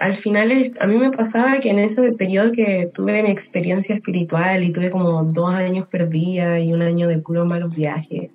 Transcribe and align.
al 0.00 0.16
final 0.18 0.50
es, 0.50 0.72
a 0.80 0.86
mí 0.86 0.96
me 0.96 1.10
pasaba 1.10 1.60
que 1.60 1.70
en 1.70 1.78
ese 1.78 2.12
periodo 2.12 2.52
que 2.52 2.90
tuve 2.94 3.22
mi 3.22 3.30
experiencia 3.30 3.94
espiritual 3.94 4.62
y 4.62 4.72
tuve 4.72 4.90
como 4.90 5.22
dos 5.24 5.50
años 5.54 5.86
perdida 5.88 6.60
y 6.60 6.72
un 6.72 6.82
año 6.82 7.08
de 7.08 7.18
puro 7.18 7.44
malos 7.44 7.74
viajes, 7.74 8.30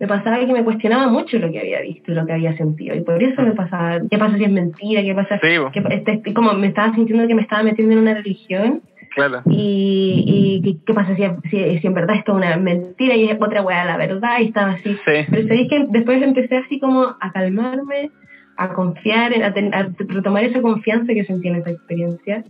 me 0.00 0.08
pasaba 0.08 0.38
que 0.40 0.52
me 0.52 0.64
cuestionaba 0.64 1.08
mucho 1.08 1.38
lo 1.38 1.50
que 1.50 1.60
había 1.60 1.80
visto 1.80 2.12
y 2.12 2.14
lo 2.14 2.26
que 2.26 2.32
había 2.32 2.56
sentido. 2.56 2.94
Y 2.94 3.00
por 3.02 3.22
eso 3.22 3.42
me 3.42 3.52
pasaba, 3.52 4.00
¿qué 4.10 4.18
pasa 4.18 4.36
si 4.36 4.44
es 4.44 4.50
mentira? 4.50 5.02
¿Qué 5.02 5.14
pasa? 5.14 5.38
Sí, 5.40 5.80
este, 5.90 6.34
como 6.34 6.52
me 6.54 6.68
estaba 6.68 6.94
sintiendo 6.94 7.26
que 7.26 7.34
me 7.34 7.42
estaba 7.42 7.62
metiendo 7.62 7.94
en 7.94 8.00
una 8.00 8.14
religión. 8.14 8.82
Claro. 9.14 9.42
Y, 9.46 10.60
y 10.64 10.74
¿qué, 10.84 10.92
pasa 10.92 11.14
si, 11.14 11.22
si, 11.48 11.78
si, 11.78 11.86
en 11.86 11.94
verdad 11.94 12.16
esto 12.16 12.32
es 12.32 12.38
una 12.38 12.56
mentira 12.56 13.14
y 13.14 13.30
es 13.30 13.40
otra 13.40 13.62
weá 13.62 13.84
la 13.84 13.96
verdad? 13.96 14.40
Y 14.40 14.46
estaba 14.46 14.72
así. 14.72 14.94
Sí. 15.04 15.12
Pero 15.30 15.42
sabéis 15.46 15.68
que 15.68 15.86
después 15.88 16.20
empecé 16.20 16.56
así 16.56 16.80
como 16.80 17.14
a 17.20 17.32
calmarme, 17.32 18.10
a 18.56 18.68
confiar, 18.72 19.32
a, 19.42 19.46
a, 19.48 19.88
retomar 19.98 20.44
esa 20.44 20.60
confianza 20.60 21.12
que 21.12 21.24
sentí 21.24 21.48
en 21.48 21.56
esa 21.56 21.70
experiencia 21.70 22.44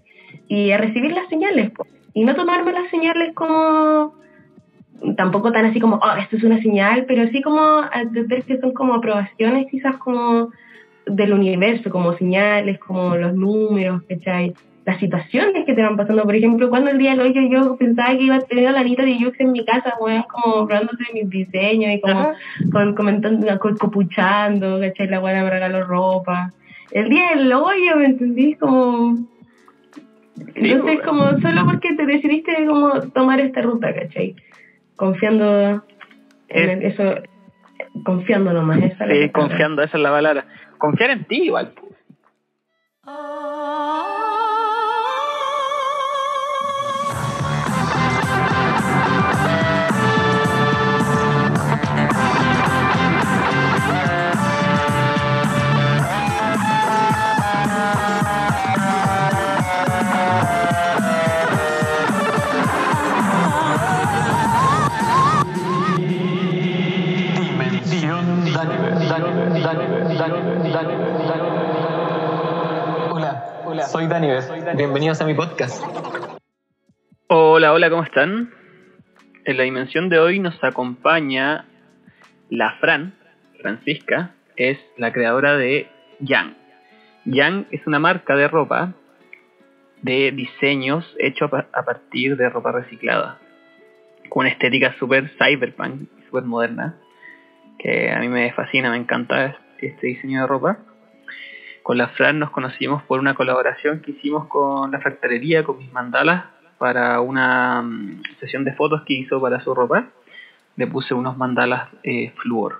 y 0.49 0.71
a 0.71 0.79
recibir 0.79 1.12
las 1.12 1.29
señales. 1.29 1.73
Y 2.12 2.25
no 2.25 2.35
tomarme 2.35 2.73
las 2.73 2.91
señales 2.91 3.35
como 3.35 4.15
tampoco 5.17 5.53
tan 5.53 5.67
así 5.67 5.81
como, 5.81 5.97
oh, 5.97 6.17
esto 6.19 6.37
es 6.37 6.45
una 6.45 6.61
señal, 6.62 7.05
pero 7.07 7.29
sí 7.29 7.43
como 7.43 7.83
ver 8.27 8.45
que 8.45 8.59
son 8.59 8.73
como 8.73 8.95
aprobaciones 8.95 9.67
quizás 9.71 9.97
como 9.97 10.51
del 11.07 11.33
universo, 11.33 11.91
como 11.91 12.17
señales, 12.17 12.79
como 12.79 13.17
los 13.17 13.34
números, 13.34 14.03
¿cachai? 14.09 14.55
Las 14.84 15.01
situaciones 15.01 15.65
que 15.65 15.74
te 15.74 15.83
van 15.83 15.97
pasando, 15.97 16.24
por 16.24 16.34
ejemplo, 16.34 16.69
cuando 16.69 16.91
el 16.91 16.98
día 16.98 17.16
de 17.16 17.23
hoy 17.23 17.51
yo 17.51 17.77
pensaba 17.77 18.16
que 18.16 18.25
iba 18.25 18.37
a 18.37 18.41
tener 18.41 18.69
a 18.69 18.73
la 18.73 18.80
Anita 18.80 19.02
de 19.02 19.19
Yux 19.19 19.38
en 19.41 19.52
mi 19.52 19.65
casa, 19.65 19.95
weón, 19.98 20.25
como 20.25 20.59
hablándose 20.59 21.05
de 21.09 21.23
mis 21.23 21.30
diseños 21.30 21.92
y 21.92 22.01
como 22.01 22.33
con, 22.70 22.95
comentando, 22.95 23.47
copuchando, 23.59 24.80
¿cachai? 24.80 25.09
La 25.09 25.20
buena 25.20 25.42
me 25.42 25.51
regaló 25.51 25.84
ropa. 25.84 26.52
El 26.91 27.09
día 27.09 27.30
del 27.34 27.52
hoyo, 27.52 27.97
¿me 27.97 28.06
entendís? 28.06 28.59
Como... 28.59 29.27
Entonces, 30.55 31.01
como 31.03 31.41
solo 31.41 31.64
porque 31.64 31.94
te 31.94 32.05
decidiste 32.05 32.66
como 32.66 33.00
tomar 33.12 33.41
esta 33.41 33.62
ruta, 33.62 33.94
¿cachai? 33.94 34.37
confiando 34.97 35.84
en 36.48 36.83
eso, 36.83 37.16
confiando 38.05 38.53
nomás. 38.53 38.83
Esa 38.83 39.06
sí, 39.09 39.31
confiando, 39.31 39.83
esa 39.83 39.97
es 39.97 40.03
la 40.03 40.11
palabra. 40.11 40.47
Confiar 40.78 41.11
en 41.11 41.25
ti 41.25 41.42
igual. 41.44 41.72
Hola, 43.05 44.03
hola, 73.75 73.86
soy 73.89 74.06
Daniel. 74.06 74.41
Bienvenidos 74.77 75.20
a 75.20 75.27
mi 75.27 75.34
podcast. 75.34 75.83
Hola, 77.27 77.72
hola, 77.72 77.91
¿cómo 77.91 78.05
están? 78.05 78.53
En 79.44 79.56
la 79.56 79.64
dimensión 79.64 80.08
de 80.08 80.20
hoy 80.20 80.39
nos 80.39 80.62
acompaña 80.62 81.64
la 82.50 82.77
Fran, 82.78 83.14
Francisca, 83.61 84.31
es 84.55 84.78
la 84.97 85.12
creadora 85.12 85.56
de 85.56 85.89
Yang. 86.20 86.55
Yang 87.25 87.66
es 87.72 87.84
una 87.89 87.98
marca 87.98 88.36
de 88.36 88.47
ropa 88.47 88.94
de 90.03 90.31
diseños 90.31 91.05
hechos 91.19 91.50
a 91.53 91.83
partir 91.83 92.36
de 92.36 92.48
ropa 92.50 92.70
reciclada, 92.70 93.41
con 94.28 94.42
una 94.42 94.50
estética 94.50 94.94
súper 95.00 95.33
cyberpunk, 95.36 96.09
súper 96.28 96.44
moderna 96.44 96.94
que 97.81 98.12
a 98.12 98.20
mí 98.20 98.28
me 98.28 98.53
fascina, 98.53 98.91
me 98.91 98.99
encanta 98.99 99.59
este 99.81 100.06
diseño 100.06 100.43
de 100.43 100.47
ropa. 100.47 100.78
Con 101.84 101.99
la 101.99 102.09
Fran 102.09 102.39
nos 102.39 102.50
conocimos 102.50 103.03
por 103.03 103.21
una 103.21 103.34
colaboración 103.34 104.00
que 104.00 104.12
hicimos 104.12 104.47
con 104.47 104.91
la 104.91 105.00
fractalería, 105.00 105.65
con 105.65 105.77
mis 105.77 105.93
mandalas, 105.93 106.47
para 106.78 107.21
una 107.21 107.83
mm, 107.83 108.22
sesión 108.41 108.65
de 108.65 108.72
fotos 108.72 109.03
que 109.03 109.12
hizo 109.12 109.39
para 109.39 109.61
su 109.61 109.75
ropa. 109.75 110.09
Le 110.77 110.87
puse 110.87 111.12
unos 111.12 111.37
mandalas 111.37 111.91
eh, 112.03 112.33
flúor. 112.41 112.78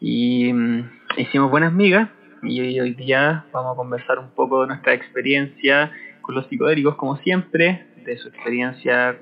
Y 0.00 0.50
mm, 0.54 0.90
hicimos 1.18 1.50
buenas 1.50 1.70
migas 1.74 2.08
y 2.42 2.80
hoy 2.80 2.94
día 2.94 3.44
vamos 3.52 3.74
a 3.74 3.76
conversar 3.76 4.20
un 4.20 4.30
poco 4.30 4.62
de 4.62 4.68
nuestra 4.68 4.94
experiencia 4.94 5.92
con 6.22 6.34
los 6.34 6.46
psicodélicos 6.46 6.94
como 6.94 7.18
siempre, 7.18 7.88
de 8.06 8.16
su 8.16 8.28
experiencia 8.28 9.18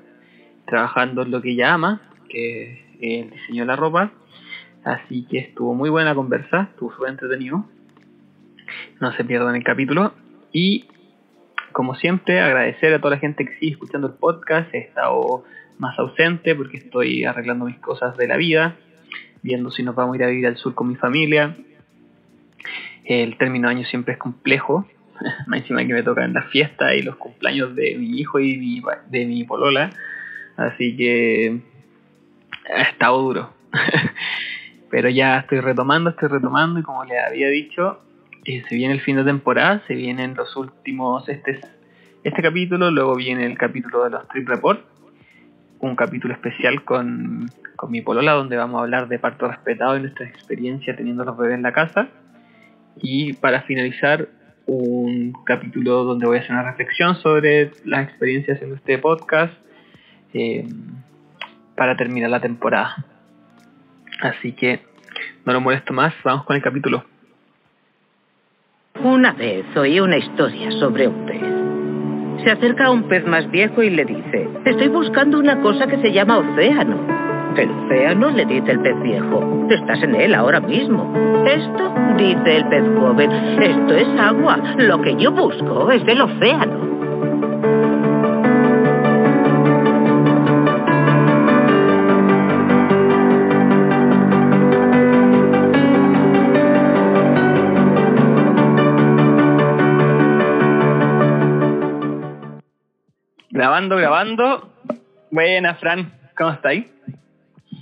trabajando 0.65 1.23
en 1.23 1.31
lo 1.31 1.41
que 1.41 1.51
ella 1.51 1.73
ama, 1.73 2.01
que 2.29 2.71
es 2.71 2.79
el 3.01 3.31
diseño 3.31 3.63
de 3.63 3.67
la 3.67 3.75
ropa, 3.75 4.13
Así 4.85 5.25
que 5.25 5.39
estuvo 5.39 5.73
muy 5.73 5.89
buena 5.89 6.13
conversa, 6.13 6.69
estuvo 6.71 6.93
súper 6.93 7.09
entretenido. 7.09 7.65
No 8.99 9.11
se 9.13 9.23
pierdan 9.23 9.55
el 9.55 9.63
capítulo. 9.63 10.13
Y 10.51 10.85
como 11.71 11.95
siempre, 11.95 12.39
agradecer 12.39 12.93
a 12.93 12.99
toda 12.99 13.15
la 13.15 13.19
gente 13.19 13.45
que 13.45 13.55
sigue 13.55 13.73
escuchando 13.73 14.07
el 14.07 14.13
podcast. 14.13 14.73
He 14.73 14.79
estado 14.79 15.43
más 15.77 15.99
ausente 15.99 16.55
porque 16.55 16.77
estoy 16.77 17.25
arreglando 17.25 17.65
mis 17.65 17.79
cosas 17.79 18.15
de 18.17 18.27
la 18.27 18.37
vida, 18.37 18.75
viendo 19.41 19.71
si 19.71 19.83
nos 19.83 19.95
vamos 19.95 20.13
a 20.13 20.17
ir 20.17 20.23
a 20.23 20.27
vivir 20.27 20.47
al 20.47 20.57
sur 20.57 20.73
con 20.73 20.87
mi 20.87 20.95
familia. 20.95 21.55
El 23.03 23.37
término 23.37 23.67
de 23.67 23.75
año 23.75 23.85
siempre 23.85 24.13
es 24.13 24.19
complejo, 24.19 24.87
más 25.47 25.59
encima 25.59 25.85
que 25.85 25.93
me 25.93 26.03
tocan 26.03 26.33
las 26.33 26.49
fiestas 26.49 26.93
y 26.95 27.01
los 27.01 27.17
cumpleaños 27.17 27.75
de 27.75 27.95
mi 27.95 28.19
hijo 28.19 28.39
y 28.39 28.81
de 29.09 29.25
mi 29.25 29.43
polola. 29.43 29.89
Así 30.57 30.95
que 30.95 31.59
ha 32.73 32.83
estado 32.83 33.21
duro. 33.21 33.53
Pero 34.89 35.09
ya 35.09 35.39
estoy 35.39 35.59
retomando, 35.59 36.11
estoy 36.11 36.29
retomando 36.29 36.79
y 36.79 36.83
como 36.83 37.03
les 37.03 37.17
había 37.21 37.49
dicho, 37.49 37.99
se 38.45 38.75
viene 38.75 38.93
el 38.93 39.01
fin 39.01 39.15
de 39.17 39.23
temporada, 39.23 39.81
se 39.87 39.95
vienen 39.95 40.35
los 40.35 40.55
últimos, 40.55 41.27
este, 41.27 41.59
este 42.23 42.41
capítulo, 42.41 42.91
luego 42.91 43.15
viene 43.15 43.45
el 43.45 43.57
capítulo 43.57 44.03
de 44.03 44.11
los 44.11 44.27
Trip 44.27 44.47
Report, 44.47 44.85
un 45.79 45.95
capítulo 45.95 46.33
especial 46.33 46.83
con, 46.83 47.49
con 47.75 47.91
mi 47.91 48.01
polola 48.01 48.33
donde 48.33 48.55
vamos 48.55 48.79
a 48.79 48.83
hablar 48.83 49.07
de 49.07 49.19
parto 49.19 49.47
respetado 49.47 49.97
y 49.97 50.01
nuestra 50.01 50.27
experiencia 50.27 50.95
teniendo 50.95 51.23
los 51.23 51.37
bebés 51.37 51.55
en 51.55 51.63
la 51.63 51.73
casa. 51.73 52.07
Y 53.01 53.33
para 53.33 53.63
finalizar, 53.63 54.29
un 54.67 55.33
capítulo 55.45 56.03
donde 56.03 56.25
voy 56.25 56.37
a 56.37 56.39
hacer 56.39 56.51
una 56.51 56.63
reflexión 56.63 57.15
sobre 57.17 57.71
las 57.83 58.07
experiencias 58.07 58.61
en 58.61 58.73
este 58.73 58.97
podcast 58.97 59.53
eh, 60.33 60.67
para 61.75 61.95
terminar 61.95 62.29
la 62.29 62.41
temporada. 62.41 63.05
Así 64.21 64.53
que 64.53 64.81
no 65.45 65.53
lo 65.53 65.61
molesto 65.61 65.93
más, 65.93 66.13
vamos 66.23 66.45
con 66.45 66.55
el 66.55 66.61
capítulo. 66.61 67.14
Una 69.05 69.33
vez 69.33 69.65
oí 69.77 69.99
una 69.99 70.17
historia 70.17 70.71
sobre 70.79 71.07
un 71.07 71.27
pez. 71.27 72.43
Se 72.43 72.49
acerca 72.49 72.85
a 72.85 72.89
un 72.89 73.03
pez 73.03 73.23
más 73.27 73.47
viejo 73.51 73.83
y 73.83 73.91
le 73.91 74.03
dice, 74.03 74.49
estoy 74.65 74.87
buscando 74.87 75.37
una 75.37 75.61
cosa 75.61 75.85
que 75.85 75.97
se 75.97 76.11
llama 76.11 76.39
océano. 76.39 76.97
El 77.55 77.69
océano, 77.69 78.31
le 78.31 78.45
dice 78.47 78.71
el 78.71 78.79
pez 78.79 78.99
viejo, 79.03 79.67
estás 79.69 80.01
en 80.01 80.15
él 80.15 80.33
ahora 80.33 80.59
mismo. 80.59 81.13
Esto, 81.45 81.93
dice 82.17 82.57
el 82.57 82.65
pez 82.65 82.83
joven, 82.97 83.31
esto 83.61 83.93
es 83.93 84.07
agua. 84.19 84.57
Lo 84.79 84.99
que 84.99 85.15
yo 85.17 85.31
busco 85.31 85.91
es 85.91 86.01
el 86.07 86.21
océano. 86.21 86.84
Grabando, 103.65 103.97
grabando. 103.97 104.69
Buena, 105.31 105.73
Fran, 105.73 106.13
¿cómo 106.37 106.51
estáis? 106.51 106.85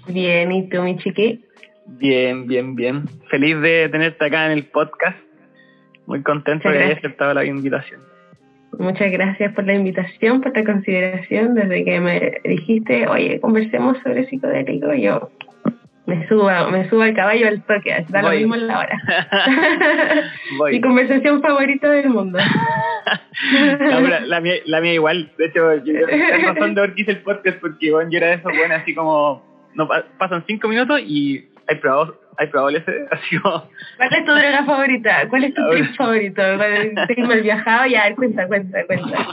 Bien, 0.07 0.49
¿y 0.53 0.69
tú, 0.69 0.81
mi 0.81 0.97
chiqui? 0.97 1.43
Bien, 1.85 2.47
bien, 2.47 2.73
bien. 2.73 3.03
Feliz 3.29 3.59
de 3.59 3.89
tenerte 3.89 4.23
acá 4.23 4.45
en 4.45 4.53
el 4.53 4.63
podcast. 4.63 5.17
Muy 6.05 6.23
contento 6.23 6.69
de 6.69 6.77
que 6.77 6.83
hayas 6.85 6.99
aceptado 6.99 7.33
la 7.33 7.43
invitación. 7.43 7.99
Muchas 8.79 9.11
gracias 9.11 9.53
por 9.53 9.65
la 9.65 9.73
invitación, 9.73 10.39
por 10.39 10.55
la 10.55 10.63
consideración. 10.63 11.53
Desde 11.53 11.83
que 11.83 11.99
me 11.99 12.31
dijiste, 12.45 13.05
oye, 13.09 13.41
conversemos 13.41 13.97
sobre 14.03 14.25
psicodélico, 14.27 14.93
yo 14.93 15.31
me 16.05 16.27
subo, 16.27 16.49
me 16.69 16.89
subo 16.89 17.01
al 17.01 17.13
caballo 17.13 17.47
al 17.47 17.63
toque, 17.63 18.05
da 18.09 18.21
lo 18.21 18.31
mismo 18.31 18.55
en 18.55 18.67
la 18.67 18.79
hora. 18.79 19.01
Mi 20.71 20.81
conversación 20.81 21.41
favorita 21.41 21.89
del 21.89 22.09
mundo. 22.09 22.39
la, 24.27 24.41
mía, 24.41 24.55
la 24.65 24.81
mía 24.81 24.93
igual, 24.93 25.31
de 25.37 25.45
hecho, 25.45 25.75
yo 25.75 26.05
tengo 26.07 26.53
razón 26.53 26.75
de 26.75 26.81
ver 26.81 26.93
que 26.93 27.01
hice 27.03 27.11
el 27.11 27.21
podcast 27.21 27.59
porque 27.59 27.91
bueno, 27.91 28.09
yo 28.11 28.17
era 28.17 28.27
de 28.27 28.33
esos 28.35 28.51
bueno, 28.55 28.75
así 28.75 28.93
como 28.93 29.43
no 29.75 29.87
pasan 30.17 30.43
cinco 30.45 30.67
minutos 30.67 31.01
y 31.05 31.47
hay 31.67 31.77
probado 31.77 32.23
¿Has 32.37 32.49
probado 32.49 32.71
LSD? 32.71 32.89
Así 33.11 33.37
como... 33.37 33.69
¿Cuál 33.97 34.13
es 34.13 34.25
tu 34.25 34.31
droga 34.31 34.65
favorita? 34.65 35.29
¿Cuál 35.29 35.43
es 35.43 35.53
tu 35.53 35.69
trip 35.69 35.95
favorito? 35.95 36.41
Tengo 37.15 37.31
el 37.31 37.41
viajado, 37.41 37.85
ya, 37.87 38.15
cuenta, 38.15 38.47
cuenta, 38.47 38.85
cuenta. 38.85 39.27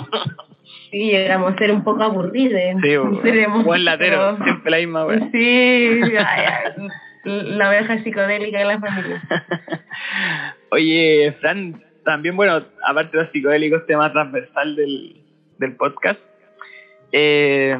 Sí, 0.90 1.14
a 1.14 1.56
ser 1.56 1.72
un 1.72 1.84
poco 1.84 2.02
aburridos. 2.02 2.60
Sí, 2.82 2.96
buen 3.64 3.84
latero, 3.84 4.36
siempre 4.42 4.70
la 4.70 4.76
misma, 4.78 5.06
weón. 5.06 5.30
Sí, 5.30 6.00
la 7.24 7.68
oveja 7.68 8.02
psicodélica 8.02 8.58
de 8.58 8.64
la 8.64 8.80
familia. 8.80 9.22
Oye, 10.70 11.36
Fran, 11.40 11.82
también, 12.04 12.36
bueno, 12.36 12.64
aparte 12.86 13.16
de 13.16 13.24
los 13.24 13.32
psicodélicos, 13.32 13.86
tema 13.86 14.10
transversal 14.12 14.74
del, 14.74 15.22
del 15.58 15.76
podcast, 15.76 16.20
eh, 17.12 17.76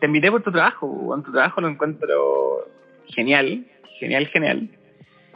te 0.00 0.06
invité 0.06 0.30
por 0.30 0.42
tu 0.42 0.50
trabajo, 0.50 0.86
weón. 0.86 1.22
tu 1.22 1.32
trabajo 1.32 1.60
lo 1.60 1.68
encuentro 1.68 2.68
genial, 3.08 3.64
genial, 3.98 4.26
genial. 4.28 4.68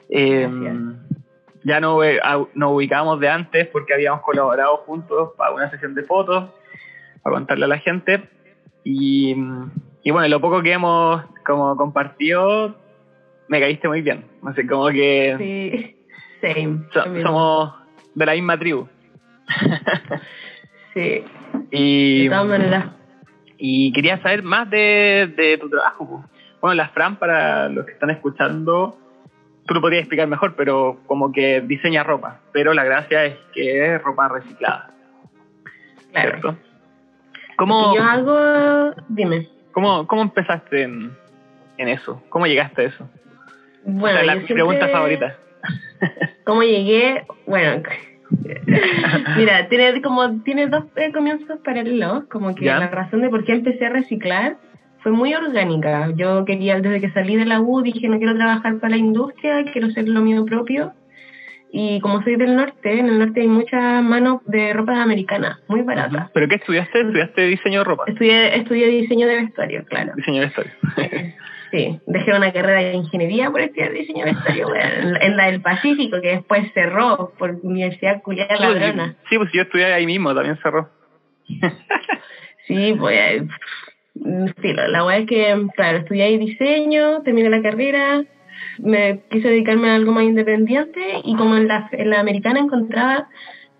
Eh, 0.08 0.48
ya 1.64 1.80
no, 1.80 2.04
eh, 2.04 2.20
nos 2.54 2.72
ubicábamos 2.72 3.20
de 3.20 3.28
antes 3.28 3.66
porque 3.68 3.94
habíamos 3.94 4.20
colaborado 4.20 4.78
juntos 4.78 5.30
para 5.36 5.52
una 5.52 5.70
sesión 5.70 5.94
de 5.94 6.02
fotos, 6.04 6.50
para 7.24 7.34
contarle 7.36 7.64
a 7.64 7.68
la 7.68 7.78
gente. 7.78 8.28
Y, 8.84 9.34
y 10.04 10.10
bueno, 10.12 10.28
lo 10.28 10.40
poco 10.40 10.62
que 10.62 10.72
hemos 10.72 11.24
como 11.44 11.76
compartido, 11.76 12.76
me 13.48 13.58
caíste 13.60 13.88
muy 13.88 14.02
bien. 14.02 14.24
No 14.42 14.54
sé, 14.54 14.66
como 14.66 14.88
que 14.90 15.34
Sí, 15.38 15.96
same. 16.54 16.84
so- 16.92 17.22
somos 17.22 17.74
de 18.14 18.26
la 18.26 18.32
misma 18.34 18.56
tribu. 18.58 18.86
Sí, 20.94 21.24
Y, 21.70 22.24
de 22.24 22.28
todas 22.30 22.46
maneras. 22.46 22.86
y 23.58 23.92
quería 23.92 24.20
saber 24.22 24.42
más 24.42 24.68
de, 24.70 25.32
de 25.36 25.58
tu 25.58 25.68
trabajo. 25.70 26.24
Bueno, 26.60 26.74
la 26.74 26.88
Fran, 26.90 27.16
para 27.16 27.68
los 27.68 27.84
que 27.86 27.92
están 27.92 28.10
escuchando, 28.10 28.96
tú 29.66 29.74
lo 29.74 29.80
podrías 29.80 30.00
explicar 30.02 30.28
mejor, 30.28 30.54
pero 30.56 30.98
como 31.06 31.32
que 31.32 31.60
diseña 31.62 32.02
ropa. 32.04 32.40
Pero 32.52 32.74
la 32.74 32.84
gracia 32.84 33.24
es 33.24 33.36
que 33.52 33.94
es 33.94 34.02
ropa 34.02 34.28
reciclada, 34.28 34.90
Claro. 36.12 36.30
¿cierto? 36.30 36.56
¿Cómo, 37.56 37.94
yo 37.94 38.02
hago, 38.02 38.94
dime. 39.08 39.48
cómo, 39.72 40.06
cómo 40.06 40.22
empezaste 40.22 40.82
en, 40.82 41.12
en 41.78 41.88
eso? 41.88 42.22
¿Cómo 42.28 42.46
llegaste 42.46 42.82
a 42.82 42.84
eso? 42.86 43.08
Bueno, 43.84 44.18
Esa 44.18 44.20
es 44.20 44.26
la 44.26 44.32
siempre- 44.34 44.54
pregunta 44.54 44.88
favorita. 44.88 45.36
¿Cómo 46.44 46.62
llegué? 46.62 47.24
Bueno, 47.46 47.82
mira, 49.36 49.68
tiene 49.68 50.00
como 50.02 50.40
tiene 50.42 50.66
dos 50.66 50.84
eh, 50.96 51.12
comienzos 51.12 51.58
paralelos, 51.64 52.24
como 52.24 52.54
que 52.54 52.64
Ya. 52.64 52.78
la 52.78 52.88
razón 52.88 53.22
de 53.22 53.28
por 53.28 53.44
qué 53.44 53.52
empecé 53.52 53.86
a 53.86 53.90
reciclar 53.90 54.56
fue 55.02 55.12
muy 55.12 55.34
orgánica. 55.34 56.10
Yo 56.16 56.44
quería, 56.44 56.80
desde 56.80 57.00
que 57.00 57.10
salí 57.10 57.36
de 57.36 57.44
la 57.44 57.60
U, 57.60 57.82
dije 57.82 58.08
no 58.08 58.18
quiero 58.18 58.34
trabajar 58.34 58.78
para 58.78 58.90
la 58.92 58.96
industria, 58.96 59.64
quiero 59.72 59.90
ser 59.90 60.08
lo 60.08 60.20
mío 60.22 60.44
propio. 60.46 60.92
Y 61.76 61.98
como 61.98 62.22
soy 62.22 62.36
del 62.36 62.54
norte, 62.54 63.00
en 63.00 63.08
el 63.08 63.18
norte 63.18 63.40
hay 63.40 63.48
muchas 63.48 64.00
manos 64.04 64.42
de 64.46 64.72
ropa 64.72 65.02
americana, 65.02 65.58
muy 65.66 65.82
barata. 65.82 66.30
¿Pero 66.32 66.46
qué 66.46 66.54
estudiaste? 66.54 67.00
¿Estudiaste 67.00 67.46
diseño 67.48 67.80
de 67.80 67.84
ropa? 67.84 68.04
Estudié, 68.06 68.56
estudié 68.58 68.86
diseño 68.86 69.26
de 69.26 69.42
vestuario, 69.42 69.84
claro. 69.86 70.12
Diseño 70.14 70.40
de 70.40 70.46
vestuario. 70.46 70.72
Sí, 71.72 71.98
dejé 72.06 72.32
una 72.32 72.52
carrera 72.52 72.78
de 72.78 72.94
ingeniería 72.94 73.50
por 73.50 73.60
estudiar 73.60 73.90
diseño 73.90 74.24
de 74.24 74.30
vestuario, 74.30 74.68
weón, 74.68 75.16
en, 75.20 75.36
la 75.36 75.46
del 75.46 75.60
Pacífico, 75.60 76.20
que 76.20 76.28
después 76.28 76.72
cerró 76.72 77.32
por 77.36 77.58
Universidad 77.64 78.22
Culiada 78.22 78.56
Sí, 78.56 78.62
Ladrona. 78.62 79.16
Sí, 79.28 79.36
pues 79.36 79.50
yo 79.52 79.62
estudié 79.62 79.86
ahí 79.86 80.06
mismo, 80.06 80.32
también 80.32 80.56
cerró. 80.62 80.88
Sí, 82.68 82.94
pues, 82.96 83.18
eh, 83.18 83.46
sí, 84.62 84.72
la, 84.72 84.88
la 84.88 85.04
weá 85.04 85.18
es 85.18 85.26
que, 85.26 85.66
claro, 85.74 85.98
estudié 85.98 86.22
ahí 86.22 86.38
diseño, 86.38 87.22
terminé 87.22 87.50
la 87.50 87.60
carrera, 87.60 88.24
me 88.78 89.20
quise 89.30 89.48
dedicarme 89.48 89.90
a 89.90 89.94
algo 89.96 90.12
más 90.12 90.24
independiente 90.24 91.00
y 91.24 91.34
como 91.36 91.56
en 91.56 91.68
la, 91.68 91.88
en 91.92 92.10
la 92.10 92.20
americana 92.20 92.60
encontraba 92.60 93.28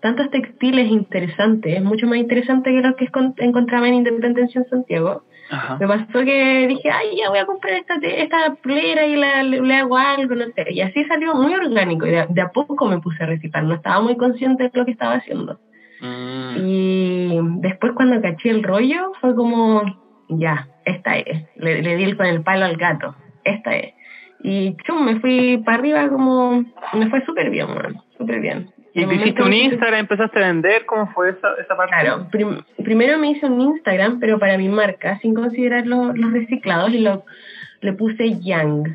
tantos 0.01 0.29
textiles 0.29 0.89
interesantes, 0.91 1.81
mucho 1.83 2.05
más 2.07 2.17
interesantes 2.17 2.73
que 2.73 2.81
los 2.87 2.95
que 2.95 3.09
encontraba 3.45 3.87
en 3.87 3.95
Independencia 3.95 4.61
en 4.61 4.69
Santiago, 4.69 5.23
Ajá. 5.49 5.77
me 5.79 5.87
pasó 5.87 6.23
que 6.23 6.67
dije, 6.67 6.89
ay, 6.91 7.17
ya 7.17 7.29
voy 7.29 7.39
a 7.39 7.45
comprar 7.45 7.73
esta, 7.73 7.95
esta 7.95 8.55
polera 8.61 9.05
y 9.07 9.15
la, 9.15 9.41
le, 9.43 9.61
le 9.61 9.73
hago 9.75 9.97
algo, 9.97 10.35
no 10.35 10.45
sé. 10.55 10.65
Y 10.71 10.81
así 10.81 11.03
salió 11.05 11.33
muy 11.33 11.53
orgánico 11.55 12.05
y 12.05 12.11
de, 12.11 12.19
a- 12.19 12.27
de 12.27 12.41
a 12.41 12.49
poco 12.49 12.87
me 12.87 12.99
puse 12.99 13.23
a 13.23 13.27
reciclar, 13.27 13.63
no 13.63 13.73
estaba 13.75 13.99
muy 14.01 14.15
consciente 14.15 14.63
de 14.65 14.71
lo 14.73 14.85
que 14.85 14.91
estaba 14.91 15.15
haciendo. 15.15 15.59
Mm. 16.01 16.55
Y 16.67 17.39
después 17.61 17.93
cuando 17.93 18.21
caché 18.21 18.49
el 18.51 18.61
rollo 18.63 19.11
fue 19.21 19.33
como, 19.35 19.81
ya, 20.29 20.67
esta 20.85 21.17
es. 21.17 21.45
Le, 21.55 21.81
le 21.81 21.95
di 21.95 22.03
el- 22.03 22.17
con 22.17 22.27
el 22.27 22.41
palo 22.43 22.65
al 22.65 22.77
gato, 22.77 23.15
esta 23.43 23.75
es. 23.75 23.93
Y 24.43 24.75
chum, 24.85 25.03
me 25.05 25.19
fui 25.19 25.61
para 25.65 25.77
arriba 25.79 26.07
como, 26.09 26.63
me 26.93 27.09
fue 27.09 27.23
súper 27.25 27.49
bien, 27.49 27.67
man, 27.67 28.01
súper 28.17 28.39
bien. 28.41 28.69
¿Y 28.93 29.05
te 29.05 29.15
hiciste 29.15 29.41
un 29.43 29.51
Instagram, 29.53 29.99
empezaste 30.01 30.39
a 30.43 30.47
vender? 30.47 30.85
¿Cómo 30.85 31.07
fue 31.13 31.31
esa, 31.31 31.49
esa 31.59 31.75
parte? 31.75 31.93
Claro, 31.99 32.27
prim- 32.31 32.61
primero 32.83 33.17
me 33.17 33.31
hice 33.31 33.45
un 33.45 33.59
Instagram, 33.59 34.19
pero 34.19 34.39
para 34.39 34.57
mi 34.57 34.69
marca, 34.69 35.19
sin 35.19 35.33
considerar 35.33 35.85
los, 35.85 36.17
los 36.17 36.31
reciclados, 36.31 36.91
y 36.93 36.99
lo, 36.99 37.25
le 37.81 37.93
puse 37.93 38.39
Young. 38.39 38.87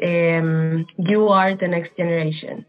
em, 0.00 0.86
you 0.96 1.28
are 1.32 1.56
the 1.56 1.66
next 1.68 1.92
generation. 1.96 2.64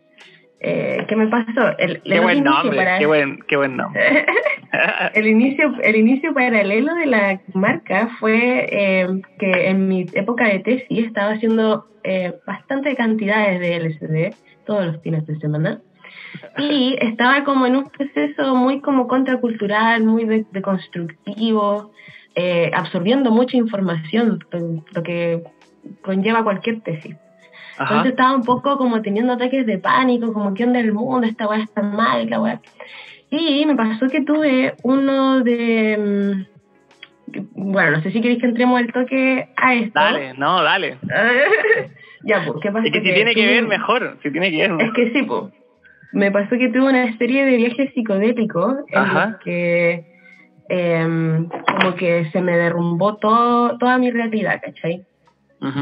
Eh, 0.61 1.06
¿Qué 1.07 1.15
me 1.15 1.27
pasó? 1.27 1.77
El, 1.77 2.01
Qué 2.01 2.19
buen 2.19 2.44
nombre, 2.44 2.75
para- 2.77 3.00
qué 3.00 3.06
buen, 3.06 3.39
qué 3.47 3.56
buen 3.56 3.77
nombre. 3.77 4.25
el 5.13 5.27
inicio 5.27 5.73
el 5.81 5.95
inicio 5.95 6.33
paralelo 6.33 6.94
de 6.95 7.06
la 7.06 7.41
marca 7.53 8.09
fue 8.19 8.67
eh, 8.69 9.07
que 9.39 9.69
en 9.69 9.88
mi 9.88 10.06
época 10.13 10.47
de 10.50 10.59
tesis 10.59 11.06
estaba 11.06 11.31
haciendo 11.31 11.88
eh, 12.03 12.33
bastante 12.45 12.95
cantidades 12.95 13.59
de 13.59 13.79
LSD 13.79 14.35
todos 14.65 14.85
los 14.85 15.01
fines 15.01 15.25
de 15.25 15.38
semana 15.39 15.81
y 16.57 16.95
estaba 17.00 17.44
como 17.44 17.65
en 17.65 17.77
un 17.77 17.89
proceso 17.89 18.53
muy 18.56 18.81
como 18.81 19.07
contracultural, 19.07 20.03
muy 20.03 20.25
de, 20.25 20.45
de 20.51 20.61
constructivo, 20.61 21.91
eh, 22.35 22.69
absorbiendo 22.73 23.31
mucha 23.31 23.57
información, 23.57 24.39
lo 24.94 25.03
que 25.03 25.41
conlleva 26.01 26.44
cualquier 26.44 26.81
tesis. 26.81 27.15
Ajá. 27.79 27.89
Entonces 27.95 28.11
estaba 28.11 28.35
un 28.35 28.43
poco 28.43 28.77
como 28.77 29.01
teniendo 29.01 29.33
ataques 29.33 29.65
de 29.65 29.77
pánico, 29.79 30.33
como 30.33 30.53
qué 30.53 30.65
onda 30.65 30.79
el 30.79 30.93
mundo, 30.93 31.25
esta 31.25 31.47
weá 31.47 31.63
está 31.63 31.81
mal, 31.81 32.29
la 32.29 32.39
weá. 32.41 32.61
Y 33.31 33.65
me 33.65 33.75
pasó 33.75 34.07
que 34.07 34.21
tuve 34.21 34.73
uno 34.83 35.41
de... 35.43 35.97
mm, 37.27 37.31
que- 37.31 37.43
Bueno, 37.53 37.91
no 37.91 38.01
sé 38.03 38.11
si 38.11 38.21
queréis 38.21 38.39
que 38.41 38.47
entremos 38.47 38.79
al 38.79 38.91
toque 38.91 39.47
a 39.55 39.73
esto. 39.75 39.99
Dale, 39.99 40.33
no, 40.33 40.61
dale. 40.63 40.97
ya, 42.23 42.43
pues, 42.45 42.57
¿qué 42.61 42.71
pasó? 42.71 42.85
Es 42.85 42.91
que 42.91 42.99
si 43.01 43.13
tiene 43.13 43.33
que 43.33 43.45
ver, 43.45 43.67
mejor. 43.67 44.17
Si 44.23 44.31
tiene 44.31 44.51
que 44.51 44.67
ver, 44.67 44.81
Es 44.81 44.91
que 44.93 45.11
sí, 45.13 45.23
pues. 45.23 45.53
Me 46.11 46.31
pasó 46.31 46.57
que 46.57 46.69
tuve 46.69 46.89
una 46.89 47.15
serie 47.17 47.45
de 47.45 47.55
viajes 47.57 47.93
psicodélicos 47.93 48.77
en 48.87 49.13
los 49.13 49.37
que 49.43 50.06
em, 50.69 51.47
como 51.49 51.95
que 51.95 52.25
se 52.31 52.42
me 52.42 52.57
derrumbó 52.57 53.18
todo, 53.18 53.77
toda 53.77 53.97
mi 53.99 54.09
realidad, 54.11 54.59
¿cachai? 54.63 55.04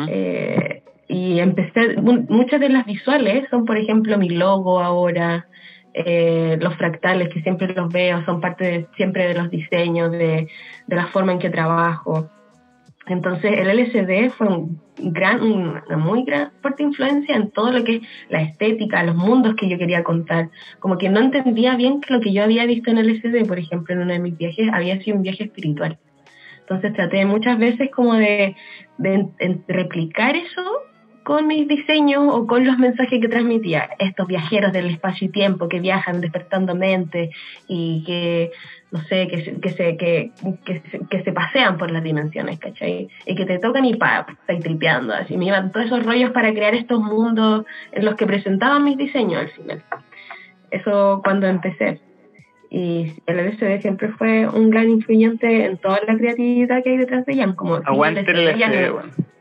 Eh, 0.10 0.83
y 1.07 1.39
empecé, 1.39 1.97
mu- 2.01 2.25
muchas 2.29 2.59
de 2.59 2.69
las 2.69 2.85
visuales 2.85 3.47
son, 3.49 3.65
por 3.65 3.77
ejemplo, 3.77 4.17
mi 4.17 4.29
logo 4.29 4.79
ahora, 4.81 5.47
eh, 5.93 6.57
los 6.61 6.75
fractales 6.75 7.29
que 7.29 7.41
siempre 7.41 7.73
los 7.73 7.91
veo, 7.91 8.23
son 8.25 8.41
parte 8.41 8.63
de- 8.65 8.87
siempre 8.97 9.27
de 9.27 9.33
los 9.33 9.49
diseños, 9.49 10.11
de, 10.11 10.47
de 10.87 10.95
la 10.95 11.07
forma 11.07 11.31
en 11.31 11.39
que 11.39 11.49
trabajo. 11.49 12.29
Entonces 13.07 13.53
el 13.57 13.69
LSD 13.69 14.29
fue 14.31 14.47
un 14.47 14.81
gran, 14.97 15.41
una 15.41 15.97
muy 15.97 16.23
gran, 16.25 16.51
fuerte 16.61 16.83
influencia 16.83 17.37
en 17.37 17.51
todo 17.51 17.71
lo 17.71 17.83
que 17.85 17.95
es 17.97 18.01
la 18.29 18.41
estética, 18.41 19.01
los 19.03 19.15
mundos 19.15 19.55
que 19.55 19.69
yo 19.69 19.77
quería 19.77 20.03
contar. 20.03 20.49
Como 20.79 20.97
que 20.97 21.07
no 21.07 21.21
entendía 21.21 21.75
bien 21.77 22.01
que 22.01 22.13
lo 22.13 22.19
que 22.19 22.33
yo 22.33 22.43
había 22.43 22.65
visto 22.65 22.91
en 22.91 22.97
LSD, 22.97 23.47
por 23.47 23.59
ejemplo, 23.59 23.93
en 23.95 24.01
uno 24.01 24.11
de 24.11 24.19
mis 24.19 24.37
viajes, 24.37 24.69
había 24.73 24.99
sido 25.01 25.15
un 25.15 25.23
viaje 25.23 25.45
espiritual. 25.45 25.97
Entonces 26.59 26.91
traté 26.93 27.25
muchas 27.25 27.57
veces 27.57 27.89
como 27.91 28.15
de, 28.15 28.57
de 28.97 29.25
en 29.39 29.63
replicar 29.69 30.35
eso 30.35 30.81
con 31.27 31.46
mis 31.46 31.67
diseños 31.67 32.24
o 32.25 32.48
con 32.48 32.65
los 32.65 32.77
mensajes 32.77 33.19
que 33.19 33.27
transmitía. 33.27 33.89
Estos 34.00 34.27
viajeros 34.27 34.72
del 34.72 34.86
espacio 34.86 35.27
y 35.27 35.29
tiempo 35.29 35.67
que 35.67 35.81
viajan 35.81 36.22
despertando 36.22 36.74
mente 36.74 37.31
y 37.67 38.01
que, 38.05 38.51
no 38.91 39.01
sé, 39.10 39.27
que 39.27 39.43
se, 39.43 39.60
que 39.60 39.69
se, 39.72 39.98
que, 39.98 40.31
que, 40.63 40.81
se, 40.89 41.00
que 41.10 41.24
se 41.24 41.34
pasean 41.34 41.77
por 41.77 41.91
las 41.91 42.01
dimensiones, 42.01 42.57
¿cachai? 42.60 43.10
Y 43.25 43.36
que 43.36 43.46
te 43.46 43.60
tocan 43.60 43.84
y 43.84 43.96
pa, 43.96 44.25
estáis 44.29 44.62
tripeando. 44.62 45.13
Así 45.15 45.36
me 45.36 45.48
iban 45.48 45.74
todos 45.74 45.88
esos 45.88 46.05
rollos 46.05 46.31
para 46.31 46.53
crear 46.53 46.74
estos 46.74 47.01
mundos 47.01 47.65
en 47.91 48.05
los 48.05 48.15
que 48.15 48.25
presentaban 48.25 48.86
mis 48.86 48.98
diseños 48.98 49.41
al 49.41 49.50
final. 49.50 49.84
Eso 50.72 51.19
cuando 51.25 51.48
empecé. 51.48 52.00
Y 52.69 53.12
el 53.25 53.50
LSD 53.50 53.81
siempre 53.81 54.13
fue 54.13 54.48
un 54.48 54.69
gran 54.69 54.89
influyente 54.89 55.65
en 55.65 55.77
toda 55.77 56.00
la 56.07 56.15
creatividad 56.15 56.81
que 56.84 56.91
hay 56.91 56.98
detrás 56.98 57.25
de 57.25 57.36
Jam. 57.36 57.53
Como 57.53 57.75
Aguante 57.75 58.22
el 58.22 58.46
LSD, 58.46 59.37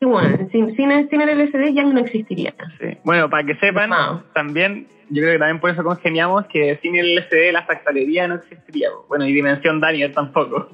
Sí, 0.00 0.06
bueno, 0.06 0.48
sin, 0.52 0.76
sin, 0.76 0.90
el- 0.92 1.08
sin 1.10 1.20
el 1.20 1.28
LSD 1.30 1.74
Jam 1.74 1.92
no 1.92 2.00
existiría. 2.00 2.54
Sí. 2.80 2.96
Bueno, 3.04 3.28
para 3.28 3.44
que 3.44 3.56
sepan, 3.56 3.90
también, 4.32 4.86
yo 5.10 5.22
creo 5.22 5.32
que 5.34 5.38
también 5.38 5.58
por 5.60 5.70
eso 5.70 5.82
congeniamos 5.82 6.46
que 6.46 6.78
sin 6.82 6.94
el 6.96 7.18
LCD 7.18 7.52
la 7.52 7.64
fractalería 7.64 8.28
no 8.28 8.36
existiría. 8.36 8.90
Bueno, 9.08 9.26
y 9.26 9.32
Dimensión 9.32 9.80
Daniel 9.80 10.12
tampoco. 10.14 10.68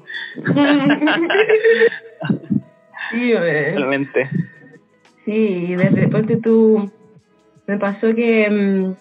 sí. 3.11 3.33
Realmente. 3.33 4.29
Sí, 5.25 5.75
de 5.75 6.39
tú, 6.43 6.91
me 7.65 7.77
pasó 7.79 8.13
que 8.13 8.47
mm, 8.49 8.95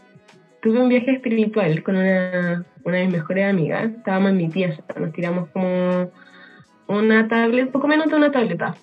tuve 0.62 0.81
un 0.81 0.88
viaje 0.88 1.12
espiritual 1.12 1.83
con 1.83 1.97
una, 1.97 2.64
una 2.85 2.97
de 2.97 3.04
mis 3.04 3.12
mejores 3.16 3.45
amigas. 3.50 3.90
Estábamos 3.90 4.31
en 4.31 4.38
mi 4.38 4.49
pieza, 4.49 4.83
nos 4.99 5.12
tiramos 5.12 5.50
como 5.50 6.11
una 6.87 7.28
tablet, 7.28 7.71
poco 7.71 7.88
menos 7.88 8.07
de 8.09 8.16
una 8.16 8.33
tableta. 8.33 8.75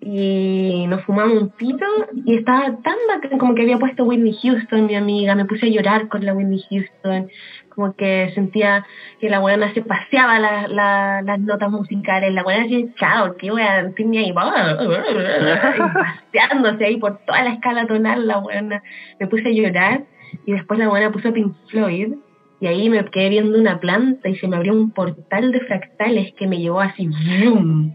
Y 0.00 0.86
nos 0.88 1.04
fumamos 1.04 1.42
un 1.42 1.50
pito 1.50 1.84
y 2.24 2.36
estaba 2.36 2.64
tan 2.82 2.96
bacán, 3.08 3.38
como 3.38 3.54
que 3.54 3.60
había 3.62 3.78
puesto 3.78 4.04
Whitney 4.04 4.36
Houston, 4.42 4.86
mi 4.86 4.94
amiga, 4.94 5.34
me 5.34 5.44
puse 5.44 5.66
a 5.66 5.68
llorar 5.68 6.08
con 6.08 6.24
la 6.24 6.32
Whitney 6.34 6.62
Houston, 6.70 7.28
como 7.68 7.94
que 7.94 8.30
sentía 8.34 8.86
que 9.20 9.28
la 9.28 9.38
buena 9.38 9.72
se 9.74 9.82
paseaba 9.82 10.38
las 10.38 11.38
notas 11.40 11.70
musicales, 11.70 12.32
la 12.32 12.42
buena 12.42 12.62
decía, 12.64 12.86
chao, 12.96 13.36
qué 13.36 13.52
weá, 13.52 13.90
tenía 13.94 14.22
ahí, 14.22 14.32
paseándose 14.32 16.84
ahí 16.84 16.96
por 16.96 17.18
toda 17.26 17.44
la 17.44 17.50
escala 17.50 17.86
tonal, 17.86 18.26
la 18.26 18.38
buena, 18.38 18.82
me 19.20 19.26
puse 19.26 19.48
a 19.48 19.52
llorar 19.52 20.04
y 20.46 20.52
después 20.52 20.78
la 20.78 20.88
buena 20.88 21.12
puso 21.12 21.30
Pink 21.32 21.54
Floyd 21.68 22.14
y 22.60 22.66
ahí 22.66 22.88
me 22.88 23.04
quedé 23.06 23.28
viendo 23.28 23.58
una 23.58 23.80
planta 23.80 24.28
y 24.28 24.36
se 24.36 24.48
me 24.48 24.56
abrió 24.56 24.72
un 24.72 24.90
portal 24.90 25.52
de 25.52 25.60
fractales 25.60 26.32
que 26.34 26.46
me 26.46 26.58
llevó 26.58 26.80
así, 26.80 27.08
¡vroom! 27.08 27.94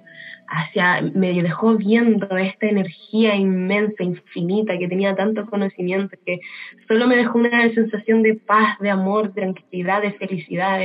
Hacia, 0.54 1.02
me 1.02 1.34
dejó 1.42 1.78
viendo 1.78 2.28
esta 2.38 2.68
energía 2.68 3.36
inmensa, 3.36 4.04
infinita, 4.04 4.78
que 4.78 4.88
tenía 4.88 5.16
tanto 5.16 5.46
conocimiento, 5.46 6.16
que 6.26 6.42
solo 6.88 7.08
me 7.08 7.16
dejó 7.16 7.40
una 7.40 7.74
sensación 7.74 8.22
de 8.22 8.36
paz, 8.36 8.78
de 8.80 8.90
amor, 8.90 9.34
de 9.34 9.42
tranquilidad, 9.42 10.02
de 10.02 10.12
felicidad, 10.12 10.80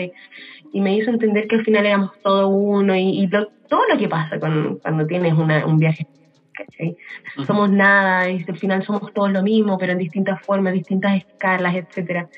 y 0.73 0.81
me 0.81 0.97
hizo 0.97 1.11
entender 1.11 1.49
que 1.49 1.57
al 1.57 1.65
final 1.65 1.85
éramos 1.85 2.13
todo 2.23 2.49
uno, 2.49 2.95
y, 2.97 3.29
todo 3.69 3.83
lo 3.91 3.99
que 3.99 4.09
pasa 4.09 4.39
cuando 4.39 5.07
tienes 5.09 5.33
un 5.33 5.79
viaje 5.79 6.07
¿cachai? 6.57 6.97
Somos 7.47 7.71
nada 7.71 8.31
y 8.31 8.45
al 8.49 8.57
final 8.57 8.85
somos 8.85 9.13
todos 9.13 9.31
lo 9.31 9.43
mismo, 9.43 9.79
pero 9.79 9.93
en 9.93 9.99
distintas 9.99 10.41
formas, 10.43 10.73
distintas 10.73 11.17
escalas, 11.17 11.75
etcétera. 11.75 12.29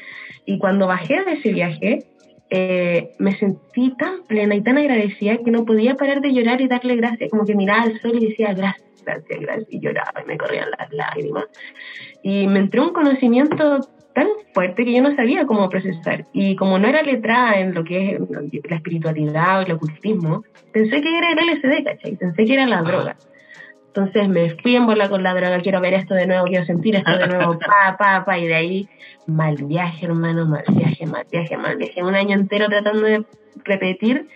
Y 0.44 0.58
cuando 0.58 0.86
bajé 0.86 1.24
de 1.24 1.32
ese 1.32 1.52
viaje, 1.52 2.04
eh, 2.50 3.10
me 3.18 3.36
sentí 3.36 3.94
tan 3.96 4.22
plena 4.26 4.54
y 4.54 4.62
tan 4.62 4.78
agradecida 4.78 5.36
que 5.38 5.50
no 5.50 5.64
podía 5.64 5.96
parar 5.96 6.20
de 6.20 6.32
llorar 6.32 6.60
y 6.60 6.68
darle 6.68 6.96
gracias, 6.96 7.30
como 7.30 7.44
que 7.44 7.54
miraba 7.54 7.82
al 7.82 8.00
sol 8.00 8.12
y 8.14 8.28
decía 8.28 8.54
gracias, 8.54 9.04
gracias, 9.04 9.40
gracias, 9.40 9.68
y 9.70 9.80
lloraba 9.80 10.22
y 10.22 10.26
me 10.26 10.38
corrían 10.38 10.70
las 10.78 10.92
lágrimas. 10.92 11.44
Y 12.22 12.46
me 12.46 12.60
entró 12.60 12.84
un 12.84 12.92
conocimiento 12.92 13.80
tan 14.14 14.28
fuerte 14.52 14.84
que 14.84 14.92
yo 14.92 15.02
no 15.02 15.14
sabía 15.14 15.46
cómo 15.46 15.68
procesar. 15.68 16.24
Y 16.32 16.56
como 16.56 16.78
no 16.78 16.88
era 16.88 17.02
letrada 17.02 17.60
en 17.60 17.74
lo 17.74 17.84
que 17.84 18.12
es 18.12 18.70
la 18.70 18.76
espiritualidad 18.76 19.58
o 19.58 19.62
el 19.62 19.72
ocultismo, 19.72 20.42
pensé 20.72 21.00
que 21.00 21.18
era 21.18 21.32
el 21.32 21.38
LSD, 21.38 21.84
¿cachai? 21.84 22.16
Pensé 22.16 22.44
que 22.44 22.54
era 22.54 22.66
la 22.66 22.82
droga. 22.82 23.16
Entonces 23.88 24.28
me 24.28 24.50
fui 24.50 24.76
en 24.76 24.86
bola 24.86 25.08
con 25.08 25.22
la 25.22 25.34
droga, 25.34 25.60
quiero 25.60 25.80
ver 25.80 25.94
esto 25.94 26.14
de 26.14 26.26
nuevo, 26.26 26.46
quiero 26.46 26.64
sentir 26.64 26.94
esto 26.96 27.16
de 27.16 27.26
nuevo, 27.26 27.58
pa, 27.66 27.96
pa, 27.98 28.24
pa, 28.24 28.38
y 28.38 28.46
de 28.46 28.54
ahí 28.54 28.88
mal 29.26 29.56
viaje, 29.56 30.06
hermano, 30.06 30.46
mal 30.46 30.64
viaje, 30.68 31.06
mal 31.06 31.26
viaje, 31.30 31.56
mal 31.56 31.76
viaje. 31.76 32.02
Un 32.02 32.14
año 32.14 32.34
entero 32.34 32.68
tratando 32.68 33.02
de 33.02 33.24
repetir 33.64 34.28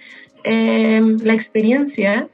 em, 0.44 1.18
la 1.23 1.35
experiencia 1.35 2.28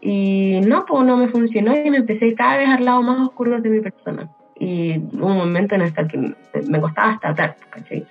y 0.00 0.60
no, 0.66 0.84
pues 0.86 1.04
no 1.04 1.16
me 1.16 1.28
funcionó 1.28 1.76
y 1.76 1.90
me 1.90 1.98
empecé 1.98 2.34
cada 2.34 2.58
vez 2.58 2.68
al 2.68 2.84
lado 2.84 3.02
más 3.02 3.20
oscuro 3.20 3.60
de 3.60 3.68
mi 3.68 3.80
persona. 3.80 4.28
Y 4.60 4.98
hubo 4.98 5.26
un 5.26 5.38
momento 5.38 5.74
en 5.74 5.82
el 5.82 5.92
que 5.92 6.34
me 6.66 6.80
costaba 6.80 7.12
hasta 7.12 7.30
atar, 7.30 7.56
¿cachai? 7.70 8.06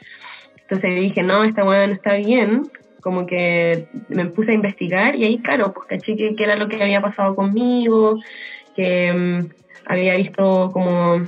Entonces 0.62 0.96
dije, 0.96 1.24
no, 1.24 1.44
esta 1.44 1.64
hueá 1.64 1.88
no 1.88 1.94
está 1.94 2.16
bien, 2.16 2.64
como 3.08 3.26
que 3.26 3.88
me 4.10 4.26
puse 4.26 4.52
a 4.52 4.56
investigar 4.56 5.16
y 5.16 5.24
ahí, 5.24 5.38
claro, 5.38 5.72
pues 5.74 5.88
caché 5.88 6.18
que, 6.18 6.44
era 6.44 6.58
lo 6.58 6.68
que 6.68 6.84
había 6.84 7.00
pasado 7.00 7.38
conmigo, 7.38 8.20
que 8.76 9.14
mm, 9.14 9.48
había 9.86 10.18
visto 10.18 10.70
como 10.74 11.22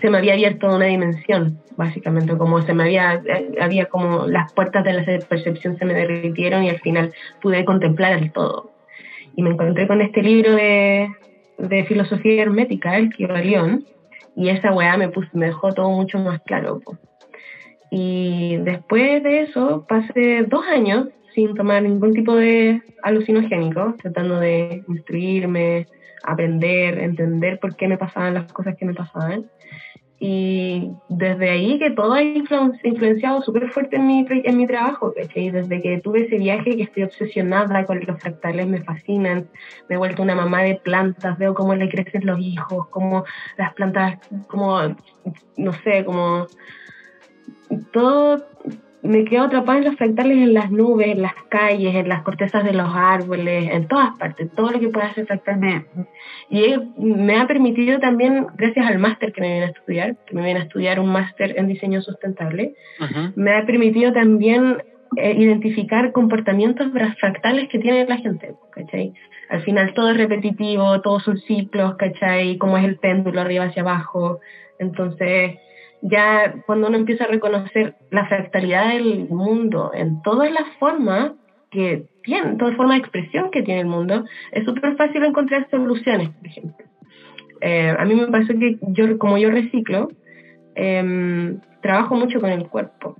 se 0.00 0.08
me 0.08 0.16
había 0.16 0.32
abierto 0.32 0.74
una 0.74 0.86
dimensión, 0.86 1.58
básicamente, 1.76 2.38
como 2.38 2.62
se 2.62 2.72
me 2.72 2.84
había, 2.84 3.20
eh, 3.26 3.54
había 3.60 3.84
como 3.84 4.26
las 4.26 4.50
puertas 4.54 4.82
de 4.82 4.94
la 4.94 5.04
percepción 5.28 5.76
se 5.76 5.84
me 5.84 5.92
derritieron 5.92 6.64
y 6.64 6.70
al 6.70 6.80
final 6.80 7.12
pude 7.42 7.66
contemplar 7.66 8.14
el 8.14 8.32
todo. 8.32 8.70
Y 9.36 9.42
me 9.42 9.50
encontré 9.50 9.86
con 9.86 10.00
este 10.00 10.22
libro 10.22 10.54
de, 10.54 11.10
de 11.58 11.84
filosofía 11.84 12.44
hermética, 12.44 12.96
el 12.96 13.10
Kibalión, 13.10 13.84
y 14.36 14.48
esa 14.48 14.72
weá 14.72 14.96
me, 14.96 15.10
puso, 15.10 15.28
me 15.34 15.46
dejó 15.48 15.70
todo 15.74 15.90
mucho 15.90 16.18
más 16.18 16.40
claro. 16.46 16.80
Pues. 16.82 16.98
Y 17.96 18.56
después 18.56 19.22
de 19.22 19.42
eso 19.42 19.86
pasé 19.88 20.42
dos 20.48 20.66
años 20.66 21.10
sin 21.32 21.54
tomar 21.54 21.80
ningún 21.84 22.12
tipo 22.12 22.34
de 22.34 22.82
alucinogénico, 23.04 23.94
tratando 24.02 24.40
de 24.40 24.82
instruirme, 24.88 25.86
aprender, 26.24 26.98
entender 26.98 27.60
por 27.60 27.76
qué 27.76 27.86
me 27.86 27.96
pasaban 27.96 28.34
las 28.34 28.52
cosas 28.52 28.74
que 28.76 28.84
me 28.84 28.94
pasaban. 28.94 29.48
Y 30.18 30.90
desde 31.08 31.50
ahí 31.50 31.78
que 31.78 31.92
todo 31.92 32.14
ha 32.14 32.22
influenciado 32.22 33.42
súper 33.42 33.70
fuerte 33.70 33.94
en 33.94 34.08
mi, 34.08 34.26
en 34.28 34.56
mi 34.56 34.66
trabajo, 34.66 35.14
y 35.32 35.50
Desde 35.50 35.80
que 35.80 35.98
tuve 35.98 36.26
ese 36.26 36.38
viaje 36.38 36.76
que 36.76 36.82
estoy 36.82 37.04
obsesionada 37.04 37.84
con 37.84 38.00
los 38.04 38.20
fractales, 38.20 38.66
me 38.66 38.82
fascinan, 38.82 39.46
me 39.88 39.94
he 39.94 39.98
vuelto 39.98 40.20
una 40.20 40.34
mamá 40.34 40.62
de 40.62 40.80
plantas, 40.82 41.38
veo 41.38 41.54
cómo 41.54 41.76
le 41.76 41.88
crecen 41.88 42.26
los 42.26 42.40
hijos, 42.40 42.88
cómo 42.88 43.24
las 43.56 43.72
plantas, 43.74 44.18
como, 44.48 44.80
no 45.56 45.72
sé, 45.84 46.04
como 46.04 46.48
todo 47.92 48.44
me 49.04 49.24
quedo 49.26 49.44
atrapada 49.44 49.78
en 49.78 49.84
los 49.84 49.96
fractales 49.96 50.38
en 50.38 50.54
las 50.54 50.70
nubes, 50.70 51.08
en 51.08 51.20
las 51.20 51.34
calles, 51.50 51.94
en 51.94 52.08
las 52.08 52.22
cortezas 52.22 52.64
de 52.64 52.72
los 52.72 52.88
árboles, 52.94 53.68
en 53.70 53.86
todas 53.86 54.16
partes, 54.18 54.50
todo 54.52 54.70
lo 54.70 54.80
que 54.80 54.88
pueda 54.88 55.08
hacer 55.08 55.26
fractal 55.26 55.84
Y 56.48 56.74
me 56.96 57.36
ha 57.36 57.46
permitido 57.46 58.00
también, 58.00 58.46
gracias 58.56 58.86
al 58.86 58.98
máster 58.98 59.32
que 59.32 59.42
me 59.42 59.48
viene 59.48 59.66
a 59.66 59.68
estudiar, 59.68 60.16
que 60.24 60.34
me 60.34 60.42
viene 60.42 60.60
a 60.60 60.62
estudiar 60.62 61.00
un 61.00 61.10
máster 61.10 61.54
en 61.58 61.68
diseño 61.68 62.00
sustentable, 62.00 62.76
me 63.36 63.54
ha 63.54 63.66
permitido 63.66 64.10
también 64.14 64.82
eh, 65.18 65.34
identificar 65.36 66.12
comportamientos 66.12 66.90
fractales 67.18 67.68
que 67.68 67.78
tiene 67.78 68.06
la 68.06 68.16
gente, 68.16 68.54
¿cachai? 68.70 69.12
Al 69.50 69.60
final 69.60 69.92
todo 69.92 70.12
es 70.12 70.16
repetitivo, 70.16 71.02
todos 71.02 71.24
son 71.24 71.36
ciclos, 71.40 71.96
¿cachai? 71.96 72.56
Como 72.56 72.78
es 72.78 72.84
el 72.84 72.96
péndulo 72.96 73.42
arriba 73.42 73.66
hacia 73.66 73.82
abajo. 73.82 74.40
Entonces, 74.78 75.58
ya 76.04 76.54
cuando 76.66 76.88
uno 76.88 76.98
empieza 76.98 77.24
a 77.24 77.28
reconocer 77.28 77.96
la 78.10 78.26
fractalidad 78.26 78.88
del 78.88 79.26
mundo 79.30 79.90
en 79.94 80.20
todas 80.22 80.52
las 80.52 80.68
formas 80.78 81.32
que 81.70 82.04
tiene, 82.22 82.56
todas 82.56 82.72
las 82.72 82.76
formas 82.76 82.96
de 82.96 83.00
expresión 83.00 83.50
que 83.50 83.62
tiene 83.62 83.80
el 83.80 83.86
mundo, 83.86 84.24
es 84.52 84.64
súper 84.64 84.96
fácil 84.96 85.24
encontrar 85.24 85.68
soluciones, 85.70 86.28
por 86.28 86.46
ejemplo. 86.46 86.86
Eh, 87.62 87.94
a 87.98 88.04
mí 88.04 88.14
me 88.14 88.26
pasó 88.26 88.52
que 88.58 88.78
yo, 88.88 89.18
como 89.18 89.38
yo 89.38 89.50
reciclo, 89.50 90.08
em, 90.74 91.60
trabajo 91.80 92.14
mucho 92.16 92.38
con 92.38 92.50
el 92.50 92.68
cuerpo. 92.68 93.16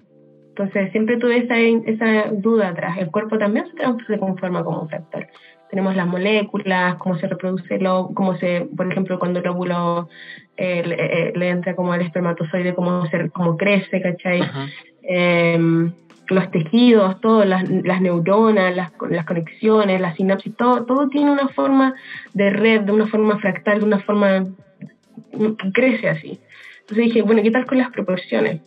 Entonces 0.50 0.92
siempre 0.92 1.16
tuve 1.16 1.38
esa, 1.38 1.58
esa 1.58 2.30
duda 2.30 2.68
atrás. 2.68 2.98
El 2.98 3.10
cuerpo 3.10 3.38
también 3.38 3.66
se, 4.06 4.18
conforma 4.18 4.62
como 4.62 4.82
un 4.82 4.88
fractal 4.88 5.26
tenemos 5.74 5.96
las 5.96 6.06
moléculas, 6.06 6.94
cómo 6.98 7.18
se 7.18 7.26
reproduce, 7.26 7.80
lo, 7.80 8.12
cómo 8.14 8.36
se, 8.36 8.68
por 8.76 8.88
ejemplo, 8.88 9.18
cuando 9.18 9.40
el 9.40 9.48
óvulo 9.48 10.08
eh, 10.56 10.84
eh, 10.86 11.32
le, 11.34 11.48
entra 11.48 11.74
como 11.74 11.92
al 11.92 12.00
espermatozoide, 12.00 12.76
cómo, 12.76 13.04
se, 13.06 13.28
cómo 13.30 13.56
crece, 13.56 14.00
¿cachai? 14.00 14.40
Em, 15.02 15.90
los 16.28 16.48
tejidos, 16.52 17.20
todo, 17.20 17.44
las, 17.44 17.68
las 17.68 18.00
neuronas, 18.00 18.76
las, 18.76 18.92
las, 19.10 19.26
conexiones, 19.26 20.00
las 20.00 20.14
sinapsis, 20.14 20.54
todo, 20.56 20.84
todo 20.84 21.08
tiene 21.08 21.32
una 21.32 21.48
forma 21.48 21.94
de 22.34 22.50
red, 22.50 22.82
de 22.82 22.92
una 22.92 23.08
forma 23.08 23.40
fractal, 23.40 23.80
de 23.80 23.86
una 23.86 23.98
forma 23.98 24.44
que 25.32 25.72
crece 25.72 26.08
así. 26.08 26.38
Entonces 26.82 27.06
dije, 27.06 27.22
bueno, 27.22 27.42
¿qué 27.42 27.50
tal 27.50 27.66
con 27.66 27.78
las 27.78 27.90
proporciones? 27.90 28.60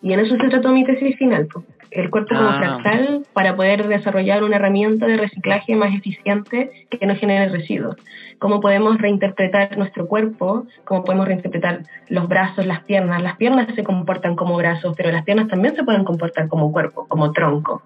Y 0.00 0.14
en 0.14 0.20
eso 0.20 0.38
se 0.38 0.48
trató 0.48 0.72
mi 0.72 0.86
tesis 0.86 1.18
final, 1.18 1.48
pues 1.52 1.66
el 1.90 2.10
cuerpo 2.10 2.34
como 2.34 2.48
ah. 2.48 2.58
fractal 2.58 3.26
para 3.32 3.56
poder 3.56 3.88
desarrollar 3.88 4.42
una 4.42 4.56
herramienta 4.56 5.06
de 5.06 5.16
reciclaje 5.16 5.74
más 5.76 5.94
eficiente 5.94 6.86
que 6.90 7.06
no 7.06 7.16
genere 7.16 7.48
residuos. 7.48 7.96
Cómo 8.38 8.60
podemos 8.60 8.98
reinterpretar 8.98 9.76
nuestro 9.76 10.06
cuerpo, 10.06 10.66
cómo 10.84 11.04
podemos 11.04 11.26
reinterpretar 11.26 11.82
los 12.08 12.28
brazos, 12.28 12.66
las 12.66 12.84
piernas. 12.84 13.22
Las 13.22 13.36
piernas 13.36 13.68
se 13.74 13.84
comportan 13.84 14.36
como 14.36 14.56
brazos, 14.56 14.94
pero 14.96 15.10
las 15.10 15.24
piernas 15.24 15.48
también 15.48 15.74
se 15.74 15.84
pueden 15.84 16.04
comportar 16.04 16.48
como 16.48 16.72
cuerpo, 16.72 17.06
como 17.08 17.32
tronco. 17.32 17.82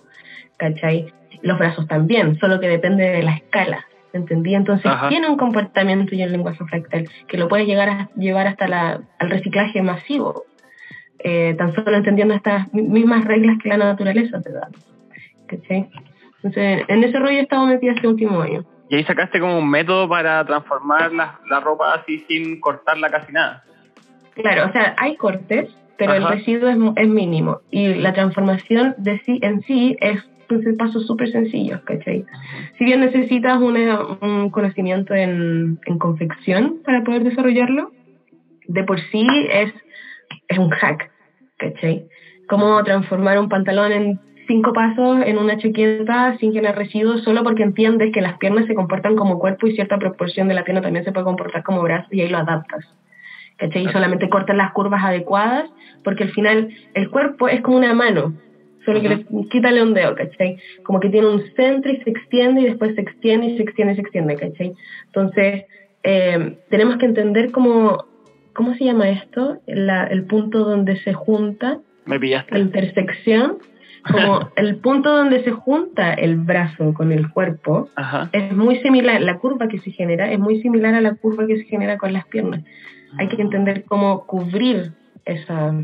¿Cachai? 0.57 1.13
Los 1.43 1.59
brazos 1.59 1.87
también, 1.89 2.39
solo 2.39 2.61
que 2.61 2.69
depende 2.69 3.09
de 3.09 3.23
la 3.23 3.35
escala. 3.35 3.87
¿entendí? 4.13 4.55
Entonces 4.55 4.91
tiene 5.09 5.29
un 5.29 5.37
comportamiento 5.37 6.15
y 6.15 6.23
un 6.23 6.33
lenguaje 6.33 6.65
fractal 6.67 7.09
que 7.27 7.39
lo 7.39 7.49
puede 7.49 7.67
llegar 7.67 7.89
a 7.89 8.09
llevar 8.17 8.47
hasta 8.47 8.69
la, 8.69 9.01
al 9.19 9.31
reciclaje 9.31 9.83
masivo, 9.83 10.45
eh, 11.25 11.55
tan 11.57 11.75
solo 11.75 11.97
entendiendo 11.97 12.35
estas 12.35 12.73
mismas 12.73 13.25
reglas 13.25 13.59
que 13.63 13.69
la 13.69 13.77
naturaleza 13.79 14.41
te 14.41 14.53
da. 14.53 14.69
Entonces, 15.49 16.85
en 16.89 17.05
ese 17.05 17.19
rollo 17.19 17.39
he 17.39 17.41
estado 17.41 17.67
metida 17.67 17.93
este 17.93 18.09
último 18.09 18.41
año. 18.41 18.65
Y 18.89 18.97
ahí 18.97 19.05
sacaste 19.05 19.41
como 19.41 19.59
un 19.59 19.71
método 19.71 20.09
para 20.09 20.45
transformar 20.45 21.13
la, 21.13 21.41
la 21.49 21.61
ropa 21.61 21.95
así 21.95 22.25
sin 22.29 22.61
cortarla 22.61 23.11
casi 23.11 23.33
nada. 23.33 23.63
Claro, 24.35 24.69
o 24.69 24.73
sea, 24.73 24.95
hay 24.99 25.17
cortes, 25.17 25.71
pero 25.99 26.15
el 26.15 26.27
residuo 26.27 26.69
es, 26.69 26.79
es, 26.97 27.09
mínimo. 27.09 27.61
Y 27.71 27.95
la 27.95 28.13
transformación 28.13 28.95
de 28.99 29.21
sí 29.21 29.39
en 29.43 29.63
sí 29.63 29.97
es 30.01 30.23
son 30.61 30.77
pasos 30.77 31.07
súper 31.07 31.31
sencillos, 31.31 31.81
¿cachai? 31.83 32.25
Si 32.79 32.85
bien 32.85 33.01
necesitas 33.01 33.59
una, 33.59 34.01
un 34.21 34.51
conocimiento 34.51 35.15
en, 35.15 35.79
en 35.87 35.99
confección 35.99 36.81
para 36.85 37.03
poder 37.05 37.25
desarrollarlo, 37.25 37.93
de 38.67 38.85
por 38.85 39.01
sí 39.01 39.27
es, 39.51 39.73
es 40.49 40.59
un 40.59 40.71
hack, 40.71 41.11
¿cachai? 41.63 42.07
Cómo 42.49 42.83
transformar 42.83 43.39
un 43.39 43.49
pantalón 43.49 43.93
en 43.93 44.21
cinco 44.47 44.73
pasos 44.73 45.23
en 45.25 45.39
una 45.39 45.57
chaqueta 45.57 46.37
sin 46.39 46.53
generar 46.53 46.77
residuos 46.77 47.23
solo 47.23 47.45
porque 47.45 47.63
entiendes 47.63 48.13
que 48.13 48.21
las 48.21 48.39
piernas 48.39 48.67
se 48.67 48.75
comportan 48.75 49.15
como 49.17 49.39
cuerpo 49.39 49.67
y 49.67 49.75
cierta 49.75 49.99
proporción 49.99 50.49
de 50.49 50.55
la 50.55 50.65
pierna 50.65 50.83
también 50.83 51.05
se 51.05 51.13
puede 51.13 51.25
comportar 51.25 51.63
como 51.63 51.83
brazo 51.83 52.09
y 52.11 52.21
ahí 52.21 52.29
lo 52.29 52.39
adaptas. 52.39 52.85
¿Cachai? 53.59 53.85
Y 53.85 53.93
solamente 53.93 54.29
cortas 54.29 54.57
las 54.57 54.73
curvas 54.73 55.05
adecuadas 55.05 55.71
porque 56.03 56.25
al 56.25 56.31
final 56.31 56.71
el 56.95 57.11
cuerpo 57.11 57.49
es 57.49 57.61
como 57.61 57.77
una 57.77 57.95
mano, 57.95 58.35
solo 58.85 59.01
que 59.01 59.09
le 59.09 59.27
quítale 59.51 59.83
un 59.83 59.95
dedo, 59.95 60.17
¿cachai? 60.17 60.59
Como 60.83 60.99
que 60.99 61.11
tiene 61.11 61.29
un 61.29 61.43
centro 61.55 61.93
y 61.93 62.01
se 62.03 62.11
extiende 62.11 62.63
y 62.63 62.65
después 62.65 62.95
se 62.97 63.03
extiende 63.03 63.47
y 63.47 63.57
se 63.57 63.63
extiende 63.63 63.93
y 63.93 63.97
se 63.97 64.03
extiende, 64.03 64.35
¿cachai? 64.35 64.75
Entonces, 65.07 65.65
eh, 66.03 66.59
tenemos 66.69 66.97
que 66.97 67.07
entender 67.07 67.53
cómo, 67.53 68.05
¿cómo 68.55 68.75
se 68.75 68.85
llama 68.85 69.09
esto? 69.11 69.59
La, 69.67 70.05
el 70.05 70.25
punto 70.25 70.61
donde 70.61 70.97
se 71.01 71.13
junta, 71.13 71.79
Me 72.05 72.19
pillaste. 72.21 72.53
la 72.53 72.59
intersección, 72.61 73.59
como 74.11 74.51
el 74.57 74.77
punto 74.77 75.15
donde 75.17 75.43
se 75.45 75.51
junta 75.53 76.13
el 76.15 76.37
brazo 76.37 76.93
con 76.95 77.13
el 77.13 77.31
cuerpo, 77.31 77.89
Ajá. 77.97 78.29
es 78.33 78.53
muy 78.53 78.77
similar, 78.81 79.21
la 79.21 79.39
curva 79.39 79.69
que 79.69 79.79
se 79.79 79.91
genera 79.91 80.31
es 80.33 80.39
muy 80.39 80.61
similar 80.63 80.95
a 80.95 81.01
la 81.01 81.15
curva 81.15 81.47
que 81.47 81.57
se 81.59 81.65
genera 81.65 81.99
con 81.99 82.13
las 82.13 82.27
piernas. 82.27 82.63
Hay 83.19 83.29
que 83.29 83.41
entender 83.43 83.85
cómo 83.85 84.25
cubrir 84.27 84.93
esa 85.27 85.75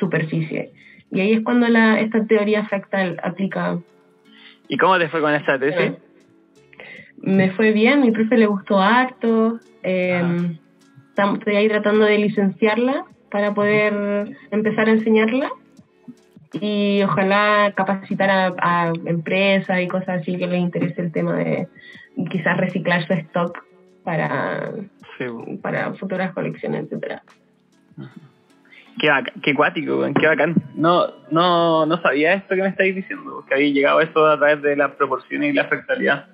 superficie. 0.00 0.72
Y 1.12 1.20
ahí 1.20 1.32
es 1.34 1.42
cuando 1.44 1.68
la, 1.68 2.00
esta 2.00 2.24
teoría 2.26 2.64
fractal 2.64 3.18
aplica. 3.22 3.78
¿Y 4.68 4.76
cómo 4.78 4.98
te 4.98 5.08
fue 5.08 5.20
con 5.20 5.32
esa 5.34 5.58
tesis? 5.58 5.92
Me 7.18 7.50
fue 7.52 7.70
bien, 7.72 8.00
mi 8.00 8.10
profe 8.10 8.36
le 8.36 8.46
gustó 8.46 8.80
harto. 8.80 9.60
eh, 9.84 10.56
estoy 11.16 11.56
ahí 11.56 11.68
tratando 11.68 12.04
de 12.04 12.18
licenciarla 12.18 13.04
para 13.30 13.54
poder 13.54 14.36
empezar 14.50 14.88
a 14.88 14.92
enseñarla. 14.92 15.50
Y 16.60 17.02
ojalá 17.02 17.72
capacitar 17.74 18.28
a, 18.28 18.54
a 18.58 18.92
empresas 19.06 19.80
y 19.80 19.88
cosas 19.88 20.20
así 20.20 20.36
que 20.36 20.46
les 20.46 20.60
interese 20.60 21.00
el 21.00 21.10
tema 21.10 21.34
de 21.36 21.66
quizás 22.30 22.58
reciclar 22.58 23.06
su 23.06 23.14
stock 23.14 23.64
para, 24.04 24.70
Sí. 25.16 25.24
para 25.62 25.94
futuras 25.94 26.32
colecciones, 26.34 26.84
etcétera. 26.84 27.22
Qué, 29.00 29.08
qué 29.42 29.54
cuático, 29.54 30.04
qué 30.20 30.26
bacán. 30.26 30.54
No, 30.74 31.06
no, 31.30 31.86
no 31.86 32.02
sabía 32.02 32.34
esto 32.34 32.54
que 32.54 32.62
me 32.62 32.68
estáis 32.68 32.94
diciendo, 32.94 33.44
que 33.48 33.54
había 33.54 33.72
llegado 33.72 33.98
a 34.00 34.02
esto 34.02 34.26
a 34.26 34.36
través 34.36 34.60
de 34.60 34.76
las 34.76 34.90
proporciones 34.92 35.50
y 35.50 35.52
la 35.54 35.64
fractalidad. 35.64 36.26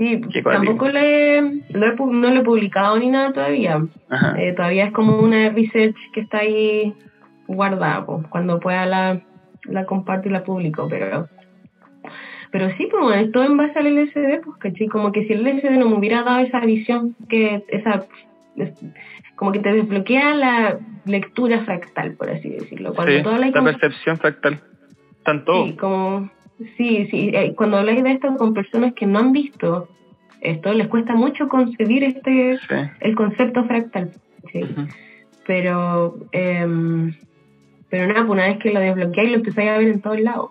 Sí, 0.00 0.18
tampoco 0.42 0.88
le, 0.88 1.42
lo 1.68 1.86
he 1.86 1.94
no 1.94 2.30
lo 2.30 2.40
he 2.40 2.42
publicado 2.42 2.98
ni 2.98 3.10
nada 3.10 3.34
todavía. 3.34 3.84
Ajá. 4.08 4.34
Eh, 4.40 4.54
todavía 4.54 4.86
es 4.86 4.92
como 4.92 5.18
una 5.18 5.50
research 5.50 5.94
que 6.14 6.20
está 6.20 6.38
ahí 6.38 6.94
guardada. 7.46 8.06
pues, 8.06 8.26
Cuando 8.28 8.58
pueda 8.60 8.86
la, 8.86 9.20
la 9.64 9.84
comparto 9.84 10.28
y 10.28 10.32
la 10.32 10.42
publico, 10.42 10.88
pero 10.88 11.28
pero 12.50 12.70
sí, 12.78 12.88
pues 12.90 13.20
es 13.20 13.30
todo 13.30 13.44
en 13.44 13.58
base 13.58 13.78
al 13.78 13.86
LSD, 13.88 14.40
pues 14.42 14.56
¿cachai? 14.58 14.88
Como 14.88 15.12
que 15.12 15.26
si 15.26 15.34
el 15.34 15.46
LSD 15.46 15.76
no 15.78 15.90
me 15.90 15.96
hubiera 15.98 16.22
dado 16.22 16.38
esa 16.40 16.60
visión, 16.60 17.14
que 17.28 17.62
esa 17.68 18.06
es- 18.56 18.72
como 19.36 19.52
que 19.52 19.58
te 19.60 19.72
desbloquea 19.72 20.34
la 20.34 20.78
lectura 21.04 21.60
fractal, 21.64 22.12
por 22.14 22.30
así 22.30 22.48
decirlo. 22.48 22.94
Cuando 22.94 23.12
Sí, 23.12 23.22
hablas 23.28 23.52
la 23.54 23.62
percepción 23.64 24.16
fractal. 24.16 24.60
Tanto. 25.24 25.66
Sí, 25.66 25.76
como, 25.76 26.30
sí, 26.76 27.08
sí. 27.10 27.30
eh, 27.34 27.54
cuando 27.56 27.78
habláis 27.78 28.02
de 28.02 28.12
esto 28.12 28.34
con 28.36 28.54
personas 28.54 28.94
que 28.94 29.06
no 29.06 29.18
han 29.18 29.32
visto 29.32 29.88
esto, 30.40 30.72
les 30.72 30.88
cuesta 30.88 31.14
mucho 31.14 31.48
concebir 31.48 32.04
este 32.04 32.58
Sí. 32.68 32.74
el 33.00 33.14
concepto 33.14 33.64
fractal. 33.64 34.10
¿sí? 34.52 34.62
Pero, 35.46 36.16
em, 36.32 37.14
pero 37.88 38.06
nada, 38.06 38.20
pues 38.26 38.30
una 38.30 38.46
vez 38.46 38.58
que 38.58 38.72
lo 38.72 38.80
desbloqueáis, 38.80 39.30
lo 39.30 39.36
empezáis 39.36 39.70
a 39.70 39.78
ver 39.78 39.88
en 39.88 40.00
todos 40.00 40.20
lados. 40.20 40.50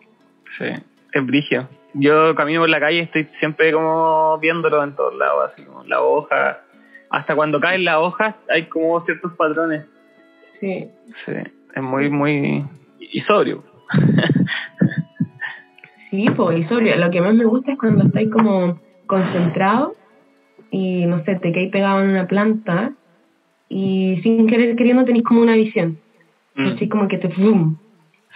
Sí, 0.58 0.66
es 1.14 1.26
brigio. 1.26 1.68
Yo 1.94 2.36
camino 2.36 2.60
por 2.62 2.70
la 2.70 2.80
calle 2.80 2.98
y 2.98 3.02
estoy 3.02 3.28
siempre 3.40 3.72
como 3.72 4.38
viéndolo 4.40 4.84
en 4.84 4.96
todos 4.96 5.16
lados, 5.16 5.52
así 5.52 5.64
como 5.64 5.84
la 5.86 6.02
hoja. 6.02 6.62
Hasta 7.10 7.36
cuando 7.36 7.60
caen 7.60 7.84
las 7.86 7.98
hojas 7.98 8.36
hay 8.50 8.66
como 8.66 9.04
ciertos 9.06 9.34
patrones. 9.34 9.86
Sí. 10.60 10.88
Sí, 11.26 11.32
es 11.76 11.82
muy, 11.82 12.10
muy... 12.10 12.64
y 13.00 13.22
sobrio. 13.22 13.64
Sí, 16.10 16.26
pues, 16.36 16.60
y 16.60 16.64
sobre, 16.66 16.98
lo 16.98 17.12
que 17.12 17.22
más 17.22 17.34
me 17.36 17.46
gusta 17.46 17.74
es 17.74 17.78
cuando 17.78 18.04
estáis 18.06 18.30
como 18.30 18.80
concentrado 19.06 19.96
y, 20.72 21.06
no 21.06 21.24
sé, 21.24 21.36
te 21.36 21.52
quedáis 21.52 21.72
pegado 21.72 22.02
en 22.04 22.10
una 22.10 22.28
planta 22.28 22.94
y 23.68 24.20
sin 24.24 24.48
querer 24.48 24.76
queriendo 24.76 25.06
tenéis 25.06 25.24
como 25.26 25.42
una 25.42 25.56
visión. 25.56 25.98
Mm, 26.56 26.68
Así 26.68 26.90
como 26.90 27.08
que 27.08 27.18
te... 27.18 27.30
¡fum! 27.30 27.78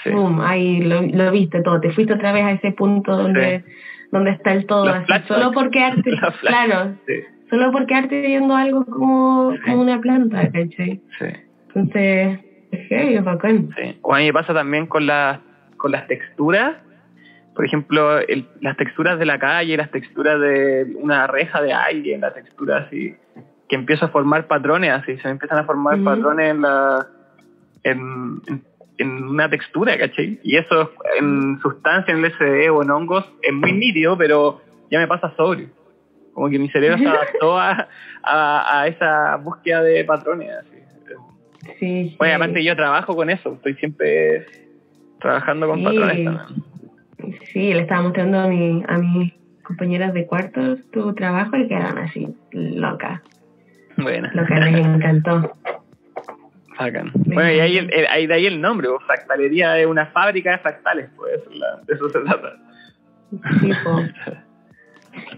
sí. 0.04 0.12
¡Pum! 0.12 0.40
Ahí 0.42 0.82
lo, 0.82 1.02
lo 1.02 1.32
viste 1.32 1.62
todo, 1.62 1.80
te 1.80 1.92
fuiste 1.92 2.14
otra 2.14 2.32
vez 2.32 2.44
a 2.44 2.52
ese 2.52 2.72
punto 2.72 3.16
donde, 3.18 3.64
donde 4.12 4.32
está 4.32 4.54
el 4.54 4.66
todo, 4.66 4.88
así, 4.90 5.12
solo 5.28 5.52
por 5.52 5.70
quedarte, 5.72 6.12
claro, 6.42 6.96
Sí, 7.08 7.14
solo 7.50 7.72
por 7.72 7.86
quedarte 7.88 8.22
viendo 8.22 8.56
algo 8.56 8.86
como, 8.86 9.54
como 9.66 9.82
una 9.82 10.00
planta, 10.00 10.44
¿cachai? 10.52 11.02
sí, 11.20 11.26
Entonces, 11.68 12.40
es 12.72 13.24
bacán. 13.24 13.70
sí. 13.78 13.98
O 14.02 14.14
a 14.14 14.20
mí 14.20 14.26
me 14.26 14.34
pasa 14.34 14.54
también 14.54 14.86
con, 14.88 15.06
las 15.08 15.40
con 15.78 15.92
las 15.92 16.08
texturas. 16.08 16.76
Por 17.56 17.66
ejemplo, 17.66 18.20
el- 18.20 18.48
las 18.62 18.76
texturas 18.78 19.20
de 19.20 19.26
la 19.26 19.38
calle, 19.40 19.78
las 19.78 19.92
texturas 19.92 20.40
de 20.40 20.94
una 21.00 21.28
reja 21.28 21.62
de 21.62 21.72
alguien, 21.74 22.22
las 22.22 22.34
texturas 22.34 22.88
así, 22.88 23.16
que 23.70 23.76
empiezo 23.76 24.06
a 24.06 24.10
formar 24.10 24.48
patrones 24.48 24.92
así, 24.92 25.18
se 25.18 25.24
me 25.28 25.32
empiezan 25.32 25.60
a 25.60 25.64
formar 25.66 26.02
patrones 26.04 26.52
en 26.52 26.62
la 26.62 27.08
en, 27.84 28.42
en, 28.48 28.64
en 28.98 29.24
una 29.26 29.50
textura, 29.50 29.98
¿cachai? 29.98 30.40
Y 30.44 30.56
eso 30.56 30.92
en 31.20 31.60
sustancia, 31.62 32.14
en 32.14 32.22
LSD 32.24 32.70
o 32.72 32.82
en 32.82 32.90
hongos, 32.92 33.26
es 33.42 33.54
muy 33.54 33.74
nítido, 33.74 34.18
pero 34.18 34.62
ya 34.90 35.00
me 35.00 35.08
pasa 35.08 35.34
sobrio. 35.36 35.68
Como 36.34 36.50
que 36.50 36.58
mi 36.60 36.70
cerebro 36.70 36.98
se 36.98 37.08
adaptó 37.10 37.60
a, 37.60 37.88
a, 38.24 38.82
a 38.82 38.88
esa 38.88 39.36
búsqueda 39.38 39.84
de 39.84 40.04
patrones. 40.06 40.50
Así. 40.60 40.78
Sí, 41.80 42.10
sí. 42.10 42.16
Oye, 42.20 42.34
aparte 42.34 42.64
yo 42.64 42.76
trabajo 42.76 43.16
con 43.16 43.30
eso, 43.30 43.54
estoy 43.54 43.74
siempre 43.76 44.46
trabajando 45.20 45.68
con 45.68 45.80
Sí. 45.80 45.86
patrones 45.86 46.24
también. 46.24 46.64
Sí, 47.52 47.74
le 47.74 47.82
estaba 47.82 48.02
mostrando 48.04 48.40
a, 48.40 48.48
mi, 48.48 48.84
a 48.88 48.98
mis 48.98 49.34
compañeras 49.64 50.14
de 50.14 50.26
cuarto 50.26 50.78
tu 50.92 51.14
trabajo 51.14 51.56
y 51.58 51.68
quedaron 51.68 51.98
así, 52.00 52.28
locas. 52.52 53.22
Bueno, 53.98 54.30
Locas, 54.34 54.60
les 54.72 54.86
encantó. 54.86 55.52
bacán. 56.80 57.12
Bueno, 57.14 57.52
y 57.52 57.60
ahí, 57.60 57.78
el- 57.78 57.94
el- 57.94 58.08
ahí 58.08 58.28
de 58.28 58.34
ahí 58.34 58.46
el 58.48 58.60
nombre, 58.60 58.90
pues, 58.90 59.04
fractalería 59.06 59.78
es 59.80 59.86
una 59.88 60.08
fábrica 60.08 60.52
de 60.52 60.58
fractales, 60.58 61.10
pues 61.16 61.40
la- 61.54 61.82
de 61.86 61.94
eso 61.94 62.10
se 62.10 62.20
trata. 62.20 62.54
Sí. 63.62 63.72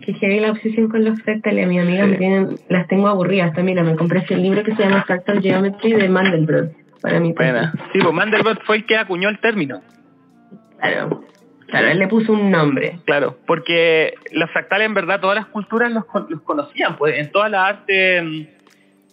Que 0.05 0.13
heavy 0.13 0.39
la 0.39 0.51
obsesión 0.51 0.87
con 0.87 1.03
los 1.03 1.21
fractales. 1.21 1.65
A 1.65 1.67
mis 1.67 1.81
amigas 1.81 2.05
Sí. 2.05 2.11
me 2.11 2.17
tienen, 2.17 2.55
las 2.69 2.87
tengo 2.87 3.09
aburridas. 3.09 3.51
Mira, 3.61 3.83
me 3.83 3.95
compré 3.97 4.19
este 4.19 4.37
libro 4.37 4.63
que 4.63 4.73
se 4.73 4.83
llama 4.83 5.03
Fractal 5.03 5.41
Geometry 5.41 5.91
de 5.93 6.07
Mandelbrot 6.07 6.71
para 7.01 7.19
mi 7.19 7.33
tesis. 7.33 7.51
Buena. 7.51 7.73
Sí, 7.91 7.99
pues 8.01 8.13
Mandelbrot 8.13 8.63
fue 8.63 8.77
el 8.77 8.85
que 8.85 8.95
acuñó 8.95 9.27
el 9.27 9.37
término. 9.39 9.81
Claro, 10.79 11.25
claro, 11.67 11.87
él 11.87 11.99
le 11.99 12.07
puso 12.07 12.33
un 12.33 12.51
nombre. 12.51 12.99
Claro, 13.05 13.37
porque 13.47 14.13
los 14.31 14.49
fractales 14.51 14.85
en 14.87 14.93
verdad 14.93 15.19
todas 15.19 15.35
las 15.35 15.45
culturas 15.47 15.91
los, 15.91 16.03
los 16.29 16.41
conocían, 16.41 16.97
pues 16.97 17.17
en 17.17 17.31
toda 17.31 17.49
la 17.49 17.65
arte, 17.67 18.21
mm, 18.21 18.47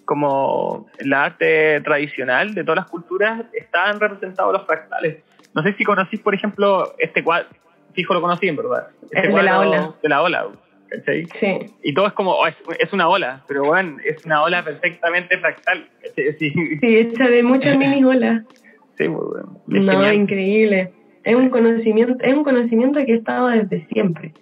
como 0.04 0.86
la 1.00 1.24
arte 1.24 1.80
tradicional 1.82 2.54
de 2.54 2.62
todas 2.64 2.76
las 2.76 2.86
culturas, 2.86 3.44
estaban 3.52 4.00
representados 4.00 4.52
los 4.52 4.66
fractales. 4.66 5.18
No 5.54 5.62
sé 5.62 5.74
si 5.74 5.84
conocís, 5.84 6.20
por 6.20 6.34
ejemplo, 6.34 6.94
este 6.98 7.22
cuadro, 7.22 7.48
fijo 7.94 8.14
lo 8.14 8.20
conocí 8.20 8.48
en 8.48 8.56
verdad. 8.56 8.88
Este 9.10 9.28
El 9.28 9.34
de 9.34 9.42
la 9.42 9.60
ola. 9.60 9.94
De 10.02 10.08
la 10.08 10.22
ola, 10.22 10.46
¿cachai? 10.88 11.26
Sí, 11.38 11.58
Y 11.82 11.94
todo 11.94 12.06
es 12.06 12.12
como, 12.14 12.32
oh, 12.32 12.46
es, 12.46 12.56
es 12.78 12.92
una 12.92 13.08
ola, 13.08 13.42
pero 13.46 13.64
bueno, 13.64 13.98
es 14.04 14.24
una 14.24 14.42
ola 14.42 14.64
perfectamente 14.64 15.38
fractal. 15.38 15.88
¿cachai? 16.02 16.32
Sí, 16.38 16.50
sí, 16.50 16.96
hecha 16.96 17.28
de 17.28 17.42
muchas 17.42 17.76
mini 17.78 18.02
olas. 18.04 18.42
sí, 18.98 19.08
pues, 19.08 19.10
bueno, 19.10 19.60
es 19.68 19.84
No, 19.84 19.92
genial. 19.92 20.14
increíble. 20.14 20.92
Es 21.24 21.34
un 21.34 21.50
conocimiento, 21.50 22.16
es 22.22 22.34
un 22.34 22.44
conocimiento 22.44 23.04
que 23.04 23.12
ha 23.12 23.16
estado 23.16 23.48
desde 23.48 23.86
siempre. 23.92 24.32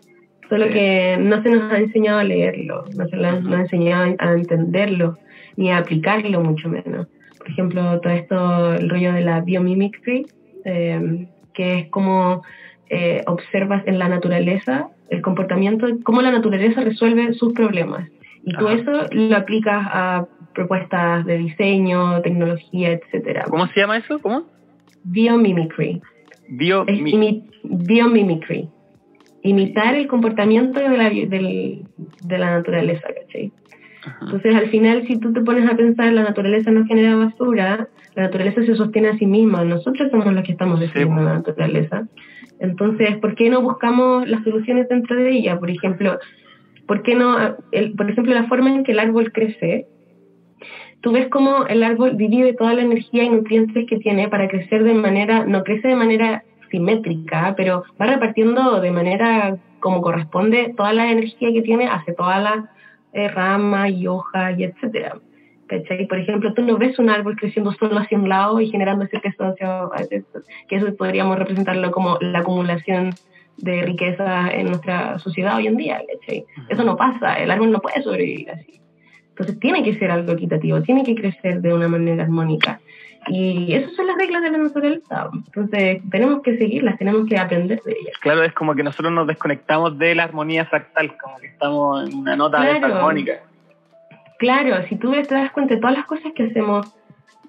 Solo 0.49 0.67
Sí. 0.67 0.73
que 0.73 1.17
no 1.21 1.43
se 1.43 1.51
nos 1.51 1.73
ha 1.73 1.79
enseñado 1.79 2.19
a 2.19 2.25
leerlo, 2.25 2.85
no 2.97 3.07
se 3.07 3.17
nos 3.17 3.47
ha 3.53 3.61
enseñado 3.61 4.17
a 4.19 4.33
entenderlo, 4.33 5.17
ni 5.57 5.71
a 5.71 5.79
aplicarlo 5.79 6.43
mucho 6.43 6.69
menos. 6.69 7.07
Por 7.39 7.49
ejemplo, 7.51 8.01
todo 8.01 8.13
esto, 8.13 8.75
el 8.75 8.91
rollo 8.91 9.13
de 9.13 9.21
la 9.23 9.41
biomimicry, 9.41 10.27
eh, 10.65 11.27
que 11.55 11.79
es 11.79 11.89
como 11.89 12.43
eh, 12.89 13.23
observas 13.27 13.87
en 13.87 13.99
la 13.99 14.09
naturaleza 14.09 14.89
el 15.11 15.23
comportamiento, 15.23 15.87
cómo 16.03 16.23
la 16.23 16.31
naturaleza 16.31 16.81
resuelve 16.83 17.35
sus 17.35 17.53
problemas. 17.53 18.09
Y 18.45 18.53
tú 18.55 18.67
Ajá. 18.69 18.77
eso 18.77 19.07
lo 19.13 19.37
aplicas 19.37 19.87
a 19.87 20.27
propuestas 20.55 21.25
de 21.27 21.39
diseño, 21.39 22.21
tecnología, 22.23 22.93
etcétera. 22.93 23.45
¿Cómo 23.49 23.67
se 23.69 23.81
llama 23.81 23.99
eso? 23.99 24.19
¿Cómo? 24.21 24.45
Biomimicry. 25.05 26.01
Bio... 26.51 26.85
Imi- 26.87 27.45
biomimicry. 27.65 28.69
imitar 29.43 29.95
el 29.95 30.07
comportamiento 30.07 30.81
de 30.81 30.97
la, 30.97 31.09
del, 31.09 31.85
de 32.23 32.39
la 32.39 32.51
naturaleza, 32.51 33.09
¿cachai? 33.19 33.53
Entonces, 34.23 34.55
al 34.55 34.69
final, 34.71 35.07
si 35.07 35.19
tú 35.19 35.33
te 35.33 35.41
pones 35.43 35.71
a 35.71 35.77
pensar, 35.77 36.13
la 36.13 36.23
naturaleza 36.23 36.71
no 36.71 36.87
genera 36.87 37.17
basura, 37.17 37.89
la 38.15 38.23
naturaleza 38.25 38.65
se 38.65 38.75
sostiene 38.75 39.09
a 39.09 39.19
sí 39.19 39.27
misma, 39.27 39.65
nosotros 39.65 40.11
somos 40.11 40.33
los 40.33 40.43
que 40.43 40.53
estamos 40.53 40.81
destruyendo 40.81 41.23
la 41.23 41.35
naturaleza. 41.35 42.07
Entonces, 42.61 43.17
¿por 43.19 43.35
qué 43.35 43.51
no 43.51 43.61
buscamos 43.63 44.29
las 44.29 44.43
soluciones 44.45 44.89
dentro 44.89 45.17
de 45.17 45.31
ella? 45.31 45.59
Por 45.59 45.71
ejemplo, 45.71 46.19
¿por 46.87 47.03
qué 47.03 47.15
no, 47.15 47.57
el, 47.73 47.93
por 47.93 48.11
ejemplo, 48.11 48.35
la 48.35 48.45
forma 48.45 48.75
en 48.75 48.85
que 48.85 48.93
el 48.93 48.99
árbol 48.99 49.33
crece? 49.33 49.87
Tú 51.01 51.13
ves 51.13 51.29
cómo 51.29 51.67
el 51.67 51.83
árbol 51.83 52.17
divide 52.17 52.53
toda 52.53 52.75
la 52.75 52.83
energía 52.83 53.25
y 53.25 53.31
nutrientes 53.31 53.87
que 53.89 53.99
tiene 53.99 54.29
para 54.29 54.49
crecer 54.49 54.85
de 54.85 54.95
manera, 54.95 55.45
no 55.47 55.65
crece 55.65 55.89
de 55.89 55.97
manera 55.97 56.45
simétrica, 56.71 57.55
pero 57.57 57.85
va 58.01 58.07
repartiendo 58.07 58.81
de 58.81 58.91
manera 58.91 59.57
como 59.81 60.03
corresponde 60.03 60.75
toda 60.77 60.93
la 60.93 61.11
energía 61.11 61.53
que 61.53 61.63
tiene 61.63 61.89
hacia 61.89 62.15
todas 62.15 62.43
las 62.43 62.65
eh, 63.13 63.29
ramas 63.29 63.91
y 63.91 64.07
hojas 64.07 64.59
y 64.59 64.65
etcétera. 64.65 65.17
¿Cachai? 65.67 66.07
Por 66.07 66.19
ejemplo, 66.19 66.53
tú 66.53 66.63
no 66.63 66.77
ves 66.77 66.99
un 66.99 67.11
árbol 67.11 67.37
creciendo 67.37 67.73
solo 67.73 67.99
hacia 67.99 68.19
un 68.19 68.29
lado 68.29 68.61
y 68.61 68.71
generando 68.71 69.05
ese 69.05 69.21
que 69.21 70.77
eso 70.77 70.97
podríamos 70.97 71.39
representarlo 71.39 71.93
como 71.93 72.19
la 72.21 72.41
acumulación 72.41 73.15
de 73.57 73.83
riqueza 73.83 74.51
en 74.51 74.67
nuestra 74.67 75.19
sociedad 75.19 75.57
hoy 75.57 75.69
en 75.69 75.77
día, 75.77 76.03
¿cachai? 76.13 76.45
Eso 76.69 76.83
no 76.83 76.97
pasa, 76.97 77.35
el 77.35 77.51
árbol 77.51 77.71
no 77.71 77.81
puede 77.81 78.03
sobrevivir 78.03 78.51
así. 78.51 78.81
Entonces 79.41 79.59
tiene 79.59 79.83
que 79.83 79.99
ser 79.99 80.11
algo 80.11 80.33
equitativo, 80.33 80.83
tiene 80.83 81.03
que 81.03 81.15
crecer 81.15 81.63
de 81.63 81.73
una 81.73 81.89
manera 81.89 82.25
armónica. 82.25 82.79
Y 83.27 83.73
esas 83.73 83.93
son 83.95 84.07
las 84.07 84.19
reglas 84.19 84.43
de 84.43 84.51
la 84.51 84.59
naturaleza. 84.59 85.31
Entonces 85.33 86.03
tenemos 86.11 86.43
que 86.43 86.59
seguirlas, 86.59 86.99
tenemos 86.99 87.27
que 87.27 87.39
aprender 87.39 87.81
de 87.83 87.93
ellas. 87.93 88.19
Claro, 88.21 88.43
es 88.43 88.53
como 88.53 88.75
que 88.75 88.83
nosotros 88.83 89.11
nos 89.15 89.27
desconectamos 89.27 89.97
de 89.99 90.15
la 90.15 90.25
armonía 90.25 90.67
fractal, 90.67 91.17
como 91.17 91.39
que 91.39 91.47
estamos 91.47 92.07
en 92.07 92.19
una 92.19 92.37
nota 92.37 92.59
claro. 92.59 92.75
desarmónica. 92.75 93.41
Claro, 94.39 94.87
si 94.89 94.97
tú 94.97 95.11
te 95.11 95.35
das 95.35 95.53
cuenta 95.53 95.75
de 95.75 95.81
todas 95.81 95.97
las 95.97 96.05
cosas 96.05 96.33
que 96.35 96.43
hacemos, 96.43 96.95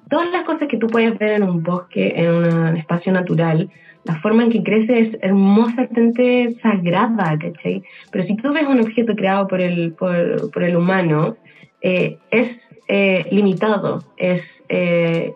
todas 0.10 0.32
las 0.32 0.46
cosas 0.46 0.70
que 0.70 0.78
tú 0.78 0.88
puedes 0.88 1.20
ver 1.20 1.34
en 1.34 1.44
un 1.44 1.62
bosque, 1.62 2.14
en 2.16 2.30
un 2.32 2.78
espacio 2.78 3.12
natural, 3.12 3.70
la 4.06 4.16
forma 4.22 4.44
en 4.44 4.50
que 4.50 4.64
crece 4.64 4.98
es 4.98 5.18
hermosamente 5.22 6.56
sagrada, 6.62 7.38
¿cachai? 7.38 7.84
Pero 8.12 8.24
si 8.26 8.38
tú 8.38 8.54
ves 8.54 8.66
un 8.66 8.80
objeto 8.80 9.14
creado 9.14 9.50
por 9.50 9.60
el, 9.60 9.92
por, 9.92 10.50
por 10.52 10.64
el 10.64 10.78
humano, 10.78 11.36
eh, 11.82 12.18
es 12.30 12.58
eh, 12.88 13.26
limitado, 13.32 14.04
es, 14.18 14.42
eh, 14.70 15.34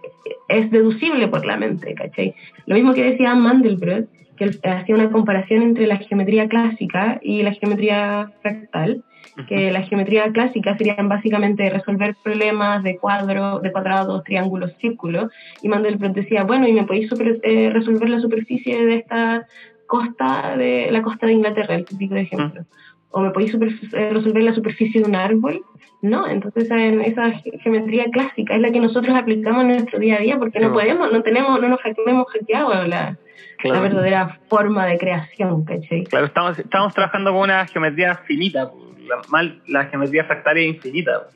es 0.47 0.71
deducible 0.71 1.27
por 1.27 1.45
la 1.45 1.57
mente, 1.57 1.93
¿cachai? 1.93 2.35
Lo 2.65 2.75
mismo 2.75 2.93
que 2.93 3.03
decía 3.03 3.33
Mandelbrot, 3.35 4.07
que 4.35 4.51
hacía 4.69 4.95
una 4.95 5.09
comparación 5.09 5.61
entre 5.61 5.87
la 5.87 5.97
geometría 5.97 6.49
clásica 6.49 7.19
y 7.21 7.43
la 7.43 7.53
geometría 7.53 8.31
fractal, 8.41 9.03
que 9.47 9.71
la 9.71 9.81
geometría 9.81 10.31
clásica 10.31 10.77
serían 10.77 11.09
básicamente 11.09 11.69
resolver 11.69 12.15
problemas 12.23 12.83
de 12.83 12.97
cuadro, 12.97 13.59
de 13.59 13.71
cuadrados, 13.71 14.23
triángulos, 14.23 14.73
círculos, 14.79 15.31
y 15.61 15.67
Mandelbrot 15.67 16.13
decía, 16.13 16.43
bueno, 16.43 16.67
¿y 16.67 16.73
me 16.73 16.83
podéis 16.83 17.09
eh, 17.43 17.69
resolver 17.71 18.09
la 18.09 18.19
superficie 18.19 18.85
de 18.85 18.95
esta 18.95 19.47
costa, 19.87 20.55
de 20.57 20.89
la 20.91 21.01
costa 21.01 21.27
de 21.27 21.33
Inglaterra, 21.33 21.75
el 21.75 21.85
típico 21.85 22.15
ejemplo? 22.15 22.65
¿O 23.15 23.21
me 23.21 23.31
podéis 23.31 23.53
eh, 23.53 24.09
resolver 24.11 24.43
la 24.43 24.53
superficie 24.53 25.01
de 25.01 25.07
un 25.07 25.15
árbol? 25.15 25.63
No, 26.01 26.27
entonces 26.27 26.65
esa 26.69 27.31
geometría 27.61 28.07
clásica 28.11 28.55
es 28.55 28.59
la 28.59 28.73
que 28.73 28.81
nosotros 28.81 29.15
aplicamos 29.15 29.61
en 29.61 29.69
nuestro 29.69 29.99
día 29.99 30.17
a 30.17 30.19
día 30.19 30.37
porque 30.37 30.59
no 30.59 30.73
podemos, 30.73 31.09
no 31.13 31.23
tenemos, 31.23 31.61
no 31.61 31.69
nos 31.69 31.79
hemos 32.05 32.27
hackeado 32.29 32.85
la, 32.85 33.17
la 33.63 33.79
verdadera 33.79 34.41
forma 34.49 34.85
de 34.85 34.97
creación, 34.97 35.63
¿cachai? 35.63 36.03
Claro, 36.03 36.25
estamos, 36.25 36.59
estamos 36.59 36.93
trabajando 36.93 37.31
con 37.31 37.43
una 37.43 37.65
geometría 37.67 38.15
finita, 38.15 38.69
la, 39.07 39.21
mal, 39.29 39.61
la 39.65 39.85
geometría 39.85 40.25
fractal 40.25 40.57
es 40.57 40.75
infinita. 40.75 41.29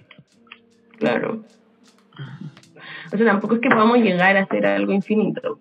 Claro. 0.98 1.46
O 3.14 3.18
sea, 3.18 3.26
tampoco 3.26 3.56
es 3.56 3.62
que 3.62 3.70
podamos 3.70 4.00
llegar 4.00 4.36
a 4.36 4.42
hacer 4.42 4.66
algo 4.66 4.92
infinito. 4.92 5.60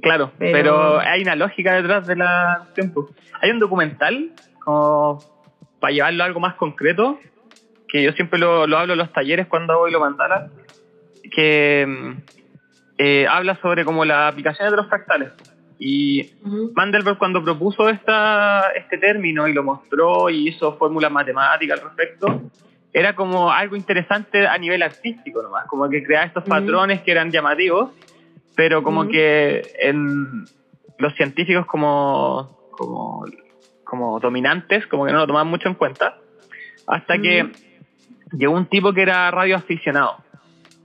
Claro, 0.00 0.30
pero, 0.38 1.00
hay 1.00 1.22
una 1.22 1.34
lógica 1.34 1.74
detrás 1.74 2.06
de 2.06 2.14
la 2.14 2.68
tiempo. 2.72 3.10
Hay 3.42 3.50
un 3.50 3.58
documental, 3.58 4.30
como 4.60 5.35
para 5.86 5.94
llevarlo 5.94 6.24
a 6.24 6.26
algo 6.26 6.40
más 6.40 6.54
concreto, 6.56 7.20
que 7.86 8.02
yo 8.02 8.10
siempre 8.10 8.40
lo, 8.40 8.66
lo 8.66 8.76
hablo 8.76 8.94
en 8.94 8.98
los 8.98 9.12
talleres 9.12 9.46
cuando 9.46 9.78
voy 9.78 9.92
lo 9.92 10.00
mandala, 10.00 10.50
que 11.30 12.16
eh, 12.98 13.26
habla 13.30 13.54
sobre 13.62 13.84
como 13.84 14.04
las 14.04 14.32
aplicaciones 14.32 14.72
de 14.72 14.78
los 14.78 14.88
fractales. 14.88 15.30
Y 15.78 16.32
Mandelbrot 16.74 17.18
cuando 17.18 17.40
propuso 17.40 17.88
esta, 17.88 18.72
este 18.74 18.98
término 18.98 19.46
y 19.46 19.52
lo 19.52 19.62
mostró 19.62 20.28
y 20.28 20.48
hizo 20.48 20.76
fórmulas 20.76 21.12
matemáticas 21.12 21.78
al 21.78 21.86
respecto, 21.86 22.42
era 22.92 23.14
como 23.14 23.52
algo 23.52 23.76
interesante 23.76 24.44
a 24.44 24.58
nivel 24.58 24.82
artístico 24.82 25.40
nomás, 25.40 25.68
como 25.68 25.88
que 25.88 26.02
creaba 26.02 26.26
estos 26.26 26.42
patrones 26.42 27.02
que 27.02 27.12
eran 27.12 27.30
llamativos, 27.30 27.92
pero 28.56 28.82
como 28.82 29.06
que 29.06 29.62
en 29.78 30.46
los 30.98 31.14
científicos 31.14 31.64
como, 31.66 32.70
como, 32.72 33.24
como 33.86 34.20
dominantes, 34.20 34.86
como 34.88 35.06
que 35.06 35.12
no 35.12 35.20
lo 35.20 35.26
tomaban 35.26 35.48
mucho 35.48 35.68
en 35.68 35.74
cuenta, 35.74 36.18
hasta 36.86 37.18
que 37.18 37.50
llegó 38.32 38.54
un 38.54 38.66
tipo 38.66 38.92
que 38.92 39.02
era 39.02 39.30
radioaficionado 39.30 40.18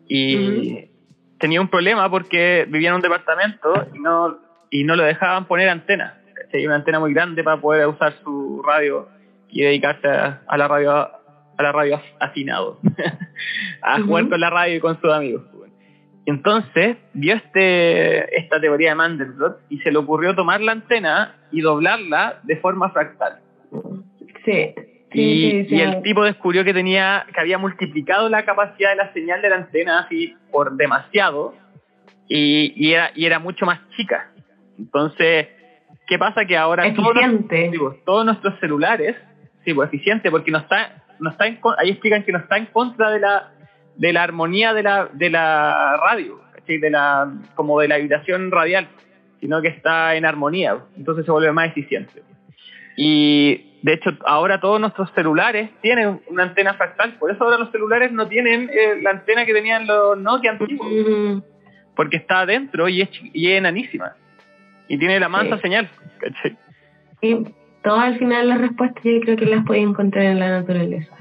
y 0.07 0.89
tenía 1.37 1.59
un 1.59 1.67
problema 1.67 2.09
porque 2.09 2.65
vivía 2.69 2.89
en 2.89 2.95
un 2.95 3.01
departamento 3.01 3.87
y 3.93 3.99
no, 3.99 4.37
y 4.69 4.83
no 4.83 4.95
lo 4.95 5.03
dejaban 5.03 5.45
poner 5.45 5.69
antena. 5.69 6.17
Hay 6.53 6.65
una 6.65 6.75
antena 6.75 6.99
muy 6.99 7.13
grande 7.13 7.43
para 7.43 7.59
poder 7.59 7.87
usar 7.87 8.13
su 8.23 8.61
radio 8.65 9.09
y 9.49 9.61
dedicarse 9.61 10.07
a, 10.07 10.57
la 10.57 10.67
radio 10.67 10.91
a 10.91 11.63
la 11.63 11.71
radio 11.71 12.01
afinado, 12.19 12.79
a 13.81 14.01
jugar 14.01 14.29
con 14.29 14.39
la 14.39 14.49
radio 14.49 14.75
y 14.75 14.79
con 14.79 14.99
sus 15.01 15.11
amigos. 15.11 15.43
Entonces 16.25 16.97
vio 17.13 17.35
este, 17.35 18.37
esta 18.37 18.59
teoría 18.59 18.89
de 18.89 18.95
Mandelbrot 18.95 19.61
y 19.69 19.79
se 19.79 19.91
le 19.91 19.97
ocurrió 19.97 20.35
tomar 20.35 20.61
la 20.61 20.73
antena 20.73 21.35
y 21.51 21.61
doblarla 21.61 22.39
de 22.43 22.57
forma 22.57 22.89
fractal. 22.91 23.39
Sí 24.45 24.73
y, 25.13 25.81
el 25.81 26.01
tipo 26.03 26.23
descubrió 26.23 26.63
que 26.63 26.73
tenía 26.73 27.25
que 27.33 27.39
había 27.39 27.57
multiplicado 27.57 28.29
la 28.29 28.45
capacidad 28.45 28.91
de 28.91 28.95
la 28.95 29.13
señal 29.13 29.41
de 29.41 29.49
la 29.49 29.57
antena 29.57 29.99
así 29.99 30.35
por 30.51 30.73
demasiado 30.77 31.53
y, 32.27 32.73
y, 32.75 32.93
era, 32.93 33.11
y 33.13 33.25
era 33.25 33.39
mucho 33.39 33.65
más 33.65 33.79
chica. 33.97 34.31
Entonces, 34.79 35.47
¿qué 36.07 36.17
pasa? 36.17 36.45
Que 36.45 36.57
ahora 36.57 36.87
eficiente. 36.87 37.71
Todos, 37.77 38.03
todos 38.05 38.25
nuestros 38.25 38.57
celulares, 38.59 39.17
sí, 39.65 39.73
pues 39.73 39.89
eficiente, 39.89 40.31
porque 40.31 40.51
no 40.51 40.59
está, 40.59 41.03
no 41.19 41.29
está 41.31 41.47
en, 41.47 41.59
ahí 41.77 41.89
explican 41.89 42.23
que 42.23 42.31
no 42.31 42.39
está 42.39 42.57
en 42.57 42.67
contra 42.67 43.11
de 43.11 43.19
la, 43.19 43.51
de 43.97 44.13
la 44.13 44.23
armonía 44.23 44.73
de 44.73 44.83
la, 44.83 45.09
de 45.11 45.29
la 45.29 45.97
radio, 45.97 46.39
de 46.65 46.89
la, 46.89 47.29
como 47.55 47.81
de 47.81 47.89
la 47.89 47.97
vibración 47.97 48.49
radial, 48.49 48.87
sino 49.41 49.61
que 49.61 49.69
está 49.69 50.15
en 50.15 50.25
armonía, 50.25 50.77
entonces 50.95 51.25
se 51.25 51.31
vuelve 51.31 51.51
más 51.51 51.67
eficiente. 51.69 52.21
Y 52.95 53.79
de 53.81 53.93
hecho, 53.93 54.11
ahora 54.25 54.61
todos 54.61 54.79
nuestros 54.79 55.11
celulares 55.13 55.71
tienen 55.81 56.21
una 56.27 56.43
antena 56.43 56.75
fractal, 56.75 57.15
por 57.17 57.31
eso 57.31 57.43
ahora 57.43 57.57
los 57.57 57.71
celulares 57.71 58.11
no 58.11 58.27
tienen 58.27 58.69
eh, 58.71 59.01
la 59.01 59.09
antena 59.09 59.45
que 59.45 59.53
tenían 59.53 59.87
los 59.87 60.17
Nokia 60.17 60.51
antiguos, 60.51 61.43
porque 61.95 62.17
está 62.17 62.41
adentro 62.41 62.87
y 62.87 63.01
es, 63.01 63.09
y 63.33 63.49
es 63.49 63.57
enanísima, 63.57 64.13
y 64.87 64.97
tiene 64.97 65.19
la 65.19 65.27
mansa 65.27 65.57
señal. 65.57 65.89
Y 67.21 67.35
todas 67.83 68.03
al 68.03 68.19
final 68.19 68.49
las 68.49 68.61
respuestas 68.61 69.03
yo 69.03 69.19
creo 69.21 69.37
que 69.37 69.45
las 69.47 69.65
puedes 69.65 69.83
encontrar 69.83 70.25
en 70.25 70.39
la 70.39 70.49
naturaleza. 70.49 71.15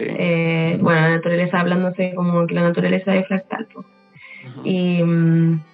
Eh, 0.00 0.78
bueno, 0.80 1.00
la 1.00 1.10
naturaleza 1.10 1.60
hablándose 1.60 2.12
como 2.16 2.44
que 2.46 2.54
la 2.54 2.62
naturaleza 2.62 3.14
es 3.14 3.28
fractal. 3.28 3.68
Y... 4.64 5.00
Mm, 5.04 5.60
y 5.62 5.71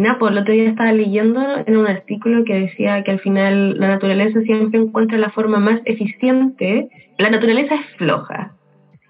nada, 0.00 0.18
pues 0.18 0.32
el 0.32 0.38
otro 0.38 0.54
día 0.54 0.70
estaba 0.70 0.92
leyendo 0.92 1.42
en 1.66 1.76
un 1.76 1.86
artículo 1.86 2.44
que 2.44 2.54
decía 2.54 3.04
que 3.04 3.10
al 3.10 3.20
final 3.20 3.78
la 3.78 3.88
naturaleza 3.88 4.40
siempre 4.40 4.80
encuentra 4.80 5.18
la 5.18 5.30
forma 5.30 5.58
más 5.58 5.80
eficiente. 5.84 6.88
La 7.18 7.28
naturaleza 7.28 7.74
es 7.74 7.86
floja. 7.98 8.52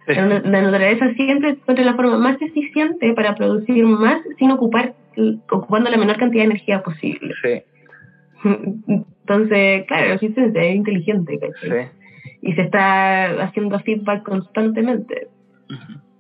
La, 0.08 0.40
naturaleza 0.40 1.12
siempre 1.14 1.50
encuentra 1.50 1.84
la 1.84 1.94
forma 1.94 2.18
más 2.18 2.42
eficiente 2.42 3.12
para 3.14 3.36
producir 3.36 3.86
más 3.86 4.20
sin 4.38 4.50
ocupar 4.50 4.94
ocupando 5.50 5.90
la 5.90 5.98
menor 5.98 6.16
cantidad 6.16 6.42
de 6.42 6.46
energía 6.46 6.82
posible. 6.82 7.32
Sí. 7.42 7.62
Entonces, 9.22 9.84
claro, 9.86 10.08
la 10.08 10.14
eficiencia 10.14 10.62
es 10.62 10.74
inteligente, 10.74 11.38
Sí. 11.62 11.68
Y 12.44 12.54
se 12.54 12.62
está 12.62 13.44
haciendo 13.44 13.78
feedback 13.78 14.24
constantemente. 14.24 15.28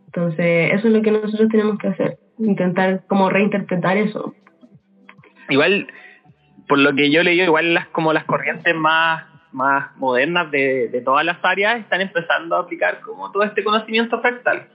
Entonces, 0.06 0.72
eso 0.72 0.86
es 0.86 0.94
lo 0.94 1.02
que 1.02 1.10
nosotros 1.10 1.48
tenemos 1.48 1.78
que 1.78 1.88
hacer, 1.88 2.18
intentar 2.38 3.02
como 3.08 3.28
reinterpretar 3.28 3.96
eso 3.96 4.32
igual, 5.52 5.88
por 6.68 6.78
lo 6.78 6.94
que 6.94 7.10
yo 7.10 7.22
leí, 7.22 7.40
igual 7.40 7.74
las 7.74 7.86
como 7.88 8.12
las 8.12 8.24
corrientes 8.24 8.74
más, 8.74 9.24
más 9.52 9.96
modernas 9.96 10.50
de, 10.50 10.88
de 10.88 11.00
todas 11.00 11.24
las 11.24 11.38
áreas 11.42 11.80
están 11.80 12.00
empezando 12.00 12.56
a 12.56 12.60
aplicar 12.60 13.00
como 13.00 13.30
todo 13.30 13.42
este 13.42 13.62
conocimiento 13.62 14.20
fractal. 14.20 14.68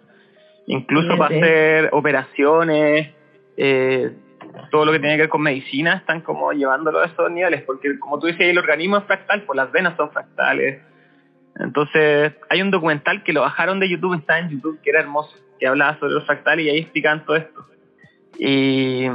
Incluso 0.68 1.18
para 1.18 1.36
hacer 1.36 1.90
operaciones, 1.94 3.10
eh, 3.56 4.12
todo 4.70 4.86
lo 4.86 4.92
que 4.92 5.00
tiene 5.00 5.16
que 5.16 5.24
ver 5.24 5.30
con 5.30 5.42
medicina 5.42 5.94
están 5.94 6.22
como 6.22 6.52
llevándolo 6.52 7.00
a 7.00 7.06
esos 7.06 7.32
niveles, 7.32 7.64
porque 7.64 7.98
como 8.00 8.20
tú 8.20 8.28
dices, 8.28 8.42
el 8.42 8.58
organismo 8.58 8.98
es 8.98 9.06
fractal, 9.06 9.44
pues 9.44 9.56
las 9.56 9.72
venas 9.72 9.96
son 9.96 10.12
fractales. 10.12 10.82
Entonces, 11.56 12.34
hay 12.50 12.62
un 12.62 12.70
documental 12.70 13.24
que 13.24 13.34
lo 13.34 13.42
bajaron 13.42 13.80
de 13.80 13.90
YouTube, 13.90 14.16
está 14.16 14.40
en 14.40 14.50
YouTube, 14.50 14.80
que 14.82 14.90
era 14.90 15.00
hermoso, 15.00 15.36
que 15.60 15.68
hablaba 15.68 15.98
sobre 16.00 16.14
los 16.14 16.26
fractales 16.26 16.66
y 16.66 16.70
ahí 16.70 16.80
explican 16.80 17.26
todo 17.26 17.38
esto. 17.38 17.66
Y, 18.38 19.08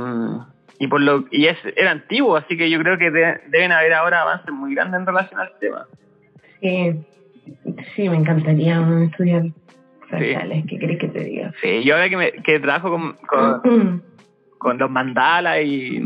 y 0.83 0.89
por 0.89 1.01
lo 1.01 1.27
y 1.31 1.47
es 1.47 1.57
era 1.77 1.93
antiguo, 1.93 2.37
así 2.37 2.57
que 2.57 2.69
yo 2.69 2.81
creo 2.81 2.99
que 2.99 3.09
deben 3.13 3.71
haber 3.71 3.93
ahora 3.93 4.23
avances 4.23 4.53
muy 4.53 4.75
grandes 4.75 4.99
en 4.99 5.07
relación 5.07 5.39
al 5.39 5.53
tema. 5.61 5.87
Sí, 6.61 7.05
sí, 7.95 8.09
me 8.09 8.17
encantaría 8.17 8.85
estudiar 9.05 9.45
fractales, 10.09 10.65
¿qué 10.69 10.79
crees 10.81 10.99
que 10.99 11.07
te 11.07 11.21
diga? 11.23 11.53
Sí, 11.63 11.85
yo 11.85 11.95
ahora 11.95 12.09
que, 12.09 12.17
me, 12.17 12.33
que 12.33 12.59
trabajo 12.59 12.91
con, 12.91 13.13
con, 13.29 14.03
con 14.59 14.79
los 14.79 14.91
mandalas 14.91 15.61
y, 15.63 16.03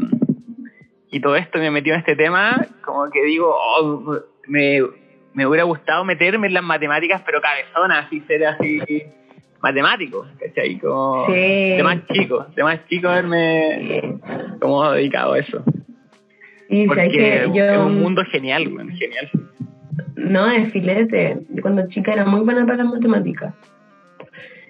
y 1.10 1.20
todo 1.20 1.36
esto, 1.36 1.58
me 1.58 1.68
he 1.68 1.70
metido 1.70 1.94
en 1.94 2.00
este 2.00 2.14
tema, 2.14 2.66
como 2.84 3.08
que 3.10 3.24
digo, 3.24 3.56
oh, 3.56 4.18
me, 4.46 4.82
me 5.32 5.46
hubiera 5.46 5.64
gustado 5.64 6.04
meterme 6.04 6.48
en 6.48 6.52
las 6.52 6.64
matemáticas, 6.64 7.22
pero 7.24 7.40
cabezonas, 7.40 8.04
así 8.04 8.20
ser 8.28 8.44
así 8.44 8.82
matemático, 9.66 10.24
¿cachai? 10.38 10.79
Como 10.79 11.26
de 11.26 11.81
más 11.83 12.07
chico, 12.12 12.46
de 12.55 12.62
más 12.62 12.87
chico 12.88 13.09
haberme 13.09 14.18
como 14.61 14.90
dedicado 14.92 15.33
a 15.33 15.38
eso. 15.40 15.64
Y 16.68 16.87
Porque 16.87 17.44
es 17.44 17.79
un 17.79 18.00
mundo 18.00 18.22
genial, 18.31 18.64
genial. 18.64 19.31
No, 20.16 20.50
es 20.50 20.72
filete. 20.72 21.38
Cuando 21.62 21.88
chica 21.88 22.12
era 22.12 22.24
muy 22.24 22.40
buena 22.40 22.64
para 22.64 22.85
las 22.85 22.92
matemáticas 22.92 23.55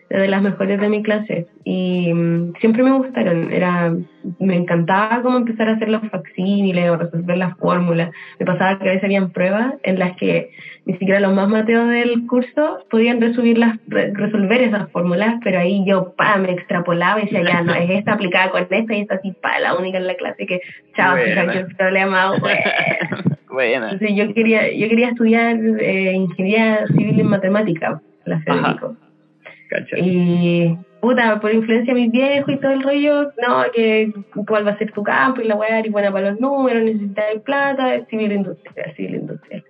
de 0.08 0.28
las 0.28 0.42
mejores 0.42 0.80
de 0.80 0.88
mi 0.88 1.02
clase 1.02 1.46
y 1.64 2.12
mm, 2.12 2.54
siempre 2.60 2.82
me 2.82 2.92
gustaron, 2.92 3.52
era 3.52 3.92
me 4.38 4.56
encantaba 4.56 5.22
como 5.22 5.38
empezar 5.38 5.68
a 5.68 5.72
hacer 5.72 5.88
los 5.88 6.02
facsímiles 6.08 6.90
o 6.90 6.96
resolver 6.96 7.38
las 7.38 7.56
fórmulas. 7.58 8.10
Me 8.38 8.46
pasaba 8.46 8.78
que 8.78 8.88
a 8.88 8.92
veces 8.92 9.04
habían 9.04 9.30
pruebas 9.30 9.74
en 9.82 9.98
las 9.98 10.16
que 10.16 10.50
ni 10.84 10.94
siquiera 10.94 11.20
los 11.20 11.34
más 11.34 11.48
mateos 11.48 11.88
del 11.88 12.26
curso 12.26 12.84
podían 12.90 13.20
resolver, 13.20 13.58
las, 13.58 13.78
resolver 13.86 14.62
esas 14.62 14.90
fórmulas, 14.90 15.36
pero 15.42 15.58
ahí 15.58 15.84
yo 15.86 16.14
pa, 16.16 16.36
me 16.36 16.52
extrapolaba 16.52 17.20
y 17.20 17.24
decía, 17.24 17.42
ya 17.42 17.62
no, 17.62 17.74
es 17.74 17.90
esta 17.90 18.14
aplicada 18.14 18.50
con 18.50 18.66
esta 18.70 18.94
y 18.94 19.00
esta 19.00 19.16
así, 19.16 19.32
pa, 19.32 19.58
la 19.58 19.76
única 19.76 19.98
en 19.98 20.06
la 20.06 20.14
clase 20.14 20.46
que, 20.46 20.60
chao, 20.96 21.16
el 21.16 21.66
problema, 21.76 22.32
bueno. 23.50 23.88
Entonces 23.88 24.16
yo 24.16 24.32
quería, 24.34 24.72
yo 24.72 24.88
quería 24.88 25.08
estudiar 25.08 25.56
eh, 25.80 26.12
ingeniería 26.12 26.86
civil 26.88 27.20
en 27.20 27.26
matemática, 27.28 28.00
la 28.24 28.40
Federico. 28.40 28.96
Y 29.98 30.76
puta, 31.00 31.40
por 31.40 31.52
influencia 31.52 31.94
de 31.94 32.00
mis 32.00 32.12
viejos 32.12 32.52
y 32.52 32.56
todo 32.56 32.72
el 32.72 32.82
rollo, 32.82 33.32
no, 33.46 33.64
que 33.72 34.12
cuál 34.46 34.66
va 34.66 34.72
a 34.72 34.78
ser 34.78 34.92
tu 34.92 35.02
campo 35.02 35.40
y 35.40 35.44
la 35.44 35.54
weá, 35.54 35.84
y 35.84 35.90
buena 35.90 36.10
para 36.12 36.30
los 36.30 36.40
números, 36.40 36.82
necesitas 36.82 37.40
plata, 37.44 38.04
civil 38.06 38.32
industrial, 38.32 38.94
civil 38.96 39.14
industrial. 39.16 39.64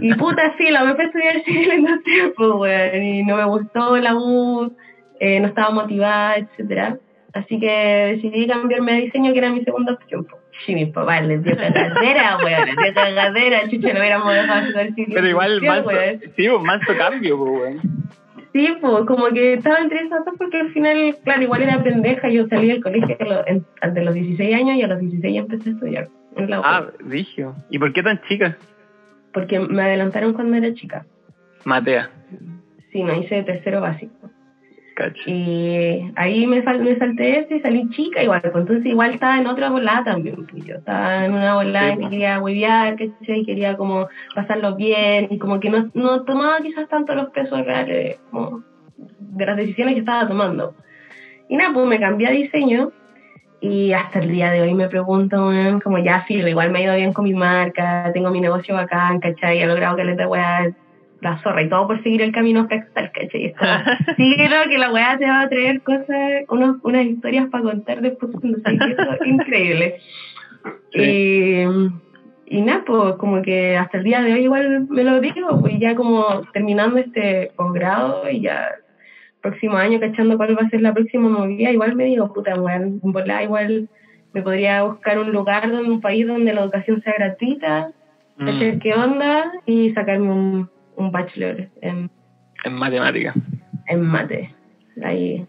Y 0.00 0.14
puta, 0.14 0.54
sí, 0.56 0.70
la 0.70 0.84
me 0.84 0.94
fui 0.94 1.04
a 1.04 1.06
estudiar 1.06 1.44
civil 1.44 1.72
industrial, 1.78 2.32
pues 2.36 2.50
weón, 2.50 3.02
y 3.02 3.22
no 3.24 3.36
me 3.36 3.44
gustó 3.44 3.96
la 3.96 4.14
U, 4.14 4.74
eh, 5.20 5.40
no 5.40 5.48
estaba 5.48 5.70
motivada, 5.70 6.36
etcétera. 6.36 6.98
Así 7.32 7.58
que 7.58 8.14
decidí 8.14 8.46
cambiarme 8.46 8.92
a 8.92 8.96
diseño, 8.96 9.32
que 9.32 9.38
era 9.38 9.50
mi 9.50 9.64
segunda 9.64 9.94
opción. 9.94 10.26
Sí, 10.64 10.74
mis 10.74 10.90
papás 10.90 11.26
les 11.26 11.42
dio 11.42 11.56
cagadera, 11.56 12.38
weón, 12.44 12.66
les 12.66 12.76
dio 12.76 12.94
cagadera, 12.94 13.68
chucha, 13.68 13.92
no 13.92 13.98
hubiéramos 13.98 14.32
dejado 14.32 14.60
de 14.60 14.66
estudiar 14.68 14.94
civil 14.94 15.14
Pero 15.14 15.28
igual, 15.28 15.62
manso, 15.62 15.90
sí, 16.36 16.48
un 16.48 16.62
manso 16.62 16.96
cambio, 16.96 17.36
pues, 17.36 17.50
weón. 17.50 18.04
Sí, 18.54 18.68
pues 18.80 19.04
como 19.06 19.26
que 19.30 19.54
estaba 19.54 19.80
entre 19.80 20.02
esas 20.02 20.24
dos 20.24 20.34
porque 20.38 20.60
al 20.60 20.70
final, 20.70 21.16
claro, 21.24 21.42
igual 21.42 21.62
era 21.62 21.82
pendeja. 21.82 22.28
Yo 22.28 22.46
salí 22.46 22.68
del 22.68 22.80
colegio 22.80 23.16
a 23.80 23.88
de 23.88 24.04
los 24.04 24.14
16 24.14 24.54
años 24.54 24.76
y 24.76 24.82
a 24.82 24.86
los 24.86 25.00
16 25.00 25.36
empecé 25.36 25.70
a 25.70 25.72
estudiar. 25.72 26.08
En 26.36 26.50
la 26.50 26.60
ah, 26.64 26.86
vigio. 27.04 27.56
¿Y 27.68 27.80
por 27.80 27.92
qué 27.92 28.04
tan 28.04 28.20
chica? 28.28 28.56
Porque 29.32 29.58
me 29.58 29.82
adelantaron 29.82 30.34
cuando 30.34 30.56
era 30.56 30.72
chica. 30.72 31.04
Matea. 31.64 32.10
Sí, 32.92 33.02
me 33.02 33.18
hice 33.18 33.42
tercero 33.42 33.80
básico. 33.80 34.23
Y 35.26 36.12
ahí 36.16 36.46
me, 36.46 36.62
me 36.62 36.98
salté 36.98 37.40
ese 37.40 37.56
y 37.56 37.60
salí 37.60 37.88
chica 37.90 38.22
igual, 38.22 38.40
pues 38.42 38.54
entonces 38.54 38.86
igual 38.86 39.14
estaba 39.14 39.38
en 39.38 39.46
otra 39.46 39.70
volada 39.70 40.04
también, 40.04 40.46
pues 40.46 40.64
yo 40.64 40.76
estaba 40.76 41.24
en 41.24 41.32
una 41.32 41.54
volada 41.54 41.90
que 41.92 41.96
pues. 41.96 42.10
quería 42.10 42.40
huevear, 42.40 42.96
y 43.00 43.44
quería 43.44 43.76
como 43.76 44.08
pasarlo 44.34 44.76
bien 44.76 45.28
y 45.30 45.38
como 45.38 45.58
que 45.60 45.70
no, 45.70 45.90
no 45.94 46.22
tomaba 46.24 46.58
quizás 46.60 46.88
tanto 46.88 47.14
los 47.14 47.30
pesos 47.30 47.64
reales 47.64 48.18
como 48.30 48.62
de 48.96 49.46
las 49.46 49.56
decisiones 49.56 49.94
que 49.94 50.00
estaba 50.00 50.28
tomando. 50.28 50.74
Y 51.48 51.56
nada, 51.56 51.74
pues 51.74 51.86
me 51.86 52.00
cambié 52.00 52.28
a 52.28 52.30
diseño 52.30 52.92
y 53.60 53.92
hasta 53.92 54.18
el 54.18 54.30
día 54.30 54.50
de 54.50 54.62
hoy 54.62 54.74
me 54.74 54.88
pregunto, 54.88 55.50
como 55.82 55.98
ya 55.98 56.24
sí, 56.26 56.34
igual 56.34 56.70
me 56.70 56.80
ha 56.80 56.82
ido 56.82 56.96
bien 56.96 57.12
con 57.12 57.24
mi 57.24 57.34
marca, 57.34 58.10
tengo 58.12 58.30
mi 58.30 58.40
negocio 58.40 58.74
bacán, 58.74 59.20
¿cachai? 59.20 59.60
He 59.60 59.66
logrado 59.66 59.96
que 59.96 60.04
le 60.04 60.16
te 60.16 60.22
a 60.22 60.70
la 61.24 61.38
zorra 61.42 61.62
y 61.62 61.68
todo 61.68 61.86
por 61.86 62.02
seguir 62.02 62.20
el 62.22 62.32
camino 62.32 62.68
fractal, 62.68 63.10
¿cachai? 63.12 63.54
Síguelo, 64.16 64.56
que 64.68 64.78
la 64.78 64.92
weá 64.92 65.16
te 65.18 65.24
va 65.24 65.40
a 65.40 65.48
traer 65.48 65.80
cosas, 65.82 66.44
unos, 66.48 66.76
unas 66.82 67.06
historias 67.06 67.48
para 67.48 67.64
contar 67.64 68.02
después, 68.02 68.30
no 68.42 68.56
sé, 68.58 68.74
eso 68.74 69.24
increíble. 69.24 69.96
Y, 70.92 71.62
y 72.46 72.60
nada, 72.60 72.84
pues 72.86 73.14
como 73.16 73.40
que 73.42 73.76
hasta 73.76 73.98
el 73.98 74.04
día 74.04 74.20
de 74.20 74.34
hoy 74.34 74.42
igual 74.42 74.86
me 74.88 75.02
lo 75.02 75.20
digo, 75.20 75.60
pues 75.60 75.78
ya 75.78 75.94
como 75.94 76.42
terminando 76.52 76.98
este 76.98 77.52
posgrado 77.56 78.28
y 78.30 78.42
ya 78.42 78.68
próximo 79.40 79.76
año 79.76 80.00
cachando 80.00 80.36
cuál 80.36 80.56
va 80.56 80.66
a 80.66 80.70
ser 80.70 80.82
la 80.82 80.92
próxima 80.92 81.28
movida, 81.28 81.70
igual 81.70 81.96
me 81.96 82.04
digo, 82.04 82.32
puta, 82.32 82.54
weón, 82.54 83.00
igual 83.42 83.88
me 84.32 84.42
podría 84.42 84.82
buscar 84.82 85.18
un 85.18 85.32
lugar, 85.32 85.70
donde 85.70 85.90
un 85.90 86.00
país 86.00 86.26
donde 86.26 86.52
la 86.52 86.62
educación 86.62 87.02
sea 87.02 87.14
gratuita, 87.16 87.92
mm. 88.36 88.78
qué 88.78 88.94
onda 88.94 89.52
y 89.64 89.90
sacarme 89.92 90.30
un 90.30 90.74
un 90.96 91.12
bachelor 91.12 91.68
en, 91.80 92.10
en 92.64 92.74
matemática. 92.74 93.34
En 93.86 94.02
mate. 94.02 94.54
Ahí. 95.02 95.46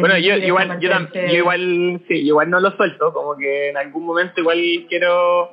bueno, 0.00 0.18
yo 0.18 0.36
igual, 0.36 0.80
yo, 0.80 0.90
igual, 1.32 2.02
sí, 2.08 2.14
igual 2.14 2.50
no 2.50 2.60
lo 2.60 2.72
suelto, 2.72 3.12
como 3.12 3.36
que 3.36 3.70
en 3.70 3.76
algún 3.76 4.04
momento 4.04 4.40
igual 4.40 4.58
quiero 4.88 5.52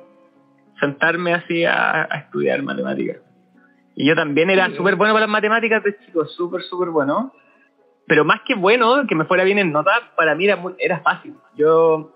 sentarme 0.80 1.34
así 1.34 1.64
a, 1.64 2.08
estudiar 2.24 2.62
matemáticas. 2.62 3.18
Y 3.94 4.06
yo 4.06 4.14
también 4.14 4.50
era 4.50 4.70
súper 4.74 4.96
bueno 4.96 5.12
para 5.12 5.26
las 5.26 5.32
matemáticas 5.32 5.84
de 5.84 5.96
chico, 5.98 6.24
súper, 6.26 6.62
súper 6.62 6.88
bueno. 6.88 7.32
Pero 8.06 8.24
más 8.24 8.40
que 8.46 8.54
bueno, 8.54 9.06
que 9.06 9.14
me 9.14 9.26
fuera 9.26 9.44
bien 9.44 9.58
en 9.58 9.70
nota, 9.70 9.92
para 10.16 10.34
mí 10.34 10.46
era, 10.46 10.60
era 10.78 11.00
fácil. 11.00 11.34
Yo, 11.56 12.12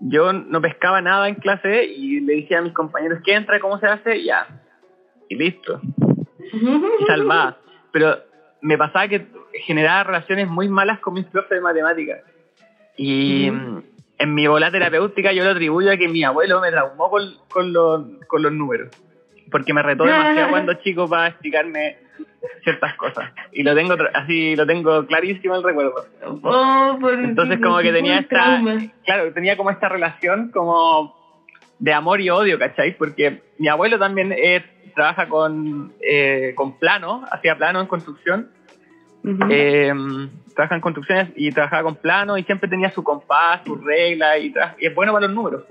yo 0.00 0.32
no 0.32 0.60
pescaba 0.60 1.00
nada 1.00 1.28
en 1.28 1.34
clase 1.36 1.84
y 1.84 2.20
le 2.20 2.34
dije 2.34 2.54
a 2.54 2.62
mis 2.62 2.72
compañeros, 2.72 3.20
¿qué 3.24 3.34
entra? 3.34 3.58
¿Cómo 3.58 3.78
se 3.80 3.86
hace? 3.86 4.22
Ya. 4.22 4.46
Y 5.28 5.34
listo 5.34 5.80
salvada. 7.06 7.58
Pero 7.92 8.18
me 8.60 8.76
pasaba 8.76 9.08
que 9.08 9.26
generaba 9.64 10.04
relaciones 10.04 10.48
muy 10.48 10.68
malas 10.68 11.00
con 11.00 11.14
mis 11.14 11.26
profes 11.26 11.50
de 11.50 11.60
matemáticas. 11.60 12.20
Y 12.96 13.46
en 13.46 14.34
mi 14.34 14.46
bola 14.46 14.70
terapéutica 14.70 15.32
yo 15.32 15.44
lo 15.44 15.50
atribuyo 15.50 15.92
a 15.92 15.96
que 15.96 16.08
mi 16.08 16.24
abuelo 16.24 16.60
me 16.60 16.70
traumó 16.70 17.10
con, 17.10 17.22
con, 17.48 17.72
los, 17.72 18.04
con 18.26 18.42
los 18.42 18.52
números. 18.52 18.88
Porque 19.50 19.72
me 19.72 19.82
retó 19.82 20.04
demasiado 20.04 20.50
cuando 20.50 20.74
chico 20.74 21.08
para 21.08 21.28
explicarme 21.28 21.96
ciertas 22.62 22.94
cosas. 22.94 23.32
Y 23.52 23.62
lo 23.62 23.74
tengo 23.74 23.94
así, 24.14 24.56
lo 24.56 24.66
tengo 24.66 25.06
clarísimo 25.06 25.56
el 25.56 25.62
recuerdo. 25.62 25.94
Oh, 26.42 26.98
Entonces 27.10 27.58
como 27.62 27.78
que 27.78 27.92
tenía 27.92 28.18
esta, 28.18 28.62
claro, 29.04 29.32
tenía 29.32 29.56
como 29.56 29.70
esta 29.70 29.88
relación 29.88 30.50
como 30.50 31.16
de 31.78 31.92
amor 31.92 32.20
y 32.20 32.30
odio, 32.30 32.58
¿cachai? 32.58 32.96
Porque 32.96 33.42
mi 33.58 33.68
abuelo 33.68 33.98
también 33.98 34.32
es 34.36 34.62
trabaja 34.94 35.28
con, 35.28 35.92
eh, 36.00 36.52
con 36.54 36.78
plano, 36.78 37.24
hacía 37.30 37.56
plano 37.56 37.80
en 37.80 37.86
construcción. 37.86 38.50
Eh, 39.50 39.92
trabaja 40.54 40.76
en 40.76 40.80
construcciones 40.80 41.28
y 41.36 41.50
trabajaba 41.50 41.82
con 41.82 41.96
plano 41.96 42.38
y 42.38 42.44
siempre 42.44 42.68
tenía 42.68 42.90
su 42.90 43.02
compás, 43.04 43.60
su 43.64 43.76
regla 43.76 44.38
y, 44.38 44.54
es 44.78 44.94
bueno 44.94 45.12
para 45.12 45.26
los 45.26 45.34
números. 45.34 45.64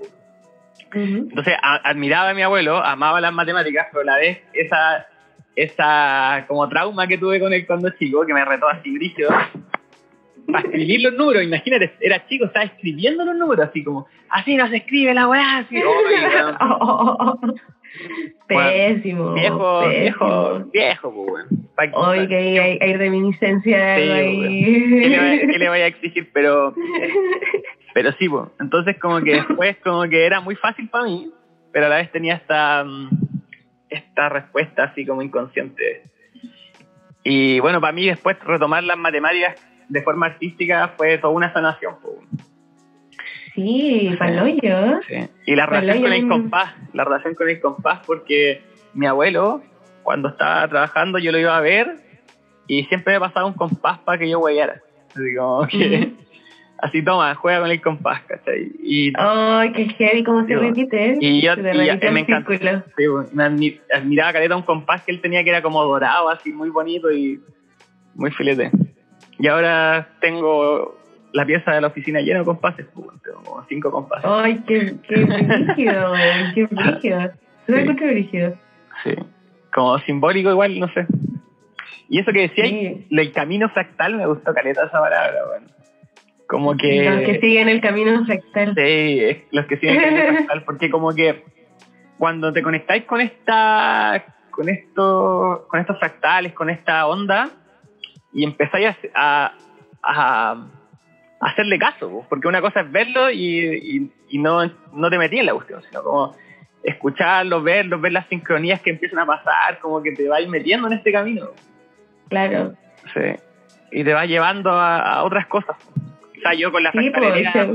Entonces 0.92 1.54
admiraba 1.62 2.30
a 2.30 2.34
mi 2.34 2.42
abuelo, 2.42 2.82
amaba 2.82 3.20
las 3.20 3.32
matemáticas, 3.32 3.88
pero 3.90 4.02
a 4.02 4.04
la 4.04 4.16
vez 4.16 4.40
esa, 4.52 5.06
esa 5.54 6.44
como 6.46 6.68
trauma 6.68 7.06
que 7.06 7.18
tuve 7.18 7.40
con 7.40 7.52
él 7.52 7.66
cuando 7.66 7.90
chico, 7.90 8.24
que 8.24 8.32
me 8.32 8.44
retó 8.44 8.68
así 8.68 8.90
brillo, 8.90 9.28
para 10.50 10.66
escribir 10.66 11.02
los 11.02 11.14
números, 11.14 11.42
imagínate, 11.42 11.94
era 12.00 12.26
chico, 12.26 12.46
estaba 12.46 12.64
escribiendo 12.64 13.24
los 13.24 13.36
números, 13.36 13.68
así 13.68 13.84
como, 13.84 14.06
así 14.30 14.56
no 14.56 14.66
se 14.68 14.76
escribe 14.76 15.12
la 15.12 15.28
weá, 15.28 15.58
así. 15.58 15.76
Pésimo. 18.48 19.34
viejo, 19.34 19.88
viejo, 19.88 20.58
viejo, 20.72 21.12
pues, 21.12 21.46
bueno. 21.48 21.96
Hoy 21.96 22.26
que 22.26 22.36
hay, 22.36 22.78
hay, 22.80 22.94
reminiscencia 22.94 23.96
sí, 23.96 24.02
ahí. 24.02 25.00
¿Qué, 25.50 25.58
le 25.58 25.68
voy, 25.68 25.80
a 25.80 25.86
exigir? 25.86 26.30
Pero, 26.32 26.74
pero 27.94 28.12
sí, 28.12 28.28
pues. 28.28 28.48
Entonces, 28.60 28.98
como 28.98 29.20
que 29.20 29.34
después, 29.34 29.76
como 29.84 30.02
que 30.08 30.26
era 30.26 30.40
muy 30.40 30.56
fácil 30.56 30.88
para 30.88 31.04
mí, 31.04 31.30
pero 31.72 31.86
a 31.86 31.88
la 31.88 31.96
vez 31.96 32.10
tenía 32.10 32.34
esta, 32.34 32.84
mm, 32.84 33.10
esta 33.90 34.28
respuesta 34.28 34.84
así 34.84 35.06
como 35.06 35.22
inconsciente. 35.22 36.02
Y 37.22 37.60
bueno, 37.60 37.80
para 37.80 37.92
mí 37.92 38.06
después 38.06 38.38
retomar 38.40 38.82
las 38.84 38.98
matemáticas 38.98 39.56
de 39.88 40.02
forma 40.02 40.26
artística 40.26 40.94
fue 40.96 41.18
toda 41.18 41.32
una 41.32 41.52
sanación. 41.52 41.96
Pues. 42.02 42.48
Sí, 43.54 44.14
paloyo. 44.18 45.00
Sí. 45.08 45.28
Y 45.46 45.54
la 45.56 45.66
relación 45.66 46.02
con 46.02 46.12
el 46.12 46.28
compás, 46.28 46.74
la 46.92 47.04
relación 47.04 47.34
con 47.34 47.48
el 47.48 47.60
compás, 47.60 48.00
porque 48.06 48.62
mi 48.94 49.06
abuelo, 49.06 49.62
cuando 50.02 50.28
estaba 50.28 50.66
trabajando, 50.68 51.18
yo 51.18 51.32
lo 51.32 51.38
iba 51.38 51.56
a 51.56 51.60
ver 51.60 51.96
y 52.66 52.84
siempre 52.84 53.14
me 53.14 53.20
pasaba 53.20 53.46
un 53.46 53.54
compás 53.54 53.98
para 54.00 54.18
que 54.18 54.28
yo 54.28 54.38
hueveara. 54.40 54.80
Así 55.10 55.34
como 55.36 55.66
que, 55.66 56.12
así 56.78 57.02
toma, 57.02 57.34
juega 57.34 57.60
con 57.60 57.70
el 57.70 57.80
compás, 57.80 58.22
¿cachai? 58.22 58.70
Y, 58.82 59.12
Ay, 59.16 59.72
qué 59.72 59.88
heavy, 59.88 60.22
cómo 60.24 60.46
se 60.46 60.54
repite. 60.56 61.16
y 61.20 61.40
yo- 61.42 61.54
y 61.54 61.86
ya- 61.86 62.10
me 62.12 62.24
círculo. 62.24 62.82
sí, 62.96 63.04
me 63.32 63.44
admi- 63.44 63.80
admiraba 63.92 64.32
caleta 64.34 64.56
un 64.56 64.62
compás 64.62 65.02
que 65.04 65.12
él 65.12 65.20
tenía 65.20 65.42
que 65.44 65.50
era 65.50 65.62
como 65.62 65.82
dorado, 65.84 66.28
así 66.28 66.52
muy 66.52 66.70
bonito 66.70 67.10
y 67.10 67.40
muy 68.14 68.30
filete. 68.30 68.70
Y 69.38 69.46
ahora 69.46 70.08
tengo 70.20 70.97
la 71.38 71.46
pieza 71.46 71.70
de 71.70 71.80
la 71.80 71.86
oficina 71.86 72.20
llena 72.20 72.40
de 72.40 72.44
compases, 72.44 72.84
pues, 72.92 73.06
como 73.32 73.64
cinco 73.68 73.92
compases. 73.92 74.28
Ay, 74.28 74.60
qué, 74.66 74.96
qué 75.06 75.24
brígido, 75.24 76.12
qué 76.52 76.66
brígido. 76.66 77.20
Sí. 77.64 77.72
escucha 77.74 78.06
brígido. 78.06 78.56
Sí. 79.04 79.14
Como 79.72 79.98
simbólico 80.00 80.50
igual, 80.50 80.80
no 80.80 80.88
sé. 80.88 81.06
Y 82.08 82.18
eso 82.18 82.32
que 82.32 82.48
decía, 82.48 82.64
Sí. 82.64 83.06
el 83.08 83.32
camino 83.32 83.68
fractal 83.68 84.16
me 84.16 84.26
gustó 84.26 84.52
caleta 84.52 84.86
esa 84.86 84.98
palabra, 85.00 85.38
bueno. 85.46 85.66
Como 86.48 86.76
que... 86.76 87.08
Los 87.08 87.20
que 87.20 87.38
siguen 87.40 87.68
el 87.68 87.80
camino 87.80 88.24
fractal. 88.24 88.74
Sí, 88.74 89.44
los 89.52 89.66
que 89.66 89.76
siguen 89.76 89.96
el 89.96 90.02
camino 90.02 90.32
fractal, 90.38 90.64
porque 90.64 90.90
como 90.90 91.14
que 91.14 91.44
cuando 92.18 92.52
te 92.52 92.62
conectáis 92.62 93.04
con 93.04 93.20
esta, 93.20 94.24
con 94.50 94.68
esto, 94.68 95.66
con 95.68 95.78
estos 95.78 95.96
fractales, 96.00 96.52
con 96.52 96.68
esta 96.68 97.06
onda, 97.06 97.48
y 98.32 98.42
empezáis 98.42 98.88
a, 99.14 99.52
a, 99.54 99.54
a 100.02 100.68
hacerle 101.40 101.78
caso, 101.78 102.10
po, 102.10 102.26
porque 102.28 102.48
una 102.48 102.60
cosa 102.60 102.80
es 102.80 102.90
verlo 102.90 103.30
y, 103.30 103.38
y, 103.38 104.12
y 104.28 104.38
no, 104.38 104.70
no 104.92 105.10
te 105.10 105.18
metí 105.18 105.38
en 105.38 105.46
la 105.46 105.54
cuestión, 105.54 105.82
sino 105.88 106.02
como 106.02 106.34
escucharlo, 106.82 107.62
verlo, 107.62 108.00
ver 108.00 108.12
las 108.12 108.26
sincronías 108.28 108.80
que 108.80 108.90
empiezan 108.90 109.20
a 109.20 109.26
pasar, 109.26 109.78
como 109.80 110.02
que 110.02 110.12
te 110.12 110.28
vais 110.28 110.48
metiendo 110.48 110.86
en 110.86 110.94
este 110.94 111.12
camino. 111.12 111.48
Claro. 112.28 112.74
Sí. 113.14 113.42
Y 113.90 114.04
te 114.04 114.12
va 114.12 114.26
llevando 114.26 114.70
a, 114.70 114.98
a 114.98 115.24
otras 115.24 115.46
cosas. 115.46 115.76
O 116.36 116.40
sea, 116.40 116.54
yo 116.54 116.70
con 116.70 116.82
la 116.82 116.92
Sí, 116.92 117.10
fractalería 117.10 117.66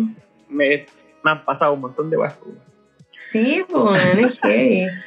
me, 0.50 0.86
me 1.24 1.32
han 1.32 1.44
pasado 1.44 1.74
un 1.74 1.82
montón 1.82 2.10
de 2.10 2.18
cosas. 2.18 2.40
Sí, 3.32 3.64
pues, 3.70 4.18
es 4.18 4.40
heavy. 4.42 4.88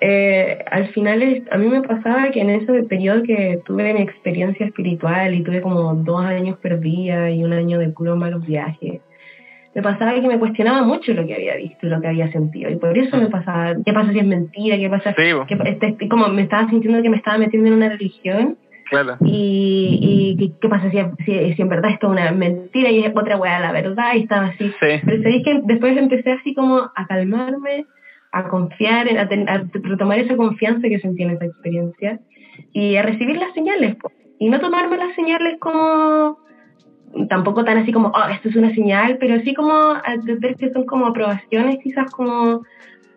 Eh, 0.00 0.58
al 0.70 0.88
final 0.88 1.22
es- 1.22 1.42
a 1.52 1.58
mí 1.58 1.66
me 1.68 1.82
pasaba 1.82 2.30
que 2.30 2.40
en 2.40 2.50
ese 2.50 2.84
periodo 2.84 3.22
que 3.22 3.60
tuve 3.66 3.92
mi 3.92 4.00
experiencia 4.00 4.66
espiritual 4.66 5.34
y 5.34 5.42
tuve 5.42 5.60
como 5.60 5.94
dos 5.94 6.24
años 6.24 6.58
perdida 6.58 7.30
y 7.30 7.44
un 7.44 7.52
año 7.52 7.78
de 7.78 7.90
puros 7.90 8.16
malos 8.16 8.46
viajes, 8.46 9.00
me 9.74 9.82
pasaba 9.82 10.14
que 10.14 10.22
me 10.26 10.38
cuestionaba 10.38 10.82
mucho 10.82 11.12
lo 11.12 11.26
que 11.26 11.34
había 11.34 11.54
visto 11.56 11.86
y 11.86 11.90
lo 11.90 12.00
que 12.00 12.08
había 12.08 12.32
sentido. 12.32 12.70
Y 12.70 12.76
por 12.76 12.96
eso 12.96 13.16
me 13.18 13.26
pasaba, 13.26 13.74
¿qué 13.84 13.92
pasa 13.92 14.12
si 14.12 14.18
es 14.18 14.26
mentira? 14.26 14.76
¿Qué 14.78 14.88
pasa? 14.88 15.14
Sí, 15.16 15.22
¿Qué, 15.46 15.58
este- 15.64 16.08
como 16.08 16.28
me 16.28 16.42
estaba 16.42 16.68
sintiendo 16.70 17.02
que 17.02 17.10
me 17.10 17.16
estaba 17.18 17.38
metiendo 17.38 17.68
en 17.68 17.74
una 17.74 17.90
religión 17.90 18.56
claro. 18.88 19.16
y, 19.24 19.98
y 20.02 20.36
¿qué, 20.38 20.52
qué 20.60 20.68
pasa 20.68 20.90
si, 20.90 20.98
si, 21.24 21.54
si 21.54 21.62
en 21.62 21.68
verdad 21.68 21.92
esto 21.92 22.06
es 22.06 22.12
una 22.20 22.32
mentira 22.32 22.90
y 22.90 23.00
es 23.04 23.12
otra 23.14 23.36
weá 23.36 23.60
la 23.60 23.70
verdad 23.72 24.14
y 24.16 24.22
estaba 24.22 24.46
así 24.46 24.68
Sí, 24.80 24.86
pero 25.04 25.22
sabéis 25.22 25.44
que 25.44 25.60
después 25.64 25.96
empecé 25.96 26.32
así 26.32 26.54
como 26.54 26.90
a 26.94 27.06
calmarme, 27.06 27.84
a 28.32 28.48
confiar, 28.48 29.08
a, 29.18 29.28
ten- 29.28 29.48
a 29.48 29.64
retomar 29.72 30.18
esa 30.18 30.36
confianza 30.36 30.88
que 30.88 31.00
sentí 31.00 31.22
en 31.22 31.30
esa 31.30 31.46
experiencia 31.46 32.20
y 32.72 32.96
a 32.96 33.02
recibir 33.02 33.36
las 33.36 33.52
señales. 33.54 33.96
Y 34.38 34.48
no 34.48 34.60
tomarme 34.60 34.96
las 34.96 35.14
señales 35.14 35.58
como, 35.58 36.38
tampoco 37.28 37.64
tan 37.64 37.78
así 37.78 37.92
como, 37.92 38.08
oh, 38.08 38.28
esto 38.32 38.48
es 38.48 38.56
una 38.56 38.74
señal, 38.74 39.18
pero 39.18 39.40
sí 39.40 39.54
como 39.54 39.72
a 39.72 40.16
ver 40.24 40.56
que 40.56 40.72
son 40.72 40.84
como 40.84 41.06
aprobaciones 41.06 41.78
quizás 41.82 42.10
como 42.10 42.62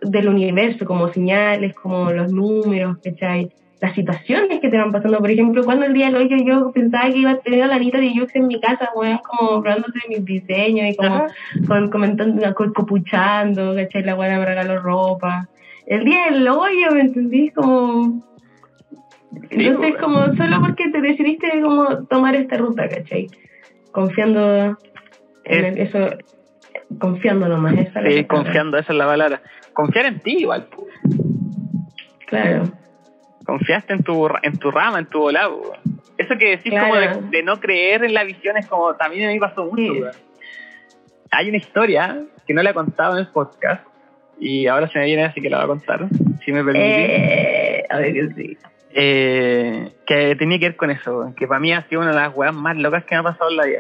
del 0.02 0.28
universo, 0.28 0.86
como 0.86 1.12
señales, 1.14 1.74
como 1.76 2.12
los 2.12 2.32
números, 2.32 2.98
¿cachai? 3.04 3.50
Las 3.84 3.96
situaciones 3.96 4.62
que 4.62 4.70
te 4.70 4.78
van 4.78 4.94
pasando, 4.94 5.18
por 5.20 5.30
ejemplo, 5.30 5.62
cuando 5.66 5.86
el 5.86 5.94
día 5.94 6.06
del 6.06 6.16
hoyo 6.16 6.38
yo 6.46 6.72
pensaba 6.72 7.10
que 7.10 7.18
iba 7.18 7.32
a 7.32 7.40
tener 7.40 7.64
a 7.64 7.68
la 7.68 7.76
Anita 7.76 7.98
de 8.00 8.14
Jux 8.18 8.34
en 8.34 8.48
mi 8.48 8.58
casa, 8.62 8.90
weón, 8.96 9.20
como 9.26 9.58
hablándose 9.58 10.00
de 10.08 10.16
mis 10.16 10.24
diseños 10.26 10.88
y 10.90 10.96
como 10.96 11.26
con, 11.68 11.90
comentando, 11.92 12.42
co- 12.56 12.72
copuchando, 12.72 13.76
¿cachai? 13.76 14.04
La 14.04 14.16
buena 14.16 14.40
me 14.40 14.46
regaló 14.46 14.80
ropa. 14.80 15.50
El 15.86 16.06
día 16.06 16.32
del 16.32 16.48
hoyo, 16.48 16.92
¿me 16.94 17.02
entendís? 17.02 17.54
Como... 17.54 18.24
Entonces, 19.50 19.96
como 20.00 20.34
solo 20.36 20.62
porque 20.62 20.90
te 20.90 21.02
decidiste 21.02 21.62
como 21.62 22.06
tomar 22.06 22.36
esta 22.36 22.56
ruta, 22.58 22.88
¿cachai? 22.88 23.28
Confiando 23.92 24.78
en 25.44 25.66
el- 25.66 25.78
eso, 25.78 26.00
confiando 27.00 27.50
nomás, 27.50 27.74
esa 27.74 27.82
es 28.00 28.06
la 28.06 28.12
sí, 28.12 28.24
palabra. 28.24 28.28
confiando, 28.28 28.78
esa 28.78 28.94
es 28.94 28.98
la 28.98 29.06
palabra. 29.08 29.42
Confiar 29.74 30.06
en 30.06 30.20
ti 30.22 30.38
igual. 30.40 30.68
Claro, 32.28 32.64
Confiaste 33.46 33.94
en 33.94 34.04
tu, 34.04 34.28
en 34.42 34.58
tu 34.58 34.72
rama, 34.72 35.00
en 35.00 35.06
tu 35.06 35.20
volado. 35.20 35.74
Eso 36.18 36.38
que 36.38 36.52
decís 36.52 36.74
como 36.80 36.96
de, 36.96 37.10
de 37.30 37.44
no 37.44 37.60
creer 37.60 38.04
en 38.04 38.14
la 38.14 38.24
visión 38.24 38.56
es 38.58 38.68
como, 38.68 38.96
también 38.96 39.30
a 39.30 39.34
mí 39.34 39.40
pasó 39.40 39.66
mucho. 39.66 39.94
Sí. 39.94 40.02
Hay 41.32 41.50
una 41.50 41.58
historia 41.58 42.22
que 42.46 42.54
no 42.54 42.62
la 42.62 42.70
he 42.70 42.74
contado 42.74 43.14
en 43.14 43.20
el 43.20 43.28
podcast 43.28 43.86
y 44.40 44.68
ahora 44.68 44.88
se 44.90 45.00
me 45.00 45.06
viene 45.06 45.24
así 45.26 45.42
que 45.42 45.50
la 45.50 45.58
voy 45.58 45.66
a 45.66 45.68
contar, 45.68 46.08
si 46.46 46.52
me 46.52 46.64
permitís. 46.64 46.88
eh, 46.88 47.84
a 47.90 47.98
ver 47.98 48.14
que 48.14 48.28
sí. 48.36 48.58
eh, 48.92 49.92
que 50.06 50.36
tenía 50.36 50.60
que 50.60 50.70
ver 50.70 50.76
con 50.76 50.92
eso, 50.92 51.34
que 51.36 51.48
para 51.48 51.60
mí 51.60 51.74
ha 51.74 51.82
sido 51.88 52.02
una 52.02 52.12
de 52.12 52.18
las 52.18 52.36
weas 52.36 52.54
más 52.54 52.78
locas 52.78 53.04
que 53.06 53.16
me 53.16 53.20
ha 53.20 53.24
pasado 53.24 53.50
en 53.50 53.58
la 53.58 53.66
vida. 53.66 53.80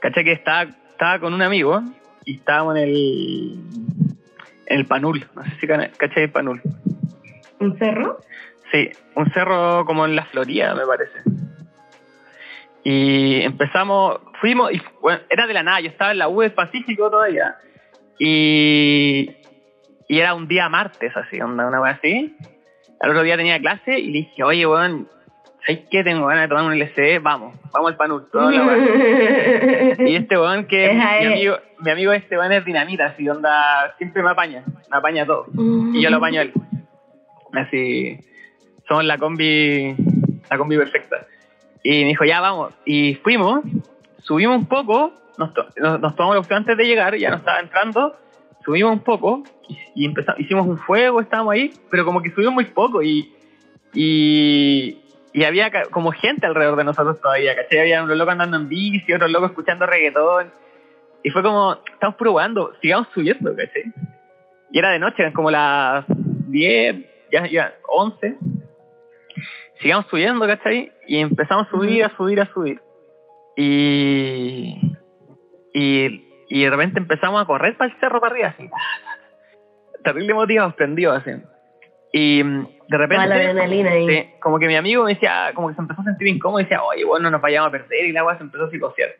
Caché 0.00 0.22
que 0.24 0.32
estaba, 0.32 0.70
estaba 0.90 1.18
con 1.18 1.34
un 1.34 1.42
amigo 1.42 1.82
y 2.24 2.36
estábamos 2.36 2.76
en 2.76 2.82
el, 2.84 3.58
en 4.66 4.78
el 4.78 4.86
Panul, 4.86 5.26
no 5.34 5.44
sé 5.44 5.50
si 5.60 5.66
caché 5.66 6.22
el 6.24 6.30
Panul. 6.30 6.60
¿Un 7.60 7.78
cerro? 7.78 8.18
Sí, 8.72 8.90
un 9.14 9.30
cerro 9.32 9.84
como 9.86 10.04
en 10.04 10.16
la 10.16 10.24
Florida, 10.26 10.74
me 10.74 10.84
parece. 10.86 11.20
Y 12.82 13.40
empezamos, 13.42 14.20
fuimos, 14.40 14.72
y 14.72 14.82
bueno, 15.00 15.20
era 15.30 15.46
de 15.46 15.54
la 15.54 15.62
nada, 15.62 15.80
yo 15.80 15.88
estaba 15.88 16.12
en 16.12 16.18
la 16.18 16.28
U 16.28 16.40
del 16.42 16.52
Pacífico 16.52 17.10
todavía. 17.10 17.56
Y, 18.18 19.30
y 20.08 20.18
era 20.18 20.34
un 20.34 20.46
día 20.48 20.68
martes, 20.68 21.16
así, 21.16 21.40
onda, 21.40 21.66
una 21.66 21.80
wea 21.80 21.92
así. 21.92 22.36
Al 23.00 23.10
otro 23.10 23.22
día 23.22 23.36
tenía 23.36 23.58
clase 23.58 23.98
y 23.98 24.06
le 24.06 24.12
dije, 24.20 24.42
oye, 24.42 24.66
weón, 24.66 25.08
¿sabes 25.66 25.82
qué? 25.90 26.04
Tengo 26.04 26.26
ganas 26.26 26.44
de 26.44 26.48
tomar 26.48 26.64
un 26.64 26.72
LCD, 26.74 27.22
vamos, 27.22 27.56
vamos 27.72 27.90
al 27.92 27.96
Panul, 27.96 28.28
toda 28.30 28.50
la 28.50 28.64
wea. 28.66 29.94
Y 30.06 30.16
este 30.16 30.38
weón 30.38 30.66
que 30.66 30.86
Esa 30.86 30.94
mi 31.20 31.26
es. 31.26 31.32
amigo, 31.32 31.56
mi 31.80 31.90
amigo 31.90 32.12
este 32.12 32.36
weón 32.38 32.52
es 32.52 32.64
dinamita, 32.64 33.06
así 33.06 33.28
onda, 33.28 33.94
siempre 33.96 34.22
me 34.22 34.30
apaña, 34.30 34.62
me 34.90 34.96
apaña 34.96 35.24
todo. 35.24 35.46
Y 35.92 36.02
yo 36.02 36.10
lo 36.10 36.18
apaño 36.18 36.40
a 36.40 36.42
él. 36.44 36.52
Así, 37.56 38.18
somos 38.88 39.04
la 39.04 39.18
combi, 39.18 39.94
la 40.50 40.58
combi 40.58 40.76
perfecta. 40.76 41.26
Y 41.82 42.02
me 42.02 42.08
dijo, 42.08 42.24
ya 42.24 42.40
vamos. 42.40 42.74
Y 42.84 43.14
fuimos, 43.16 43.64
subimos 44.18 44.56
un 44.56 44.66
poco, 44.66 45.12
nos, 45.38 45.52
to- 45.54 45.66
nos, 45.76 46.00
nos 46.00 46.16
tomamos 46.16 46.36
la 46.36 46.40
opción 46.40 46.58
antes 46.58 46.76
de 46.76 46.84
llegar, 46.86 47.16
ya 47.16 47.30
no 47.30 47.36
estaba 47.36 47.60
entrando, 47.60 48.16
subimos 48.64 48.92
un 48.92 49.00
poco 49.00 49.42
y, 49.94 50.04
empezamos, 50.06 50.40
hicimos 50.40 50.66
un 50.66 50.78
fuego, 50.78 51.20
estábamos 51.20 51.52
ahí, 51.54 51.72
pero 51.90 52.04
como 52.04 52.22
que 52.22 52.30
subimos 52.30 52.54
muy 52.54 52.64
poco 52.66 53.02
y, 53.02 53.32
y, 53.92 54.98
y 55.32 55.44
había 55.44 55.70
como 55.90 56.12
gente 56.12 56.46
alrededor 56.46 56.76
de 56.76 56.84
nosotros 56.84 57.20
todavía, 57.20 57.54
¿cachai? 57.54 57.80
Había 57.80 58.02
unos 58.02 58.16
locos 58.16 58.32
andando 58.32 58.56
en 58.56 58.68
bici, 58.68 59.12
otros 59.12 59.30
locos 59.30 59.50
escuchando 59.50 59.86
reggaetón. 59.86 60.50
Y 61.22 61.30
fue 61.30 61.42
como, 61.42 61.78
estamos 61.92 62.16
probando, 62.16 62.72
sigamos 62.82 63.08
subiendo, 63.14 63.54
¿cachai? 63.56 63.84
Y 64.70 64.78
era 64.78 64.90
de 64.90 64.98
noche, 64.98 65.16
eran 65.18 65.32
como 65.32 65.50
las 65.50 66.04
10, 66.08 66.96
ya, 67.34 67.46
ya 67.46 67.74
11. 67.88 68.36
Sigamos 69.80 70.06
subiendo, 70.06 70.46
¿cachai? 70.46 70.92
Y 71.06 71.18
empezamos 71.18 71.66
a 71.66 71.70
subir, 71.70 72.04
a 72.04 72.16
subir, 72.16 72.40
a 72.40 72.52
subir. 72.52 72.80
Y, 73.56 74.96
y, 75.72 76.28
y 76.48 76.64
de 76.64 76.70
repente 76.70 77.00
empezamos 77.00 77.42
a 77.42 77.46
correr 77.46 77.76
para 77.76 77.92
el 77.92 77.98
cerro 77.98 78.20
para 78.20 78.32
arriba, 78.32 78.48
así. 78.48 78.70
Terrible 80.04 80.34
motivados, 80.34 80.74
prendidos, 80.74 81.16
así. 81.16 81.30
Y 82.12 82.44
mm, 82.44 82.66
de 82.88 82.98
repente... 82.98 84.34
Como 84.40 84.58
que 84.58 84.68
mi 84.68 84.76
amigo 84.76 85.04
me 85.04 85.14
decía, 85.14 85.50
como 85.54 85.68
que 85.68 85.74
se 85.74 85.80
empezó 85.80 86.02
a 86.02 86.04
sentir 86.04 86.28
incómodo 86.28 86.60
y 86.60 86.64
decía, 86.64 86.82
oye, 86.82 87.04
bueno, 87.04 87.24
no 87.24 87.30
nos 87.32 87.40
vayamos 87.40 87.68
a 87.68 87.72
perder 87.72 88.06
y 88.06 88.12
la 88.12 88.20
agua 88.20 88.36
se 88.36 88.44
empezó 88.44 88.64
a 88.64 88.70
psicosear. 88.70 89.10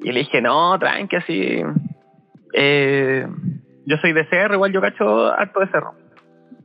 Y 0.00 0.12
le 0.12 0.20
dije, 0.20 0.40
no, 0.40 0.78
tranqui, 0.78 1.16
así. 1.16 1.62
Eh, 2.54 3.26
yo 3.84 3.96
soy 3.98 4.12
de 4.12 4.24
cerro, 4.26 4.54
igual 4.54 4.72
yo 4.72 4.80
cacho 4.80 5.32
harto 5.32 5.60
de 5.60 5.68
cerro. 5.68 5.94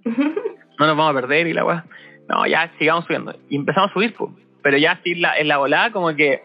No 0.79 0.87
nos 0.87 0.97
vamos 0.97 1.11
a 1.11 1.21
perder 1.21 1.47
y 1.47 1.53
la 1.53 1.61
agua. 1.61 1.85
No, 2.27 2.45
ya 2.47 2.71
sigamos 2.79 3.05
subiendo. 3.05 3.35
Y 3.49 3.57
empezamos 3.57 3.91
a 3.91 3.93
subir, 3.93 4.13
pues. 4.13 4.31
Pero 4.61 4.77
ya 4.77 4.93
así 4.93 5.11
en 5.11 5.21
la, 5.21 5.37
en 5.37 5.47
la 5.47 5.57
volada, 5.57 5.91
como 5.91 6.15
que 6.15 6.41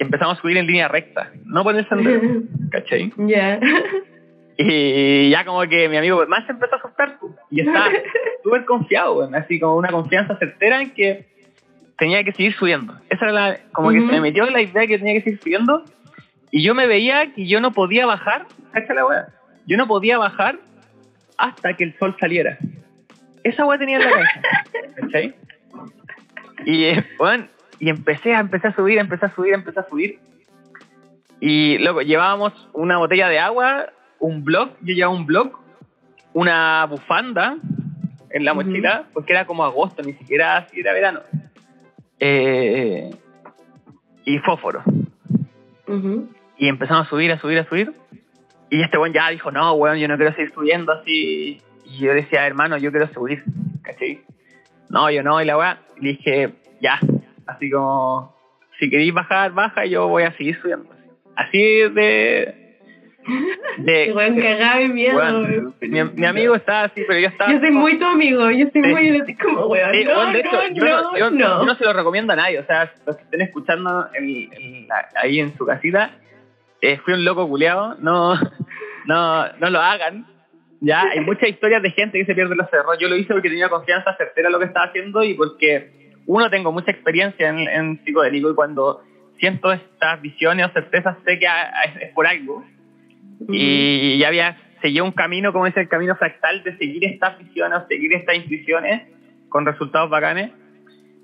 empezamos 0.00 0.38
a 0.38 0.40
subir 0.40 0.56
en 0.56 0.66
línea 0.66 0.88
recta, 0.88 1.30
no 1.44 1.62
por 1.62 1.76
el 1.76 1.88
sendero, 1.88 2.42
¿cachai? 2.70 3.12
Ya. 3.18 3.60
Y 4.56 5.30
ya 5.30 5.44
como 5.44 5.60
que 5.62 5.88
mi 5.88 5.96
amigo 5.96 6.26
más 6.26 6.44
se 6.46 6.52
empezó 6.52 6.74
a 6.74 6.78
asustar 6.78 7.18
pues, 7.20 7.32
y 7.50 7.60
estaba 7.60 7.88
súper 8.42 8.64
confiado, 8.64 9.28
así 9.34 9.60
como 9.60 9.76
una 9.76 9.90
confianza 9.90 10.36
certera 10.38 10.82
en 10.82 10.90
que 10.90 11.26
tenía 11.98 12.24
que 12.24 12.32
seguir 12.32 12.54
subiendo. 12.54 12.94
Esa 13.10 13.26
era 13.26 13.32
la, 13.32 13.58
como 13.72 13.90
que 13.90 14.00
se 14.00 14.06
me 14.06 14.20
metió 14.20 14.44
la 14.46 14.62
idea 14.62 14.86
que 14.86 14.98
tenía 14.98 15.14
que 15.14 15.22
seguir 15.22 15.40
subiendo 15.40 15.84
Y 16.50 16.62
yo 16.62 16.74
me 16.74 16.86
veía 16.86 17.32
que 17.34 17.46
yo 17.46 17.60
no 17.60 17.72
podía 17.72 18.06
bajar, 18.06 18.46
cacha 18.72 18.94
la 18.94 19.06
weá, 19.06 19.28
yo 19.66 19.76
no 19.76 19.86
podía 19.86 20.18
bajar 20.18 20.58
hasta 21.36 21.74
que 21.74 21.84
el 21.84 21.98
sol 21.98 22.16
saliera. 22.18 22.58
Esa 23.44 23.64
weá 23.64 23.78
tenía 23.78 23.96
en 23.96 24.04
la 24.04 24.10
cabeza, 24.10 24.40
¿cachai? 24.96 25.34
Y, 26.64 26.84
eh, 26.84 27.04
weón, 27.18 27.48
y 27.78 27.88
empecé 27.88 28.34
a, 28.34 28.40
empecé 28.40 28.68
a 28.68 28.74
subir, 28.74 28.98
empecé 28.98 29.26
a 29.26 29.34
subir, 29.34 29.54
empecé 29.54 29.80
a 29.80 29.88
subir. 29.88 30.18
Y 31.40 31.78
luego 31.78 32.02
llevábamos 32.02 32.68
una 32.74 32.98
botella 32.98 33.28
de 33.28 33.38
agua, 33.38 33.86
un 34.18 34.44
blog, 34.44 34.76
yo 34.82 34.94
llevaba 34.94 35.16
un 35.16 35.24
blog, 35.24 35.58
una 36.34 36.84
bufanda 36.84 37.56
en 38.30 38.44
la 38.44 38.54
mochila, 38.54 39.04
porque 39.14 39.32
era 39.32 39.46
como 39.46 39.64
agosto, 39.64 40.02
ni 40.02 40.12
siquiera 40.12 40.58
así 40.58 40.80
era 40.80 40.92
verano. 40.92 41.20
Eh, 42.18 43.10
y 44.24 44.38
fósforo. 44.38 44.82
Y 46.56 46.68
empezamos 46.68 47.06
a 47.06 47.10
subir, 47.10 47.32
a 47.32 47.40
subir, 47.40 47.58
a 47.58 47.68
subir. 47.68 47.92
Y 48.68 48.82
este 48.82 48.98
weón 48.98 49.12
ya 49.12 49.28
dijo, 49.30 49.50
no, 49.50 49.72
weón, 49.72 49.98
yo 49.98 50.06
no 50.06 50.16
quiero 50.16 50.32
seguir 50.34 50.52
subiendo 50.52 50.92
así. 50.92 51.60
Y 51.90 51.98
yo 52.04 52.14
decía, 52.14 52.46
hermano, 52.46 52.76
yo 52.78 52.90
quiero 52.90 53.08
subir, 53.12 53.42
¿cachai? 53.82 54.20
No, 54.88 55.10
yo 55.10 55.22
no, 55.22 55.40
y 55.42 55.44
la 55.44 55.56
weá. 55.58 55.78
Le 56.00 56.10
dije, 56.10 56.54
ya, 56.80 56.98
así 57.46 57.70
como, 57.70 58.34
si 58.78 58.88
queréis 58.88 59.12
bajar, 59.12 59.52
baja, 59.52 59.84
yo 59.86 60.08
voy 60.08 60.22
a 60.22 60.32
seguir 60.36 60.58
subiendo. 60.60 60.88
Así 61.36 61.58
de... 61.58 62.54
de 63.78 64.12
weón 64.16 64.40
cagado 64.40 64.80
de 64.80 64.88
miedo. 64.88 65.16
weón. 65.16 65.74
mi, 65.80 66.04
mi 66.04 66.26
amigo 66.26 66.54
estaba 66.54 66.84
así, 66.84 67.02
pero 67.06 67.18
yo 67.20 67.28
estaba... 67.28 67.52
Yo 67.52 67.60
soy 67.60 67.70
muy 67.70 67.98
tu 67.98 68.04
amigo, 68.06 68.50
yo 68.50 68.66
soy 68.72 68.82
Sí. 68.82 68.88
muy 68.88 69.36
como 69.36 69.66
weón. 69.66 69.92
Sí, 69.92 70.04
no, 70.04 70.32
de 70.32 70.40
hecho, 70.40 70.50
no, 70.52 70.68
yo, 70.74 70.84
no, 70.84 71.02
no, 71.12 71.18
yo- 71.18 71.30
no. 71.30 71.38
yo 71.60 71.64
no 71.66 71.74
se 71.74 71.84
lo 71.84 71.92
recomiendo 71.92 72.32
a 72.32 72.36
nadie. 72.36 72.58
O 72.60 72.64
sea, 72.66 72.92
los 73.06 73.16
que 73.16 73.22
estén 73.24 73.40
escuchando 73.42 74.08
en- 74.14 74.52
en 74.52 74.88
la- 74.88 75.08
ahí 75.16 75.40
en 75.40 75.56
su 75.56 75.66
casita, 75.66 76.10
eh, 76.82 76.98
fui 77.04 77.14
un 77.14 77.24
loco 77.24 77.46
culeado. 77.48 77.96
No, 78.00 78.34
no, 79.06 79.48
no 79.58 79.70
lo 79.70 79.80
hagan. 79.80 80.26
Ya, 80.80 81.02
hay 81.02 81.20
muchas 81.20 81.50
historias 81.50 81.82
de 81.82 81.90
gente 81.90 82.18
que 82.18 82.24
se 82.24 82.34
pierde 82.34 82.56
los 82.56 82.70
cerros. 82.70 82.96
Yo 82.98 83.08
lo 83.08 83.16
hice 83.16 83.32
porque 83.32 83.50
tenía 83.50 83.68
confianza 83.68 84.16
certera 84.16 84.48
en 84.48 84.52
lo 84.52 84.58
que 84.58 84.64
estaba 84.66 84.86
haciendo 84.86 85.22
y 85.22 85.34
porque, 85.34 86.10
uno, 86.26 86.48
tengo 86.48 86.72
mucha 86.72 86.90
experiencia 86.90 87.48
en, 87.48 87.58
en 87.58 88.04
psicodélico 88.04 88.50
y 88.50 88.54
cuando 88.54 89.02
siento 89.40 89.72
estas 89.72 90.20
visiones 90.22 90.66
o 90.66 90.70
certezas 90.70 91.16
sé 91.24 91.38
que 91.38 91.46
es, 91.46 92.12
por 92.14 92.26
algo. 92.26 92.64
Y 93.48 94.18
ya 94.18 94.28
había 94.28 94.56
seguido 94.82 95.04
un 95.04 95.12
camino, 95.12 95.52
como 95.52 95.66
es 95.66 95.76
el 95.76 95.88
camino 95.88 96.14
fractal, 96.16 96.62
de 96.62 96.76
seguir 96.76 97.04
estas 97.04 97.38
visiones 97.38 97.78
o 97.78 97.86
seguir 97.86 98.12
estas 98.12 98.36
intuiciones 98.36 99.02
con 99.48 99.66
resultados 99.66 100.10
bacanes. 100.10 100.52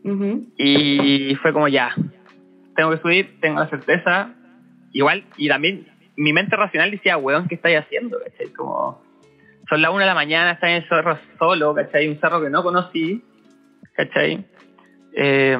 Ujú. 0.02 0.46
Y 0.56 1.36
fue 1.42 1.52
como 1.52 1.68
ya, 1.68 1.94
tengo 2.74 2.90
que 2.90 2.98
subir, 2.98 3.40
tengo 3.40 3.60
la 3.60 3.68
certeza. 3.68 4.34
Igual, 4.92 5.24
y 5.36 5.48
también 5.48 5.86
mi 6.16 6.32
mente 6.32 6.56
racional 6.56 6.90
decía, 6.90 7.18
weón, 7.18 7.48
¿qué 7.48 7.56
estáis 7.56 7.78
haciendo? 7.78 8.18
Como, 8.56 9.02
son 9.68 9.82
las 9.82 9.90
una 9.90 10.00
de 10.00 10.06
la 10.06 10.14
mañana, 10.14 10.52
estás 10.52 10.70
en 10.70 10.76
el 10.76 10.88
cerro 10.88 11.18
solo, 11.38 11.74
¿cachai? 11.74 12.08
Un 12.08 12.20
cerro 12.20 12.40
que 12.40 12.50
no 12.50 12.62
conocí, 12.62 13.22
¿cachai? 13.94 14.44
Eh, 15.12 15.58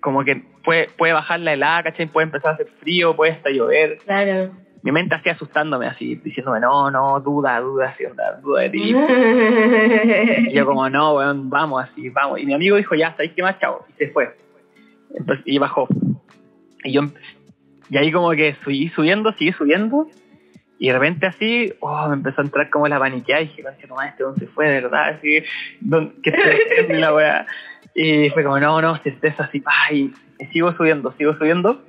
como 0.00 0.24
que 0.24 0.42
puede, 0.64 0.88
puede 0.96 1.12
bajar 1.12 1.40
la 1.40 1.52
helada, 1.52 1.84
¿cachai? 1.84 2.06
Puede 2.06 2.26
empezar 2.26 2.52
a 2.52 2.54
hacer 2.54 2.68
frío, 2.80 3.14
puede 3.14 3.32
hasta 3.32 3.50
llover. 3.50 3.98
Claro. 3.98 4.52
Mi 4.82 4.92
mente 4.92 5.14
así 5.14 5.28
asustándome, 5.28 5.86
así, 5.86 6.16
diciéndome, 6.16 6.58
no, 6.58 6.90
no, 6.90 7.20
duda, 7.20 7.60
duda, 7.60 7.90
así, 7.90 8.06
onda, 8.06 8.40
duda 8.42 8.62
de 8.62 8.70
ti. 8.70 8.94
Y 10.50 10.54
yo 10.54 10.64
como, 10.64 10.88
no, 10.88 11.16
weón, 11.16 11.50
vamos 11.50 11.84
así, 11.84 12.08
vamos. 12.08 12.40
Y 12.40 12.46
mi 12.46 12.54
amigo 12.54 12.76
dijo, 12.76 12.94
ya, 12.94 13.10
¿sabéis 13.10 13.32
qué 13.32 13.42
más, 13.42 13.58
chavo? 13.60 13.84
Y 13.90 13.92
se 13.92 14.08
fue. 14.10 14.34
Entonces, 15.14 15.44
y 15.46 15.58
bajó. 15.58 15.86
Y 16.82 16.92
yo, 16.92 17.02
y 17.90 17.98
ahí 17.98 18.10
como 18.10 18.30
que 18.30 18.56
seguí 18.64 18.88
subiendo, 18.90 19.32
seguí 19.32 19.52
subiendo. 19.52 20.06
Y 20.82 20.86
de 20.88 20.94
repente 20.94 21.26
así, 21.26 21.72
oh, 21.80 22.08
me 22.08 22.14
empezó 22.14 22.40
a 22.40 22.44
entrar 22.44 22.70
como 22.70 22.88
la 22.88 22.98
paniqueada. 22.98 23.42
Y 23.42 23.48
dije, 23.48 23.62
no, 23.86 24.00
este 24.00 24.24
weón 24.24 24.36
se 24.38 24.46
fue, 24.46 24.66
de 24.68 24.80
verdad. 24.80 25.08
Así, 25.10 25.42
¿dónde- 25.80 26.14
¿qué 26.22 26.30
estoy 26.30 26.52
haciendo 26.52 26.94
y 26.94 27.00
la 27.00 27.14
weá? 27.14 27.46
Y 27.94 28.30
fue 28.30 28.42
como, 28.42 28.58
no, 28.58 28.80
no, 28.80 28.96
certeza 29.02 29.44
así, 29.44 29.60
pa, 29.60 29.72
y, 29.92 30.10
sigo 30.52 30.72
subiendo, 30.72 31.12
sigo 31.18 31.34
subiendo. 31.36 31.84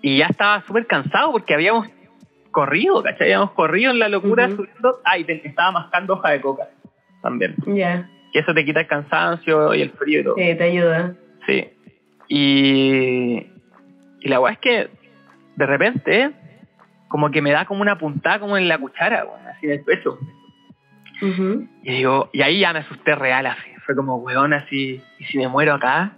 Y 0.00 0.18
ya 0.18 0.26
estaba 0.26 0.62
súper 0.66 0.86
cansado 0.86 1.32
porque 1.32 1.52
habíamos 1.54 1.88
corrido, 2.52 3.02
¿cachai? 3.02 3.26
Habíamos 3.32 3.50
corrido 3.52 3.90
en 3.90 3.98
la 3.98 4.08
locura 4.08 4.48
subiendo. 4.48 5.00
Ah, 5.04 5.18
y 5.18 5.24
te- 5.24 5.46
estaba 5.46 5.72
mascando 5.72 6.14
hoja 6.14 6.30
de 6.30 6.40
coca 6.40 6.68
también. 7.20 7.56
Ya, 7.66 8.08
Que 8.32 8.38
eso 8.38 8.54
te 8.54 8.64
quita 8.64 8.80
el 8.80 8.86
cansancio 8.86 9.74
y 9.74 9.82
el 9.82 9.90
frío 9.90 10.20
y 10.20 10.24
todo. 10.24 10.34
sí, 10.36 10.54
te 10.56 10.62
ayuda. 10.64 11.14
Sí. 11.46 11.68
Y, 12.28 13.46
y 14.20 14.28
la 14.28 14.38
weá 14.40 14.52
es 14.52 14.58
que 14.60 14.88
de 15.56 15.66
repente, 15.66 16.30
como 17.10 17.28
que 17.32 17.42
me 17.42 17.50
da 17.50 17.64
como 17.64 17.82
una 17.82 17.98
puntada 17.98 18.38
como 18.38 18.56
en 18.56 18.68
la 18.68 18.78
cuchara, 18.78 19.24
weón, 19.24 19.44
así 19.48 19.66
en 19.66 19.72
el 19.72 19.84
pecho. 19.84 20.16
Y 21.82 21.90
digo, 21.92 22.30
y 22.32 22.40
ahí 22.42 22.60
ya 22.60 22.72
me 22.72 22.78
asusté 22.78 23.14
real 23.16 23.46
así. 23.46 23.68
Fue 23.84 23.96
como, 23.96 24.16
weón, 24.18 24.52
así, 24.54 25.02
¿y 25.18 25.24
si 25.24 25.36
me 25.36 25.48
muero 25.48 25.74
acá? 25.74 26.12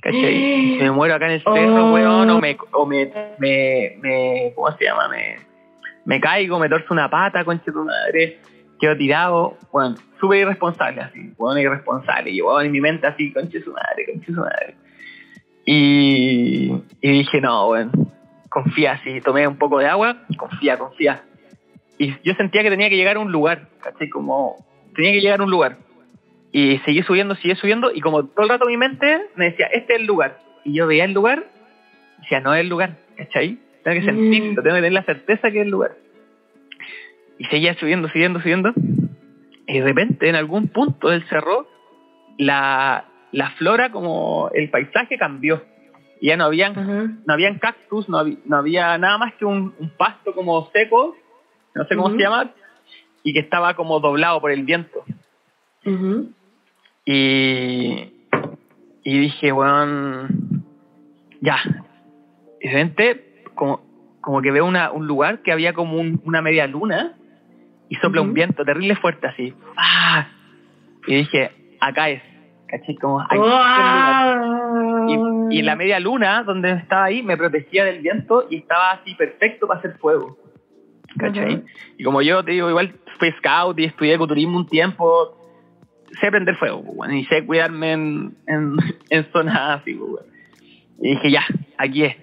¿Cachai? 0.00 0.34
¿Y 0.34 0.76
si 0.78 0.82
me 0.82 0.90
muero 0.90 1.14
acá 1.14 1.26
en 1.26 1.32
el 1.32 1.42
cerro, 1.42 1.86
Oh. 1.90 1.92
weón, 1.92 2.30
o 2.30 2.40
me, 2.40 2.56
o 2.72 2.86
me, 2.86 3.12
me, 3.38 3.96
me, 4.00 4.52
¿cómo 4.56 4.72
se 4.76 4.84
llama? 4.86 5.08
Me, 5.08 5.36
me 6.06 6.20
caigo, 6.20 6.58
me 6.58 6.70
torzo 6.70 6.86
una 6.94 7.10
pata, 7.10 7.44
concha 7.44 7.64
de 7.66 7.72
tu 7.72 7.84
madre, 7.84 8.38
quedo 8.80 8.96
tirado, 8.96 9.58
bueno, 9.72 9.94
súper 10.18 10.40
irresponsable 10.40 11.02
así, 11.02 11.32
weón, 11.36 11.58
irresponsable, 11.58 12.30
y 12.30 12.40
weón, 12.40 12.64
en 12.64 12.72
mi 12.72 12.80
mente 12.80 13.06
así, 13.06 13.30
concha 13.30 13.58
de 13.58 13.62
su 13.64 13.72
madre, 13.72 14.06
concha 14.10 14.26
de 14.26 14.34
su 14.34 14.40
madre. 14.40 14.74
Y, 15.66 16.72
y 17.00 17.10
dije, 17.10 17.40
no, 17.40 17.68
weón, 17.68 17.90
confía 18.54 18.92
así, 18.92 19.20
tomé 19.20 19.48
un 19.48 19.56
poco 19.56 19.80
de 19.80 19.86
agua, 19.86 20.16
confía, 20.38 20.78
confía. 20.78 21.24
Y 21.98 22.14
yo 22.22 22.34
sentía 22.34 22.62
que 22.62 22.70
tenía 22.70 22.88
que 22.88 22.96
llegar 22.96 23.16
a 23.16 23.18
un 23.18 23.32
lugar, 23.32 23.66
¿cachai? 23.82 24.08
Como, 24.08 24.64
tenía 24.94 25.10
que 25.10 25.20
llegar 25.20 25.40
a 25.40 25.42
un 25.42 25.50
lugar. 25.50 25.78
Y 26.52 26.78
seguí 26.84 27.02
subiendo, 27.02 27.34
seguí 27.34 27.56
subiendo, 27.56 27.90
y 27.92 28.00
como 28.00 28.26
todo 28.26 28.44
el 28.44 28.48
rato 28.48 28.66
mi 28.66 28.76
mente 28.76 29.22
me 29.34 29.46
decía, 29.46 29.66
este 29.72 29.94
es 29.94 30.00
el 30.00 30.06
lugar. 30.06 30.38
Y 30.64 30.72
yo 30.72 30.86
veía 30.86 31.04
el 31.04 31.12
lugar, 31.12 31.46
y 32.18 32.22
decía, 32.22 32.38
no 32.38 32.54
es 32.54 32.60
el 32.60 32.68
lugar, 32.68 32.98
¿cachai? 33.16 33.58
Tengo 33.82 34.00
que 34.00 34.06
sentirlo, 34.06 34.62
tengo 34.62 34.76
que 34.76 34.82
tener 34.82 34.92
la 34.92 35.02
certeza 35.02 35.50
que 35.50 35.58
es 35.58 35.64
el 35.64 35.70
lugar. 35.72 35.96
Y 37.40 37.46
seguía 37.46 37.74
subiendo, 37.74 38.08
subiendo, 38.08 38.40
subiendo. 38.40 38.72
Y 39.66 39.80
de 39.80 39.84
repente, 39.84 40.28
en 40.28 40.36
algún 40.36 40.68
punto 40.68 41.08
del 41.08 41.28
cerro, 41.28 41.66
la, 42.38 43.06
la 43.32 43.50
flora, 43.58 43.90
como 43.90 44.48
el 44.54 44.70
paisaje 44.70 45.18
cambió. 45.18 45.73
Y 46.20 46.28
ya 46.28 46.36
no 46.36 46.44
habían 46.44 46.78
Ajá. 46.78 47.10
no 47.26 47.32
habían 47.34 47.58
cactus, 47.58 48.08
no 48.08 48.18
había, 48.18 48.36
no 48.46 48.56
había 48.56 48.96
nada 48.98 49.18
más 49.18 49.34
que 49.34 49.44
un, 49.44 49.74
un 49.78 49.90
pasto 49.96 50.34
como 50.34 50.66
seco, 50.72 51.16
no 51.74 51.84
sé 51.84 51.96
cómo 51.96 52.10
se 52.10 52.18
llama, 52.18 52.50
y 53.22 53.32
que 53.32 53.40
estaba 53.40 53.74
como 53.74 54.00
doblado 54.00 54.40
por 54.40 54.50
el 54.50 54.62
viento. 54.64 55.02
Y, 57.04 58.12
y 59.02 59.18
dije, 59.18 59.52
weón, 59.52 60.64
ya. 61.40 61.58
Y 62.60 62.68
de 62.68 62.72
repente, 62.72 63.42
como, 63.54 63.82
como 64.20 64.40
que 64.40 64.50
veo 64.50 64.64
una, 64.64 64.90
un 64.92 65.06
lugar 65.06 65.42
que 65.42 65.52
había 65.52 65.74
como 65.74 65.98
un- 66.00 66.20
una 66.24 66.40
media 66.40 66.66
luna 66.66 67.14
y 67.90 67.96
sopla 67.96 68.22
un 68.22 68.32
viento 68.32 68.64
terrible 68.64 68.96
fuerte 68.96 69.26
así. 69.26 69.52
¡Ah! 69.76 70.28
Y 71.06 71.16
dije, 71.16 71.50
acá 71.80 72.08
es. 72.08 72.22
¿Cachai? 72.68 72.94
Como. 72.96 73.18
Wow. 73.18 75.06
Y, 75.50 75.58
y 75.58 75.62
la 75.62 75.76
media 75.76 75.98
luna, 76.00 76.42
donde 76.44 76.70
estaba 76.72 77.04
ahí, 77.04 77.22
me 77.22 77.36
protegía 77.36 77.84
del 77.84 78.00
viento 78.00 78.46
y 78.50 78.56
estaba 78.56 78.92
así 78.92 79.14
perfecto 79.14 79.66
para 79.66 79.80
hacer 79.80 79.96
fuego. 79.98 80.38
¿Cachai? 81.18 81.62
Y 81.96 82.02
como 82.04 82.22
yo 82.22 82.44
te 82.44 82.52
digo, 82.52 82.68
igual 82.68 82.94
fui 83.18 83.30
scout 83.38 83.78
y 83.78 83.84
estudié 83.84 84.14
ecoturismo 84.14 84.56
un 84.56 84.66
tiempo, 84.66 85.36
sé 86.20 86.30
prender 86.30 86.56
fuego, 86.56 86.82
pues, 86.82 86.96
bueno, 86.96 87.14
y 87.14 87.24
sé 87.26 87.44
cuidarme 87.46 87.92
en, 87.92 88.36
en, 88.46 88.76
en 89.10 89.24
zonas 89.32 89.80
así, 89.80 89.94
pues, 89.94 90.10
bueno. 90.10 90.26
Y 91.00 91.10
dije, 91.10 91.30
ya, 91.30 91.42
aquí 91.78 92.04
es. 92.04 92.16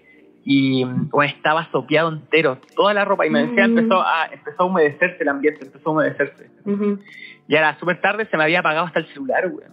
Y 0.44 0.84
bueno, 0.84 1.32
estaba 1.34 1.70
sopeado 1.72 2.10
entero, 2.10 2.58
toda 2.76 2.94
la 2.94 3.06
ropa, 3.06 3.26
y 3.28 3.30
me 3.30 3.46
decía, 3.46 3.68
Mm. 3.68 3.78
empezó 3.78 4.02
a, 4.02 4.26
empezó 4.32 4.64
a 4.64 4.66
humedecerse 4.66 5.22
el 5.22 5.30
ambiente, 5.30 5.66
empezó 5.66 5.90
a 5.90 5.94
humedecerse. 5.94 6.50
Ujú. 6.66 7.00
Ya 7.48 7.60
era 7.60 7.78
súper 7.80 8.02
tarde, 8.02 8.26
se 8.30 8.38
me 8.38 8.44
había 8.44 8.60
apagado 8.60 8.88
hasta 8.88 9.00
el 9.00 9.08
celular, 9.08 9.46
weón. 9.48 9.72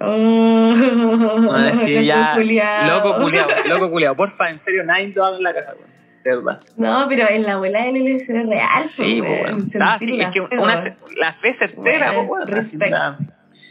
Oh, 0.00 0.74
Bueno, 0.76 1.86
sí, 1.86 2.04
ya, 2.04 2.32
culiao. 2.34 3.02
loco 3.02 3.22
culiao, 3.22 3.48
loco 3.66 3.90
culiao. 3.90 4.14
Porfa, 4.16 4.50
en 4.50 4.60
serio, 4.64 4.84
nadie 4.84 5.08
te 5.08 5.20
va 5.20 5.28
a 5.28 5.36
en 5.36 5.42
la 5.42 5.54
casa, 5.54 5.74
weón. 5.74 5.96
De. 6.24 6.56
No, 6.76 7.06
pero 7.08 7.30
en 7.30 7.44
la 7.44 7.52
abuela 7.52 7.84
del 7.84 8.16
LSD 8.16 8.30
es 8.30 8.46
real. 8.48 8.90
Sí, 8.96 9.22
pues, 9.22 9.40
pues, 9.42 9.52
weón. 9.52 9.70
Ah, 9.80 9.96
sí, 9.98 10.20
es 10.20 10.28
que 10.28 10.40
una, 10.40 10.96
la 11.18 11.32
fe 11.34 11.56
certera, 11.58 12.12
Weón, 12.12 12.46
pues, 12.46 12.74
nada. 12.74 13.18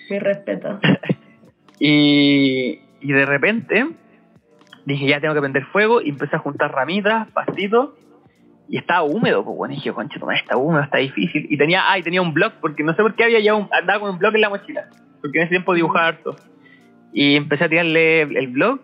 Mi 0.09 0.19
respeto. 0.19 0.79
Y, 1.79 2.79
y 3.01 3.11
de 3.11 3.25
repente 3.25 3.85
dije, 4.85 5.07
ya 5.07 5.19
tengo 5.19 5.33
que 5.33 5.41
prender 5.41 5.65
fuego 5.65 6.01
y 6.01 6.09
empecé 6.09 6.35
a 6.35 6.39
juntar 6.39 6.71
ramitas, 6.71 7.27
pastitos. 7.31 7.89
Y 8.67 8.77
estaba 8.77 9.03
húmedo, 9.03 9.43
pues 9.43 9.55
bueno, 9.55 9.73
y 9.73 9.77
dije, 9.77 9.93
concha, 9.93 10.19
está 10.33 10.57
húmedo, 10.57 10.81
está 10.81 10.97
difícil. 10.97 11.45
Y 11.51 11.57
tenía, 11.57 11.83
ah, 11.91 11.99
y 11.99 12.03
tenía 12.03 12.21
un 12.21 12.33
blog, 12.33 12.53
porque 12.61 12.83
no 12.83 12.95
sé 12.95 13.03
por 13.03 13.13
qué 13.13 13.25
había 13.25 13.39
ya 13.39 13.53
un, 13.53 13.67
andaba 13.71 13.99
con 13.99 14.09
un 14.11 14.17
blog 14.17 14.33
en 14.33 14.41
la 14.41 14.49
mochila. 14.49 14.87
Porque 15.25 15.39
en 15.39 15.45
ese 15.45 15.49
tiempo 15.49 15.73
dibujaba 15.73 16.09
harto. 16.09 16.35
Y 17.11 17.35
empecé 17.35 17.63
a 17.63 17.69
tirarle 17.69 18.21
el 18.21 18.47
blog 18.49 18.79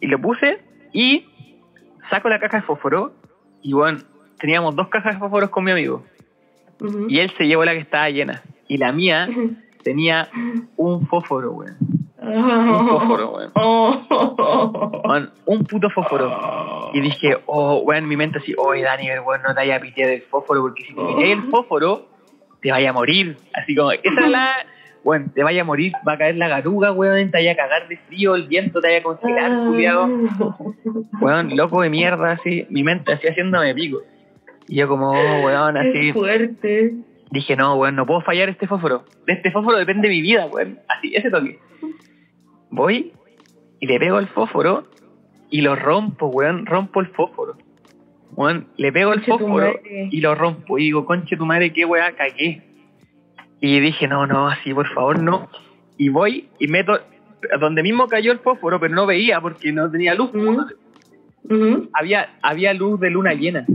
y 0.00 0.06
lo 0.06 0.20
puse 0.20 0.60
y 0.92 1.26
saco 2.08 2.28
la 2.28 2.38
caja 2.38 2.58
de 2.58 2.62
fósforo 2.62 3.14
y 3.62 3.72
bueno, 3.72 3.98
teníamos 4.38 4.76
dos 4.76 4.86
cajas 4.86 5.14
de 5.14 5.18
fósforos 5.18 5.50
con 5.50 5.64
mi 5.64 5.72
amigo. 5.72 6.04
Y 7.08 7.18
él 7.18 7.32
se 7.36 7.48
llevó 7.48 7.64
la 7.64 7.72
que 7.72 7.80
estaba 7.80 8.08
llena. 8.10 8.42
Y 8.68 8.78
la 8.78 8.92
mía 8.92 9.28
tenía 9.82 10.28
un 10.76 11.08
fósforo, 11.08 11.50
weón. 11.50 11.76
Un 12.20 12.88
fósforo, 12.88 13.30
weón. 13.30 13.50
Oh. 15.02 15.26
Un 15.46 15.64
puto 15.64 15.90
fósforo. 15.90 16.90
Y 16.94 17.00
dije, 17.00 17.38
oh, 17.46 17.78
weón, 17.78 18.06
mi 18.06 18.16
mente 18.16 18.38
así, 18.38 18.54
oye, 18.56 18.82
Dani, 18.82 19.08
weón, 19.18 19.42
no 19.42 19.48
te 19.48 19.54
vayas 19.54 19.78
a 19.78 19.82
pitear 19.82 20.10
del 20.10 20.22
fósforo, 20.22 20.60
porque 20.60 20.84
si 20.84 20.94
te 20.94 21.02
piteas 21.04 21.38
el 21.38 21.50
fósforo, 21.50 22.06
te 22.62 22.70
vaya 22.70 22.90
a 22.90 22.92
morir. 22.92 23.36
Así 23.52 23.74
como, 23.74 23.90
esa 23.90 24.00
es 24.04 24.30
la. 24.30 24.52
Bueno, 25.10 25.26
te 25.34 25.42
vaya 25.42 25.62
a 25.62 25.64
morir, 25.64 25.92
va 26.06 26.12
a 26.12 26.18
caer 26.18 26.36
la 26.36 26.46
garuga, 26.46 26.92
weón, 26.92 27.32
te 27.32 27.38
vaya 27.38 27.50
a 27.50 27.56
cagar 27.56 27.88
de 27.88 27.96
frío, 27.96 28.36
el 28.36 28.46
viento 28.46 28.80
te 28.80 28.86
vaya 28.86 28.98
a 29.00 29.02
congelar, 29.02 29.66
culiado. 29.66 30.08
Weón, 31.20 31.56
loco 31.56 31.82
de 31.82 31.90
mierda, 31.90 32.30
así, 32.30 32.64
mi 32.70 32.84
mente 32.84 33.14
así 33.14 33.26
haciéndome 33.26 33.74
pico. 33.74 34.02
Y 34.68 34.76
yo 34.76 34.86
como, 34.86 35.10
oh, 35.10 35.44
weón, 35.44 35.74
Qué 35.74 35.80
así, 35.80 36.12
fuerte. 36.12 36.94
dije, 37.32 37.56
no, 37.56 37.74
weón, 37.74 37.96
no 37.96 38.06
puedo 38.06 38.20
fallar 38.20 38.50
este 38.50 38.68
fósforo. 38.68 39.04
De 39.26 39.32
este 39.32 39.50
fósforo 39.50 39.78
depende 39.78 40.08
mi 40.08 40.20
vida, 40.20 40.46
weón. 40.46 40.78
Así, 40.86 41.12
ese 41.12 41.28
toque. 41.28 41.58
Voy 42.70 43.12
y 43.80 43.86
le 43.88 43.98
pego 43.98 44.20
el 44.20 44.28
fósforo 44.28 44.84
y 45.50 45.62
lo 45.62 45.74
rompo, 45.74 46.28
weón, 46.28 46.66
rompo 46.66 47.00
el 47.00 47.08
fósforo. 47.08 47.56
Weón, 48.36 48.68
le 48.76 48.92
pego 48.92 49.12
el 49.12 49.24
Conche 49.24 49.32
fósforo 49.32 49.72
y 49.84 50.20
lo 50.20 50.36
rompo. 50.36 50.78
Y 50.78 50.82
digo, 50.84 51.04
conche 51.04 51.36
tu 51.36 51.46
madre, 51.46 51.72
qué 51.72 51.84
weá, 51.84 52.12
cagué. 52.12 52.62
Y 53.60 53.80
dije, 53.80 54.08
no, 54.08 54.26
no, 54.26 54.48
así, 54.48 54.72
por 54.72 54.88
favor, 54.94 55.22
no. 55.22 55.48
Y 55.96 56.08
voy 56.08 56.48
y 56.58 56.68
meto 56.68 56.98
donde 57.58 57.82
mismo 57.82 58.06
cayó 58.06 58.32
el 58.32 58.38
fósforo, 58.38 58.80
pero 58.80 58.94
no 58.94 59.06
veía 59.06 59.40
porque 59.40 59.72
no 59.72 59.90
tenía 59.90 60.14
luz. 60.14 60.30
Había, 61.92 62.30
había 62.42 62.74
luz 62.74 63.00
de 63.00 63.10
luna 63.10 63.34
llena. 63.34 63.66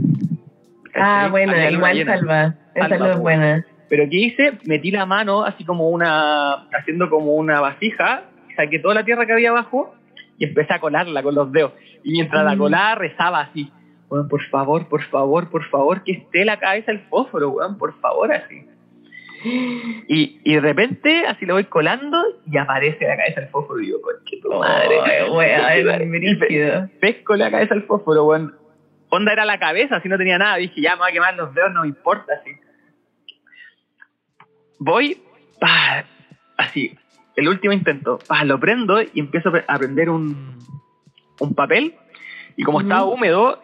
Ah, 0.94 1.28
bueno, 1.30 1.52
igual 1.70 2.04
salva. 2.06 2.54
Esa 2.74 2.88
Salva, 2.88 3.10
es 3.10 3.16
po. 3.16 3.22
buena. 3.22 3.66
Pero 3.88 4.08
¿qué 4.10 4.16
hice? 4.16 4.58
Metí 4.64 4.90
la 4.90 5.06
mano 5.06 5.44
así 5.44 5.64
como 5.64 5.88
una, 5.90 6.68
haciendo 6.76 7.08
como 7.08 7.34
una 7.34 7.60
vasija, 7.60 8.24
saqué 8.56 8.78
toda 8.78 8.94
la 8.94 9.04
tierra 9.04 9.26
que 9.26 9.32
había 9.32 9.50
abajo 9.50 9.94
y 10.38 10.44
empecé 10.44 10.74
a 10.74 10.80
colarla 10.80 11.22
con 11.22 11.34
los 11.34 11.52
dedos. 11.52 11.72
Y 12.02 12.12
mientras 12.12 12.44
la 12.44 12.56
colaba 12.56 12.96
rezaba 12.96 13.40
así, 13.40 13.70
weón, 14.08 14.28
por 14.28 14.42
favor, 14.46 14.88
por 14.88 15.02
favor, 15.04 15.50
por 15.50 15.64
favor, 15.68 16.02
que 16.02 16.12
esté 16.12 16.44
la 16.44 16.58
cabeza 16.58 16.92
el 16.92 17.00
fósforo, 17.00 17.50
weón, 17.50 17.78
por 17.78 17.98
favor, 18.00 18.32
así. 18.32 18.66
Y, 20.08 20.40
y 20.44 20.54
de 20.54 20.60
repente 20.60 21.26
así 21.26 21.46
lo 21.46 21.54
voy 21.54 21.64
colando 21.64 22.22
y 22.50 22.56
aparece 22.58 23.06
la 23.06 23.16
cabeza 23.16 23.40
el 23.42 23.48
fósforo 23.48 23.80
y 23.80 23.86
digo, 23.86 24.00
conche 24.02 24.38
tu 24.42 24.50
madre. 24.52 25.30
Wea, 25.30 25.68
pe- 25.98 26.04
brígido. 26.06 26.88
pesco 27.00 27.36
la 27.36 27.50
cabeza 27.50 27.74
el 27.74 27.82
fósforo, 27.84 28.24
weón. 28.24 28.54
Onda 29.08 29.32
era 29.32 29.44
la 29.44 29.58
cabeza, 29.58 30.00
si 30.00 30.08
no 30.08 30.18
tenía 30.18 30.38
nada. 30.38 30.56
Dije, 30.56 30.80
ya 30.80 30.94
me 30.96 31.00
va 31.02 31.06
a 31.08 31.12
quemar 31.12 31.34
los 31.36 31.54
dedos, 31.54 31.72
no 31.72 31.82
me 31.82 31.88
importa, 31.88 32.32
así. 32.40 32.50
Voy, 34.78 35.18
pa, 35.60 36.04
así, 36.56 36.96
el 37.36 37.48
último 37.48 37.72
intento, 37.72 38.18
pa, 38.26 38.44
lo 38.44 38.58
prendo 38.60 39.00
y 39.00 39.10
empiezo 39.20 39.48
a 39.48 39.52
pre- 39.52 39.64
a 39.66 39.78
prender 39.78 40.10
un, 40.10 40.58
un 41.40 41.54
papel. 41.54 41.94
Y 42.56 42.62
como 42.64 42.80
estaba 42.80 43.04
húmedo, 43.04 43.62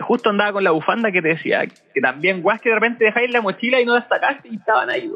justo 0.00 0.30
andaba 0.30 0.52
con 0.52 0.64
la 0.64 0.70
bufanda 0.70 1.10
que 1.10 1.20
te 1.22 1.28
decía, 1.28 1.66
que 1.66 2.00
también, 2.00 2.42
guas, 2.42 2.60
que 2.60 2.68
de 2.68 2.74
repente 2.76 3.04
dejáis 3.04 3.30
la 3.30 3.40
mochila 3.40 3.80
y 3.80 3.84
no 3.84 3.94
la 3.94 4.08
sacaste 4.08 4.48
y 4.48 4.56
estaban 4.56 4.90
ahí. 4.90 5.10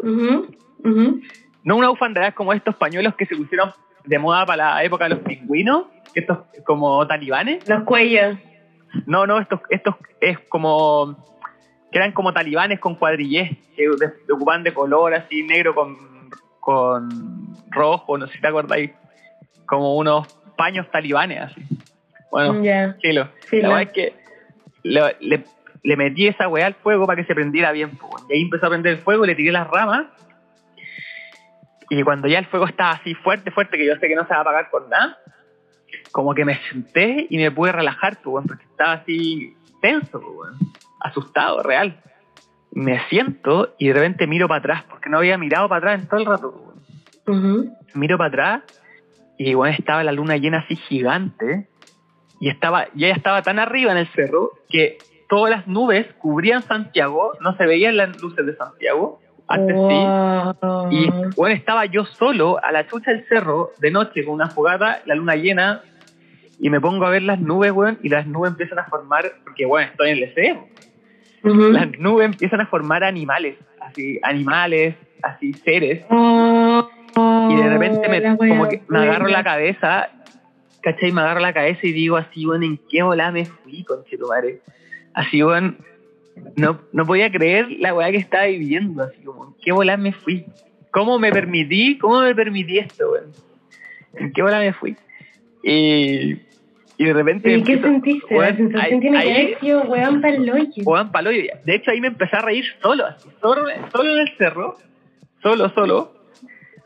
No 1.64 1.76
una 1.76 1.88
bufanda, 1.90 2.26
es 2.26 2.34
como 2.34 2.52
estos 2.52 2.74
pañuelos 2.76 3.14
que 3.14 3.26
se 3.26 3.36
pusieron 3.36 3.72
de 4.04 4.18
moda 4.18 4.44
para 4.44 4.74
la 4.74 4.84
época 4.84 5.04
de 5.04 5.10
los 5.10 5.18
pingüinos, 5.20 5.86
estos 6.14 6.38
como 6.64 7.06
talibanes. 7.06 7.66
Los 7.68 7.84
cuellos. 7.84 8.36
No, 9.06 9.26
no, 9.26 9.38
estos, 9.38 9.60
estos 9.70 9.94
es 10.20 10.38
como 10.48 11.16
que 11.90 11.98
eran 11.98 12.12
como 12.12 12.32
talibanes 12.32 12.80
con 12.80 12.96
cuadrillés 12.96 13.56
que 13.76 13.82
de 13.88 14.32
ocupaban 14.32 14.62
de 14.64 14.72
color 14.74 15.14
así 15.14 15.42
negro 15.44 15.74
con, 15.74 15.96
con 16.58 17.08
rojo, 17.70 18.18
no 18.18 18.26
sé 18.26 18.34
si 18.34 18.40
te 18.40 18.48
acordáis, 18.48 18.90
como 19.66 19.96
unos 19.96 20.26
paños 20.56 20.90
talibanes 20.90 21.40
así. 21.40 21.62
Bueno, 22.30 22.62
Ya. 22.62 22.96
chilo. 22.98 23.28
Filo. 23.46 23.62
La 23.62 23.68
verdad 23.68 23.82
es 23.82 23.92
que 23.92 24.21
lo- 24.84 25.10
le, 25.20 25.44
le 25.82 25.96
metí 25.96 26.26
esa 26.28 26.48
weá 26.48 26.66
al 26.66 26.74
fuego 26.74 27.06
para 27.06 27.20
que 27.20 27.26
se 27.26 27.34
prendiera 27.34 27.72
bien. 27.72 27.98
Y 28.28 28.32
ahí 28.34 28.42
empezó 28.42 28.66
a 28.66 28.70
prender 28.70 28.94
el 28.94 28.98
fuego, 29.00 29.24
le 29.26 29.34
tiré 29.34 29.52
las 29.52 29.68
ramas. 29.68 30.06
Y 31.90 32.02
cuando 32.02 32.26
ya 32.28 32.38
el 32.38 32.46
fuego 32.46 32.66
estaba 32.66 32.92
así 32.92 33.14
fuerte, 33.14 33.50
fuerte, 33.50 33.76
que 33.76 33.86
yo 33.86 33.94
sé 33.96 34.08
que 34.08 34.14
no 34.14 34.22
se 34.26 34.30
va 34.30 34.38
a 34.38 34.40
apagar 34.42 34.70
con 34.70 34.88
nada, 34.88 35.18
como 36.10 36.34
que 36.34 36.44
me 36.44 36.58
senté 36.70 37.26
y 37.28 37.36
me 37.36 37.50
pude 37.50 37.72
relajar, 37.72 38.16
porque 38.22 38.64
estaba 38.64 38.92
así 38.92 39.54
tenso, 39.82 40.22
asustado, 41.00 41.62
real. 41.62 42.00
Me 42.70 42.98
siento 43.10 43.74
y 43.78 43.88
de 43.88 43.94
repente 43.94 44.26
miro 44.26 44.48
para 44.48 44.60
atrás, 44.60 44.84
porque 44.88 45.10
no 45.10 45.18
había 45.18 45.36
mirado 45.36 45.68
para 45.68 45.78
atrás 45.78 46.00
en 46.02 46.08
todo 46.08 46.20
el 46.20 46.26
rato. 46.26 46.74
miro 47.94 48.16
para 48.16 48.28
atrás 48.28 48.62
y 49.36 49.52
bueno, 49.54 49.76
estaba 49.78 50.02
la 50.02 50.12
luna 50.12 50.36
llena 50.38 50.60
así 50.60 50.76
gigante 50.76 51.66
y 52.42 52.48
estaba 52.48 52.88
ya 52.94 53.10
estaba 53.10 53.40
tan 53.42 53.60
arriba 53.60 53.92
en 53.92 53.98
el 53.98 54.08
cerro 54.08 54.50
que 54.68 54.98
todas 55.28 55.48
las 55.48 55.68
nubes 55.68 56.08
cubrían 56.18 56.60
Santiago, 56.62 57.34
no 57.40 57.56
se 57.56 57.64
veían 57.66 57.96
las 57.96 58.20
luces 58.20 58.44
de 58.44 58.56
Santiago, 58.56 59.20
antes 59.46 59.76
sí. 59.76 60.96
Y 60.96 61.10
bueno, 61.36 61.54
estaba 61.54 61.86
yo 61.86 62.04
solo 62.04 62.58
a 62.60 62.72
la 62.72 62.88
chucha 62.88 63.12
del 63.12 63.24
cerro 63.28 63.70
de 63.78 63.92
noche 63.92 64.24
con 64.24 64.34
una 64.34 64.50
fogata, 64.50 65.02
la 65.06 65.14
luna 65.14 65.36
llena, 65.36 65.82
y 66.58 66.68
me 66.68 66.80
pongo 66.80 67.06
a 67.06 67.10
ver 67.10 67.22
las 67.22 67.38
nubes, 67.38 67.70
weón, 67.70 68.00
y 68.02 68.08
las 68.08 68.26
nubes 68.26 68.50
empiezan 68.50 68.80
a 68.80 68.86
formar, 68.86 69.34
porque 69.44 69.64
bueno, 69.64 69.92
estoy 69.92 70.10
en 70.10 70.14
el 70.18 70.34
deseo, 70.34 70.66
las 71.44 71.96
nubes 72.00 72.26
empiezan 72.26 72.60
a 72.60 72.66
formar 72.66 73.04
animales, 73.04 73.56
así, 73.80 74.18
animales, 74.24 74.96
así, 75.22 75.52
seres, 75.52 76.04
Oh, 77.14 77.48
y 77.50 77.56
de 77.56 77.68
repente 77.68 78.08
me, 78.08 78.36
como 78.36 78.68
que 78.68 78.82
me 78.88 79.00
agarro 79.00 79.28
la 79.28 79.44
cabeza, 79.44 80.08
¿cachai? 80.82 81.12
Me 81.12 81.20
agarro 81.20 81.40
la 81.40 81.52
cabeza 81.52 81.80
y 81.86 81.92
digo 81.92 82.16
así, 82.16 82.44
bueno, 82.44 82.64
¿en 82.64 82.78
qué 82.90 83.02
volada 83.02 83.30
me 83.30 83.44
fui, 83.44 83.84
conchetumare? 83.84 84.60
Así, 85.14 85.42
bueno, 85.42 85.74
no, 86.56 86.80
no 86.92 87.06
podía 87.06 87.30
creer 87.30 87.70
la 87.78 87.94
weá 87.94 88.10
que 88.10 88.18
estaba 88.18 88.46
viviendo, 88.46 89.02
así 89.02 89.22
como, 89.22 89.46
¿en 89.46 89.54
qué 89.62 89.72
volada 89.72 89.98
me 89.98 90.12
fui? 90.12 90.44
¿Cómo 90.90 91.18
me 91.18 91.32
permití? 91.32 91.98
¿Cómo 91.98 92.20
me 92.20 92.34
permití 92.34 92.78
esto, 92.78 93.10
weón? 93.10 93.32
¿En 94.14 94.32
qué 94.32 94.42
volada 94.42 94.62
me 94.62 94.72
fui? 94.72 94.96
Y, 95.62 96.38
y 96.98 97.04
de 97.04 97.12
repente... 97.12 97.56
¿Y 97.56 97.62
qué 97.62 97.80
sentiste? 97.80 98.34
weón, 98.34 98.50
la 98.50 98.56
sensación 98.56 99.00
que 99.00 99.08
haber 99.08 99.60
sido 99.60 99.82
weón 99.84 100.20
para 100.20 100.34
el 100.34 100.50
hoyo. 100.50 100.84
Juan 100.84 101.12
Palo, 101.12 101.32
y 101.32 101.48
de 101.64 101.74
hecho 101.74 101.90
ahí 101.90 102.00
me 102.00 102.08
empecé 102.08 102.36
a 102.36 102.42
reír 102.42 102.64
solo, 102.82 103.06
así, 103.06 103.28
solo, 103.40 103.64
solo 103.90 104.12
en 104.12 104.18
el 104.18 104.36
cerro, 104.36 104.76
solo, 105.42 105.68
solo, 105.70 106.14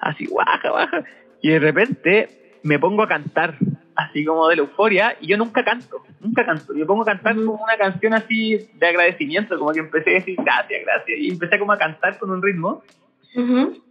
así, 0.00 0.26
guaja, 0.26 0.70
baja, 0.70 1.04
y 1.40 1.50
de 1.50 1.58
repente 1.58 2.28
me 2.62 2.78
pongo 2.78 3.02
a 3.02 3.08
cantar, 3.08 3.56
así 3.96 4.24
como 4.24 4.48
de 4.48 4.56
la 4.56 4.62
euforia, 4.62 5.16
y 5.20 5.28
yo 5.28 5.36
nunca 5.36 5.64
canto, 5.64 6.02
nunca 6.20 6.44
canto, 6.44 6.74
yo 6.74 6.86
pongo 6.86 7.02
a 7.02 7.06
cantar 7.06 7.34
como 7.34 7.54
una 7.54 7.76
canción 7.76 8.14
así 8.14 8.68
de 8.74 8.86
agradecimiento, 8.86 9.58
como 9.58 9.72
que 9.72 9.80
empecé 9.80 10.10
a 10.10 10.14
decir 10.14 10.36
gracias, 10.38 10.82
gracias, 10.84 11.18
y 11.18 11.30
empecé 11.30 11.58
como 11.58 11.72
a 11.72 11.78
cantar 11.78 12.18
con 12.18 12.30
un 12.30 12.42
ritmo, 12.42 12.82
Ujú. 13.34 13.82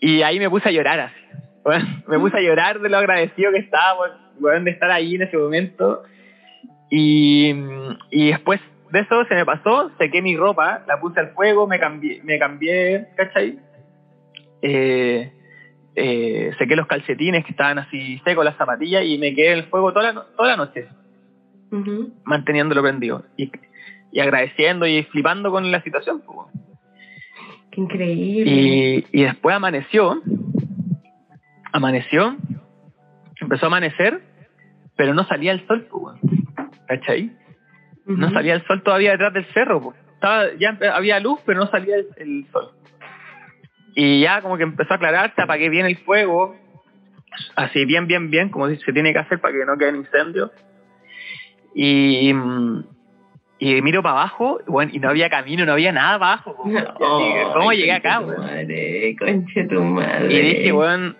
y 0.00 0.22
ahí 0.22 0.38
me 0.38 0.48
puse 0.48 0.68
a 0.68 0.72
llorar 0.72 1.00
así. 1.00 1.20
Bueno, 1.64 1.86
me 2.08 2.18
puse 2.18 2.38
a 2.38 2.40
llorar 2.40 2.80
de 2.80 2.88
lo 2.88 2.98
agradecido 2.98 3.52
que 3.52 3.58
estaba 3.58 3.96
por, 3.96 4.10
weón, 4.40 4.64
de 4.64 4.70
estar 4.70 4.90
ahí 4.90 5.16
en 5.16 5.22
ese 5.22 5.36
momento. 5.36 6.02
Y, 6.90 7.54
y 8.10 8.30
después 8.30 8.60
de 8.90 9.00
eso 9.00 9.24
se 9.26 9.34
me 9.34 9.44
pasó, 9.44 9.90
sequé 9.98 10.22
mi 10.22 10.36
ropa, 10.36 10.82
la 10.86 11.00
puse 11.00 11.20
al 11.20 11.30
fuego, 11.30 11.66
me 11.66 11.78
cambié, 11.78 12.20
me 12.24 12.38
cambié 12.38 13.06
¿cachai? 13.16 13.58
Eh, 14.62 15.32
eh, 16.00 16.52
sequé 16.58 16.76
los 16.76 16.86
calcetines 16.86 17.44
que 17.44 17.50
estaban 17.52 17.78
así 17.78 18.18
secos, 18.24 18.44
las 18.44 18.56
zapatillas, 18.56 19.04
y 19.04 19.18
me 19.18 19.34
quedé 19.34 19.52
en 19.52 19.58
el 19.58 19.64
fuego 19.64 19.92
toda 19.92 20.12
la, 20.12 20.24
toda 20.36 20.48
la 20.48 20.56
noche, 20.56 20.88
manteniéndolo 22.24 22.82
prendido. 22.82 23.24
Y, 23.36 23.50
y 24.12 24.20
agradeciendo 24.20 24.86
y 24.86 25.02
flipando 25.04 25.50
con 25.50 25.70
la 25.70 25.82
situación. 25.82 26.20
pues. 26.20 26.48
Qué 27.70 27.80
increíble. 27.80 28.50
Y, 28.50 29.06
y 29.12 29.22
después 29.24 29.54
amaneció, 29.54 30.20
amaneció, 31.72 32.36
empezó 33.40 33.66
a 33.66 33.68
amanecer, 33.68 34.22
pero 34.96 35.14
no 35.14 35.24
salía 35.24 35.52
el 35.52 35.66
sol, 35.66 35.86
pues. 35.90 36.16
¿cachai? 36.86 37.30
No 38.06 38.30
salía 38.32 38.54
el 38.54 38.66
sol 38.66 38.82
todavía 38.82 39.12
detrás 39.12 39.32
del 39.32 39.44
cerro, 39.54 39.80
pues. 39.80 39.96
Estaba, 40.14 40.46
ya 40.58 40.76
había 40.94 41.20
luz, 41.20 41.40
pero 41.46 41.60
no 41.60 41.66
salía 41.70 41.96
el, 41.96 42.08
el 42.16 42.46
sol. 42.52 42.72
Y 44.02 44.20
ya 44.20 44.40
como 44.40 44.56
que 44.56 44.62
empezó 44.62 44.94
a 44.94 44.96
aclararse, 44.96 45.42
apagué 45.42 45.68
bien 45.68 45.84
el 45.84 45.96
fuego, 45.98 46.56
así 47.56 47.84
bien, 47.84 48.06
bien, 48.06 48.30
bien, 48.30 48.48
como 48.48 48.66
se 48.68 48.92
tiene 48.94 49.12
que 49.12 49.18
hacer 49.18 49.40
para 49.40 49.52
que 49.52 49.66
no 49.66 49.76
queden 49.76 49.96
incendios. 49.96 50.50
Y, 51.74 52.32
y 53.58 53.82
miro 53.82 54.02
para 54.02 54.12
abajo, 54.20 54.58
bueno, 54.66 54.90
y 54.94 54.98
no 55.00 55.10
había 55.10 55.28
camino, 55.28 55.66
no 55.66 55.72
había 55.72 55.92
nada 55.92 56.14
abajo. 56.14 56.56
¿Cómo 57.52 57.72
llegué 57.72 57.92
acá, 57.92 58.20
weón? 58.20 58.40
Madre, 58.40 59.16
conche 59.18 59.64
tu 59.68 59.82
madre. 59.82 60.32
Y 60.32 60.40
dije, 60.40 60.72
weón, 60.72 61.16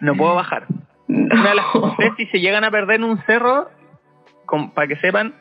no 0.00 0.14
puedo 0.14 0.34
bajar. 0.34 0.66
Una 1.08 1.48
de 1.48 1.54
las, 1.54 1.74
ustedes 1.74 2.12
si 2.18 2.26
se 2.26 2.40
llegan 2.40 2.64
a 2.64 2.70
perder 2.70 2.96
en 2.96 3.04
un 3.04 3.18
cerro, 3.22 3.70
con- 4.44 4.72
para 4.72 4.86
que 4.86 4.96
sepan, 4.96 5.34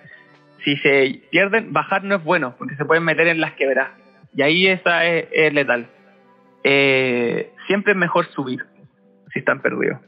si 0.63 0.77
se 0.77 1.21
pierden, 1.31 1.73
bajar 1.73 2.05
no 2.05 2.15
es 2.15 2.23
bueno, 2.23 2.55
porque 2.57 2.75
se 2.75 2.85
pueden 2.85 3.03
meter 3.03 3.27
en 3.27 3.41
las 3.41 3.51
quebradas. 3.55 3.91
Y 4.33 4.41
ahí 4.41 4.67
esa 4.67 5.05
es, 5.05 5.27
es 5.33 5.53
letal. 5.53 5.87
Eh, 6.63 7.53
siempre 7.67 7.93
es 7.93 7.97
mejor 7.97 8.25
subir, 8.31 8.65
si 9.33 9.39
están 9.39 9.61
perdidos. 9.61 9.99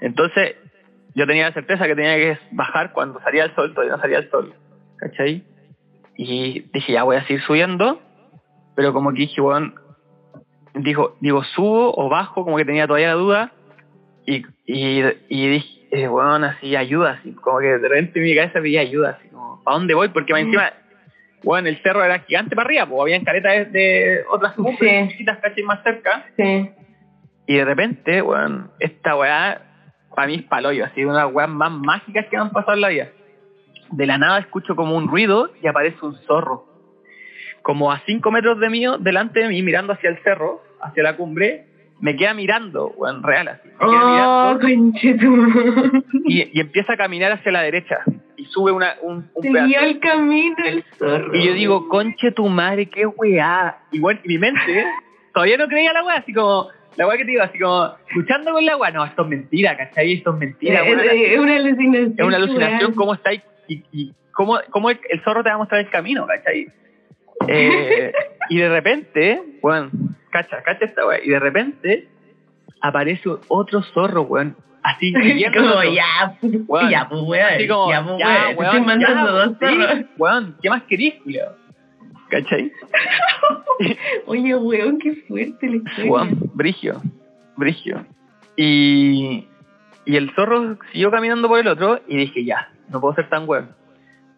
Entonces, 0.00 0.56
yo 1.14 1.26
tenía 1.26 1.48
la 1.48 1.54
certeza 1.54 1.86
que 1.86 1.94
tenía 1.94 2.16
que 2.16 2.38
bajar 2.52 2.92
cuando 2.92 3.20
salía 3.20 3.44
el 3.44 3.54
sol, 3.54 3.74
todavía 3.74 3.96
no 3.96 4.02
salía 4.02 4.18
el 4.18 4.30
sol, 4.30 4.54
¿cachai? 4.96 5.44
Y 6.16 6.60
dije, 6.72 6.92
ya 6.92 7.04
voy 7.04 7.16
a 7.16 7.26
seguir 7.26 7.42
subiendo, 7.42 8.00
pero 8.74 8.92
como 8.92 9.12
que 9.12 9.20
dije, 9.20 9.40
bueno, 9.40 9.74
dijo, 10.74 11.16
digo, 11.20 11.44
subo 11.44 11.94
o 11.96 12.08
bajo, 12.08 12.44
como 12.44 12.56
que 12.56 12.64
tenía 12.64 12.86
todavía 12.86 13.08
la 13.08 13.14
duda, 13.14 13.52
y, 14.26 14.44
y, 14.66 15.02
y 15.28 15.48
dije, 15.48 15.88
eh, 15.90 16.08
bueno, 16.08 16.46
así, 16.46 16.74
ayuda, 16.76 17.18
así, 17.20 17.32
como 17.32 17.58
que 17.58 17.66
de 17.66 17.88
repente 17.88 18.18
en 18.18 18.24
mi 18.24 18.34
cabeza 18.34 18.60
pedía 18.60 18.80
ayuda, 18.80 19.18
así 19.18 19.28
como, 19.28 19.62
¿a 19.64 19.72
dónde 19.72 19.94
voy? 19.94 20.08
Porque 20.08 20.32
más 20.32 20.42
encima, 20.42 20.72
bueno, 21.42 21.68
el 21.68 21.80
cerro 21.82 22.04
era 22.04 22.20
gigante 22.20 22.54
para 22.56 22.66
arriba, 22.66 22.86
pues 22.86 23.00
había 23.02 23.22
caretas 23.24 23.72
de, 23.72 24.20
otras 24.30 24.52
cumbres, 24.54 25.12
Sí. 25.16 25.24
casi 25.24 25.62
más 25.62 25.82
cerca, 25.82 26.24
Sí. 26.36 26.70
y 27.46 27.56
de 27.56 27.64
repente, 27.64 28.20
bueno, 28.20 28.70
esta 28.78 29.16
weá, 29.16 29.60
para 30.14 30.26
mí 30.28 30.34
es 30.36 30.42
paloyo, 30.42 30.84
así, 30.84 31.04
una 31.04 31.26
weas 31.26 31.48
más 31.48 31.70
mágicas 31.72 32.26
que 32.26 32.36
me 32.36 32.42
han 32.42 32.50
pasado 32.50 32.74
en 32.74 32.80
la 32.80 32.88
vida. 32.88 33.08
De 33.90 34.06
la 34.06 34.18
nada 34.18 34.38
escucho 34.38 34.74
como 34.76 34.96
un 34.96 35.08
ruido 35.08 35.50
y 35.62 35.66
aparece 35.66 35.98
un 36.04 36.14
zorro. 36.26 36.64
Como 37.62 37.92
a 37.92 38.00
5 38.06 38.30
metros 38.30 38.58
de 38.58 38.70
mí, 38.70 38.84
delante 39.00 39.40
de 39.40 39.48
mí, 39.48 39.62
mirando 39.62 39.92
hacia 39.92 40.10
el 40.10 40.18
cerro, 40.22 40.62
hacia 40.80 41.02
la 41.02 41.16
cumbre, 41.16 41.66
me 42.00 42.16
queda 42.16 42.34
mirando, 42.34 42.88
weón, 42.96 43.22
real 43.22 43.48
así. 43.48 43.68
Me 43.68 43.78
queda 43.78 44.52
Oh, 44.54 44.58
mirando 44.58 45.98
y, 46.24 46.50
y 46.52 46.60
empieza 46.60 46.94
a 46.94 46.96
caminar 46.96 47.32
hacia 47.32 47.52
la 47.52 47.62
derecha 47.62 47.98
y 48.42 48.46
sube 48.46 48.72
una, 48.72 48.96
un, 49.02 49.30
un 49.34 49.42
pedazo. 49.42 49.84
el 49.84 50.00
camino 50.00 50.56
el 50.64 50.84
zorro. 50.98 51.34
Y 51.36 51.46
yo 51.46 51.54
digo, 51.54 51.88
conche 51.88 52.32
tu 52.32 52.48
madre, 52.48 52.86
qué 52.86 53.06
weá. 53.06 53.78
Y 53.92 54.00
bueno, 54.00 54.18
y 54.24 54.28
mi 54.28 54.38
mente 54.38 54.84
todavía 55.32 55.56
no 55.56 55.68
creía 55.68 55.92
la 55.92 56.02
weá, 56.02 56.16
así 56.16 56.32
como, 56.32 56.68
la 56.96 57.06
weá 57.06 57.16
que 57.16 57.24
te 57.24 57.30
digo, 57.30 57.42
así 57.42 57.58
como, 57.58 57.94
luchando 58.16 58.52
con 58.52 58.66
la 58.66 58.76
weá, 58.76 58.90
no, 58.90 59.04
esto 59.04 59.22
es 59.22 59.28
mentira, 59.28 59.76
¿cachai? 59.76 60.14
Esto 60.14 60.32
es 60.32 60.38
mentira, 60.38 60.84
es 60.84 61.38
una 61.38 61.54
alucinación. 61.54 62.14
Es 62.18 62.24
una 62.24 62.36
alucinación, 62.36 62.94
cómo 62.94 63.14
está 63.14 63.32
y, 63.32 63.42
y 63.68 64.12
cómo, 64.32 64.58
cómo 64.70 64.90
el, 64.90 64.98
el 65.08 65.20
zorro 65.20 65.44
te 65.44 65.50
va 65.50 65.54
a 65.54 65.58
mostrar 65.58 65.80
el 65.80 65.90
camino, 65.90 66.26
¿cachai? 66.26 66.66
Eh, 67.48 68.12
y 68.50 68.58
de 68.58 68.68
repente, 68.68 69.42
weón, 69.62 70.16
cacha, 70.30 70.62
cacha 70.62 70.84
esta 70.84 71.04
weá, 71.04 71.18
y 71.24 71.28
de 71.28 71.40
repente 71.40 72.08
aparece 72.80 73.28
otro 73.48 73.82
zorro, 73.82 74.22
weón, 74.22 74.56
así. 74.82 75.12
Como 75.54 75.82
ya, 75.84 76.36
pues, 76.40 76.52
Weón, 76.68 76.90
ya, 76.90 77.08
pues, 77.08 77.22
weón. 77.22 77.46
Así 77.46 77.68
como, 77.68 77.90
ya, 77.90 78.04
pues, 78.04 78.18
ya, 78.18 78.26
weón. 78.26 78.56
weón, 78.56 78.66
estoy 78.66 78.80
mandando 78.80 79.32
dos 79.32 79.56
sí, 79.58 79.66
zorros. 79.66 80.04
weón, 80.18 80.56
¿qué 80.62 80.70
más 80.70 80.82
querís, 80.84 81.14
culiao? 81.22 81.56
¿Cachai? 82.28 82.72
Oye, 84.26 84.56
weón, 84.56 84.98
qué 84.98 85.14
fuerte 85.28 85.68
la 85.68 85.76
historia. 85.76 86.10
Weón, 86.10 86.50
brigio, 86.54 87.02
brigio. 87.56 88.06
Y, 88.56 89.46
y 90.04 90.16
el 90.16 90.30
zorro 90.34 90.78
siguió 90.92 91.10
caminando 91.10 91.48
por 91.48 91.60
el 91.60 91.68
otro 91.68 92.00
y 92.06 92.16
dije, 92.16 92.44
ya, 92.44 92.70
no 92.88 93.00
puedo 93.00 93.14
ser 93.14 93.28
tan 93.28 93.48
weón. 93.48 93.74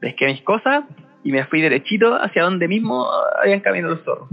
Pesqué 0.00 0.26
mis 0.26 0.42
cosas 0.42 0.84
y 1.22 1.32
me 1.32 1.44
fui 1.44 1.60
derechito 1.60 2.14
hacia 2.14 2.42
donde 2.42 2.68
mismo 2.68 3.08
habían 3.42 3.60
caminado 3.60 3.94
los 3.94 4.04
zorros. 4.04 4.28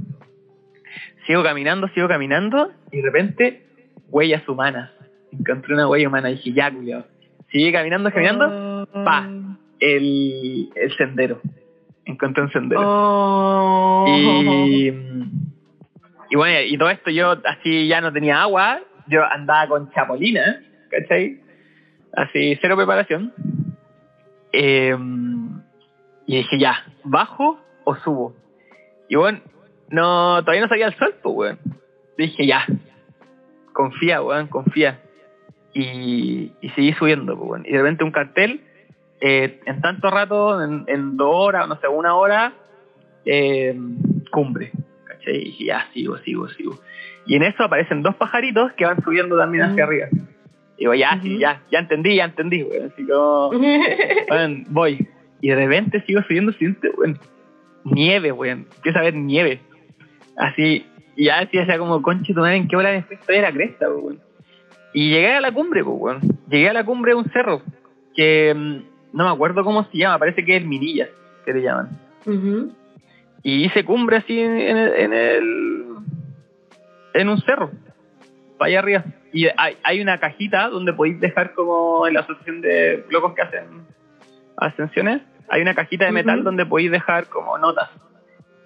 Sigo 1.26 1.43
caminando, 1.43 1.88
sigo 1.89 2.07
caminando 2.07 2.72
y 2.91 2.97
de 2.97 3.03
repente, 3.03 3.66
huellas 4.09 4.47
humanas. 4.49 4.91
Encontré 5.32 5.73
una 5.73 5.88
huella 5.88 6.07
humana 6.07 6.29
y 6.29 6.36
dije, 6.36 6.53
ya, 6.53 6.71
culiao. 6.71 7.05
Sigue 7.51 7.71
caminando, 7.71 8.11
caminando, 8.11 8.88
pa. 8.91 9.29
el, 9.79 10.69
el 10.75 10.97
sendero. 10.97 11.41
Encontré 12.05 12.43
un 12.43 12.51
sendero. 12.51 12.82
Oh. 12.84 14.05
Y, 14.07 14.88
y 16.29 16.36
bueno, 16.36 16.61
y 16.65 16.77
todo 16.77 16.89
esto 16.89 17.11
yo 17.11 17.38
así 17.45 17.88
ya 17.88 18.01
no 18.01 18.11
tenía 18.13 18.41
agua, 18.41 18.82
yo 19.07 19.23
andaba 19.23 19.67
con 19.67 19.91
chapolina, 19.91 20.61
¿cachai? 20.89 21.41
Así, 22.13 22.57
cero 22.61 22.75
preparación. 22.77 23.34
Eh, 24.53 24.95
y 26.25 26.38
dije, 26.38 26.59
ya, 26.59 26.86
¿bajo 27.03 27.59
o 27.84 27.95
subo? 27.95 28.34
Y 29.09 29.15
bueno, 29.15 29.39
no, 29.89 30.41
todavía 30.41 30.61
no 30.61 30.69
salía 30.69 30.88
el 30.88 30.95
sol, 30.95 31.15
pues, 31.21 31.36
weón. 31.36 31.59
Dije, 32.17 32.47
ya, 32.47 32.65
confía, 33.73 34.21
weón, 34.21 34.47
confía. 34.47 35.01
Y, 35.74 36.51
y 36.61 36.69
seguí 36.69 36.93
subiendo, 36.93 37.38
pues, 37.38 37.49
weón. 37.49 37.65
Y 37.65 37.72
de 37.72 37.78
repente 37.78 38.03
un 38.03 38.11
cartel, 38.11 38.61
eh, 39.22 39.59
en 39.65 39.82
tanto 39.82 40.09
rato, 40.09 40.61
en, 40.63 40.84
en 40.88 41.17
dos 41.17 41.32
horas, 41.34 41.67
no 41.67 41.80
sé, 41.80 41.88
una 41.88 42.15
hora, 42.15 42.53
eh, 43.26 43.78
cumbre. 44.32 44.72
¿Cachai? 45.05 45.36
Y 45.36 45.45
dije, 45.45 45.65
ya, 45.65 45.88
sigo, 45.93 46.17
sigo, 46.19 46.49
sigo. 46.49 46.80
Y 47.26 47.36
en 47.36 47.43
eso 47.43 47.63
aparecen 47.63 48.01
dos 48.01 48.15
pajaritos 48.15 48.74
que 48.74 48.86
van 48.86 49.01
subiendo 49.03 49.38
también 49.38 49.63
hacia 49.63 49.84
arriba. 49.84 50.07
Digo, 50.78 50.93
ya, 50.95 51.19
sí, 51.22 51.38
ya, 51.38 51.61
ya 51.72 51.80
entendí, 51.80 52.15
ya 52.15 52.26
entendí, 52.26 52.63
weón. 52.63 52.91
Así 52.91 53.05
como, 53.05 53.49
weón, 54.30 54.65
voy. 54.69 55.07
Y 55.39 55.49
de 55.49 55.55
repente 55.55 56.03
sigo 56.05 56.22
subiendo, 56.24 56.51
siento, 56.53 56.88
weón, 56.97 57.19
nieve, 57.84 58.32
weón. 58.32 58.67
Empiezo 58.76 58.99
a 58.99 59.03
ver 59.03 59.15
nieve. 59.15 59.61
Así, 60.38 60.86
y 61.15 61.26
ya 61.26 61.39
hacía 61.39 61.78
como, 61.78 62.01
conche, 62.01 62.34
tu 62.34 62.39
madre, 62.39 62.57
¿en 62.57 62.67
qué 62.67 62.76
hora 62.76 62.91
me 62.91 63.03
fui 63.03 63.15
estoy 63.15 63.38
a 63.38 63.41
la 63.43 63.51
cresta, 63.51 63.89
weón? 63.89 64.19
Y 64.93 65.09
llegué 65.09 65.33
a 65.33 65.41
la 65.41 65.51
cumbre, 65.51 65.83
pues. 65.83 66.17
Llegué 66.49 66.69
a 66.69 66.73
la 66.73 66.83
cumbre 66.85 67.11
de 67.11 67.15
un 67.15 67.25
cerro 67.31 67.61
que 68.15 68.53
mm, 68.55 68.77
no 69.17 69.23
me 69.25 69.29
acuerdo 69.31 69.63
cómo 69.63 69.83
se 69.85 69.97
llama, 69.97 70.19
parece 70.19 70.43
que 70.45 70.55
es 70.57 70.61
el 70.61 70.67
Mirillas, 70.67 71.09
que 71.45 71.53
le 71.53 71.61
llaman. 71.61 71.89
Y 73.43 73.65
hice 73.65 73.83
cumbre 73.85 74.17
así 74.17 74.39
en, 74.39 74.51
en 74.59 74.77
el, 74.77 74.93
en 74.95 75.13
el- 75.13 75.85
en 77.13 77.27
un 77.29 77.39
cerro, 77.41 77.71
para 78.57 78.69
allá 78.69 78.79
arriba. 78.79 79.03
Y 79.33 79.47
hay, 79.57 79.77
hay 79.83 80.01
una 80.01 80.17
cajita 80.19 80.69
donde 80.69 80.93
podéis 80.93 81.19
dejar 81.19 81.53
como 81.53 82.07
en 82.07 82.13
la 82.13 82.21
asociación 82.21 82.61
de 82.61 83.05
locos 83.09 83.33
que 83.33 83.41
hacen 83.41 83.65
ascensiones, 84.57 85.21
hay 85.49 85.61
una 85.61 85.73
cajita 85.73 86.05
de 86.05 86.11
metal 86.11 86.43
donde 86.43 86.65
podéis 86.65 86.91
dejar 86.91 87.27
como 87.27 87.57
notas. 87.57 87.89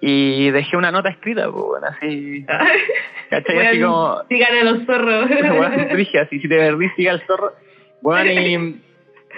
Y 0.00 0.50
dejé 0.50 0.76
una 0.76 0.90
nota 0.90 1.08
escrita, 1.08 1.50
pues, 1.50 1.64
bueno, 1.64 1.86
así, 1.86 2.44
¿cachai? 3.30 3.66
Así 3.66 3.80
como, 3.80 4.22
Sigan 4.28 4.56
a 4.58 4.64
los 4.64 4.84
zorros. 4.84 5.30
Weón, 5.30 5.96
dije 5.96 6.20
así, 6.20 6.38
si 6.38 6.48
te 6.48 6.56
perdís, 6.56 6.92
siga 6.96 7.12
el 7.12 7.20
zorro. 7.26 7.54
Bueno, 8.02 8.30
y, 8.30 8.82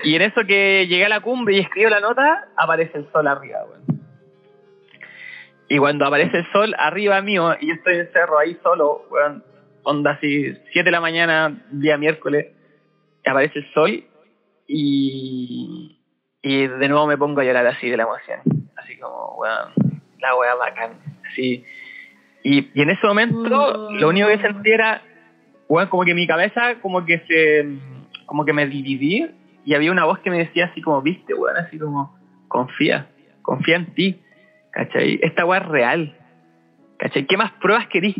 y 0.04 0.14
en 0.14 0.22
eso 0.22 0.42
que 0.46 0.86
llegué 0.88 1.04
a 1.04 1.08
la 1.08 1.20
cumbre 1.20 1.56
y 1.56 1.60
escribo 1.60 1.90
la 1.90 2.00
nota, 2.00 2.48
aparece 2.56 2.98
el 2.98 3.10
sol 3.12 3.26
arriba, 3.28 3.64
weón. 3.64 3.98
Y 5.68 5.78
cuando 5.78 6.06
aparece 6.06 6.38
el 6.38 6.52
sol 6.52 6.74
arriba 6.78 7.20
mío, 7.20 7.54
y 7.60 7.68
yo 7.68 7.74
estoy 7.74 7.94
en 7.94 8.00
el 8.00 8.12
cerro 8.12 8.38
ahí 8.38 8.58
solo, 8.62 9.04
weón, 9.10 9.44
onda 9.82 10.12
así, 10.12 10.54
7 10.72 10.82
de 10.82 10.90
la 10.90 11.00
mañana, 11.00 11.62
día 11.70 11.98
miércoles, 11.98 12.48
aparece 13.24 13.60
el 13.60 13.72
sol 13.72 14.04
y, 14.66 16.00
y 16.42 16.66
de 16.66 16.88
nuevo 16.88 17.06
me 17.06 17.18
pongo 17.18 17.40
a 17.40 17.44
llorar 17.44 17.66
así 17.66 17.88
de 17.90 17.96
la 17.96 18.04
emoción. 18.04 18.40
Así 18.76 18.98
como, 18.98 19.36
weón, 19.36 19.97
la 20.20 20.34
weá 20.36 20.54
bacán, 20.54 20.92
así. 21.30 21.64
Y, 22.42 22.68
y 22.74 22.82
en 22.82 22.90
ese 22.90 23.06
momento, 23.06 23.90
lo 23.92 24.08
único 24.08 24.28
que 24.28 24.38
sentí 24.38 24.70
era, 24.70 25.02
weón, 25.68 25.88
como 25.88 26.04
que 26.04 26.14
mi 26.14 26.26
cabeza, 26.26 26.76
como 26.80 27.04
que 27.04 27.18
se, 27.26 27.66
como 28.26 28.44
que 28.44 28.52
me 28.52 28.66
dividí 28.66 29.26
y 29.64 29.74
había 29.74 29.92
una 29.92 30.04
voz 30.04 30.18
que 30.20 30.30
me 30.30 30.38
decía 30.38 30.66
así 30.66 30.80
como, 30.80 31.02
viste, 31.02 31.34
weón, 31.34 31.56
así 31.56 31.78
como, 31.78 32.16
confía, 32.48 33.08
confía 33.42 33.76
en 33.76 33.86
ti, 33.94 34.20
¿cachai? 34.70 35.18
Esta 35.22 35.44
weá 35.44 35.60
es 35.60 35.66
real, 35.66 36.16
¿cachai? 36.98 37.26
¿Qué 37.26 37.36
más 37.36 37.52
pruebas 37.52 37.86
querís? 37.88 38.16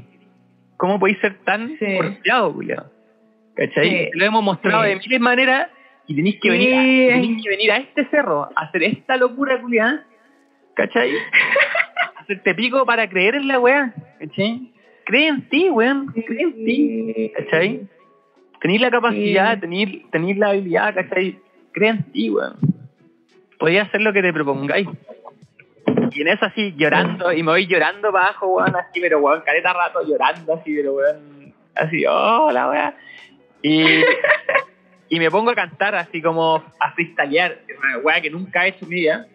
¿Cómo 0.76 0.98
podéis 1.00 1.18
ser 1.20 1.38
tan 1.44 1.76
Sí. 1.78 1.86
porfiado, 1.96 2.52
culiao? 2.52 2.90
¿Cachai? 3.56 3.88
Sí. 3.90 4.10
Lo 4.14 4.24
hemos 4.26 4.42
mostrado 4.44 4.82
Sí. 4.84 4.90
de 4.90 4.94
miles 4.96 5.10
de 5.10 5.18
maneras 5.18 5.68
y 6.06 6.14
tenéis 6.16 6.36
que, 6.40 6.42
Sí. 6.42 6.50
venir 6.50 6.74
a, 6.74 6.82
tenéis 7.14 7.42
que 7.42 7.50
venir 7.50 7.72
a 7.72 7.76
este 7.78 8.04
cerro 8.10 8.48
a 8.54 8.60
hacer 8.62 8.82
esta 8.84 9.16
locura, 9.16 9.60
culiada, 9.60 10.04
¿cachai? 10.74 11.10
Hacerte 12.28 12.54
pico 12.54 12.84
para 12.84 13.08
creer 13.08 13.36
en 13.36 13.48
la 13.48 13.58
weá, 13.58 13.94
¿cachai? 14.18 14.70
Cree 15.06 15.28
en 15.28 15.48
ti, 15.48 15.70
weón, 15.70 16.08
cree 16.08 16.42
en 16.42 16.52
ti, 16.52 17.32
¿cachai? 17.34 17.88
Tenéis 18.60 18.82
la 18.82 18.90
capacidad, 18.90 19.54
Sí. 19.54 19.60
tenéis, 19.62 20.10
tenéis 20.10 20.36
la 20.36 20.50
habilidad, 20.50 20.94
¿cachai? 20.94 21.38
Cree 21.72 21.88
en 21.88 22.02
ti, 22.12 22.28
weón. 22.28 22.58
Podías 23.58 23.88
hacer 23.88 24.02
lo 24.02 24.12
que 24.12 24.20
te 24.20 24.30
propongáis. 24.34 24.86
Y 26.12 26.20
en 26.20 26.28
eso 26.28 26.44
así, 26.44 26.74
llorando, 26.76 27.32
y 27.32 27.42
me 27.42 27.52
voy 27.52 27.66
llorando 27.66 28.12
para 28.12 28.26
abajo, 28.26 28.56
weón, 28.56 28.76
así, 28.76 29.00
pero 29.00 29.20
weón, 29.20 29.40
careta 29.40 29.72
rato 29.72 30.06
llorando, 30.06 30.52
así, 30.52 30.74
pero 30.76 30.92
weón, 30.96 31.54
así, 31.76 32.04
oh, 32.06 32.50
la 32.52 32.68
weá. 32.68 32.94
Y, 33.62 33.80
y 35.08 35.18
me 35.18 35.30
pongo 35.30 35.52
a 35.52 35.54
cantar, 35.54 35.94
así 35.94 36.20
como 36.20 36.62
a 36.78 36.92
freestylear, 36.92 37.56
una 37.78 37.98
weá 38.04 38.20
que 38.20 38.28
nunca 38.28 38.66
he 38.66 38.68
hecho 38.68 38.84
en 38.84 38.88
mi 38.90 38.96
vida. 38.96 39.26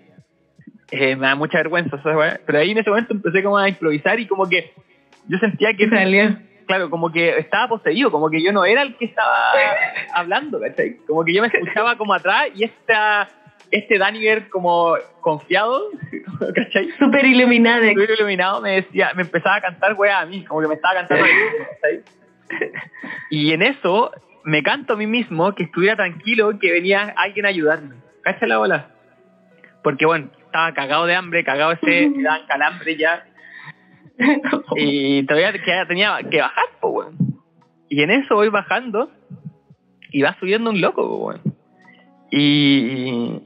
Eh, 0.95 1.15
me 1.15 1.25
da 1.25 1.35
mucha 1.35 1.57
vergüenza 1.57 1.95
esa 1.95 2.15
weá. 2.15 2.39
Pero 2.45 2.59
ahí 2.59 2.69
en 2.69 2.77
ese 2.77 2.89
momento 2.91 3.13
empecé 3.13 3.41
como 3.41 3.57
a 3.57 3.67
improvisar 3.67 4.19
y 4.19 4.27
como 4.27 4.47
que 4.47 4.73
yo 5.27 5.39
sentía 5.39 5.73
que 5.73 5.89
claro, 6.67 6.89
como 6.91 7.11
que 7.11 7.39
estaba 7.39 7.67
poseído, 7.67 8.11
como 8.11 8.29
que 8.29 8.43
yo 8.43 8.53
no 8.53 8.63
era 8.63 8.83
el 8.83 8.95
que 8.95 9.05
estaba 9.05 9.53
hablando, 10.13 10.59
¿cachai? 10.59 10.97
Como 11.07 11.25
que 11.25 11.33
yo 11.33 11.41
me 11.41 11.47
escuchaba 11.47 11.97
como 11.97 12.13
atrás 12.13 12.49
y 12.53 12.65
esta, 12.65 13.27
este 13.71 13.97
Daniel 13.97 14.49
como 14.49 14.95
confiado, 15.19 15.89
¿cachai? 16.55 16.91
Súper 16.99 17.25
iluminado. 17.25 17.83
Súper 17.89 18.11
iluminado 18.11 18.61
me 18.61 18.81
decía, 18.81 19.13
me 19.15 19.23
empezaba 19.23 19.55
a 19.55 19.61
cantar 19.61 19.95
weá 19.95 20.19
a 20.19 20.25
mí, 20.27 20.45
como 20.45 20.61
que 20.61 20.67
me 20.67 20.75
estaba 20.75 20.93
cantando 20.93 21.23
a 21.23 21.27
mí 21.27 21.33
¿cachai? 21.81 22.01
Y 23.31 23.51
en 23.51 23.63
eso 23.63 24.11
me 24.43 24.61
canto 24.61 24.93
a 24.93 24.95
mí 24.95 25.07
mismo 25.07 25.55
que 25.55 25.63
estuviera 25.63 25.95
tranquilo, 25.95 26.59
que 26.59 26.71
venía 26.71 27.15
alguien 27.17 27.47
a 27.47 27.49
ayudarme. 27.49 27.95
¿Cachai 28.21 28.47
la 28.47 28.59
bola? 28.59 28.89
Porque 29.81 30.05
bueno, 30.05 30.29
estaba 30.53 30.71
cagado 30.73 31.07
de 31.07 31.15
hambre, 31.15 31.43
cagado 31.43 31.71
ese, 31.71 32.09
me 32.09 32.21
daban 32.21 32.45
calambre 32.45 32.95
ya. 32.95 33.25
Y 34.75 35.23
todavía 35.23 35.51
tenía 35.87 36.19
que 36.29 36.39
bajar, 36.39 36.65
pues, 36.79 36.93
weón. 36.93 37.17
Y 37.89 38.03
en 38.03 38.11
eso 38.11 38.35
voy 38.35 38.49
bajando 38.49 39.09
y 40.11 40.21
va 40.21 40.37
subiendo 40.39 40.69
un 40.69 40.79
loco, 40.79 41.17
weón. 41.17 41.41
Y, 42.29 43.41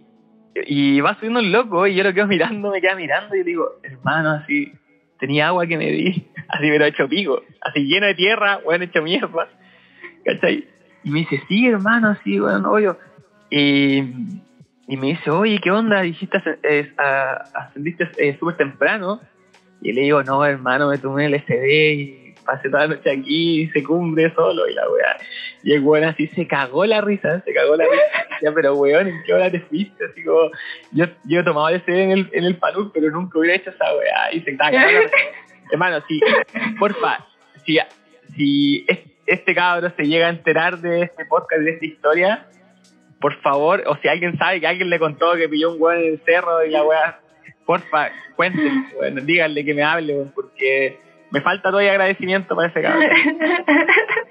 y 0.66 1.00
va 1.00 1.16
subiendo 1.16 1.40
un 1.40 1.52
loco 1.54 1.88
y 1.88 1.96
yo 1.96 2.04
lo 2.04 2.14
quedo 2.14 2.28
mirando, 2.28 2.72
me 2.72 2.82
queda 2.82 2.96
mirando 2.96 3.36
y 3.36 3.44
digo, 3.44 3.70
hermano, 3.84 4.32
así, 4.32 4.74
tenía 5.18 5.48
agua 5.48 5.66
que 5.66 5.78
me 5.78 5.90
di, 5.90 6.28
así 6.50 6.70
pero 6.70 6.86
hecho 6.86 7.08
pico, 7.08 7.42
así 7.62 7.86
lleno 7.86 8.08
de 8.08 8.16
tierra, 8.16 8.60
weón, 8.66 8.84
hecho 8.84 9.02
mierda, 9.02 9.48
¿cachai? 10.26 10.68
Y 11.06 11.10
me 11.10 11.20
dice, 11.20 11.42
sí, 11.48 11.68
hermano, 11.68 12.18
sí, 12.26 12.40
weón, 12.40 12.66
obvio. 12.66 12.98
Y, 13.50 14.04
y 14.88 14.98
me 14.98 15.08
dice, 15.08 15.30
oye, 15.32 15.60
¿qué 15.62 15.70
onda? 15.72 16.02
Dijiste, 16.02 16.42
eh, 16.64 16.92
ascendiste 17.54 18.08
eh, 18.18 18.38
súper 18.40 18.58
temprano. 18.58 19.22
Y 19.82 19.94
le 19.94 20.02
digo, 20.02 20.24
no, 20.24 20.44
hermano, 20.46 20.90
me 20.90 20.98
tomé 20.98 21.26
el 21.26 21.36
SD 21.36 21.94
y 21.94 22.34
pasé 22.46 22.70
toda 22.70 22.88
la 22.88 22.96
noche 22.96 23.12
aquí 23.12 23.62
y 23.64 23.68
se 23.70 23.84
cumbre 23.84 24.34
solo 24.34 24.68
y 24.68 24.74
la 24.74 24.90
weá. 24.90 25.18
Y 25.64 25.74
el 25.74 25.82
weón 25.84 26.06
así 26.06 26.28
se 26.28 26.48
cagó 26.48 26.86
la 26.86 27.02
risa, 27.02 27.42
se 27.42 27.54
cagó 27.54 27.76
la 27.76 27.84
risa. 27.84 28.28
Ya, 28.42 28.52
pero 28.54 28.74
weón, 28.76 29.08
¿en 29.08 29.22
qué 29.24 29.34
hora 29.34 29.52
te 29.52 29.60
fuiste? 29.60 30.06
Así 30.06 30.24
como, 30.24 30.50
yo, 30.94 31.06
yo 31.26 31.42
he 31.42 31.44
tomado 31.44 31.70
el 31.70 31.82
SD 31.82 32.04
en 32.04 32.12
el, 32.12 32.30
en 32.32 32.46
el 32.46 32.56
Paluk, 32.58 32.94
pero 32.94 33.12
nunca 33.12 33.38
hubiera 33.40 33.56
hecho 33.58 33.70
esa 33.72 33.86
weá. 33.96 34.32
Y 34.34 34.42
se 34.42 34.52
risa. 34.52 35.12
Hermano, 35.72 36.02
si, 36.08 36.22
porfa, 36.80 37.26
si, 37.66 37.78
si 38.36 38.86
es- 38.88 39.00
este 39.26 39.54
cabro 39.54 39.92
se 39.98 40.04
llega 40.06 40.28
a 40.28 40.30
enterar 40.30 40.78
de 40.80 41.02
este 41.04 41.26
podcast, 41.26 41.62
de 41.62 41.72
esta 41.72 41.86
historia, 41.86 42.48
por 43.20 43.36
favor, 43.42 43.84
o 43.88 43.96
si 43.98 44.08
alguien 44.08 44.38
sabe 44.38 44.60
que 44.60 44.68
alguien 44.68 44.90
le 44.90 45.00
contó 45.00 45.34
que 45.34 45.50
pilló 45.50 45.74
un 45.74 45.82
weón 45.82 46.02
en 46.02 46.14
el 46.14 46.22
cerro 46.24 46.64
y 46.64 46.70
la 46.70 46.84
weá, 46.84 47.20
porfa, 47.66 48.10
cuéntenle, 48.36 48.72
bueno, 48.96 49.22
díganle 49.22 49.66
que 49.66 49.74
me 49.74 49.84
hable, 49.84 50.14
weón, 50.14 50.32
porque 50.36 51.00
me 51.32 51.42
falta 51.42 51.70
todavía 51.70 51.92
agradecimiento 51.92 52.56
para 52.56 52.70
ese 52.70 52.82
cabrón. 52.82 53.10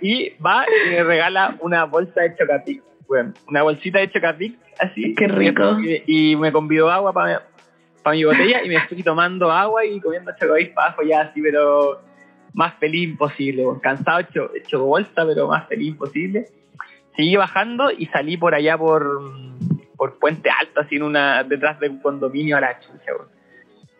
Y 0.00 0.30
va 0.44 0.64
y 0.68 0.90
me 0.90 1.02
regala 1.02 1.56
una 1.60 1.84
bolsa 1.84 2.22
de 2.22 2.36
Chocapic, 2.36 2.82
weón, 3.08 3.34
una 3.48 3.62
bolsita 3.62 3.98
de 3.98 4.10
Chocapic, 4.10 4.56
así. 4.78 5.14
Qué 5.14 5.26
rico. 5.26 5.78
Y, 5.80 6.32
y 6.32 6.36
me 6.36 6.52
convidó 6.52 6.90
agua 6.90 7.12
para 7.12 7.42
mi 8.12 8.24
botella 8.24 8.62
y 8.62 8.68
me 8.68 8.76
estoy 8.76 9.02
tomando 9.02 9.50
agua 9.50 9.84
y 9.84 10.00
comiendo 10.00 10.32
Chocapic 10.38 10.74
para 10.74 10.88
abajo 10.88 11.02
ya 11.02 11.22
así, 11.22 11.42
pero 11.42 12.00
más 12.54 12.74
feliz 12.78 13.08
imposible, 13.08 13.66
weón. 13.66 13.80
cansado, 13.80 14.20
hecho, 14.20 14.50
hecho 14.54 14.84
bolsa, 14.84 15.26
pero 15.26 15.48
más 15.48 15.66
feliz 15.66 15.88
imposible. 15.88 16.46
Seguí 17.16 17.36
bajando 17.36 17.90
y 17.90 18.06
salí 18.06 18.36
por 18.36 18.54
allá 18.54 18.76
por, 18.76 19.22
por 19.96 20.18
Puente 20.18 20.50
Alto, 20.50 20.80
así 20.80 20.96
en 20.96 21.02
una, 21.02 21.42
detrás 21.44 21.80
de 21.80 21.88
un 21.88 22.00
condominio 22.00 22.58
a 22.58 22.60
la 22.60 22.78
chucha, 22.78 23.12
weón. 23.12 23.36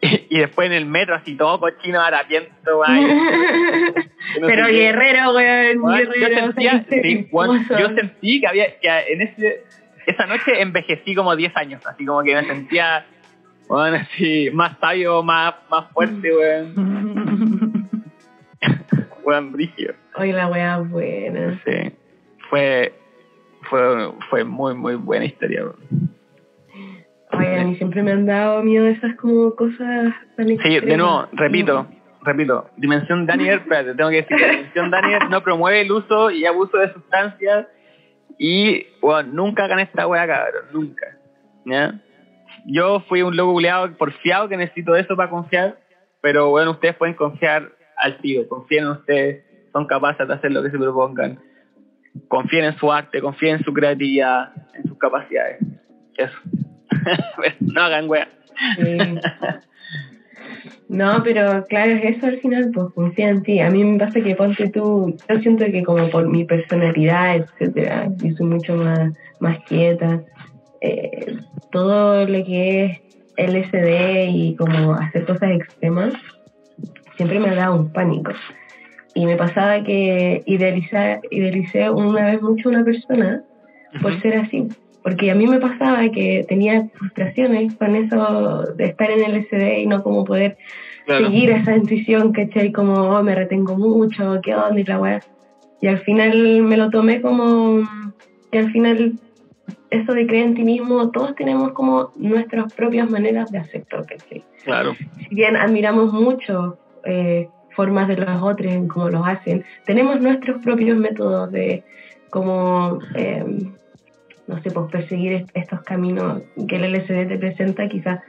Y, 0.29 0.39
después 0.39 0.67
en 0.67 0.75
el 0.75 0.85
metro, 0.85 1.14
así 1.14 1.37
todo 1.37 1.59
cochino, 1.59 2.01
harapiento, 2.01 2.79
weón. 2.79 3.07
No 4.41 4.47
Pero 4.47 4.67
guerrero, 4.67 5.33
weón. 5.33 5.81
Weón, 5.81 6.05
yo 6.05 6.12
guerrero, 6.12 6.47
sentía, 6.47 6.85
sí, 6.89 7.29
weón, 7.33 7.67
yo 7.69 7.95
sentí 7.95 8.41
que 8.41 8.47
había, 8.47 8.79
que 8.79 8.89
en 9.12 9.23
ese, 9.23 9.64
esa 10.07 10.27
noche 10.27 10.61
envejecí 10.61 11.14
como 11.14 11.35
10 11.35 11.57
años, 11.57 11.87
así 11.87 12.05
como 12.05 12.23
que 12.23 12.35
me 12.35 12.45
sentía, 12.45 13.07
bueno, 13.69 13.97
así, 13.97 14.51
más 14.53 14.79
sabio, 14.79 15.23
más, 15.23 15.55
más 15.71 15.91
fuerte, 15.93 16.37
weón, 16.37 17.91
weón, 19.25 19.53
brígido. 19.53 19.95
Oye, 20.17 20.33
la 20.33 20.49
weá 20.49 20.79
buena. 20.79 21.61
Sí, 21.64 21.93
fue, 22.49 22.93
fue, 23.69 24.12
fue 24.31 24.45
muy, 24.45 24.75
muy 24.75 24.95
buena 24.95 25.25
historia. 25.25 25.64
Oye, 27.33 27.61
a 27.61 27.64
mí 27.64 27.77
siempre 27.77 28.03
me 28.03 28.12
han 28.12 28.27
dado 28.27 28.62
miedo 28.62 28.87
esas 28.87 29.14
como 29.17 29.55
cosas 29.55 30.14
tan 30.37 30.47
Sí, 30.47 30.81
de 30.81 30.97
nuevo, 30.97 31.27
repito, 31.33 31.87
repito, 32.23 32.71
Dimensión 32.77 33.27
Daniel, 33.27 33.61
espérate, 33.61 33.95
tengo 33.95 34.11
que 34.11 34.23
decir, 34.23 34.37
Dimensión 34.37 34.91
Daniel 34.91 35.21
no 35.31 35.43
promueve 35.43 35.83
el 35.83 35.93
uso 35.93 36.31
y 36.31 36.45
abuso 36.47 36.79
de 36.79 36.93
sustancias 36.93 37.67
y, 38.39 38.87
bueno, 39.01 39.31
nunca 39.33 39.64
hagan 39.64 39.81
esta 39.81 40.07
wea, 40.07 40.27
cabrón, 40.27 40.64
nunca, 40.73 41.19
¿ya? 41.64 42.01
Yo 42.67 43.01
fui 43.09 43.23
un 43.23 43.37
loco 43.37 43.53
culeado 43.53 43.93
porfiado 43.97 44.49
que 44.49 44.57
necesito 44.57 44.97
eso 44.97 45.17
para 45.17 45.31
confiar, 45.31 45.79
pero, 46.21 46.51
bueno, 46.51 46.73
ustedes 46.73 46.97
pueden 46.97 47.14
confiar 47.14 47.71
al 47.97 48.19
tiro, 48.19 48.49
confíen 48.49 48.85
en 48.85 48.91
ustedes, 48.91 49.45
son 49.73 49.87
capaces 49.87 50.27
de 50.27 50.35
hacer 50.35 50.53
lo 50.53 50.62
que 50.62 50.71
se 50.71 50.79
propongan, 50.79 51.39
confíen 52.29 52.64
en 52.64 52.77
su 52.79 52.93
arte, 52.93 53.21
confíen 53.21 53.57
en 53.57 53.64
su 53.64 53.73
creatividad, 53.73 54.53
en 54.75 54.89
sus 54.89 54.99
capacidades, 54.99 55.59
eso. 56.17 56.39
no 57.61 57.83
hagan 57.83 58.09
wea. 58.09 58.29
No, 60.89 61.23
pero 61.25 61.64
claro, 61.69 61.93
es 61.93 62.17
eso 62.17 62.27
al 62.27 62.39
final, 62.39 62.71
pues 62.73 62.93
confía 62.95 63.29
en 63.29 63.43
ti. 63.43 63.61
A 63.61 63.71
mí 63.71 63.85
me 63.85 63.99
pasa 63.99 64.21
que 64.21 64.37
ponte 64.37 64.69
tú, 64.69 65.17
yo 65.29 65.41
siento 65.41 65.64
que 65.67 65.83
como 65.83 66.09
por 66.11 66.29
mi 66.29 66.45
personalidad, 66.45 67.37
etcétera, 67.37 68.09
yo 68.19 68.37
soy 68.37 68.47
mucho 68.47 68.77
más, 68.77 69.12
más 69.41 69.59
quieta. 69.64 70.23
eh, 70.81 71.39
todo 71.73 72.27
lo 72.27 72.45
que 72.45 72.85
es 72.85 73.01
LSD 73.37 74.29
y 74.31 74.57
como 74.57 74.95
hacer 74.95 75.27
cosas 75.27 75.51
extremas, 75.51 76.14
siempre 77.17 77.41
me 77.41 77.51
ha 77.51 77.55
dado 77.55 77.77
un 77.77 77.93
pánico. 77.93 78.33
Y 79.17 79.25
me 79.25 79.37
pasaba 79.37 79.83
que 79.83 80.43
idealicé, 80.45 81.21
idealicé 81.31 81.89
una 81.91 82.27
vez 82.27 82.43
mucho 82.43 82.69
a 82.69 82.73
una 82.73 82.85
persona 82.85 83.43
por 84.03 84.21
ser 84.21 84.37
así. 84.37 84.69
Porque 85.03 85.31
a 85.31 85.35
mí 85.35 85.47
me 85.47 85.59
pasaba 85.59 86.07
que 86.11 86.45
tenía 86.47 86.87
frustraciones 86.95 87.75
con 87.77 87.97
eso 87.97 88.75
de 88.77 88.85
estar 88.85 89.11
en 89.11 89.25
el 89.25 89.47
SD 89.47 89.81
y 89.81 89.87
no 89.87 90.03
como 90.03 90.25
poder 90.25 90.59
Claro. 91.07 91.27
seguir 91.27 91.51
esa 91.51 91.77
intuición, 91.77 92.33
¿cachai? 92.33 92.73
Como, 92.73 92.93
oh, 92.93 93.23
me 93.23 93.35
retengo 93.35 93.77
mucho, 93.77 94.41
¿qué 94.43 94.55
onda? 94.55 94.79
Y 94.81 94.85
la 94.85 95.01
weá. 95.01 95.21
Y 95.81 95.87
al 95.87 96.01
final 96.01 96.62
me 96.62 96.77
lo 96.77 96.91
tomé 96.91 97.23
como 97.23 97.89
que 98.53 98.59
al 98.59 98.71
final 98.73 99.12
eso 99.91 100.12
de 100.12 100.27
creer 100.27 100.47
en 100.47 100.55
ti 100.57 100.62
mismo, 100.64 101.11
todos 101.11 101.35
tenemos 101.37 101.73
como 101.73 102.11
nuestras 102.17 102.75
propias 102.75 103.09
maneras 103.09 103.51
de 103.51 103.59
hacerlo, 103.59 104.05
¿cachai? 104.07 104.43
Claro. 104.64 104.95
si 105.29 105.35
bien 105.35 105.57
admiramos 105.57 106.12
mucho 106.12 106.77
eh, 107.05 107.49
formas 107.77 108.09
de 108.09 108.16
los 108.16 108.43
otros 108.43 108.72
en 108.72 108.89
cómo 108.89 109.09
los 109.11 109.27
hacen, 109.27 109.64
tenemos 109.85 110.20
nuestros 110.20 110.61
propios 110.62 110.99
métodos 110.99 111.53
de 111.53 111.85
cómo, 112.31 112.99
eh, 113.14 113.45
no 114.49 114.62
sé, 114.62 114.70
pues 114.72 114.91
perseguir 114.91 115.33
est- 115.35 115.51
estos 115.55 115.83
caminos 115.83 116.43
que 116.68 116.77
el 116.77 116.85
LSD 116.95 117.27
te 117.29 117.39
presenta 117.39 117.89
quizás 117.89 118.20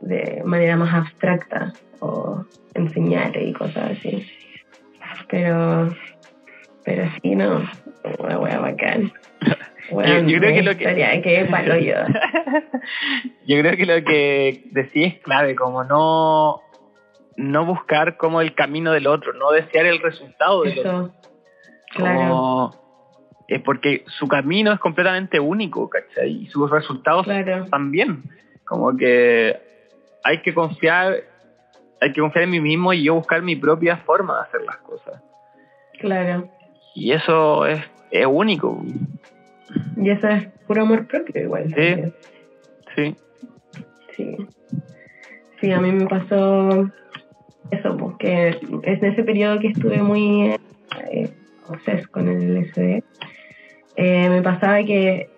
de 0.00 0.42
manera 0.44 0.76
más 0.76 0.92
abstracta 0.94 1.72
o 2.00 2.44
en 2.74 2.92
señales 2.92 3.46
y 3.48 3.52
cosas 3.52 3.92
así. 3.98 4.26
Pero, 5.28 5.94
pero 6.84 7.04
sí, 7.22 7.34
no, 7.36 7.62
una 8.18 8.38
wea 8.38 8.58
bacán. 8.58 9.12
Weón, 9.90 10.28
yo 10.28 10.38
creo 10.38 10.54
que 10.54 10.62
lo 10.62 10.76
que- 10.76 10.86
yo. 11.78 11.94
Yo 13.46 13.60
creo 13.60 13.76
que 13.76 13.86
lo 13.86 14.04
que 14.04 14.62
decís 14.70 15.14
es 15.14 15.18
clave, 15.20 15.54
como 15.56 15.82
no, 15.84 16.60
no 17.40 17.64
buscar 17.64 18.16
como 18.16 18.40
el 18.40 18.54
camino 18.54 18.92
del 18.92 19.06
otro, 19.06 19.32
no 19.32 19.50
desear 19.50 19.86
el 19.86 20.00
resultado 20.00 20.62
del 20.62 20.78
otro. 20.78 20.90
Eso, 20.90 21.14
claro. 21.94 22.18
Como, 22.18 22.80
es 23.48 23.60
porque 23.62 24.04
su 24.18 24.28
camino 24.28 24.72
es 24.72 24.78
completamente 24.78 25.40
único, 25.40 25.88
¿cachai? 25.88 26.30
Y 26.42 26.46
sus 26.48 26.70
resultados 26.70 27.24
Claro. 27.24 27.66
también. 27.66 28.22
Como 28.64 28.96
que 28.96 29.56
hay 30.22 30.42
que 30.42 30.54
confiar, 30.54 31.14
hay 32.00 32.12
que 32.12 32.20
confiar 32.20 32.44
en 32.44 32.50
mí 32.50 32.60
mismo 32.60 32.92
y 32.92 33.02
yo 33.04 33.14
buscar 33.14 33.42
mi 33.42 33.56
propia 33.56 33.96
forma 33.98 34.36
de 34.36 34.42
hacer 34.42 34.60
las 34.62 34.76
cosas. 34.78 35.22
Claro. 35.98 36.48
Y 36.94 37.12
eso 37.12 37.66
es, 37.66 37.80
es 38.10 38.26
único. 38.26 38.80
Y 39.96 40.10
eso 40.10 40.28
es 40.28 40.46
puro 40.66 40.82
amor 40.82 41.06
propio 41.06 41.42
igual. 41.42 41.74
Sí. 41.74 42.12
Sí. 42.94 43.16
Sí. 44.16 44.36
Sí, 45.60 45.72
a 45.72 45.80
mí 45.80 45.92
me 45.92 46.06
pasó 46.06 46.88
eso, 47.70 47.96
porque 47.96 48.48
es 48.48 49.02
en 49.02 49.04
ese 49.04 49.22
periodo 49.22 49.58
que 49.58 49.68
estuve 49.68 50.02
muy 50.02 50.56
eh, 51.10 51.30
con 52.10 52.28
el 52.28 52.58
LSD. 52.58 53.02
eh, 53.96 54.28
me 54.28 54.42
pasaba 54.42 54.82
que 54.82 55.28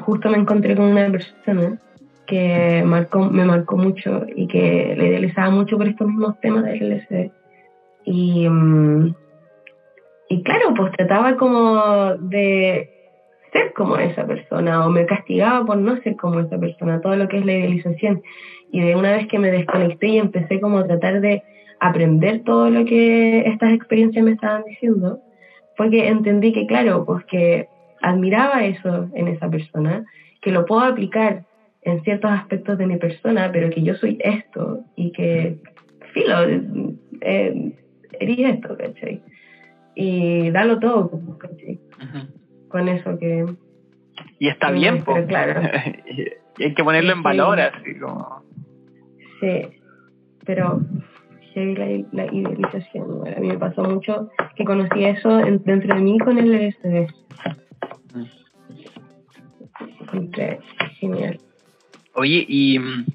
justo 0.00 0.30
me 0.30 0.38
encontré 0.38 0.74
con 0.76 0.86
una 0.86 1.10
persona 1.10 1.78
que 2.26 2.82
marcó, 2.84 3.20
me 3.30 3.44
marcó 3.44 3.76
mucho 3.76 4.26
y 4.34 4.46
que 4.46 4.94
le 4.96 5.08
idealizaba 5.08 5.50
mucho 5.50 5.78
por 5.78 5.88
estos 5.88 6.06
mismos 6.06 6.38
temas 6.40 6.64
del 6.64 6.92
LSD. 6.92 7.30
Y, 8.04 8.48
mm, 8.48 9.14
y 10.28 10.42
claro, 10.42 10.74
pues 10.76 10.92
trataba 10.92 11.36
como 11.36 12.14
de 12.16 12.90
ser 13.52 13.72
como 13.72 13.96
esa 13.96 14.26
persona 14.26 14.86
o 14.86 14.90
me 14.90 15.06
castigaba 15.06 15.64
por 15.64 15.78
no 15.78 15.96
ser 16.02 16.16
como 16.16 16.40
esa 16.40 16.58
persona, 16.58 17.00
todo 17.00 17.16
lo 17.16 17.28
que 17.28 17.38
es 17.38 17.46
la 17.46 17.52
idealización. 17.52 18.22
Y 18.70 18.80
de 18.80 18.94
una 18.94 19.12
vez 19.12 19.26
que 19.28 19.38
me 19.38 19.50
desconecté 19.50 20.08
y 20.08 20.18
empecé 20.18 20.60
como 20.60 20.78
a 20.78 20.86
tratar 20.86 21.22
de 21.22 21.42
aprender 21.80 22.42
todo 22.44 22.70
lo 22.70 22.84
que 22.84 23.40
estas 23.40 23.72
experiencias 23.72 24.24
me 24.24 24.32
estaban 24.32 24.64
diciendo, 24.64 25.20
fue 25.76 25.90
que 25.90 26.08
entendí 26.08 26.52
que, 26.52 26.66
claro, 26.66 27.04
pues 27.04 27.24
que 27.26 27.68
admiraba 28.02 28.64
eso 28.64 29.08
en 29.14 29.28
esa 29.28 29.48
persona, 29.48 30.04
que 30.40 30.50
lo 30.50 30.64
puedo 30.66 30.82
aplicar 30.82 31.44
en 31.82 32.02
ciertos 32.02 32.30
aspectos 32.30 32.78
de 32.78 32.86
mi 32.86 32.96
persona, 32.96 33.50
pero 33.52 33.70
que 33.70 33.82
yo 33.82 33.94
soy 33.94 34.18
esto 34.20 34.84
y 34.96 35.12
que, 35.12 35.58
filo, 36.12 36.34
eh, 37.20 37.72
eres 38.20 38.38
esto, 38.38 38.76
¿cachai? 38.76 39.22
Y 39.94 40.50
dalo 40.50 40.78
todo, 40.78 41.10
¿cachai? 41.38 41.80
Con 42.68 42.88
eso 42.88 43.18
que... 43.18 43.46
Y 44.38 44.48
está 44.48 44.70
bien, 44.70 45.02
pues. 45.04 45.26
claro. 45.26 45.60
y 46.58 46.64
hay 46.64 46.74
que 46.74 46.84
ponerlo 46.84 47.12
en 47.12 47.22
valor, 47.22 47.60
así 47.60 47.98
como... 47.98 48.42
Sí, 49.40 49.62
pero 50.44 50.80
la, 51.66 52.04
la 52.12 52.32
idealización. 52.32 53.26
a 53.26 53.40
mí 53.40 53.48
me 53.48 53.58
pasó 53.58 53.82
mucho 53.82 54.30
que 54.56 54.64
conocí 54.64 55.04
eso 55.04 55.36
dentro 55.36 55.94
de 55.94 56.00
mí 56.00 56.18
con 56.18 56.38
el 56.38 56.52
LSD. 56.52 57.06
Encontré 60.00 60.60
genial. 60.98 61.38
Oye, 62.14 62.44
y 62.48 62.78
mm, 62.78 63.06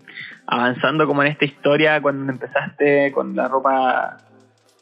avanzando 0.47 1.05
como 1.07 1.23
en 1.23 1.31
esta 1.31 1.45
historia, 1.45 2.01
cuando 2.01 2.31
empezaste 2.31 3.11
con 3.11 3.35
la 3.35 3.47
ropa, 3.47 4.17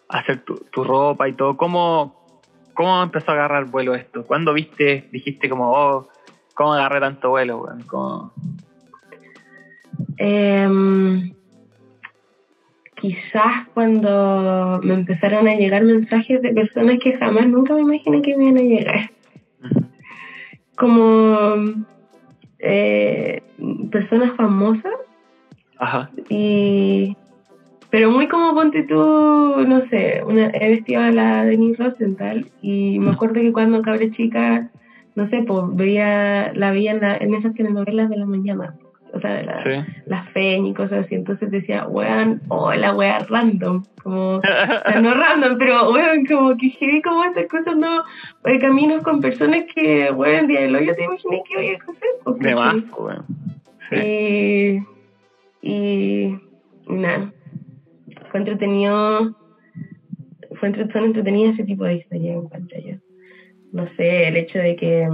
hacer 0.10 0.44
tu, 0.44 0.56
tu 0.72 0.84
ropa 0.84 1.28
y 1.28 1.34
todo, 1.34 1.58
¿cómo, 1.58 2.40
¿cómo 2.74 3.02
empezó 3.02 3.32
a 3.32 3.36
agarrar 3.36 3.66
vuelo 3.66 3.96
esto? 3.96 4.26
¿Cuándo 4.26 4.54
viste, 4.54 5.10
dijiste 5.12 5.50
como, 5.50 5.72
oh, 5.72 6.08
¿cómo 6.54 6.74
agarré 6.74 7.00
tanto 7.00 7.30
vuelo? 7.30 7.66
¿Cómo? 7.88 8.34
Eh, 10.18 11.34
quizás 13.02 13.68
cuando 13.74 14.80
me 14.84 14.94
empezaron 14.94 15.48
a 15.48 15.56
llegar 15.56 15.84
mensajes 15.84 16.42
de 16.42 16.54
personas 16.54 17.00
que 17.00 17.18
jamás 17.18 17.48
nunca 17.48 17.74
me 17.74 17.82
imaginé 17.82 18.22
que 18.22 18.38
me 18.38 18.46
iban 18.46 18.58
a 18.58 18.62
llegar. 18.62 19.12
Como 20.76 21.84
eh, 22.60 23.42
personas 23.92 24.36
famosas. 24.38 24.94
Ajá. 25.80 26.12
Y 26.30 27.18
pero 27.90 28.12
muy 28.12 28.28
como 28.28 28.54
ponte 28.54 28.84
tú, 28.84 28.96
no 28.96 29.82
sé, 29.90 30.24
una, 30.26 30.50
he 30.54 30.70
vestido 30.70 31.02
a 31.02 31.12
la 31.12 31.44
Denise 31.44 31.84
Rosenthal 31.84 32.46
y 32.62 33.00
me 33.00 33.12
acuerdo 33.12 33.42
que 33.42 33.52
cuando 33.52 33.82
cabré 33.82 34.12
chica, 34.12 34.70
no 35.16 35.28
sé, 35.30 35.44
pues 35.46 35.64
veía, 35.74 36.54
la 36.54 36.72
veía 36.72 36.92
en, 36.92 37.04
en 37.04 37.36
esas 37.36 37.54
telenovelas 37.54 38.10
de 38.10 38.18
la 38.18 38.26
mañana 38.26 38.76
o 39.14 39.20
sea, 39.20 39.34
de 39.36 39.44
la, 39.44 39.86
las 40.06 40.30
feñ 40.30 40.66
y 40.68 40.74
cosas 40.74 41.06
así. 41.06 41.16
Entonces 41.16 41.52
decía, 41.52 41.88
weón, 41.88 42.42
o 42.48 42.74
la 42.74 42.96
wea 42.96 43.20
random, 43.20 43.84
como, 44.02 44.38
o 44.38 44.42
sea, 44.42 45.02
no 45.02 45.14
random, 45.14 45.58
pero 45.58 45.92
weón, 45.92 46.26
como 46.26 46.56
que 46.58 46.70
llegué 46.70 47.02
como 47.02 47.24
estas 47.26 47.48
cosas, 47.48 47.76
no, 47.76 48.04
hay 48.44 48.60
caminos 48.60 49.04
con 49.04 49.22
personas 49.22 49.64
que, 49.74 50.12
weón, 50.12 50.48
día 50.48 50.62
de 50.62 50.86
yo 50.86 50.96
te 50.96 51.04
imaginé 51.04 51.44
que 51.48 51.66
iba 51.66 51.78
a 51.78 51.86
conocer. 51.86 52.10
De 52.40 52.56
más, 52.56 52.76
weón. 52.98 53.26
Y, 53.92 54.80
y, 55.62 56.40
nada, 56.88 57.34
fue 58.30 58.40
entretenido, 58.40 59.36
fue 60.56 60.70
entretenido 60.70 61.52
ese 61.52 61.66
tipo 61.66 61.84
de 61.84 61.96
historia 61.96 62.34
en 62.34 62.48
pantalla. 62.48 63.00
No 63.74 63.88
sé, 63.96 64.28
el 64.28 64.38
hecho 64.38 64.60
de 64.60 64.76
que 64.76 65.08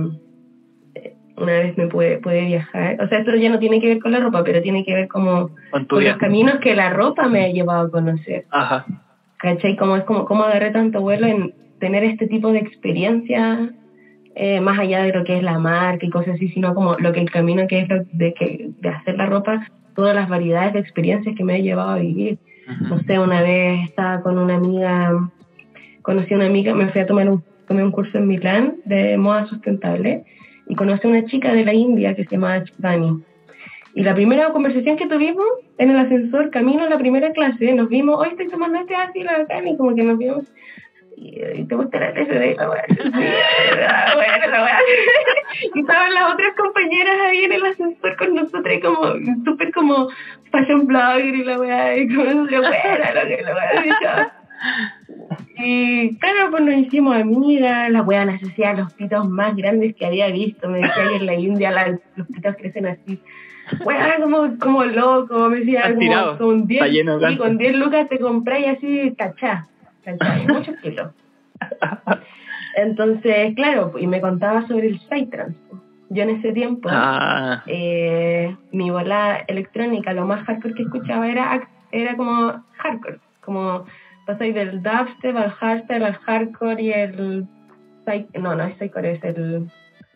una 1.37 1.53
vez 1.53 1.77
me 1.77 1.87
puede, 1.87 2.17
puede 2.17 2.45
viajar. 2.45 2.97
O 3.01 3.07
sea, 3.07 3.19
esto 3.19 3.35
ya 3.35 3.49
no 3.49 3.59
tiene 3.59 3.79
que 3.79 3.87
ver 3.87 3.99
con 3.99 4.11
la 4.11 4.19
ropa, 4.19 4.43
pero 4.43 4.61
tiene 4.61 4.83
que 4.83 4.93
ver 4.93 5.07
como 5.07 5.51
con, 5.71 6.03
los 6.03 6.17
caminos 6.17 6.59
que 6.59 6.75
la 6.75 6.89
ropa 6.89 7.27
me 7.27 7.45
ha 7.45 7.49
llevado 7.49 7.87
a 7.87 7.91
conocer. 7.91 8.45
Ajá. 8.49 8.85
¿Cachai? 9.37 9.75
Como 9.77 9.95
es 9.95 10.03
como, 10.03 10.25
cómo 10.25 10.43
agarré 10.43 10.71
tanto 10.71 11.01
vuelo 11.01 11.27
en 11.27 11.53
tener 11.79 12.03
este 12.03 12.27
tipo 12.27 12.51
de 12.51 12.59
experiencia, 12.59 13.71
eh, 14.35 14.59
más 14.61 14.79
allá 14.79 15.03
de 15.03 15.13
lo 15.13 15.23
que 15.23 15.37
es 15.37 15.43
la 15.43 15.59
marca 15.59 16.05
y 16.05 16.09
cosas 16.09 16.35
así, 16.35 16.49
sino 16.49 16.73
como 16.73 16.95
lo 16.95 17.13
que 17.13 17.21
el 17.21 17.29
camino 17.29 17.67
que 17.67 17.81
es 17.81 17.87
de, 17.87 18.33
que, 18.33 18.71
de 18.79 18.89
hacer 18.89 19.15
la 19.15 19.27
ropa, 19.27 19.67
todas 19.95 20.15
las 20.15 20.27
variedades 20.27 20.73
de 20.73 20.79
experiencias 20.79 21.35
que 21.35 21.43
me 21.43 21.53
ha 21.53 21.59
llevado 21.59 21.91
a 21.91 21.99
vivir. 21.99 22.39
No 22.81 22.99
sé, 23.03 23.17
una 23.17 23.41
vez 23.43 23.85
estaba 23.85 24.21
con 24.21 24.37
una 24.37 24.55
amiga, 24.55 25.13
conocí 26.01 26.33
a 26.33 26.37
una 26.37 26.47
amiga, 26.47 26.73
me 26.73 26.89
fui 26.89 26.99
a 26.99 27.05
tomar 27.05 27.29
un, 27.29 27.43
tomé 27.67 27.83
un 27.83 27.91
curso 27.91 28.17
en 28.17 28.27
Milán 28.27 28.77
de 28.85 29.17
moda 29.17 29.45
sustentable 29.47 30.25
y 30.69 30.75
conocí 30.75 31.07
a 31.07 31.11
una 31.11 31.25
chica 31.25 31.53
de 31.53 31.65
la 31.65 31.73
India 31.73 32.15
que 32.15 32.25
se 32.25 32.31
llama 32.31 32.63
Chivani. 32.63 33.23
Y 33.93 34.03
la 34.03 34.13
primera 34.13 34.51
conversación 34.51 34.97
que 34.97 35.07
tuvimos 35.07 35.45
en 35.77 35.91
el 35.91 35.97
ascensor, 35.97 36.49
camino 36.51 36.83
a 36.83 36.89
la 36.89 36.97
primera 36.97 37.31
clase, 37.31 37.73
nos 37.73 37.87
vimos, 37.89 38.19
hoy 38.19 38.29
estoy 38.29 38.47
tomando 38.47 38.79
este 38.79 38.95
así, 38.95 39.23
la 39.23 39.45
y 39.65 39.77
como 39.77 39.95
que 39.95 40.03
nos 40.03 40.17
vimos, 40.17 40.45
y, 41.15 41.63
te 41.63 41.75
gusta 41.75 41.99
la 41.99 42.11
de 42.11 42.55
la 42.55 42.69
weá. 42.69 42.85
Y 45.73 45.79
estaban 45.79 46.13
las 46.13 46.33
otras 46.33 46.53
compañeras 46.55 47.19
ahí 47.25 47.45
en 47.45 47.53
el 47.53 47.65
ascensor 47.65 48.15
con 48.17 48.35
nosotros, 48.35 48.71
y 48.71 48.79
como, 48.79 49.15
súper 49.43 49.71
como 49.71 50.09
fashion 50.51 50.85
blogger 50.85 51.33
y 51.33 51.43
la 51.43 51.59
weá, 51.59 51.97
y 51.97 52.07
como, 52.07 52.25
la 52.25 52.61
weá, 52.61 53.13
la 53.13 53.23
weá, 53.55 54.31
y 55.59 56.15
claro, 56.17 56.51
pues 56.51 56.63
nos 56.63 56.75
hicimos 56.75 57.15
amigas, 57.15 57.89
la 57.89 58.01
weá 58.01 58.25
nos 58.25 58.41
hacía 58.41 58.73
los 58.73 58.93
pitos 58.93 59.27
más 59.27 59.55
grandes 59.55 59.95
que 59.95 60.05
había 60.05 60.27
visto. 60.27 60.69
Me 60.69 60.79
decía 60.79 61.09
que 61.09 61.15
en 61.15 61.25
la 61.25 61.33
India 61.35 61.99
los 62.15 62.27
pitos 62.27 62.55
crecen 62.57 62.87
así. 62.87 63.19
Weá, 63.83 64.17
como, 64.21 64.57
como 64.59 64.85
loco, 64.85 65.49
me 65.49 65.59
decía, 65.59 65.93
como, 65.93 66.37
con 66.37 66.67
10 66.67 66.85
sí, 67.27 67.37
con 67.37 67.57
10 67.57 67.75
lucas 67.75 68.07
te 68.07 68.19
compré 68.19 68.61
y 68.61 68.65
así, 68.65 69.13
cachá, 69.17 69.67
cachá, 70.03 70.39
muchos 70.47 70.75
kilos. 70.77 71.11
Entonces, 72.75 73.55
claro, 73.55 73.93
y 73.99 74.07
me 74.07 74.21
contaba 74.21 74.65
sobre 74.67 74.87
el 74.87 74.99
Psytrance. 74.99 75.57
Yo 76.09 76.23
en 76.23 76.29
ese 76.29 76.53
tiempo, 76.53 76.87
ah. 76.91 77.63
eh, 77.67 78.55
mi 78.71 78.89
bola 78.89 79.43
electrónica, 79.47 80.13
lo 80.13 80.25
más 80.25 80.45
hardcore 80.45 80.75
que 80.75 80.83
escuchaba 80.83 81.27
era, 81.27 81.67
era 81.91 82.15
como 82.15 82.63
hardcore, 82.77 83.19
como 83.41 83.85
pasáis 84.27 84.53
del 84.53 84.83
dubstep 84.83 85.35
al 85.35 85.49
hardstyle, 85.51 86.03
al 86.03 86.13
hardcore 86.13 86.83
y 86.83 86.91
el... 86.91 87.47
No, 88.39 88.55
no 88.55 88.63
es 88.63 88.77
psycore, 88.77 89.13
es 89.13 89.23
el 89.23 89.69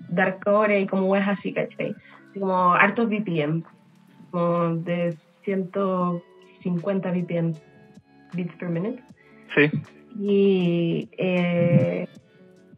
darkcore 0.09 0.82
y 0.82 0.88
como 0.88 1.16
es 1.16 1.28
así, 1.28 1.53
¿cachai? 1.53 1.95
Como 2.38 2.74
hartos 2.74 3.09
BPM, 3.09 3.64
como 4.30 4.76
de 4.76 5.16
150 5.43 7.12
BPM, 7.12 7.53
beats 8.34 8.55
per 8.55 8.70
minute. 8.70 9.01
Sí. 9.55 9.70
Y 10.20 11.09
eh, 11.18 12.07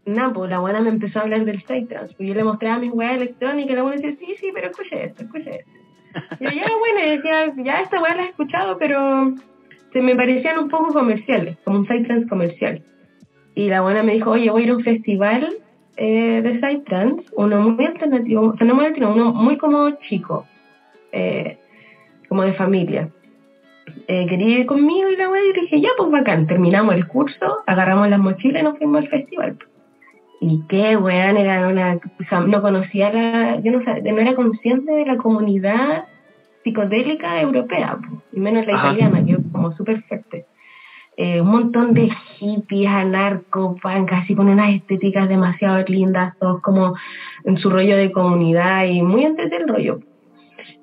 nada, 0.06 0.34
pues 0.34 0.50
la 0.50 0.60
buena 0.60 0.82
me 0.82 0.90
empezó 0.90 1.20
a 1.20 1.22
hablar 1.24 1.46
del 1.46 1.62
Psytrance. 1.62 2.16
Pues 2.16 2.30
yo 2.30 2.36
le 2.36 2.44
mostraba 2.44 2.80
mi 2.80 2.90
weá 2.90 3.16
electrónica 3.16 3.72
y 3.72 3.76
la 3.76 3.84
buena 3.84 4.02
decía, 4.02 4.18
sí, 4.20 4.36
sí, 4.40 4.52
pero 4.54 4.70
escuche 4.70 5.06
esto, 5.06 5.24
escuche 5.24 5.60
esto. 5.60 5.72
Y 6.40 6.46
yo, 6.46 6.52
ya, 6.52 6.68
bueno, 6.78 7.12
decía, 7.12 7.54
ya 7.64 7.82
esta 7.82 8.02
weá 8.02 8.16
la 8.16 8.24
he 8.24 8.30
escuchado, 8.30 8.78
pero 8.78 9.34
se 9.94 10.02
me 10.02 10.16
parecían 10.16 10.58
un 10.58 10.70
poco 10.70 10.92
comerciales, 10.92 11.58
como 11.64 11.80
un 11.80 11.86
trans 11.86 12.28
comercial. 12.28 12.82
Y 13.56 13.70
la 13.70 13.82
buena 13.82 14.02
me 14.04 14.14
dijo, 14.14 14.32
oye, 14.32 14.50
voy 14.50 14.64
a 14.64 14.66
ir 14.66 14.72
a 14.72 14.76
un 14.76 14.84
festival 14.84 15.56
eh, 15.96 16.42
de 16.42 16.78
trans, 16.86 17.22
uno 17.36 17.62
muy 17.62 17.86
alternativo, 17.86 18.48
o 18.48 18.58
sea, 18.58 18.66
no 18.66 18.74
muy 18.74 18.86
alternativo, 18.86 19.14
uno 19.14 19.34
muy 19.34 19.58
como 19.58 19.92
chico, 20.08 20.46
eh, 21.12 21.58
como 22.28 22.42
de 22.42 22.54
familia. 22.54 23.10
Eh, 24.08 24.26
quería 24.28 24.60
ir 24.60 24.66
conmigo 24.66 25.10
y 25.10 25.18
la 25.18 25.28
buena 25.28 25.46
y 25.46 25.62
dije, 25.62 25.82
ya, 25.82 25.90
pues 25.98 26.10
bacán, 26.10 26.48
terminamos 26.48 26.96
el 26.96 27.08
curso, 27.08 27.60
agarramos 27.68 28.10
las 28.10 28.20
mochilas 28.20 28.62
y 28.62 28.66
nos 28.66 28.78
fuimos 28.78 29.04
al 29.04 29.10
festival. 29.10 29.58
Y 30.42 30.64
qué 30.68 30.98
weón, 30.98 31.38
era 31.38 31.68
una, 31.68 32.00
no 32.48 32.62
conocía 32.62 33.14
la, 33.14 33.60
yo 33.62 33.72
no, 33.72 33.80
no 33.80 34.20
era 34.20 34.36
consciente 34.36 34.92
de 34.92 35.06
la 35.06 35.18
comunidad 35.18 36.06
psicodélica 36.64 37.42
europea, 37.42 37.98
y 38.32 38.40
menos 38.40 38.66
la 38.66 38.74
italiana, 38.74 39.24
que 39.26 39.38
como 39.64 39.76
súper 39.78 40.04
fuerte. 40.04 40.46
Eh, 41.16 41.40
un 41.40 41.48
montón 41.48 41.94
de 41.94 42.10
hippies, 42.10 42.90
anarco, 42.90 43.78
casi 44.08 44.36
con 44.36 44.50
unas 44.50 44.74
estéticas 44.74 45.30
demasiado 45.30 45.84
lindas, 45.88 46.38
todos 46.40 46.62
como 46.62 46.96
en 47.46 47.58
su 47.58 47.70
rollo 47.70 47.96
de 47.96 48.12
comunidad 48.12 48.86
y 48.86 49.02
muy 49.02 49.24
antes 49.24 49.50
del 49.50 49.68
rollo. 49.68 50.00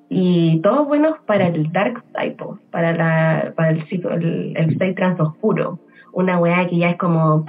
Y 0.09 0.61
todos 0.61 0.87
buenos 0.87 1.19
para 1.25 1.47
el 1.47 1.71
dark 1.71 2.03
side, 2.15 2.37
para, 2.71 3.53
para 3.55 3.69
el, 3.69 3.85
el, 3.89 4.57
el 4.57 4.69
state 4.71 4.93
trans 4.93 5.19
oscuro. 5.19 5.79
Una 6.13 6.39
weá 6.39 6.67
que 6.67 6.77
ya 6.77 6.89
es 6.89 6.97
como 6.97 7.45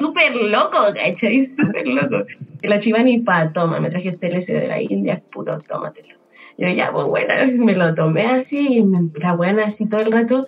súper 0.00 0.34
loco, 0.36 0.78
¿cachai? 0.94 1.46
Súper 1.56 1.86
loco. 1.86 2.26
La 2.62 2.80
chivani 2.80 3.20
pa, 3.20 3.50
toma, 3.52 3.80
me 3.80 3.88
traje 3.88 4.10
este 4.10 4.28
LSD 4.28 4.52
de 4.52 4.68
la 4.68 4.82
India, 4.82 5.22
puro, 5.32 5.58
tómatelo. 5.60 6.17
Yo 6.58 6.68
ya, 6.68 6.92
pues 6.92 7.06
bueno, 7.06 7.34
me 7.64 7.74
lo 7.74 7.94
tomé 7.94 8.26
así 8.26 8.56
y 8.58 9.20
la 9.20 9.34
buena 9.34 9.66
así 9.66 9.86
todo 9.86 10.00
el 10.00 10.12
rato 10.12 10.46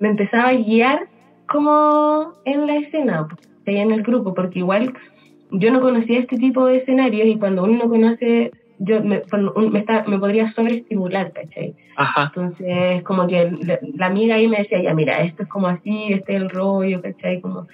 me 0.00 0.08
empezaba 0.08 0.48
a 0.48 0.54
guiar 0.54 1.08
como 1.46 2.34
en 2.44 2.66
la 2.66 2.76
escena. 2.76 3.26
¿cachai? 3.28 3.80
En 3.80 3.90
el 3.90 4.02
grupo, 4.02 4.34
porque 4.34 4.60
igual 4.60 4.94
yo 5.50 5.72
no 5.72 5.80
conocía 5.80 6.20
este 6.20 6.36
tipo 6.36 6.66
de 6.66 6.78
escenarios 6.78 7.26
y 7.26 7.38
cuando 7.38 7.64
uno 7.64 7.84
no 7.84 7.88
conoce, 7.88 8.52
yo 8.78 9.02
me, 9.02 9.22
me, 9.70 9.78
está, 9.80 10.04
me 10.06 10.18
podría 10.18 10.52
sobreestimular, 10.52 11.32
¿cachai? 11.32 11.74
Ajá. 11.96 12.32
Entonces, 12.34 13.02
como 13.02 13.26
que 13.26 13.50
la, 13.62 13.78
la 13.96 14.06
amiga 14.06 14.36
ahí 14.36 14.46
me 14.46 14.58
decía, 14.58 14.80
ya 14.80 14.94
mira, 14.94 15.22
esto 15.22 15.42
es 15.42 15.48
como 15.48 15.66
así, 15.66 16.12
este 16.12 16.36
es 16.36 16.42
el 16.42 16.50
rollo, 16.50 17.02
¿cachai? 17.02 17.40
Como, 17.40 17.66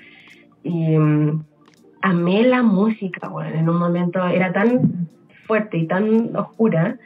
y 0.62 0.96
mm, 0.96 1.44
amé 2.00 2.42
la 2.44 2.62
música, 2.62 3.28
bueno, 3.28 3.58
en 3.58 3.68
un 3.68 3.78
momento 3.78 4.26
era 4.26 4.52
tan 4.52 5.08
fuerte 5.46 5.76
y 5.78 5.86
tan 5.86 6.34
oscura, 6.36 6.96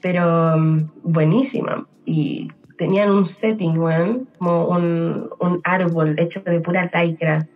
pero 0.00 0.56
mm, 0.56 0.90
buenísima. 1.02 1.86
Y 2.04 2.48
tenían 2.78 3.10
un 3.10 3.28
setting, 3.40 3.74
bueno, 3.74 4.20
como 4.38 4.68
un, 4.68 5.28
un 5.40 5.60
árbol 5.64 6.18
hecho 6.18 6.40
de 6.40 6.60
pura 6.60 6.90
lycra, 6.94 7.46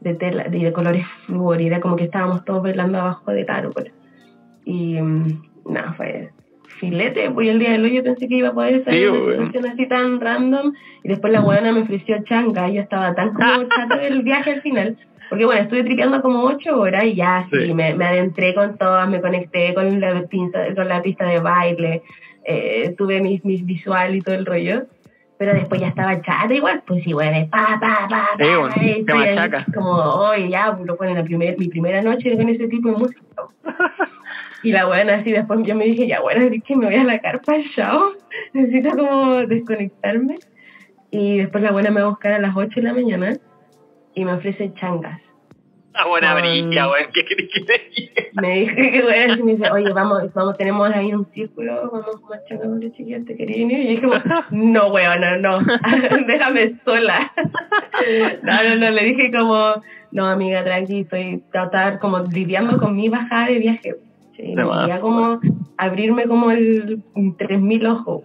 de 0.00 0.14
tela, 0.14 0.44
de, 0.44 0.58
de 0.58 0.72
colores 0.72 1.06
flúor, 1.26 1.60
y 1.60 1.66
era 1.66 1.80
como 1.80 1.96
que 1.96 2.04
estábamos 2.04 2.44
todos 2.44 2.62
bailando 2.62 2.98
abajo 2.98 3.30
del 3.30 3.48
árbol. 3.48 3.90
Y 4.64 5.00
mm, 5.00 5.42
nada, 5.66 5.94
fue 5.94 6.30
filete, 6.80 7.30
pues 7.30 7.48
el 7.48 7.60
día 7.60 7.70
del 7.70 7.84
hoy 7.84 7.94
yo 7.94 8.02
pensé 8.02 8.26
que 8.26 8.36
iba 8.36 8.48
a 8.48 8.54
poder 8.54 8.84
salir 8.84 9.08
Sí, 9.08 9.52
de 9.52 9.58
una 9.58 9.70
así 9.70 9.86
tan 9.86 10.20
random, 10.20 10.72
y 11.04 11.08
después 11.08 11.32
la 11.32 11.40
buena 11.40 11.72
me 11.72 11.82
ofreció 11.82 12.22
changa, 12.24 12.68
y 12.68 12.74
yo 12.74 12.82
estaba 12.82 13.14
tan 13.14 13.32
como 13.32 13.62
chata 13.76 13.98
del 13.98 14.22
viaje 14.22 14.50
al 14.50 14.62
final, 14.62 14.96
porque 15.32 15.46
bueno, 15.46 15.62
estuve 15.62 15.82
tripeando 15.82 16.20
como 16.20 16.42
ocho 16.44 16.78
horas 16.78 17.04
y 17.04 17.14
ya 17.14 17.46
sí, 17.50 17.68
Sí. 17.68 17.72
me, 17.72 17.94
me 17.94 18.04
adentré 18.04 18.54
con 18.54 18.76
todas, 18.76 19.08
me 19.08 19.18
conecté 19.18 19.72
con 19.72 19.98
la, 19.98 20.24
pinza, 20.24 20.58
con 20.74 20.86
la 20.88 21.00
pista 21.00 21.24
de 21.24 21.40
baile, 21.40 22.02
eh, 22.44 22.94
tuve 22.98 23.22
mis, 23.22 23.42
mis 23.42 23.64
visual 23.64 24.14
y 24.14 24.20
todo 24.20 24.34
el 24.34 24.44
rollo, 24.44 24.82
pero 25.38 25.54
después 25.54 25.80
ya 25.80 25.88
estaba 25.88 26.20
chata 26.20 26.52
igual, 26.52 26.82
pues 26.86 27.02
sí, 27.02 27.14
bueno, 27.14 27.48
pa, 27.50 27.78
pa, 27.80 28.06
pa, 28.10 28.28
pa, 28.36 28.44
Sí, 28.44 28.44
bueno, 28.58 28.74
y 28.98 29.04
te 29.06 29.14
machaca. 29.14 29.64
como, 29.72 29.92
oye, 29.92 30.50
ya, 30.50 30.76
lo 30.84 30.96
ponen 30.98 31.14
la 31.14 31.24
primer, 31.24 31.56
mi 31.58 31.68
primera 31.68 32.02
noche 32.02 32.36
con 32.36 32.50
ese 32.50 32.68
tipo 32.68 32.90
de 32.90 32.96
música. 32.96 33.22
Y 34.64 34.70
la 34.70 34.84
buena 34.84 35.14
así 35.14 35.32
después 35.32 35.60
yo 35.64 35.74
me 35.74 35.86
dije, 35.86 36.06
ya 36.06 36.20
bueno, 36.20 36.42
es 36.44 36.62
que 36.62 36.76
me 36.76 36.84
voy 36.86 36.94
a 36.96 37.04
la 37.04 37.18
carpa, 37.20 37.54
chao, 37.74 38.12
necesito 38.52 38.90
como 38.96 39.36
desconectarme. 39.46 40.36
Y 41.10 41.38
después 41.38 41.64
la 41.64 41.72
buena 41.72 41.90
me 41.90 42.00
va 42.02 42.08
a 42.08 42.10
buscar 42.10 42.32
a 42.34 42.38
las 42.38 42.54
8 42.54 42.74
de 42.76 42.82
la 42.82 42.92
mañana 42.92 43.32
y 44.14 44.24
me 44.26 44.34
ofrece 44.34 44.72
changas. 44.74 45.18
Ah, 45.94 46.08
buena 46.08 46.34
brilla, 46.34 46.88
weón. 46.88 47.10
¿Qué 47.12 47.24
querés 47.24 47.50
que 47.52 47.60
te 47.60 47.90
diga? 47.94 48.22
Me 48.40 48.60
dije 48.60 48.90
que 48.90 49.02
bueno, 49.02 49.34
y 49.34 49.42
me 49.42 49.52
dice, 49.56 49.70
oye, 49.70 49.92
vamos, 49.92 50.32
vamos, 50.32 50.56
tenemos 50.56 50.90
ahí 50.90 51.12
un 51.12 51.26
círculo, 51.32 51.90
vamos 51.92 52.06
a 52.32 52.44
changas 52.48 52.66
con 52.66 52.80
los 52.80 52.92
chiquillos, 52.92 53.26
te 53.26 53.36
quería 53.36 53.56
venir. 53.58 53.78
Y 53.78 53.84
yo 53.84 53.90
dije, 53.90 54.02
como, 54.02 54.42
no, 54.50 54.86
weona, 54.88 55.36
no, 55.36 55.60
déjame 56.26 56.78
sola. 56.84 57.32
No, 58.42 58.62
no, 58.62 58.76
no, 58.76 58.90
le 58.90 59.04
dije 59.04 59.30
como, 59.30 59.74
no, 60.10 60.26
amiga, 60.26 60.64
tranqui, 60.64 61.00
estoy 61.00 61.42
tratar 61.52 62.00
como 62.00 62.20
lidiando 62.20 62.78
con 62.78 62.96
mi 62.96 63.08
bajada 63.08 63.46
de 63.46 63.58
viaje. 63.58 63.94
Sí, 64.36 64.54
quería 64.56 65.00
como 65.00 65.40
abrirme 65.76 66.26
como 66.26 66.50
el 66.50 67.02
3000 67.38 67.86
ojos, 67.86 68.22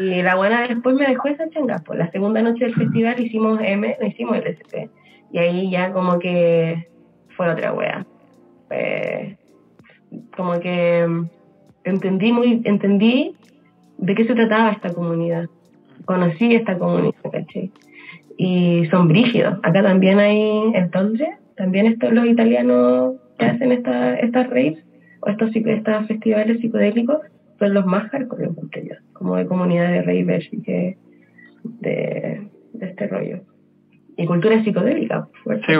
Y 0.00 0.22
la 0.22 0.36
buena 0.36 0.66
después 0.66 0.96
me 0.96 1.06
dejó 1.06 1.28
esa 1.28 1.48
changa, 1.50 1.82
pues 1.84 1.98
la 1.98 2.10
segunda 2.10 2.42
noche 2.42 2.64
del 2.64 2.74
festival 2.74 3.20
hicimos 3.20 3.58
M, 3.62 3.96
hicimos 4.06 4.38
LSP. 4.38 4.90
Y 5.32 5.38
ahí 5.38 5.70
ya 5.70 5.92
como 5.92 6.18
que 6.18 6.88
fue 7.36 7.50
otra 7.50 7.72
wea. 7.72 8.06
Fue 8.68 9.36
como 10.36 10.58
que 10.60 11.06
mm, 11.06 11.28
entendí 11.84 12.32
muy, 12.32 12.62
entendí 12.64 13.34
de 13.98 14.14
qué 14.14 14.24
se 14.24 14.34
trataba 14.34 14.70
esta 14.70 14.92
comunidad. 14.92 15.46
Conocí 16.04 16.54
esta 16.54 16.78
comunidad, 16.78 17.14
¿cachai? 17.30 17.70
Y 18.36 18.86
son 18.90 19.08
brígidos. 19.08 19.58
Acá 19.62 19.82
también 19.82 20.18
hay, 20.18 20.72
entonces, 20.74 21.28
también 21.56 21.86
estos 21.86 22.12
los 22.12 22.26
italianos 22.26 23.16
que 23.38 23.46
hacen 23.46 23.72
esta, 23.72 24.14
estas 24.20 24.48
raves 24.48 24.78
o 25.20 25.28
estos, 25.28 25.50
estos 25.54 26.06
festivales 26.06 26.60
psicodélicos 26.60 27.18
son 27.58 27.74
los 27.74 27.86
más 27.86 28.08
hardcore, 28.10 28.44
encuentro 28.46 28.82
yo, 28.82 28.94
como 29.12 29.36
de 29.36 29.46
comunidad 29.46 29.90
de 29.90 30.02
ravers 30.02 30.48
y 30.52 30.62
que 30.62 30.96
de, 31.64 32.48
de 32.72 32.86
este 32.86 33.06
rollo. 33.08 33.40
Y 34.16 34.26
cultura 34.26 34.62
psicodélica, 34.64 35.28
fuerte. 35.44 35.66
Sí, 35.66 35.74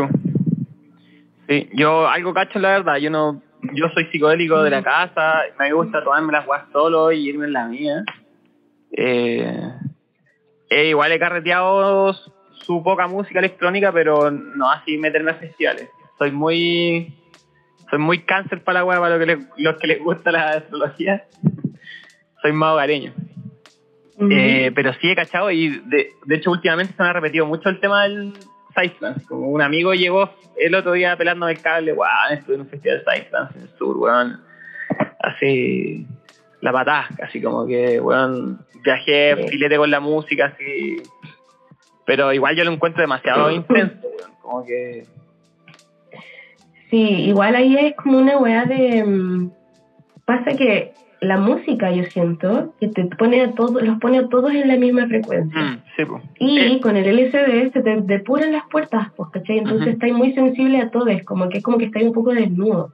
sí, 1.48 1.68
yo 1.74 2.08
algo 2.08 2.32
cacho 2.34 2.58
la 2.58 2.70
verdad, 2.70 2.96
yo 2.96 3.10
no, 3.10 3.42
yo 3.74 3.88
soy 3.94 4.06
psicodélico 4.06 4.62
de 4.62 4.70
la 4.70 4.82
casa, 4.82 5.40
me 5.58 5.72
gusta 5.72 6.02
tomarme 6.04 6.32
las 6.32 6.46
guas 6.46 6.64
solo 6.72 7.10
y 7.12 7.28
irme 7.28 7.46
en 7.46 7.52
la 7.52 7.66
mía. 7.66 8.04
Eh, 8.92 9.72
eh, 10.70 10.88
igual 10.88 11.12
he 11.12 11.18
carreteado 11.18 12.12
su 12.52 12.82
poca 12.82 13.06
música 13.06 13.38
electrónica, 13.38 13.92
pero 13.92 14.30
no 14.30 14.70
así 14.70 14.98
meterme 14.98 15.30
a 15.32 15.34
festivales. 15.34 15.88
Soy 16.18 16.32
muy, 16.32 17.14
soy 17.90 17.98
muy 17.98 18.20
cáncer 18.24 18.62
para 18.64 18.80
la 18.80 18.84
wea, 18.84 18.98
para 19.00 19.14
lo 19.16 19.20
que 19.20 19.26
le- 19.26 19.46
los 19.56 19.76
que 19.78 19.86
les 19.86 20.02
gusta 20.02 20.30
la 20.32 20.50
astrología. 20.52 21.24
Soy 22.42 22.52
más 22.52 22.72
hogareño. 22.74 23.12
Eh, 24.30 24.72
pero 24.74 24.92
sí 24.94 25.08
he 25.10 25.14
cachado 25.14 25.50
y 25.52 25.68
de, 25.68 26.10
de 26.26 26.34
hecho 26.34 26.50
últimamente 26.50 26.92
se 26.96 27.02
me 27.02 27.08
ha 27.08 27.12
repetido 27.12 27.46
mucho 27.46 27.68
el 27.68 27.78
tema 27.78 28.02
del 28.04 28.32
Sideplan. 28.74 29.20
Como 29.28 29.48
un 29.48 29.62
amigo 29.62 29.94
llegó 29.94 30.30
el 30.56 30.74
otro 30.74 30.92
día 30.92 31.16
pelando 31.16 31.48
el 31.48 31.60
cable, 31.60 31.92
weón, 31.92 32.12
estuve 32.32 32.56
en 32.56 32.60
un 32.62 32.68
festival 32.68 32.98
de 33.04 33.12
Sideplan 33.12 33.48
en 33.54 33.62
el 33.62 33.68
sur, 33.78 33.96
weón. 33.96 34.40
Así, 35.20 36.04
la 36.60 36.72
patada, 36.72 37.08
así 37.22 37.40
como 37.40 37.64
que, 37.66 38.00
weón, 38.00 38.58
viajé, 38.82 39.36
Sí. 39.36 39.48
filete 39.50 39.76
con 39.76 39.90
la 39.90 40.00
música, 40.00 40.46
así. 40.54 40.96
Pero 42.04 42.32
igual 42.32 42.56
yo 42.56 42.64
lo 42.64 42.72
encuentro 42.72 43.02
demasiado 43.02 43.50
intenso, 43.52 44.06
weón. 44.08 44.32
Como 44.42 44.64
que, 44.64 45.04
Sí, 46.90 47.26
igual 47.28 47.54
ahí 47.54 47.76
es 47.76 47.94
como 47.96 48.18
una 48.18 48.38
weá 48.38 48.64
de... 48.64 49.04
mm, 49.04 49.50
Pasa 50.24 50.56
que 50.56 50.92
la 51.20 51.38
música, 51.38 51.90
yo 51.90 52.04
siento, 52.04 52.74
que 52.78 52.88
te 52.88 53.04
pone 53.06 53.40
a 53.42 53.52
todos, 53.54 53.82
los 53.82 53.98
pone 53.98 54.18
a 54.18 54.28
todos 54.28 54.52
en 54.52 54.68
la 54.68 54.76
misma 54.76 55.06
frecuencia. 55.06 55.60
mm, 55.62 55.82
sí. 55.96 56.02
Y 56.40 56.58
Eh, 56.60 56.80
con 56.80 56.96
el 56.96 57.06
LCD 57.06 57.72
se 57.72 57.82
te 57.82 58.00
depuran 58.02 58.52
las 58.52 58.62
puertas, 58.70 59.08
pues, 59.16 59.30
¿cachai? 59.32 59.58
Entonces 59.58 59.88
Ujú. 59.88 59.90
estáis 59.94 60.14
muy 60.14 60.32
sensible 60.34 60.78
a 60.80 60.90
todo, 60.90 61.08
es 61.08 61.24
como 61.24 61.48
que 61.48 61.58
es 61.58 61.62
como 61.64 61.78
que 61.78 61.86
estáis 61.86 62.06
un 62.06 62.12
poco 62.12 62.32
desnudo. 62.32 62.92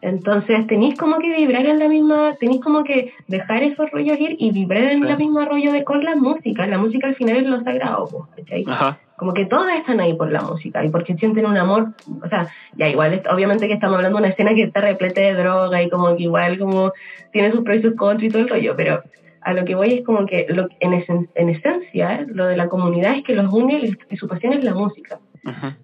Entonces 0.00 0.66
tenéis 0.66 0.96
como 0.96 1.18
que 1.18 1.34
vibrar 1.36 1.66
en 1.66 1.78
la 1.78 1.88
misma, 1.88 2.34
tenéis 2.40 2.60
como 2.62 2.82
que 2.84 3.12
dejar 3.28 3.62
esos 3.62 3.90
rollos 3.90 4.18
ir 4.18 4.36
y 4.38 4.52
vibrar 4.52 4.84
en 4.84 5.02
Sí. 5.02 5.08
la 5.08 5.16
misma 5.16 5.44
rollo 5.44 5.72
de 5.72 5.84
con 5.84 6.02
la 6.02 6.16
música. 6.16 6.66
La 6.66 6.78
música 6.78 7.06
al 7.08 7.14
final 7.14 7.36
es 7.36 7.46
lo 7.46 7.62
sagrado, 7.62 8.28
¿cachai? 8.36 8.64
Ajá. 8.66 8.98
Como 9.16 9.34
que 9.34 9.44
todas 9.44 9.76
están 9.76 10.00
ahí 10.00 10.14
por 10.14 10.32
la 10.32 10.40
música 10.40 10.82
y 10.82 10.88
porque 10.88 11.14
sienten 11.16 11.44
un 11.44 11.58
amor, 11.58 11.88
o 12.24 12.28
sea, 12.28 12.48
ya 12.76 12.88
igual, 12.88 13.22
obviamente 13.30 13.68
que 13.68 13.74
estamos 13.74 13.96
hablando 13.96 14.16
de 14.16 14.22
una 14.24 14.30
escena 14.32 14.54
que 14.54 14.62
está 14.62 14.80
repleta 14.80 15.20
de 15.20 15.34
droga 15.34 15.82
y 15.82 15.90
como 15.90 16.16
que 16.16 16.22
igual 16.22 16.58
como 16.58 16.92
tiene 17.30 17.50
sus 17.52 17.60
pros 17.60 17.76
y 17.78 17.82
sus 17.82 17.96
contras 17.96 18.22
y 18.24 18.28
todo 18.30 18.42
el 18.42 18.48
rollo, 18.48 18.74
pero 18.76 19.02
a 19.42 19.52
lo 19.52 19.64
que 19.66 19.74
voy 19.74 19.92
es 19.92 20.04
como 20.06 20.24
que 20.24 20.46
lo, 20.48 20.68
en, 20.80 20.92
esen- 20.92 21.28
en 21.34 21.50
esencia 21.50 22.24
lo 22.28 22.46
de 22.46 22.56
la 22.56 22.68
comunidad 22.68 23.14
es 23.16 23.22
que 23.24 23.34
los 23.34 23.52
une 23.52 23.74
y, 23.78 23.98
y 24.08 24.16
su 24.16 24.26
pasión 24.26 24.54
es 24.54 24.64
la 24.64 24.72
música. 24.74 25.18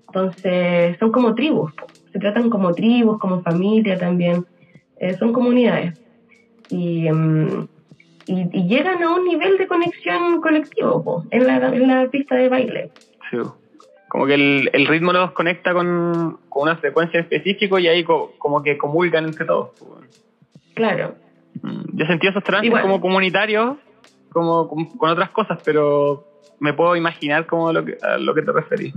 Entonces 0.08 0.96
son 0.98 1.12
como 1.12 1.34
tribus. 1.34 1.72
Se 2.16 2.20
tratan 2.20 2.48
como 2.48 2.72
tribus, 2.72 3.18
como 3.18 3.42
familia 3.42 3.98
también, 3.98 4.46
Eh, 4.98 5.14
son 5.18 5.34
comunidades. 5.34 5.92
Y, 6.70 7.10
mm, 7.10 7.68
y, 8.26 8.48
y 8.58 8.66
llegan 8.66 9.02
a 9.02 9.14
un 9.14 9.24
nivel 9.24 9.58
de 9.58 9.66
conexión 9.66 10.40
colectivo 10.40 11.04
po, 11.04 11.24
en, 11.30 11.46
la, 11.46 11.56
en 11.68 11.86
la 11.86 12.08
pista 12.08 12.34
de 12.34 12.48
baile. 12.48 12.90
Sí. 13.30 13.36
Como 14.08 14.24
que 14.26 14.34
el, 14.34 14.70
el 14.72 14.86
ritmo 14.86 15.12
los 15.12 15.32
conecta 15.32 15.74
con, 15.74 16.38
con 16.48 16.62
una 16.62 16.76
frecuencia 16.76 17.20
específica 17.20 17.78
y 17.78 17.88
ahí 17.88 18.04
co- 18.04 18.32
como 18.38 18.62
que 18.62 18.78
comulgan 18.78 19.26
entre 19.26 19.44
todos. 19.44 19.70
Claro. 20.74 21.14
Mm, 21.62 21.82
Yo 21.98 22.06
sentí 22.06 22.26
esos 22.28 22.42
trances 22.42 22.68
Igual. 22.68 22.82
como 22.82 23.00
comunitarios, 23.00 23.76
como 24.32 24.66
con, 24.68 24.86
con 24.96 25.10
otras 25.10 25.28
cosas, 25.30 25.58
pero 25.62 26.24
me 26.58 26.72
puedo 26.72 26.96
imaginar 26.96 27.44
como 27.46 27.70
lo 27.72 27.84
que, 27.84 27.98
a 28.02 28.16
lo 28.16 28.34
que 28.34 28.40
te 28.42 28.52
referís. 28.52 28.94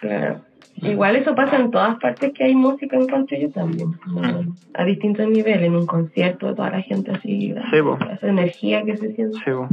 Claro. 0.00 0.40
Igual 0.76 1.16
eso 1.16 1.34
pasa 1.34 1.56
en 1.56 1.70
todas 1.70 1.98
partes 2.00 2.32
que 2.32 2.44
hay 2.44 2.54
música 2.54 2.96
en 2.96 3.06
country 3.06 3.42
yo 3.42 3.50
también. 3.50 3.90
Mm. 4.06 4.52
A 4.74 4.84
distintos 4.84 5.28
niveles, 5.28 5.62
en 5.62 5.76
un 5.76 5.86
concierto, 5.86 6.54
toda 6.54 6.70
la 6.70 6.82
gente 6.82 7.12
así, 7.12 7.54
Sí, 7.70 7.82
po. 7.82 7.98
esa 8.10 8.26
energía 8.26 8.82
que 8.82 8.96
se 8.96 9.12
siente. 9.14 9.38
Sí, 9.44 9.50
po. 9.50 9.68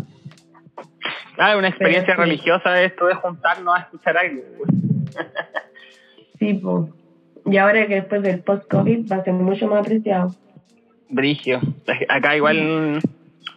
Ah, 1.38 1.56
una 1.58 1.70
experiencia 1.70 2.16
Pero 2.16 2.26
religiosa 2.26 2.82
esto 2.82 3.08
de 3.08 3.16
juntarnos 3.16 3.76
a 3.76 3.80
escuchar 3.80 4.18
algo. 4.18 4.42
Sí, 6.38 6.54
pues. 6.54 6.86
Y 7.46 7.58
ahora 7.58 7.88
que 7.88 7.96
después 7.96 8.22
del 8.22 8.42
post-COVID 8.42 9.12
va 9.12 9.18
a 9.18 9.24
ser 9.24 9.34
mucho 9.34 9.68
más 9.68 9.80
apreciado. 9.80 10.36
Brigio. 11.10 11.60
Acá 12.08 12.36
igual 12.36 13.00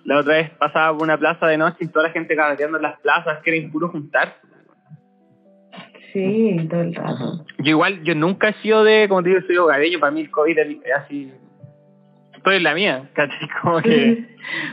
la 0.04 0.18
otra 0.18 0.34
vez 0.34 0.50
pasaba 0.50 0.96
por 0.96 1.02
una 1.02 1.18
plaza 1.18 1.46
de 1.46 1.58
noche 1.58 1.78
y 1.80 1.88
toda 1.88 2.06
la 2.06 2.12
gente 2.12 2.34
carreteando 2.34 2.78
en 2.78 2.82
las 2.82 2.98
plazas, 3.00 3.40
que 3.42 3.50
era 3.50 3.56
impuro 3.58 3.88
juntar. 3.88 4.36
Sí, 6.12 6.66
todo 6.70 6.80
el 6.82 6.94
rato. 6.94 7.44
Yo 7.58 7.70
igual, 7.70 8.02
yo 8.02 8.14
nunca 8.14 8.48
he 8.50 8.54
sido 8.62 8.84
de, 8.84 9.08
como 9.08 9.22
te 9.22 9.30
digo, 9.30 9.40
soy 9.46 9.56
hogareño, 9.56 9.98
para 10.00 10.12
mí 10.12 10.20
el 10.22 10.30
COVID 10.30 10.58
es 10.58 10.76
así, 10.96 11.32
estoy 12.36 12.56
en 12.56 12.62
la 12.64 12.74
mía, 12.74 13.08
¿cachai? 13.14 13.48
Como 13.62 13.80
que, 13.80 14.24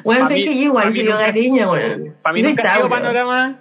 Bueno, 0.03 0.21
pa' 0.23 0.27
sé 0.29 0.33
mí- 0.35 0.43
que 0.45 0.51
igual 0.53 0.93
soy 0.93 1.03
nunca- 1.03 1.15
hogareña, 1.15 1.67
bueno. 1.67 2.13
para 2.21 2.33
mí 2.33 2.41
nunca 2.43 2.71
ha 2.73 2.75
sido 2.77 2.89
panorama, 2.89 3.59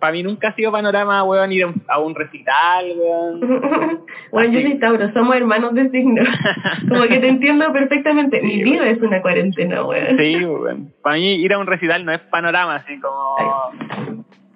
para 0.00 0.12
mí 0.12 0.22
nunca 0.22 0.48
ha 0.48 0.54
sido 0.54 0.70
panorama, 0.70 1.24
weón, 1.24 1.50
ir 1.52 1.62
a 1.64 1.66
un, 1.68 1.82
a 1.88 1.98
un 1.98 2.14
recital, 2.14 2.84
weón. 2.94 3.40
bueno, 4.32 4.52
yo 4.52 4.60
soy 4.60 4.78
Tauro, 4.78 5.10
somos 5.14 5.34
hermanos 5.34 5.72
de 5.74 5.88
signo. 5.90 6.22
Como 6.90 7.02
que 7.04 7.20
te 7.20 7.28
entiendo 7.28 7.72
perfectamente. 7.72 8.42
Mi 8.42 8.54
Sí, 8.56 8.64
vida 8.64 8.86
es 8.90 9.00
una 9.00 9.22
cuarentena, 9.22 9.82
weón. 9.82 10.18
Sí, 10.18 10.44
weón. 10.44 10.92
Para 11.02 11.16
mí 11.16 11.36
ir 11.36 11.54
a 11.54 11.58
un 11.58 11.66
recital 11.66 12.04
no 12.04 12.12
es 12.12 12.20
panorama, 12.20 12.74
así 12.76 13.00
como... 13.00 13.36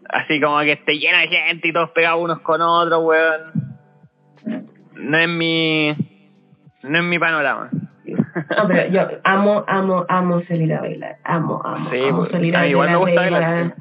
Así 0.09 0.41
como 0.41 0.59
que 0.61 0.73
esté 0.73 0.99
lleno 0.99 1.19
de 1.19 1.29
gente 1.29 1.69
y 1.69 1.73
todos 1.73 1.91
pegados 1.91 2.23
unos 2.23 2.41
con 2.41 2.61
otros, 2.63 3.03
weón. 3.05 3.41
No 4.95 5.19
es 5.19 5.29
mi... 5.29 5.95
No 6.83 6.99
es 6.99 7.05
mi 7.05 7.19
panorama. 7.19 7.71
No, 8.57 8.69
pero 8.69 8.89
yo 8.91 9.07
amo, 9.25 9.65
amo, 9.67 10.07
amo 10.09 10.41
salir 10.49 10.73
a 10.73 10.81
bailar. 10.81 11.17
Amo, 11.25 11.61
amo, 11.65 11.91
Sí, 11.91 11.99
amo 12.09 12.19
pues, 12.21 12.31
salir 12.31 12.57
a 12.57 12.61
a 12.61 12.67
igual 12.67 12.89
me 12.91 12.97
bailar. 12.97 13.31
gusta 13.31 13.31
bailar, 13.41 13.75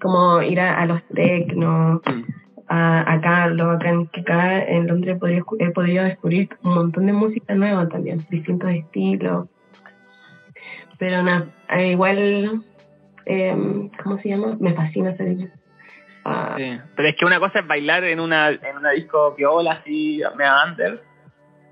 Como 0.00 0.42
ir 0.42 0.60
a, 0.60 0.80
a 0.80 0.86
los 0.86 1.02
tecnos, 1.14 2.00
Mm. 2.06 2.22
a, 2.68 3.12
acá, 3.12 3.46
lo 3.48 3.66
bacán 3.68 4.06
que 4.06 4.20
acá 4.22 4.64
en 4.64 4.86
Londres 4.86 5.18
podría, 5.18 5.42
he 5.58 5.70
podido 5.72 6.04
descubrir 6.04 6.48
un 6.62 6.74
montón 6.74 7.06
de 7.06 7.12
música 7.12 7.54
nueva 7.54 7.86
también, 7.88 8.24
distintos 8.30 8.70
estilos. 8.70 9.48
Pero 10.98 11.22
nada, 11.22 11.46
eh, 11.70 11.90
igual, 11.90 12.62
eh, 13.26 13.90
¿cómo 14.02 14.18
se 14.18 14.28
llama? 14.28 14.56
Me 14.60 14.74
fascina 14.74 15.16
salir. 15.16 15.50
a- 16.24 16.54
Sí. 16.56 16.78
Pero 16.96 17.08
es 17.08 17.16
que 17.16 17.24
una 17.26 17.38
cosa 17.38 17.60
es 17.60 17.66
bailar 17.66 18.04
en 18.04 18.20
una, 18.20 18.50
en 18.50 18.76
una 18.78 18.90
disco 18.90 19.34
piola 19.36 19.72
así, 19.72 20.22
mega 20.36 20.64
under, 20.66 21.02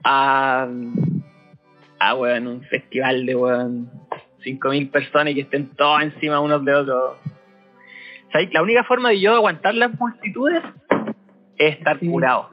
a, 0.05 0.67
a 2.01 2.15
weón, 2.15 2.47
un 2.47 2.63
festival 2.65 3.25
de 3.27 3.35
weón, 3.37 3.91
5.000 4.45 4.91
personas 4.91 5.31
y 5.33 5.35
que 5.37 5.41
estén 5.43 5.69
todos 5.77 6.03
encima 6.03 6.41
unos 6.41 6.65
de 6.65 6.75
otros. 6.75 7.17
¿Sabes? 8.33 8.53
La 8.53 8.63
única 8.63 8.83
forma 8.85 9.11
de 9.11 9.21
yo 9.21 9.35
aguantar 9.35 9.75
las 9.75 9.99
multitudes 9.99 10.63
es 11.59 11.77
estar 11.79 11.99
Sí. 12.01 12.09
curado. 12.09 12.49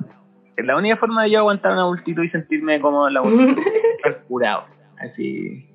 Es 0.57 0.65
la 0.65 0.75
única 0.75 0.97
forma 0.97 1.23
de 1.23 1.31
yo 1.31 1.39
aguantar 1.39 1.71
una 1.71 1.85
multitud 1.85 2.21
y 2.23 2.29
sentirme 2.29 2.79
cómodo 2.81 3.07
en 3.07 3.13
la 3.13 3.21
multitud, 3.21 3.63
estar 3.97 4.23
curado. 4.23 4.65
Así. 4.99 5.65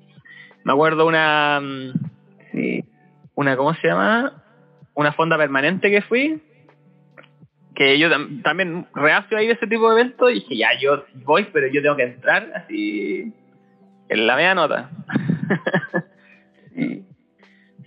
Me 0.63 0.73
acuerdo 0.73 1.07
una. 1.07 1.59
mm, 1.59 1.91
sí. 2.51 2.85
Una, 3.35 3.55
¿cómo 3.57 3.73
se 3.75 3.87
llama? 3.87 4.41
Una 4.93 5.11
fonda 5.13 5.37
permanente 5.37 5.91
que 5.91 6.01
fui, 6.01 6.41
que 7.75 7.99
yo 7.99 8.09
tam- 8.09 8.41
también 8.43 8.87
reacio 8.95 9.37
a 9.37 9.43
ir 9.43 9.51
a 9.51 9.53
ese 9.53 9.67
tipo 9.67 9.93
de 9.93 10.01
eventos 10.01 10.31
y 10.31 10.35
dije, 10.35 10.57
ya, 10.57 10.69
yo 10.79 11.05
voy, 11.25 11.47
pero 11.51 11.67
yo 11.67 11.81
tengo 11.81 11.95
que 11.97 12.03
entrar 12.03 12.49
así 12.55 13.33
en 14.09 14.27
la 14.27 14.35
media 14.35 14.55
nota. 14.55 14.89
Sí, 16.73 17.05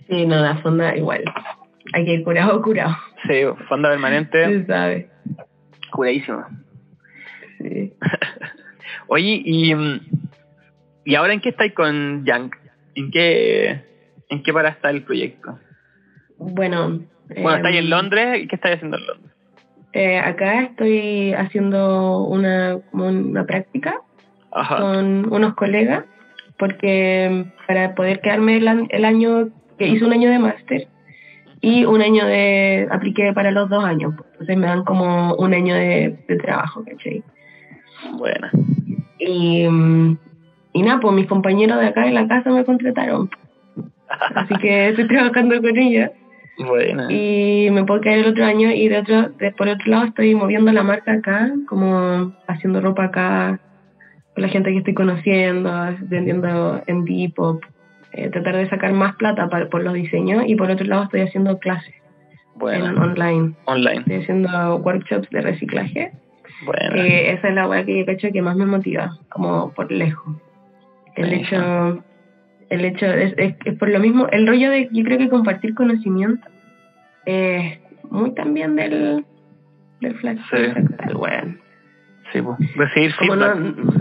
Sí, 0.07 0.25
no, 0.25 0.37
la 0.41 0.55
fonda 0.57 0.95
igual. 0.97 1.23
Hay 1.93 2.03
que 2.05 2.13
ir 2.15 2.23
curado, 2.23 2.59
curado. 2.63 2.95
sí, 3.27 3.41
fonda 3.67 3.89
permanente, 3.89 4.43
Se 4.43 4.65
sabe. 4.65 5.09
curadísimo. 5.91 6.45
Sí. 7.59 7.93
Oye, 9.07 9.41
y, 9.45 9.73
¿y 11.05 11.15
ahora 11.15 11.33
en 11.33 11.41
qué 11.41 11.49
estáis 11.49 11.73
con 11.73 12.25
Yank? 12.25 12.55
¿En 12.95 13.11
qué, 13.11 13.83
en 14.29 14.43
qué 14.43 14.53
para 14.53 14.69
está 14.69 14.89
el 14.89 15.03
proyecto? 15.03 15.59
Bueno. 16.37 16.99
Bueno, 17.27 17.49
em, 17.51 17.55
estáis 17.57 17.77
en 17.77 17.89
Londres, 17.89 18.39
¿y 18.43 18.47
qué 18.47 18.55
estáis 18.55 18.75
haciendo 18.77 18.97
en 18.97 19.07
Londres? 19.07 19.29
eh, 19.93 20.19
acá 20.19 20.61
estoy 20.63 21.33
haciendo 21.33 22.23
una, 22.23 22.77
una 22.91 23.45
práctica 23.45 24.01
Ajá. 24.51 24.77
con 24.77 25.31
unos 25.33 25.55
colegas 25.55 26.05
porque 26.57 27.45
para 27.67 27.95
poder 27.95 28.19
quedarme 28.21 28.57
el, 28.57 28.87
el 28.89 29.05
año 29.05 29.49
que 29.77 29.87
hice 29.87 30.05
un 30.05 30.13
año 30.13 30.29
de 30.29 30.39
máster 30.39 30.87
y 31.61 31.85
un 31.85 32.01
año 32.01 32.25
de 32.25 32.87
apliqué 32.91 33.33
para 33.33 33.51
los 33.51 33.69
dos 33.69 33.83
años 33.83 34.13
pues. 34.15 34.29
entonces 34.33 34.57
me 34.57 34.67
dan 34.67 34.83
como 34.83 35.33
un 35.35 35.53
año 35.53 35.73
de, 35.75 36.19
de 36.27 36.37
trabajo 36.37 36.83
¿cachai? 36.85 37.23
Buena. 38.17 38.51
y 39.17 39.67
mm, 39.67 40.17
y 40.73 40.81
nada 40.83 40.99
pues 40.99 41.15
mis 41.15 41.27
compañeros 41.27 41.79
de 41.79 41.87
acá 41.87 42.07
en 42.07 42.13
la 42.13 42.27
casa 42.27 42.51
me 42.51 42.63
contrataron 42.63 43.29
así 44.35 44.55
que 44.55 44.89
estoy 44.89 45.07
trabajando 45.07 45.61
con 45.61 45.77
ellos 45.77 46.09
Buena. 46.57 47.07
y 47.09 47.69
me 47.71 47.85
puedo 47.85 48.01
quedar 48.01 48.19
el 48.19 48.27
otro 48.27 48.45
año 48.45 48.71
y 48.71 48.89
de 48.89 48.99
otro 48.99 49.29
de, 49.29 49.51
por 49.51 49.67
otro 49.67 49.89
lado 49.89 50.05
estoy 50.05 50.35
moviendo 50.35 50.71
la 50.71 50.83
marca 50.83 51.13
acá 51.13 51.51
como 51.67 52.33
haciendo 52.47 52.81
ropa 52.81 53.05
acá 53.05 53.59
con 54.33 54.41
la 54.41 54.49
gente 54.49 54.71
que 54.71 54.79
estoy 54.79 54.93
conociendo 54.93 55.71
vendiendo 56.01 56.81
en 56.87 57.05
Depop 57.05 57.63
eh, 58.11 58.29
tratar 58.29 58.57
de 58.57 58.69
sacar 58.69 58.91
más 58.91 59.15
plata 59.15 59.49
para, 59.49 59.69
por 59.69 59.83
los 59.83 59.93
diseños 59.93 60.43
y 60.47 60.55
por 60.55 60.69
otro 60.69 60.85
lado 60.85 61.03
estoy 61.03 61.21
haciendo 61.21 61.59
clases 61.59 61.93
en 61.95 62.59
Buena. 62.59 63.01
online 63.01 63.53
Online. 63.65 63.99
estoy 63.99 64.15
haciendo 64.15 64.75
workshops 64.77 65.29
de 65.29 65.41
reciclaje 65.41 66.11
Buena. 66.65 66.93
que 66.93 67.31
esa 67.31 67.47
es 67.47 67.55
la 67.55 67.69
weá 67.69 67.85
que 67.85 67.99
yo 67.99 68.05
cacho 68.05 68.29
que 68.33 68.41
más 68.41 68.57
me 68.57 68.65
motiva 68.65 69.17
como 69.29 69.71
por 69.71 69.89
lejos 69.91 70.35
el 71.15 71.33
hecho 71.33 72.03
el 72.69 72.85
hecho 72.85 73.05
es, 73.07 73.33
es, 73.37 73.55
es 73.65 73.77
por 73.77 73.89
lo 73.89 73.99
mismo 73.99 74.27
el 74.31 74.45
rollo 74.47 74.69
de 74.71 74.89
yo 74.91 75.03
creo 75.03 75.17
que 75.17 75.29
compartir 75.29 75.73
conocimiento 75.75 76.47
es 77.25 77.79
muy 78.09 78.33
también 78.33 78.75
del 78.75 79.25
del 80.01 80.15
flash 80.15 80.39
Sí. 80.49 81.13
weón. 81.15 81.59
Sí, 82.31 82.41
pues. 82.41 82.57
Recibir 82.75 83.11
feedback. 83.13 83.57
no- 83.57 83.93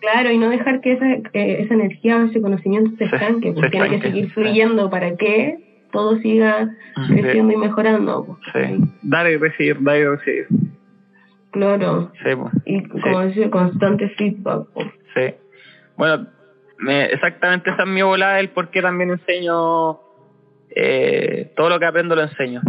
claro 0.00 0.30
y 0.32 0.38
no 0.38 0.48
dejar 0.48 0.80
que 0.80 0.92
esa 0.92 1.06
esa 1.34 1.74
energía 1.74 2.16
o 2.18 2.24
ese 2.24 2.40
conocimiento 2.40 2.90
se 2.92 3.08
Se- 3.08 3.16
estanque 3.16 3.48
se 3.48 3.54
porque 3.54 3.70
tiene 3.70 3.90
que 3.90 4.00
seguir 4.00 4.24
sí. 4.26 4.30
fluyendo 4.32 4.88
para 4.90 5.14
que 5.16 5.58
todo 5.92 6.16
siga 6.18 6.70
Sí. 7.06 7.14
creciendo 7.20 7.52
y 7.52 7.56
mejorando 7.58 8.24
pues. 8.24 8.38
Sí. 8.66 8.84
Dar 9.02 9.30
y 9.30 9.36
recibir, 9.36 9.76
dar 9.82 9.98
y 9.98 10.04
recibir. 10.06 10.46
claro 11.50 12.10
Sí, 12.24 12.30
pues. 12.36 12.52
y 12.64 12.82
como 12.84 13.20
decía 13.20 13.50
constante 13.50 14.08
feedback 14.10 14.66
pues. 14.74 14.86
Sí. 15.14 15.34
Bueno, 15.96 16.26
me- 16.80 17.06
exactamente 17.06 17.70
esa 17.70 17.82
es 17.82 17.88
mi 17.88 18.02
volada, 18.02 18.40
el 18.40 18.50
por 18.50 18.70
qué 18.70 18.82
también 18.82 19.10
enseño. 19.10 20.00
eh, 20.74 21.52
todo 21.56 21.68
lo 21.68 21.78
que 21.80 21.86
aprendo 21.86 22.14
lo 22.14 22.22
enseño. 22.22 22.60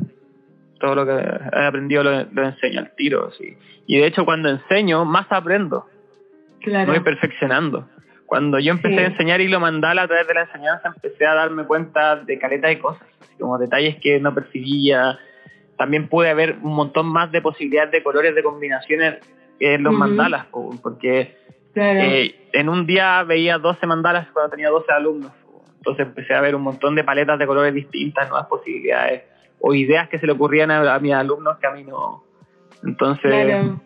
Todo 0.79 0.95
lo 0.95 1.05
que 1.05 1.11
he 1.11 1.65
aprendido 1.65 2.03
lo, 2.03 2.23
lo 2.31 2.43
enseño 2.45 2.79
al 2.79 2.95
tiro, 2.95 3.31
sí. 3.33 3.55
Y 3.85 3.99
de 3.99 4.07
hecho, 4.07 4.25
cuando 4.25 4.49
enseño, 4.49 5.05
más 5.05 5.27
aprendo. 5.29 5.85
claro 6.61 6.91
Me 6.91 6.97
voy 6.97 7.03
perfeccionando. 7.03 7.87
Cuando 8.25 8.57
yo 8.59 8.71
empecé 8.71 8.95
Sí. 8.95 9.01
a 9.03 9.05
enseñar 9.07 9.41
hilo 9.41 9.59
mandala 9.59 10.03
a 10.03 10.07
través 10.07 10.27
de 10.27 10.33
la 10.33 10.41
enseñanza, 10.43 10.87
empecé 10.95 11.25
a 11.27 11.35
darme 11.35 11.65
cuenta 11.65 12.15
de 12.15 12.39
caleta 12.39 12.69
de 12.69 12.79
cosas, 12.79 13.05
como 13.39 13.57
detalles 13.59 13.97
que 14.01 14.19
no 14.19 14.33
percibía. 14.33 15.19
También 15.77 16.07
pude 16.07 16.33
ver 16.33 16.57
un 16.61 16.73
montón 16.73 17.07
más 17.07 17.31
de 17.31 17.41
posibilidades 17.41 17.91
de 17.91 18.01
colores, 18.03 18.33
de 18.33 18.41
combinaciones 18.43 19.19
en 19.59 19.83
los 19.83 19.93
mandalas, 19.93 20.45
po, 20.47 20.73
porque 20.81 21.35
claro 21.73 21.99
eh, 22.01 22.35
en 22.53 22.69
un 22.69 22.85
día 22.85 23.23
veía 23.23 23.57
12 23.57 23.85
mandalas 23.87 24.27
cuando 24.33 24.51
tenía 24.51 24.69
12 24.69 24.91
alumnos. 24.91 25.31
Entonces 25.77 26.05
empecé 26.07 26.33
a 26.35 26.41
ver 26.41 26.55
un 26.55 26.61
montón 26.61 26.93
de 26.95 27.03
paletas 27.03 27.39
de 27.39 27.47
colores 27.47 27.73
distintas, 27.73 28.29
nuevas 28.29 28.47
posibilidades, 28.47 29.23
o 29.59 29.73
ideas 29.73 30.09
que 30.09 30.19
se 30.19 30.25
le 30.27 30.33
ocurrían 30.33 30.69
a, 30.71 30.93
a 30.93 30.99
mis 30.99 31.13
alumnos 31.13 31.57
que 31.57 31.67
a 31.67 31.71
mí 31.71 31.83
no. 31.83 32.23
Entonces, 32.83 33.31
Claro. 33.45 33.81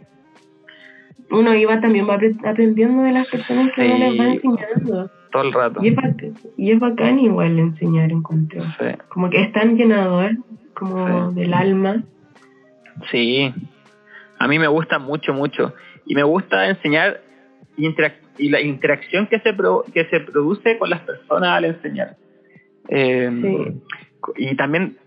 Uno 1.31 1.55
iba 1.55 1.79
también 1.81 2.07
va 2.07 2.19
aprendiendo 2.49 3.01
de 3.03 3.11
las 3.11 3.27
personas 3.27 3.71
que 3.73 3.81
uno 3.81 3.95
Sí. 3.95 4.01
les 4.01 4.19
va 4.19 4.25
enseñando. 4.33 5.11
todo 5.31 5.43
el 5.43 5.53
rato. 5.53 5.79
Y 5.83 5.89
es, 5.89 5.95
bacán, 5.95 6.33
y 6.55 6.71
es 6.71 6.79
bacán 6.79 7.19
igual 7.19 7.59
enseñar, 7.59 8.11
encuentro. 8.11 8.61
Sí. 8.79 8.85
Como 9.09 9.29
que 9.29 9.41
es 9.41 9.51
tan 9.51 9.75
llenador, 9.75 10.31
como 10.73 11.31
Sí. 11.33 11.39
del 11.41 11.53
alma. 11.53 12.03
Sí, 13.11 13.53
a 14.39 14.47
mí 14.47 14.59
me 14.59 14.67
gusta 14.67 14.99
mucho, 14.99 15.33
mucho. 15.33 15.73
Y 16.05 16.15
me 16.15 16.23
gusta 16.23 16.69
enseñar 16.69 17.19
y, 17.77 17.87
interac- 17.87 18.19
y 18.37 18.49
la 18.49 18.61
interacción 18.61 19.27
que 19.27 19.39
se, 19.39 19.53
pro- 19.53 19.83
que 19.93 20.05
se 20.05 20.19
produce 20.21 20.77
con 20.77 20.89
las 20.89 21.01
personas 21.01 21.49
al 21.49 21.65
enseñar. 21.65 22.15
Eh, 22.89 23.29
Sí. 23.41 23.81
Y 24.37 24.55
también, 24.55 24.97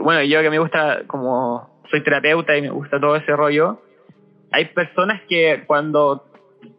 bueno, 0.00 0.22
yo 0.24 0.42
que 0.42 0.50
me 0.50 0.58
gusta, 0.58 1.02
como 1.06 1.80
soy 1.90 2.02
terapeuta 2.02 2.56
y 2.56 2.62
me 2.62 2.70
gusta 2.70 2.98
todo 2.98 3.14
ese 3.14 3.36
rollo, 3.36 3.80
hay 4.50 4.64
personas 4.66 5.22
que 5.28 5.62
cuando, 5.66 6.24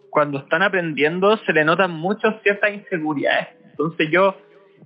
cuando 0.10 0.40
están 0.40 0.62
aprendiendo 0.62 1.38
se 1.46 1.54
le 1.54 1.64
notan 1.64 1.92
mucho 1.92 2.34
ciertas 2.44 2.74
inseguridades. 2.74 3.48
Entonces 3.72 4.10
yo 4.12 4.36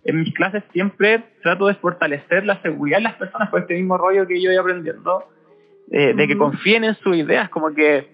en 0.06 0.20
mis 0.22 0.34
clases 0.36 0.64
siempre 0.72 1.24
trato 1.42 1.66
de 1.68 1.76
fortalecer 1.76 2.46
la 2.46 2.62
seguridad 2.62 2.98
de 2.98 3.04
las 3.04 3.16
personas 3.16 3.50
por 3.50 3.62
este 3.62 3.74
mismo 3.76 3.98
rollo 3.98 4.28
que 4.28 4.40
yo 4.42 4.50
voy 4.52 4.58
aprendiendo, 4.58 5.24
eh, 5.92 6.14
de 6.14 6.28
que 6.28 6.38
confíen 6.38 6.84
en 6.84 6.94
sus 6.96 7.16
ideas, 7.16 7.50
como 7.50 7.74
que 7.74 8.08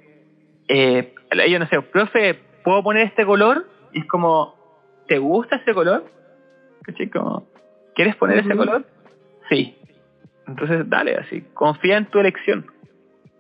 eh, 0.68 1.14
ellos 1.32 1.60
no 1.60 1.68
sé, 1.68 1.82
profe, 1.82 2.40
¿puedo 2.64 2.84
poner 2.84 3.08
este 3.08 3.26
color? 3.26 3.68
Y 3.94 4.00
es 4.00 4.06
como, 4.06 4.56
¿te 5.08 5.18
gusta 5.18 5.58
ese 5.58 5.74
color? 5.74 6.06
Como, 7.12 7.48
¿Quieres 7.96 8.16
poner 8.16 8.40
ese 8.40 8.56
color? 8.56 8.86
Sí. 9.50 9.76
Entonces, 10.48 10.88
dale, 10.90 11.16
así, 11.16 11.44
confía 11.54 11.98
en 11.98 12.06
tu 12.06 12.20
elección. 12.20 12.66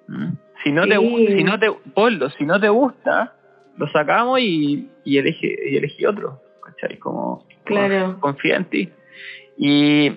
¿Mm? 0.07 0.33
Si 0.63 0.71
no 0.71 0.87
te 0.87 0.97
si 0.97 1.43
no 1.43 1.59
te 1.59 1.71
ponlo, 1.93 2.29
si 2.31 2.45
no 2.45 2.59
te 2.59 2.69
gusta, 2.69 3.35
lo 3.77 3.87
sacamos 3.89 4.39
y, 4.39 4.89
y 5.03 5.17
elige 5.17 5.55
y 5.69 5.77
elegí 5.77 6.05
otro, 6.05 6.41
¿cachai? 6.63 6.97
Como 6.97 7.45
Claro. 7.65 8.19
confía 8.19 8.55
en 8.57 8.65
ti. 8.65 8.89
Y, 9.57 10.11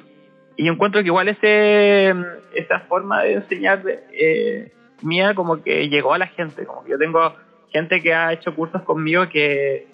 y 0.57 0.69
encuentro 0.69 1.01
que 1.03 1.09
igual 1.09 1.29
ese 1.29 2.15
esa 2.55 2.81
forma 2.81 3.23
de 3.23 3.35
enseñar 3.35 3.83
eh, 4.13 4.73
mía 5.03 5.35
como 5.35 5.63
que 5.63 5.89
llegó 5.89 6.15
a 6.15 6.19
la 6.19 6.27
gente, 6.27 6.67
como 6.67 6.85
que 6.85 6.91
yo 6.91 6.99
tengo 6.99 7.35
gente 7.71 8.01
que 8.03 8.15
ha 8.15 8.33
hecho 8.33 8.55
cursos 8.55 8.83
conmigo 8.83 9.29
que, 9.29 9.87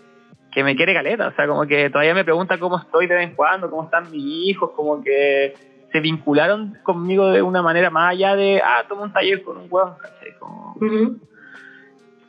que 0.52 0.64
me 0.64 0.76
quiere 0.76 0.94
caleta, 0.94 1.28
o 1.28 1.32
sea, 1.32 1.46
como 1.46 1.66
que 1.66 1.90
todavía 1.90 2.14
me 2.14 2.24
pregunta 2.24 2.58
cómo 2.58 2.78
estoy 2.78 3.06
de 3.06 3.16
vez 3.16 3.28
en 3.28 3.34
cuando, 3.34 3.68
cómo 3.70 3.84
están 3.84 4.10
mis 4.10 4.24
hijos, 4.24 4.70
como 4.76 5.02
que 5.02 5.54
se 5.92 6.00
vincularon 6.00 6.78
conmigo 6.82 7.30
de 7.30 7.42
una 7.42 7.62
manera 7.62 7.90
más 7.90 8.12
allá 8.12 8.36
de, 8.36 8.60
ah, 8.64 8.84
tomo 8.88 9.04
un 9.04 9.12
taller 9.12 9.42
con 9.42 9.58
un 9.58 9.68
¿cachai? 9.68 10.38
Como... 10.38 10.76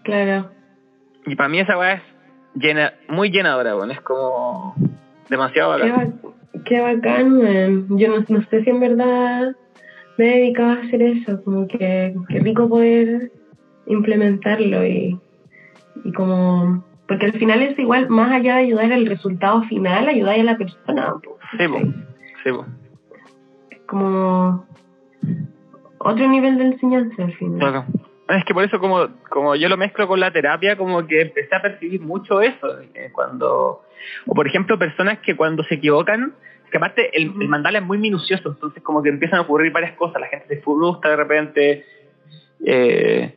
Claro. 0.03 0.51
Y 1.25 1.35
para 1.35 1.49
mí 1.49 1.59
esa 1.59 1.77
weá 1.77 1.93
es 1.93 2.01
llena, 2.53 2.93
muy 3.09 3.31
llenadora, 3.31 3.73
bueno, 3.73 3.93
es 3.93 4.01
como 4.01 4.75
demasiado 5.29 5.71
bacán. 5.71 6.19
Qué, 6.63 6.79
bacán, 6.79 7.37
man. 7.37 7.87
Yo 7.97 8.07
no, 8.07 8.25
no, 8.27 8.43
sé 8.43 8.63
si 8.63 8.69
en 8.69 8.79
verdad 8.79 9.55
me 10.17 10.25
he 10.25 10.39
dedicado 10.39 10.71
a 10.71 10.83
hacer 10.83 11.01
eso, 11.01 11.43
como 11.43 11.67
que 11.67 12.15
qué 12.29 12.39
rico 12.39 12.69
poder 12.69 13.31
implementarlo 13.87 14.85
y, 14.85 15.19
y 16.03 16.11
como 16.13 16.83
porque 17.07 17.27
al 17.27 17.33
final 17.33 17.61
es 17.61 17.77
igual, 17.77 18.09
más 18.09 18.31
allá 18.31 18.55
de 18.55 18.63
ayudar 18.63 18.91
al 18.91 19.05
resultado 19.05 19.61
final, 19.63 20.07
ayudar 20.07 20.39
a 20.39 20.43
la 20.43 20.57
persona. 20.57 21.13
Sí, 21.51 21.65
sí, 22.43 22.49
Como 23.85 24.65
otro 25.99 26.27
nivel 26.27 26.57
de 26.57 26.65
enseñanza 26.65 27.23
al 27.23 27.33
final. 27.33 27.59
Claro. 27.59 27.85
Es 28.27 28.43
que 28.43 28.55
por 28.55 28.63
eso 28.63 28.79
como, 28.79 29.07
como 29.29 29.55
yo 29.55 29.69
lo 29.69 29.77
mezclo 29.77 30.07
con 30.07 30.19
la 30.19 30.31
terapia, 30.31 30.75
como 30.75 31.05
que 31.05 31.21
empecé 31.21 31.55
a 31.55 31.61
percibir 31.61 32.01
mucho 32.01 32.41
eso. 32.41 32.67
Cuando, 33.11 33.83
o 34.25 34.33
por 34.33 34.47
ejemplo, 34.47 34.79
personas 34.79 35.19
que 35.19 35.35
cuando 35.35 35.63
se 35.63 35.75
equivocan, 35.75 36.33
que 36.75 36.77
aparte 36.77 37.17
el, 37.17 37.31
el, 37.39 37.47
mandala 37.47 37.79
es 37.79 37.85
muy 37.85 37.97
minucioso, 37.97 38.49
entonces 38.49 38.83
como 38.83 39.01
que 39.01 39.07
empiezan 39.07 39.39
a 39.39 39.43
ocurrir 39.43 39.71
varias 39.71 39.95
cosas, 39.95 40.19
la 40.19 40.27
gente 40.27 40.53
se 40.53 40.61
frustra 40.61 41.11
de 41.11 41.15
repente. 41.15 41.85
Eh, 42.65 43.33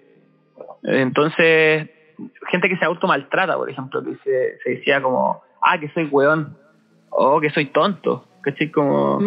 entonces, 0.82 1.88
gente 2.48 2.68
que 2.68 2.76
se 2.78 2.84
automaltrata, 2.84 3.56
por 3.56 3.70
ejemplo, 3.70 4.02
que 4.02 4.16
se, 4.24 4.58
se 4.58 4.70
decía 4.70 5.00
como, 5.00 5.40
ah, 5.62 5.78
que 5.78 5.88
soy 5.90 6.06
weón, 6.06 6.56
o 7.10 7.40
que 7.40 7.50
soy 7.50 7.66
tonto, 7.66 8.26
¿cachai? 8.40 8.72
Como, 8.72 9.20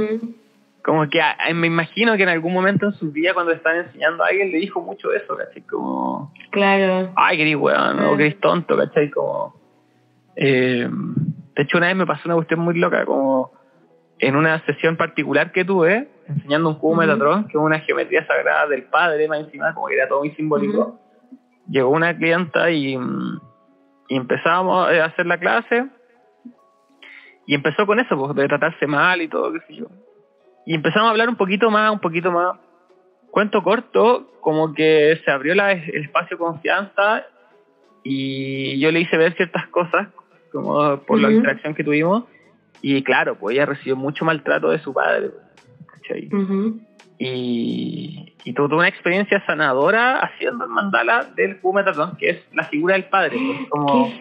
como 0.83 1.09
que 1.09 1.21
me 1.53 1.67
imagino 1.67 2.17
que 2.17 2.23
en 2.23 2.29
algún 2.29 2.51
momento 2.51 2.87
en 2.87 2.93
su 2.95 3.13
vida 3.13 3.33
cuando 3.33 3.53
están 3.53 3.77
enseñando 3.77 4.25
a 4.25 4.27
alguien 4.27 4.51
le 4.51 4.57
dijo 4.57 4.81
mucho 4.81 5.13
eso, 5.13 5.37
¿cachai? 5.37 5.61
Como, 5.61 6.33
claro. 6.49 7.13
ay, 7.15 7.37
que 7.37 7.43
eres 7.43 7.55
weón, 7.55 7.97
o 8.01 8.17
que 8.17 8.25
eres 8.25 8.41
tonto, 8.41 8.75
¿cachai? 8.75 9.09
Como, 9.09 9.55
eh, 10.35 10.85
de 11.55 11.63
hecho, 11.63 11.77
una 11.77 11.87
vez 11.87 11.95
me 11.95 12.05
pasó 12.05 12.23
una 12.25 12.35
cuestión 12.35 12.59
muy 12.59 12.77
loca, 12.77 13.05
como 13.05 13.60
en 14.21 14.35
una 14.35 14.63
sesión 14.65 14.95
particular 14.95 15.51
que 15.51 15.65
tuve, 15.65 16.07
enseñando 16.27 16.69
un 16.69 16.75
cubo 16.75 16.95
Metatron, 16.95 17.45
que 17.45 17.57
es 17.57 17.63
una 17.63 17.79
geometría 17.79 18.25
sagrada 18.25 18.67
del 18.67 18.83
padre, 18.83 19.27
más 19.27 19.41
encima, 19.41 19.73
como 19.73 19.87
que 19.87 19.95
era 19.95 20.07
todo 20.07 20.19
muy 20.19 20.31
simbólico 20.31 21.01
llegó 21.71 21.89
una 21.89 22.15
clienta 22.15 22.69
y, 22.71 22.97
y 24.07 24.15
empezamos 24.15 24.87
a 24.87 25.05
hacer 25.05 25.25
la 25.25 25.39
clase 25.39 25.87
y 27.47 27.55
empezó 27.55 27.85
con 27.85 27.99
eso, 27.99 28.17
pues, 28.17 28.35
de 28.35 28.47
tratarse 28.47 28.87
mal 28.87 29.21
y 29.21 29.27
todo, 29.27 29.51
qué 29.53 29.59
sé 29.67 29.75
yo. 29.75 29.87
Y 30.65 30.75
empezamos 30.75 31.07
a 31.07 31.11
hablar 31.11 31.27
un 31.27 31.37
poquito 31.37 31.71
más, 31.71 31.91
un 31.91 31.99
poquito 31.99 32.31
más. 32.31 32.57
Cuento 33.31 33.63
corto, 33.63 34.29
como 34.41 34.73
que 34.73 35.19
se 35.25 35.31
abrió 35.31 35.55
la, 35.55 35.71
el 35.71 36.05
espacio 36.05 36.37
de 36.37 36.43
confianza 36.43 37.25
y 38.03 38.79
yo 38.79 38.91
le 38.91 38.99
hice 38.99 39.17
ver 39.17 39.33
ciertas 39.35 39.67
cosas, 39.67 40.09
como 40.51 40.97
por 41.03 41.19
la 41.19 41.31
interacción 41.31 41.73
que 41.73 41.83
tuvimos. 41.83 42.25
Y 42.81 43.03
claro, 43.03 43.35
pues 43.35 43.55
ella 43.55 43.65
recibió 43.65 43.95
mucho 43.95 44.25
maltrato 44.25 44.69
de 44.69 44.79
su 44.79 44.93
padre. 44.93 45.31
¿cachai? 45.87 46.29
y, 47.23 48.33
y 48.45 48.53
tuve 48.53 48.75
una 48.75 48.87
experiencia 48.87 49.45
sanadora 49.45 50.21
haciendo 50.21 50.65
el 50.65 50.71
mandala 50.71 51.27
del 51.35 51.59
Metatron, 51.63 52.17
que 52.17 52.29
es 52.31 52.43
la 52.51 52.63
figura 52.63 52.95
del 52.95 53.05
padre. 53.05 53.37
Pues, 53.37 53.59
como, 53.69 54.11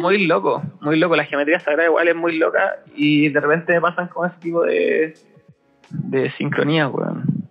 muy 0.00 0.26
loco, 0.26 0.60
muy 0.80 0.98
loco. 0.98 1.14
La 1.14 1.24
geometría 1.24 1.60
sagrada 1.60 1.88
igual 1.88 2.08
es 2.08 2.16
muy 2.16 2.36
loca 2.36 2.78
y 2.96 3.28
de 3.28 3.40
repente 3.40 3.74
me 3.74 3.80
pasan 3.80 4.08
con 4.08 4.28
ese 4.28 4.40
tipo 4.40 4.64
de, 4.64 5.14
de 5.90 6.32
sincronía, 6.32 6.88
weón. 6.88 7.46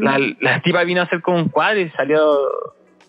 la, 0.00 0.18
la 0.40 0.60
tipa 0.62 0.82
vino 0.82 1.02
a 1.02 1.04
hacer 1.04 1.22
como 1.22 1.38
un 1.38 1.48
cuadro 1.48 1.80
y 1.80 1.90
salió 1.90 2.18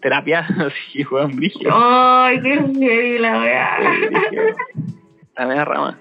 terapia 0.04 0.42
así, 0.60 1.04
weón, 1.10 1.36
brígido. 1.36 1.72
¡Ay, 1.74 2.40
qué 2.44 2.58
heavy 2.58 3.18
la 3.18 3.40
weá! 3.40 3.78
La 5.38 5.46
media 5.46 5.66
rama. 5.66 6.00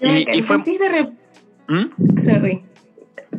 Y, 0.00 0.38
y 0.38 0.42
fue... 0.42 0.58
¿Mm? 0.58 2.24
Sorry 2.24 2.64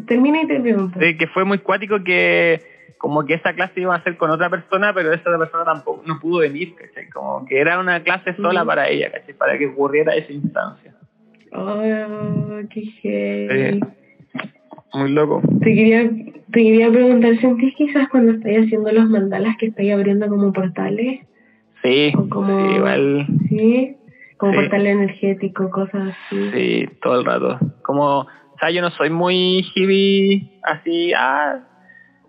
termina 0.06 0.42
y 0.42 0.48
te 0.48 0.60
pregunto. 0.60 1.00
que 1.00 1.28
fue 1.28 1.46
muy 1.46 1.60
cuático 1.60 2.04
que 2.04 2.62
como 2.98 3.26
que 3.26 3.36
esa 3.36 3.54
clase 3.54 3.82
iba 3.82 3.94
a 3.94 4.04
ser 4.04 4.18
con 4.18 4.32
otra 4.32 4.50
persona, 4.50 4.94
pero 4.94 5.14
esa 5.14 5.30
otra 5.30 5.38
persona 5.38 5.66
tampoco 5.66 6.02
no 6.08 6.20
pudo 6.20 6.40
venir, 6.40 6.74
¿cachai? 6.76 7.10
Como 7.10 7.46
que 7.46 7.60
era 7.60 7.80
una 7.80 8.02
clase 8.02 8.36
sola 8.36 8.64
mm. 8.64 8.68
para 8.68 8.90
ella, 8.90 9.12
¿cachai? 9.12 9.36
Para 9.36 9.58
que 9.58 9.68
ocurriera 9.68 10.16
esa 10.16 10.32
instancia. 10.32 10.96
Oh, 11.52 11.82
qué 12.70 12.82
genial. 13.02 13.94
muy 14.94 15.12
loco. 15.12 15.42
Te 15.60 15.76
quería, 15.76 16.10
te 16.52 16.64
quería 16.64 16.90
preguntar, 16.90 17.38
¿sentís 17.38 17.76
quizás 17.76 18.10
cuando 18.10 18.32
estáis 18.32 18.66
haciendo 18.66 18.92
los 18.92 19.10
mandalas 19.10 19.56
que 19.58 19.68
estáis 19.68 19.94
abriendo 19.94 20.28
como 20.28 20.52
portales? 20.52 21.22
Sí, 21.84 22.12
como, 22.30 22.76
igual. 22.76 23.28
Sí, 23.50 23.98
como 24.38 24.54
portales 24.54 24.96
energéticos, 24.96 25.72
cosas 25.72 26.16
así. 26.28 26.52
Sí, 26.52 26.90
todo 27.02 27.20
el 27.20 27.26
rato. 27.26 27.60
Como 27.82 28.28
o 28.56 28.58
sea, 28.58 28.72
yo 28.72 28.82
no 28.82 28.90
soy 28.92 29.10
muy 29.10 29.66
hippie, 29.76 30.50
así, 30.64 31.12
ah, 31.14 31.60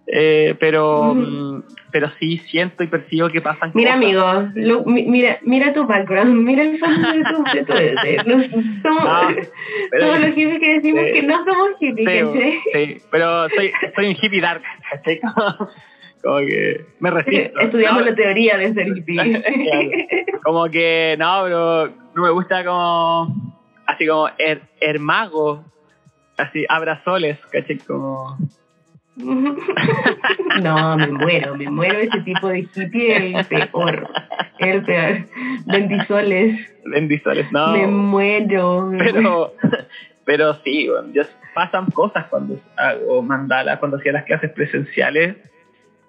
eh, 0.08 0.56
pero, 0.58 1.14
mm, 1.14 1.62
pero 1.92 2.10
sí 2.18 2.38
siento 2.50 2.82
y 2.82 2.88
percibo 2.88 3.28
que 3.28 3.40
pasan 3.40 3.70
mira, 3.74 3.94
cosas. 3.94 4.54
Mira, 4.54 4.74
amigo, 4.74 4.82
mira, 4.86 5.38
mira 5.42 5.72
tu 5.72 5.86
background, 5.86 6.34
mira 6.44 6.64
el 6.64 6.78
fondo 6.78 7.12
de 7.12 7.22
tu... 7.22 7.44
De 7.44 7.64
tu 7.64 7.72
de, 7.72 8.50
somos, 8.82 9.04
somos 10.00 10.20
los 10.20 10.34
hippies 10.34 10.58
que 10.58 10.72
decimos 10.74 11.04
que 11.12 11.22
no 11.22 11.44
somos 11.44 11.78
hippies, 11.78 12.28
sí, 12.32 12.58
sí, 12.72 13.02
pero 13.12 13.48
soy, 13.50 13.70
soy 13.94 14.08
un 14.08 14.16
hippie 14.20 14.40
dark, 14.40 14.62
¿cachai? 14.90 15.20
Como, 16.26 16.38
que 16.38 16.84
me 16.98 17.10
resisto. 17.10 17.60
Estudiamos 17.60 18.04
la 18.04 18.14
teoría 18.14 18.58
de 18.58 18.74
ser 18.74 18.88
hippie. 18.88 20.26
Como 20.42 20.68
que, 20.70 21.14
no, 21.18 21.42
pero 21.44 21.88
no 22.14 22.22
me 22.22 22.30
gusta 22.30 22.64
como... 22.64 23.54
Así 23.86 24.06
como 24.06 24.28
el 24.38 24.60
hermago 24.80 25.64
así 26.36 26.64
abrazoles, 26.68 27.38
caché 27.52 27.78
como... 27.86 28.36
No, 30.62 30.96
me 30.96 31.06
muero, 31.06 31.56
me 31.56 31.70
muero 31.70 31.98
ese 32.00 32.20
tipo 32.20 32.48
de 32.48 32.60
hippie, 32.74 33.34
el 33.34 33.46
peor, 33.46 34.08
el 34.58 34.82
peor. 34.84 35.26
Bendisoles. 35.66 36.74
Bendisoles, 36.84 37.50
no. 37.52 37.72
Me 37.72 37.86
muero. 37.86 38.90
pero, 38.98 39.54
pero 40.24 40.54
sí, 40.64 40.88
bueno, 40.88 41.12
pasan 41.54 41.86
cosas 41.92 42.26
cuando 42.26 42.60
hago 42.76 43.22
mandala, 43.22 43.78
cuando 43.78 43.96
hacía 43.96 44.12
las 44.12 44.24
clases 44.24 44.50
presenciales. 44.50 45.36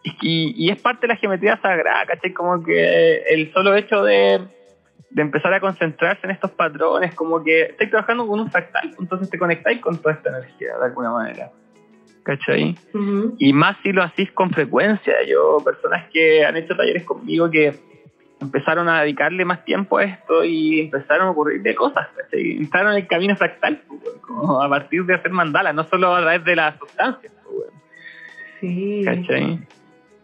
Y, 0.04 0.54
y, 0.56 0.70
es 0.70 0.82
parte 0.82 1.02
de 1.02 1.14
la 1.14 1.16
geometría 1.18 1.60
sagrada, 1.62 2.06
¿cachai? 2.06 2.32
Como 2.32 2.64
que 2.64 3.24
el 3.30 3.52
solo 3.52 3.76
hecho 3.76 4.04
de 4.04 4.40
de 5.10 5.22
empezar 5.22 5.54
a 5.54 5.60
concentrarse 5.60 6.26
en 6.26 6.32
estos 6.32 6.52
patrones, 6.52 7.16
como 7.16 7.44
que 7.44 7.62
estáis 7.64 7.90
trabajando 7.90 8.28
con 8.28 8.40
un 8.40 8.52
fractal, 8.52 8.94
entonces 9.00 9.30
te 9.30 9.40
conectáis 9.40 9.80
con 9.80 9.98
toda 9.98 10.16
esta 10.16 10.30
energía 10.30 10.78
de 10.78 10.86
alguna 10.86 11.12
manera. 11.12 11.52
¿Cachai? 12.24 12.78
Y 13.40 13.54
más 13.54 13.78
si 13.82 13.94
lo 13.94 14.04
hacís 14.04 14.30
con 14.34 14.52
frecuencia. 14.52 15.14
Yo, 15.26 15.60
personas 15.64 16.10
que 16.12 16.46
han 16.46 16.58
hecho 16.58 16.76
talleres 16.76 17.06
conmigo 17.06 17.50
que 17.50 17.74
empezaron 18.42 18.90
a 18.90 19.02
dedicarle 19.02 19.46
más 19.46 19.64
tiempo 19.64 19.98
a 19.98 20.04
esto 20.04 20.44
y 20.44 20.82
empezaron 20.82 21.28
a 21.28 21.32
ocurrir 21.32 21.62
de 21.62 21.74
cosas, 21.74 22.06
¿cachai? 22.18 22.58
Entraron 22.58 22.92
en 22.92 22.98
el 22.98 23.08
camino 23.08 23.36
fractal, 23.38 23.82
pues, 23.88 24.02
como 24.22 24.62
a 24.62 24.68
partir 24.68 25.06
de 25.06 25.16
hacer 25.16 25.32
mandala, 25.32 25.72
no 25.72 25.86
solo 25.86 26.14
a 26.14 26.20
través 26.20 26.44
de 26.44 26.56
la 26.58 26.78
sustancia. 26.78 27.32
Pues, 27.46 27.70
sí. 28.60 29.04
¿Cachai? 29.06 29.60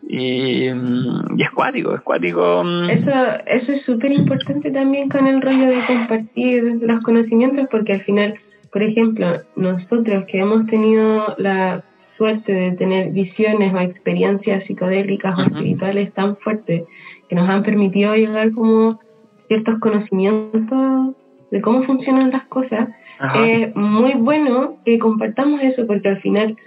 Y, 0.07 0.69
mm, 0.69 1.38
y 1.38 1.43
es 1.43 1.51
cuático, 1.51 1.95
es 1.95 2.01
cuático. 2.01 2.63
Mm. 2.63 2.89
Eso, 2.89 3.11
eso 3.45 3.71
es 3.71 3.81
súper 3.84 4.11
importante 4.11 4.71
también 4.71 5.09
con 5.09 5.27
el 5.27 5.41
rollo 5.41 5.67
de 5.67 5.85
compartir 5.85 6.63
los 6.81 7.03
conocimientos, 7.03 7.67
porque 7.71 7.93
al 7.93 8.01
final, 8.01 8.35
por 8.71 8.84
ejemplo, 8.84 9.27
nosotros 9.55 10.25
que 10.27 10.39
hemos 10.39 10.65
tenido 10.67 11.35
la 11.38 11.84
suerte 12.17 12.51
de 12.51 12.71
tener 12.73 13.11
visiones 13.11 13.73
o 13.73 13.80
experiencias 13.80 14.63
psicodélicas 14.65 15.38
o 15.38 15.41
espirituales 15.43 16.13
tan 16.13 16.38
fuertes 16.38 16.84
que 17.27 17.35
nos 17.35 17.49
han 17.49 17.63
permitido 17.63 18.15
llegar 18.15 18.51
como 18.51 18.99
ciertos 19.47 19.80
conocimientos 19.80 21.15
de 21.51 21.61
cómo 21.61 21.84
funcionan 21.84 22.31
las 22.31 22.45
cosas, 22.47 22.89
es 23.35 23.75
muy 23.75 24.13
bueno 24.13 24.77
que 24.84 24.99
compartamos 24.99 25.61
eso 25.61 25.85
porque 25.85 26.09
al 26.09 26.21
final, 26.21 26.57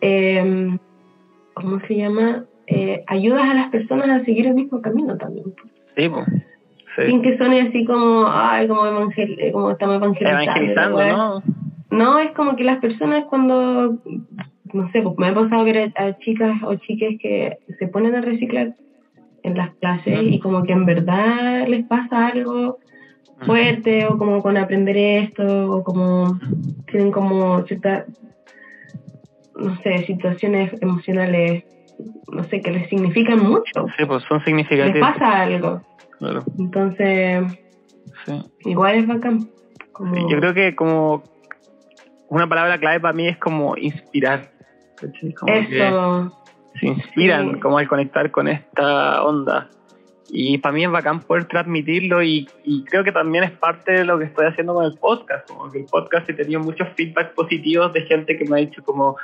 eh, 0.00 0.76
¿cómo 1.54 1.80
se 1.88 1.96
llama? 1.96 2.44
Eh, 2.66 3.04
ayudas 3.06 3.44
a 3.44 3.54
las 3.54 3.70
personas 3.70 4.08
a 4.08 4.24
seguir 4.24 4.46
el 4.46 4.54
mismo 4.54 4.80
camino 4.80 5.16
también. 5.16 5.46
Sí, 5.96 6.10
Sin 7.06 7.22
que 7.22 7.36
suene 7.36 7.62
así 7.62 7.84
como, 7.84 8.26
ay, 8.26 8.66
como, 8.68 8.86
evangel 8.86 9.38
como 9.52 9.70
estamos 9.70 9.96
evangelizando. 9.96 10.42
Evangelizando, 10.42 11.06
¿no? 11.06 11.42
No, 11.90 12.18
es 12.18 12.32
como 12.32 12.56
que 12.56 12.64
las 12.64 12.80
personas 12.80 13.24
cuando, 13.30 13.98
no 14.72 14.90
sé, 14.90 15.02
pues 15.02 15.16
me 15.18 15.28
ha 15.28 15.34
pasado 15.34 15.64
ver 15.64 15.92
a, 15.96 16.04
a 16.04 16.18
chicas 16.18 16.60
o 16.64 16.74
chiques 16.76 17.20
que 17.20 17.58
se 17.78 17.86
ponen 17.88 18.14
a 18.16 18.20
reciclar 18.20 18.74
en 19.44 19.56
las 19.56 19.74
clases 19.76 20.20
y 20.22 20.40
como 20.40 20.64
que 20.64 20.72
en 20.72 20.86
verdad 20.86 21.68
les 21.68 21.84
pasa 21.86 22.28
algo 22.28 22.78
fuerte 23.40 24.06
o 24.06 24.18
como 24.18 24.42
con 24.42 24.56
aprender 24.56 24.96
esto 24.96 25.70
o 25.70 25.84
como 25.84 26.38
tienen 26.90 27.12
como 27.12 27.62
ciertas, 27.66 28.06
no 29.56 29.76
sé, 29.82 30.04
situaciones 30.06 30.72
emocionales, 30.80 31.64
no 32.32 32.44
sé, 32.44 32.60
que 32.60 32.70
les 32.70 32.88
significan 32.88 33.38
mucho. 33.38 33.86
Sí, 33.96 34.04
pues 34.04 34.22
son 34.24 34.38
Les 34.38 34.44
significativos. 34.46 35.00
pasa 35.12 35.42
algo. 35.42 35.82
Claro, 36.18 36.42
Entonces, 36.58 37.44
sí. 38.24 38.42
igual 38.66 38.96
es 38.96 39.06
bacán. 39.06 39.48
Como, 39.92 40.14
Sí, 40.14 40.22
Yo 40.30 40.38
creo 40.40 40.54
que 40.54 40.74
como 40.74 41.22
una 42.28 42.48
palabra 42.48 42.78
clave 42.78 43.00
para 43.00 43.14
mí 43.14 43.28
es 43.28 43.36
como 43.38 43.76
inspirar. 43.76 44.50
Como 45.38 45.46
que 45.52 45.58
eso, 45.78 46.42
se 46.80 46.86
inspiran 46.86 47.54
Sí. 47.54 47.60
como 47.60 47.78
al 47.78 47.88
conectar 47.88 48.30
con 48.30 48.48
esta 48.48 49.22
onda. 49.22 49.68
Y 50.30 50.58
para 50.58 50.72
mí 50.74 50.82
es 50.84 50.90
bacán 50.90 51.20
poder 51.20 51.44
transmitirlo 51.44 52.22
y, 52.22 52.48
y 52.64 52.82
creo 52.84 53.04
que 53.04 53.12
también 53.12 53.44
es 53.44 53.50
parte 53.52 53.92
de 53.92 54.04
lo 54.04 54.18
que 54.18 54.24
estoy 54.24 54.46
haciendo 54.46 54.72
con 54.74 54.84
el 54.84 54.96
podcast. 54.98 55.46
Como 55.48 55.70
que 55.70 55.80
el 55.80 55.84
podcast 55.84 56.28
he 56.30 56.32
tenido 56.34 56.60
muchos 56.60 56.88
feedback 56.96 57.34
positivos 57.34 57.92
de 57.92 58.02
gente 58.02 58.36
que 58.38 58.44
me 58.46 58.56
ha 58.56 58.60
dicho 58.60 58.82
como, 58.82 59.16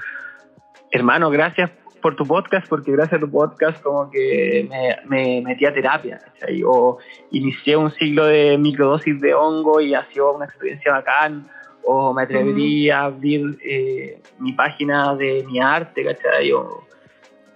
hermano, 0.90 1.30
gracias 1.30 1.70
por 2.00 2.16
tu 2.16 2.24
podcast, 2.24 2.68
porque 2.68 2.92
gracias 2.92 3.18
a 3.18 3.20
tu 3.20 3.30
podcast 3.30 3.82
como 3.82 4.10
que 4.10 4.66
me, 4.68 4.96
me 5.06 5.42
metí 5.42 5.66
a 5.66 5.72
terapia, 5.72 6.18
¿cachai? 6.18 6.62
O 6.64 6.98
inicié 7.30 7.76
un 7.76 7.90
ciclo 7.92 8.26
de 8.26 8.58
microdosis 8.58 9.20
de 9.20 9.34
hongo 9.34 9.80
y 9.80 9.94
ha 9.94 10.04
sido 10.06 10.34
una 10.34 10.46
experiencia 10.46 10.92
bacán. 10.92 11.46
O 11.82 12.12
me 12.12 12.22
atrevería 12.22 13.00
a 13.00 13.04
abrir 13.06 13.58
eh, 13.64 14.20
mi 14.38 14.52
página 14.52 15.14
de 15.16 15.44
mi 15.46 15.60
arte, 15.60 16.04
¿cachai? 16.04 16.52
O, 16.52 16.84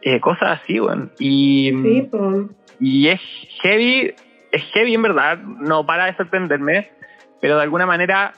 eh, 0.03 0.21
cosas 0.21 0.61
así, 0.61 0.81
weón. 0.81 1.13
Y, 1.19 1.73
sí, 1.83 2.09
pues, 2.11 2.47
y 2.81 3.09
es 3.09 3.21
heavy, 3.63 4.15
es 4.53 4.63
heavy 4.73 4.95
en 4.95 5.03
verdad, 5.03 5.39
no 5.39 5.87
para 5.87 6.07
de 6.07 6.17
sorprenderme, 6.17 6.91
pero 7.41 7.57
de 7.57 7.63
alguna 7.63 7.87
manera 7.87 8.35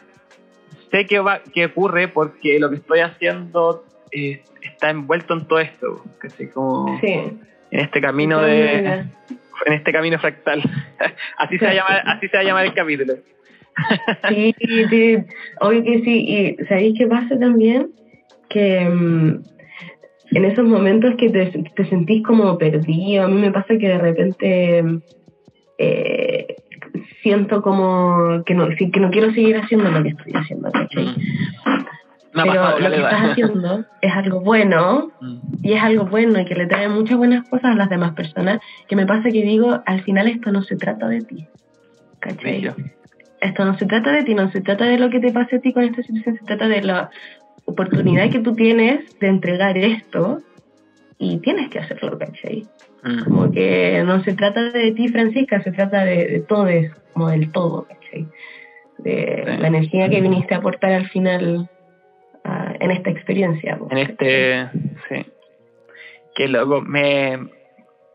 sé 0.91 1.07
que, 1.07 1.19
va, 1.19 1.41
que 1.41 1.67
ocurre 1.67 2.09
porque 2.09 2.59
lo 2.59 2.71
que 2.71 2.77
estoy 2.77 3.01
haciendo 3.01 3.85
eh, 4.13 4.43
está 4.63 4.91
envuelto 4.91 5.35
en 5.35 5.47
todo 5.47 5.61
esto, 5.61 6.05
¿cachai? 6.19 6.51
Como 6.51 6.99
sí. 7.01 7.13
en 7.71 7.81
este 7.81 8.01
camino 8.01 8.41
de 8.43 9.05
en 9.67 9.73
este 9.73 9.93
camino 9.93 10.19
fractal. 10.19 10.63
así 11.39 11.59
se 11.59 11.65
va 11.65 11.71
a 11.71 11.75
llamar, 11.75 12.03
así 12.07 12.29
se 12.29 12.37
va 12.37 12.43
a 12.43 12.47
llamar 12.47 12.67
el 12.67 12.75
capítulo. 12.75 13.15
Sí, 14.29 14.55
sí, 14.89 15.17
obvio 15.61 15.85
que 15.85 16.03
sí. 16.03 16.57
Y 16.61 16.65
¿sabéis 16.67 16.99
qué 16.99 17.07
pasa 17.07 17.39
también? 17.39 17.91
Que 18.49 18.81
mm, 18.89 19.43
en 20.33 20.45
esos 20.45 20.67
momentos 20.67 21.15
que 21.17 21.31
te, 21.31 21.47
te 21.47 21.85
sentís 21.87 22.23
como 22.23 22.57
perdido, 22.59 23.25
a 23.25 23.29
mí 23.29 23.41
me 23.41 23.53
pasa 23.53 23.77
que 23.79 23.89
de 23.89 23.99
repente 23.99 24.85
eh, 25.79 26.57
siento 27.23 27.63
como 27.63 28.43
que 28.45 28.55
no, 28.55 28.69
que 28.69 29.01
no 29.01 29.11
quiero 29.11 29.33
seguir 29.33 29.57
haciendo 29.57 29.91
lo 29.91 30.03
que 30.03 30.11
estoy 30.11 30.33
haciendo, 30.35 30.71
¿cachai? 30.73 31.15
Me 32.37 32.43
Pero 32.43 32.55
pasado, 32.63 32.79
lo 32.81 32.91
que 32.91 32.97
estás 32.97 33.23
haciendo 33.31 33.85
es 34.03 34.13
algo 34.13 34.41
bueno 34.41 35.11
Mm. 35.21 35.37
y 35.63 35.73
es 35.73 35.83
algo 35.83 36.05
bueno 36.07 36.39
y 36.41 36.45
que 36.45 36.55
le 36.55 36.67
trae 36.67 36.89
muchas 36.89 37.17
buenas 37.17 37.49
cosas 37.49 37.73
a 37.73 37.75
las 37.75 37.89
demás 37.89 38.13
personas, 38.13 38.61
que 38.89 38.95
me 38.97 39.07
pasa 39.07 39.31
que 39.31 39.43
digo, 39.43 39.83
al 39.87 40.03
final 40.03 40.29
esto 40.29 40.53
no 40.53 40.63
se 40.63 40.77
trata 40.77 41.09
de 41.09 41.23
ti, 41.23 41.47
¿cachai? 42.21 42.71
Esto 43.41 43.65
no 43.65 43.79
se 43.79 43.87
trata 43.87 44.13
de 44.13 44.23
ti, 44.25 44.35
no 44.35 44.51
se 44.51 44.61
trata 44.61 44.85
de 44.85 44.99
lo 44.99 45.09
que 45.11 45.21
te 45.21 45.33
pase 45.33 45.57
a 45.57 45.61
ti 45.61 45.73
con 45.73 45.83
esta 45.85 46.03
situación, 46.03 46.37
se 46.39 46.45
trata 46.45 46.69
de 46.69 46.83
la 46.83 47.11
oportunidad 47.65 48.31
que 48.31 48.41
tú 48.41 48.55
tienes 48.55 49.19
de 49.19 49.29
entregar 49.29 49.77
esto 49.79 50.39
y 51.19 51.39
tienes 51.39 51.71
que 51.71 51.79
hacerlo, 51.79 52.19
¿cachai? 52.19 52.67
Mm. 53.03 53.25
Como 53.25 53.51
que 53.51 54.03
no 54.05 54.23
se 54.25 54.35
trata 54.35 54.63
de 54.71 54.93
ti, 54.93 55.09
Francisca, 55.09 55.63
se 55.63 55.73
trata 55.73 56.05
de, 56.05 56.27
de 56.27 56.41
todo, 56.41 56.69
como 57.15 57.31
del 57.31 57.51
todo, 57.51 57.87
¿cachai? 57.89 58.27
De 58.99 59.43
Sí. 59.47 59.61
la 59.61 59.69
energía 59.69 60.09
que 60.09 60.21
viniste 60.21 60.55
a 60.55 60.59
aportar 60.59 60.93
al 60.93 61.09
final 61.09 61.69
en 62.81 62.91
esta 62.91 63.11
experiencia. 63.11 63.79
En 63.91 63.99
este, 63.99 64.69
sí. 65.09 65.27
Qué 66.35 66.49
loco, 66.49 66.83
me, 66.83 67.39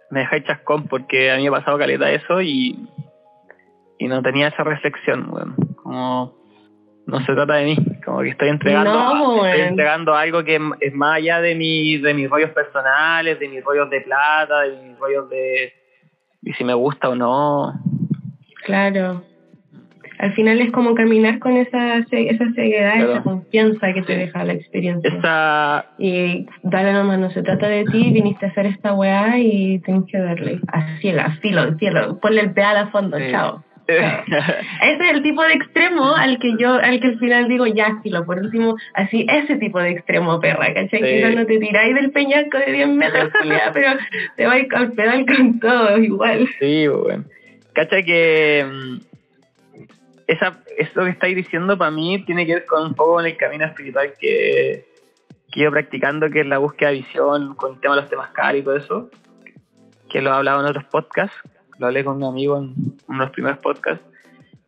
me 0.09 0.19
dejé 0.19 0.43
chascón 0.43 0.87
porque 0.87 1.31
a 1.31 1.37
mí 1.37 1.43
me 1.43 1.49
ha 1.49 1.59
pasado 1.59 1.77
caleta 1.77 2.11
eso 2.11 2.41
y, 2.41 2.87
y 3.97 4.07
no 4.07 4.21
tenía 4.21 4.49
esa 4.49 4.63
reflexión, 4.63 5.27
weón. 5.31 5.55
Como 5.75 6.35
no 7.07 7.19
se 7.25 7.33
trata 7.33 7.55
de 7.55 7.65
mí, 7.65 7.77
como 8.05 8.21
que 8.21 8.29
estoy 8.29 8.49
entregando, 8.49 8.93
No, 8.93 9.45
estoy 9.45 9.61
entregando 9.61 10.13
algo 10.13 10.43
que 10.43 10.59
es 10.79 10.93
más 10.93 11.17
allá 11.17 11.41
de 11.41 11.55
mi, 11.55 11.97
de 11.97 12.13
mis 12.13 12.29
rollos 12.29 12.51
personales, 12.51 13.39
de 13.39 13.49
mis 13.49 13.63
rollos 13.63 13.89
de 13.89 14.01
plata, 14.01 14.61
de 14.61 14.81
mis 14.83 14.97
rollos 14.99 15.29
de, 15.29 15.73
de 16.41 16.53
si 16.53 16.63
me 16.63 16.73
gusta 16.73 17.09
o 17.09 17.15
no. 17.15 17.73
Claro. 18.63 19.23
Al 20.21 20.33
final 20.33 20.61
es 20.61 20.71
como 20.71 20.93
caminar 20.93 21.39
con 21.39 21.57
esa, 21.57 21.97
esa 21.97 22.45
ceguedad, 22.55 22.93
Claro. 22.95 23.11
esa 23.13 23.23
confianza 23.23 23.91
que 23.93 24.03
te 24.03 24.15
deja 24.17 24.43
la 24.43 24.53
experiencia. 24.53 25.09
Esa, 25.17 25.85
Y 25.97 26.45
dale 26.61 26.93
nomás, 26.93 27.17
no 27.19 27.31
se 27.31 27.41
trata 27.41 27.67
de 27.67 27.83
ti, 27.85 28.11
viniste 28.11 28.45
a 28.45 28.49
hacer 28.49 28.67
esta 28.67 28.93
weá 28.93 29.37
y 29.39 29.79
tienes 29.79 30.03
que 30.11 30.19
darle. 30.19 30.59
A 30.71 30.97
ciela, 30.99 31.37
filo, 31.41 31.75
cielo, 31.79 32.19
ponle 32.21 32.41
el 32.41 32.51
pedal 32.51 32.77
a 32.77 32.87
fondo, 32.91 33.17
Sí. 33.17 33.25
chao. 33.31 33.63
Ese 33.91 35.03
es 35.03 35.11
el 35.15 35.23
tipo 35.23 35.41
de 35.43 35.53
extremo 35.53 36.15
al 36.15 36.37
que 36.39 36.53
yo, 36.57 36.75
al 36.75 36.99
que 36.99 37.07
al 37.07 37.17
final 37.19 37.47
digo, 37.49 37.65
ya, 37.67 37.99
filo, 38.03 38.23
por 38.25 38.37
último, 38.39 38.75
así, 38.93 39.25
ese 39.29 39.55
tipo 39.57 39.79
de 39.79 39.89
extremo, 39.91 40.39
perra, 40.39 40.67
¿cachai? 40.73 40.99
Sí. 41.01 41.05
Quizás 41.15 41.35
no 41.35 41.45
te 41.45 41.57
tiráis 41.57 41.95
del 41.95 42.11
peñasco 42.11 42.57
de 42.59 42.71
10 42.71 42.87
metros, 42.89 43.29
pero 43.73 43.91
te 44.37 44.45
vais 44.45 44.67
al 44.73 44.91
pedal 44.93 45.25
con 45.25 45.59
todo, 45.59 45.97
igual. 45.97 46.47
Sí, 46.59 46.87
bueno. 46.87 47.23
Cacha 47.73 48.01
que 48.03 48.65
mm, 48.65 48.97
esa, 50.31 50.63
eso 50.77 51.03
que 51.03 51.09
estáis 51.09 51.35
diciendo 51.35 51.77
para 51.77 51.91
mí 51.91 52.23
tiene 52.25 52.45
que 52.45 52.55
ver 52.55 52.65
con 52.65 52.85
un 52.87 52.93
poco 52.93 53.15
con 53.15 53.25
el 53.25 53.35
camino 53.35 53.65
espiritual 53.65 54.13
que, 54.17 54.85
que 55.51 55.59
ido 55.59 55.71
practicando, 55.71 56.29
que 56.29 56.41
es 56.41 56.47
la 56.47 56.57
búsqueda 56.57 56.89
de 56.89 56.95
visión 56.95 57.55
con 57.55 57.73
el 57.73 57.79
tema 57.81 57.95
de 57.95 58.01
los 58.01 58.09
temas 58.09 58.29
y 58.55 58.61
todo 58.61 58.77
eso, 58.77 59.09
que 60.09 60.21
lo 60.21 60.29
he 60.29 60.33
hablado 60.33 60.61
en 60.61 60.67
otros 60.67 60.85
podcasts, 60.85 61.35
lo 61.77 61.87
hablé 61.87 62.05
con 62.05 62.17
un 62.17 62.23
amigo 62.23 62.57
en 62.57 62.75
uno 63.07 63.19
de 63.19 63.25
los 63.25 63.31
primeros 63.31 63.59
podcasts, 63.59 64.05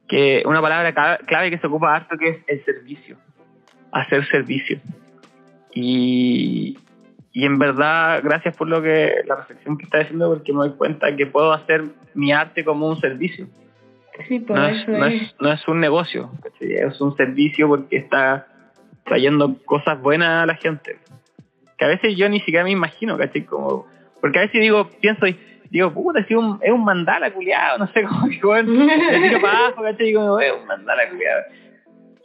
que 0.08 0.44
una 0.46 0.62
palabra 0.62 0.94
clave 1.26 1.50
que 1.50 1.58
se 1.58 1.68
ocupa 1.68 1.96
harto 1.96 2.18
que 2.18 2.30
es 2.30 2.38
el 2.48 2.66
servicio, 2.66 3.18
hacer 3.94 4.28
servicio. 4.28 4.82
Y, 5.74 6.78
y 7.32 7.46
en 7.46 7.58
verdad, 7.58 8.22
gracias 8.22 8.56
por 8.58 8.68
lo 8.68 8.82
que 8.82 9.24
la 9.26 9.38
reflexión 9.38 9.78
que 9.78 9.86
estás 9.86 10.04
haciendo, 10.04 10.30
porque 10.30 10.52
me 10.52 10.60
doy 10.60 10.72
cuenta 10.72 11.16
que 11.16 11.26
puedo 11.26 11.54
hacer 11.54 11.86
mi 12.14 12.34
arte 12.34 12.66
como 12.66 12.90
un 12.90 13.00
servicio. 13.00 13.48
Sí, 14.28 14.40
por 14.40 14.58
No 14.58 14.68
es, 14.68 14.88
no, 14.88 15.06
es. 15.06 15.22
es, 15.22 15.36
no 15.40 15.52
es 15.52 15.68
un 15.68 15.80
negocio, 15.80 16.32
es 16.60 17.02
un 17.02 17.16
servicio 17.16 17.68
porque 17.68 17.98
está 17.98 18.48
trayendo 19.06 19.56
cosas 19.66 20.00
buenas 20.02 20.44
a 20.44 20.46
la 20.46 20.56
gente. 20.56 20.98
Que 21.78 21.86
a 21.86 21.88
veces 21.88 22.16
yo 22.16 22.30
ni 22.30 22.40
siquiera 22.40 22.64
me 22.64 22.72
imagino, 22.72 23.18
¿cachai? 23.18 23.44
Como, 23.46 23.88
porque 24.22 24.40
a 24.40 24.42
veces 24.44 24.62
digo, 24.62 24.90
pienso 25.02 25.28
y 25.28 25.38
digo, 25.70 25.92
puta, 25.92 26.20
es 26.20 26.30
un, 26.32 26.60
es 26.62 26.72
un 26.72 26.86
mandala 26.86 27.32
culiado, 27.34 27.80
no 27.80 27.88
sé 27.92 28.04
cómo 28.04 28.28
tiro 28.30 29.42
para 29.42 29.58
abajo, 29.58 29.82
¿cachai? 29.82 30.10
Y 30.10 30.14
como, 30.14 30.40
es 30.40 30.54
un 30.54 30.68
mandala 30.68 31.10
culiado. 31.10 31.44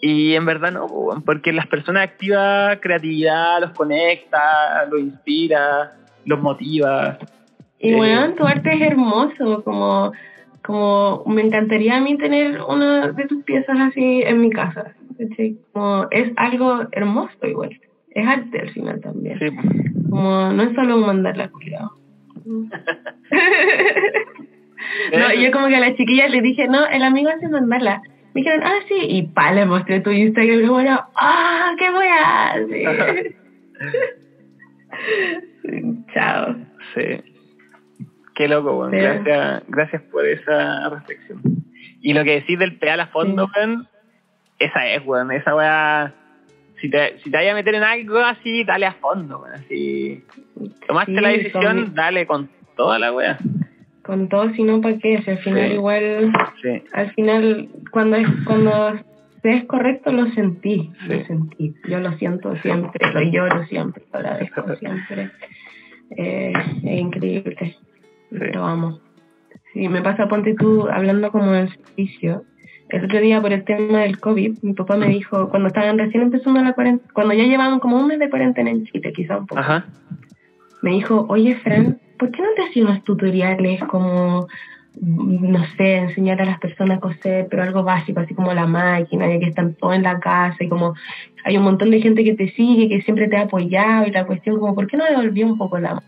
Y 0.01 0.35
en 0.35 0.47
verdad 0.47 0.71
no, 0.71 0.87
weón, 0.87 1.23
porque 1.23 1.53
las 1.53 1.67
personas 1.67 2.05
activa 2.05 2.77
creatividad, 2.81 3.61
los 3.61 3.73
conecta, 3.73 4.87
los 4.87 5.01
inspira, 5.01 5.97
los 6.25 6.41
motiva. 6.41 7.19
Y 7.81 7.93
Eh, 7.93 7.97
bueno, 7.97 8.35
tu 8.35 8.47
arte 8.47 8.75
es 8.75 8.81
hermoso, 8.83 9.65
como, 9.65 10.13
como 10.69 11.25
me 11.25 11.41
encantaría 11.41 11.97
a 11.97 12.01
mí 12.01 12.19
tener 12.19 12.61
una 12.61 13.11
de 13.13 13.25
tus 13.25 13.43
piezas 13.45 13.81
así 13.81 14.21
en 14.23 14.43
mi 14.43 14.51
casa. 14.51 14.95
Como 15.73 16.07
es 16.11 16.31
algo 16.37 16.83
hermoso 16.93 17.47
igual, 17.47 17.71
es 18.11 18.29
arte 18.29 18.61
al 18.61 18.69
final 18.73 19.01
también. 19.01 19.39
Sí. 19.39 19.47
Como 20.11 20.53
no 20.53 20.63
es 20.65 20.75
solo 20.75 20.99
mandarla 20.99 21.49
cuidado. 21.49 21.93
no, 22.45 22.69
yo 25.41 25.51
como 25.53 25.69
que 25.69 25.77
a 25.77 25.81
las 25.81 25.97
chiquillas 25.97 26.31
le 26.31 26.43
dije, 26.43 26.69
no, 26.69 26.87
el 26.87 27.03
amigo 27.03 27.31
hace 27.31 27.49
mandarla. 27.49 28.03
Me 28.35 28.43
dijeron, 28.43 28.61
ah, 28.63 28.81
sí, 28.89 29.07
y 29.09 29.23
pa, 29.23 29.53
le 29.53 29.65
mostré 29.65 30.01
tu 30.01 30.11
Instagram, 30.11 30.61
y 30.61 30.69
bueno, 30.69 31.01
ah, 31.17 31.75
qué 31.79 31.91
weá, 31.91 32.57
sí. 35.63 36.05
Chao. 36.13 36.57
Sí. 36.95 37.23
Qué 38.39 38.47
loco, 38.49 38.73
weón. 38.79 38.93
Sí. 38.93 38.99
Gracias, 38.99 39.63
gracias 39.67 40.03
por 40.13 40.25
esa 40.25 40.89
reflexión. 40.91 41.41
Y 42.01 42.13
lo 42.15 42.23
que 42.23 42.35
decís 42.37 42.57
del 42.59 42.79
pedal 42.79 43.01
a 43.01 43.09
fondo, 43.09 43.47
Sí. 43.47 43.53
weón, 43.57 43.89
esa 44.61 44.87
es, 44.87 45.05
weón. 45.05 45.33
Esa 45.33 45.55
weá. 45.57 46.15
Si 46.81 46.89
te, 46.89 47.19
si 47.19 47.31
te 47.33 47.37
vayas 47.37 47.53
a 47.53 47.57
meter 47.57 47.75
en 47.75 47.83
algo 47.83 48.19
así, 48.19 48.63
dale 48.63 48.87
a 48.87 48.93
fondo, 48.93 49.41
weón. 49.43 49.65
Si 49.69 50.23
tomaste 50.87 51.13
Sí, 51.17 51.21
la 51.21 51.29
decisión, 51.31 51.85
con- 51.87 51.95
dale 51.95 52.27
con 52.29 52.49
toda 52.77 53.01
la 53.01 53.13
weá. 53.13 53.39
Con 54.05 54.29
todo, 54.29 54.49
si 54.55 54.63
no, 54.63 54.81
¿para 54.81 54.97
qué? 54.99 55.21
Si 55.23 55.31
al 55.33 55.39
final 55.39 55.73
igual 55.73 56.33
Sí. 56.63 56.83
al 56.93 57.11
final 57.15 57.69
cuando 57.91 58.17
es 58.19 58.29
cuando 58.47 58.95
sé 59.43 59.51
es 59.55 59.65
correcto, 59.65 60.13
lo 60.13 60.27
sentí, 60.31 60.93
Sí. 61.01 61.09
lo 61.09 61.25
sentí. 61.27 61.75
Yo 61.89 61.99
lo 61.99 62.13
siento 62.13 62.55
siempre, 62.59 63.13
lo 63.13 63.21
lloro 63.23 63.67
siempre, 63.67 64.05
lo 64.13 64.19
agradezco 64.21 64.63
siempre. 64.79 65.31
Eh, 66.17 66.53
es 66.85 67.01
increíble, 67.01 67.77
lo 68.31 68.65
amo. 68.65 69.01
Sí, 69.73 69.89
me 69.89 70.03
pasa, 70.03 70.29
ponte 70.29 70.55
tú, 70.55 70.89
hablando 70.89 71.31
como 71.31 71.53
del 71.53 71.69
servicio. 71.71 72.45
El 72.89 73.05
otro 73.05 73.21
día, 73.21 73.41
por 73.41 73.53
el 73.53 73.65
tema 73.65 74.01
del 74.01 74.19
COVID, 74.19 74.59
mi 74.63 74.73
papá 74.73 74.97
me 74.97 75.09
dijo, 75.09 75.51
cuando 75.51 75.69
estaban 75.69 75.99
recién 75.99 76.23
empezando 76.23 76.63
la 76.63 76.73
cuarentena, 76.73 77.13
cuando 77.13 77.35
ya 77.35 77.45
llevaban 77.45 77.81
como 77.81 77.99
un 77.99 78.07
mes 78.07 78.19
de 78.19 78.31
cuarentena 78.31 78.71
en 78.71 78.87
Chile, 78.87 79.13
quizá 79.13 79.37
un 79.37 79.47
poco, 79.47 79.61
Ajá. 79.61 79.85
me 80.83 80.93
dijo, 80.93 81.27
oye, 81.29 81.55
Fran, 81.57 81.99
¿por 82.19 82.31
qué 82.31 82.41
no 82.41 82.49
te 82.57 82.63
hacías 82.63 82.89
unos 82.89 83.05
tutoriales 83.05 83.83
como, 83.85 84.49
no 85.01 85.65
sé, 85.77 85.97
enseñar 85.97 86.41
a 86.41 86.47
las 86.47 86.59
personas 86.61 86.97
a 86.97 87.01
coser, 87.01 87.47
pero 87.51 87.63
algo 87.63 87.83
básico, 87.83 88.21
así 88.21 88.35
como 88.35 88.55
la 88.55 88.67
máquina, 88.67 89.29
ya 89.29 89.39
que 89.39 89.47
están 89.47 89.75
todos 89.75 89.95
en 89.95 90.03
la 90.03 90.19
casa 90.19 90.57
y 90.65 90.69
como 90.69 90.95
hay 91.45 91.59
un 91.59 91.65
montón 91.65 91.91
de 91.91 92.01
gente 92.01 92.25
que 92.25 92.35
te 92.35 92.51
sigue, 92.53 92.89
que 92.89 93.03
siempre 93.03 93.29
te 93.29 93.37
ha 93.37 93.43
apoyado 93.43 94.07
y 94.07 94.13
la 94.13 94.27
cuestión 94.27 94.59
como, 94.59 94.75
¿por 94.75 94.87
qué 94.87 94.97
no 94.97 95.05
devolví 95.05 95.43
un 95.43 95.59
poco 95.59 95.79
la? 95.79 96.03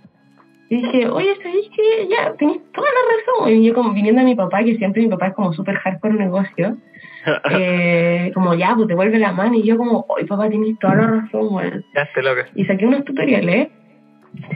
Y 0.70 0.76
dije, 0.76 1.09
oye, 1.09 1.34
¿sabéis 1.42 1.68
que 1.76 2.09
ya 2.09 2.32
tenéis 2.38 2.60
toda 2.72 2.86
la 2.88 3.42
razón? 3.42 3.52
Y 3.60 3.66
yo 3.66 3.74
como 3.74 3.92
viniendo 3.92 4.20
a 4.22 4.24
mi 4.24 4.34
papá, 4.36 4.62
que 4.64 4.76
siempre 4.76 5.02
mi 5.02 5.09
papá 5.09 5.26
es 5.26 5.34
como 5.34 5.52
súper 5.52 5.74
hardcore 5.76 6.14
negocio, 6.14 6.76
eh, 7.51 8.30
como 8.34 8.55
ya, 8.55 8.74
pues 8.76 8.86
devuelve 8.88 9.18
la 9.18 9.32
mano. 9.32 9.55
Y 9.56 9.64
yo 9.64 9.76
como, 9.76 10.05
oye, 10.09 10.26
papá, 10.26 10.48
tenéis 10.48 10.78
toda 10.78 10.94
la 10.94 11.06
razón, 11.09 11.48
weón 11.51 11.84
ya 11.94 12.02
esté 12.02 12.22
loca. 12.22 12.47
y 12.55 12.64
saqué 12.64 12.86
unos 12.86 13.05
tutoriales. 13.05 13.68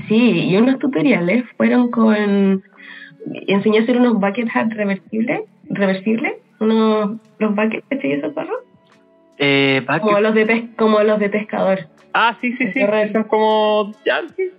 Sí, 0.08 0.46
y 0.50 0.56
unos 0.56 0.78
tutoriales 0.78 1.44
fueron 1.56 1.90
con. 1.90 2.62
Enseñé 3.48 3.78
a 3.78 3.82
hacer 3.82 3.98
unos 3.98 4.14
bucket 4.20 4.48
hats 4.54 4.76
reversibles, 4.76 5.40
reversibles, 5.68 6.34
unos 6.60 7.16
los 7.38 7.54
buckets 7.56 7.84
que 7.88 8.14
esos 8.14 8.32
perros, 8.34 8.58
Eh, 9.38 9.82
bucket- 9.84 10.00
como 10.00 10.20
los 10.20 10.34
de 10.34 10.46
pes, 10.46 10.64
como 10.76 11.00
los 11.00 11.18
de 11.18 11.28
pescador. 11.28 11.80
Ah, 12.12 12.36
sí, 12.40 12.52
sí, 12.56 12.70
sí. 12.72 12.80
Son 13.12 13.24
como. 13.24 13.90
Ya, 14.06 14.20
sí. 14.36 14.50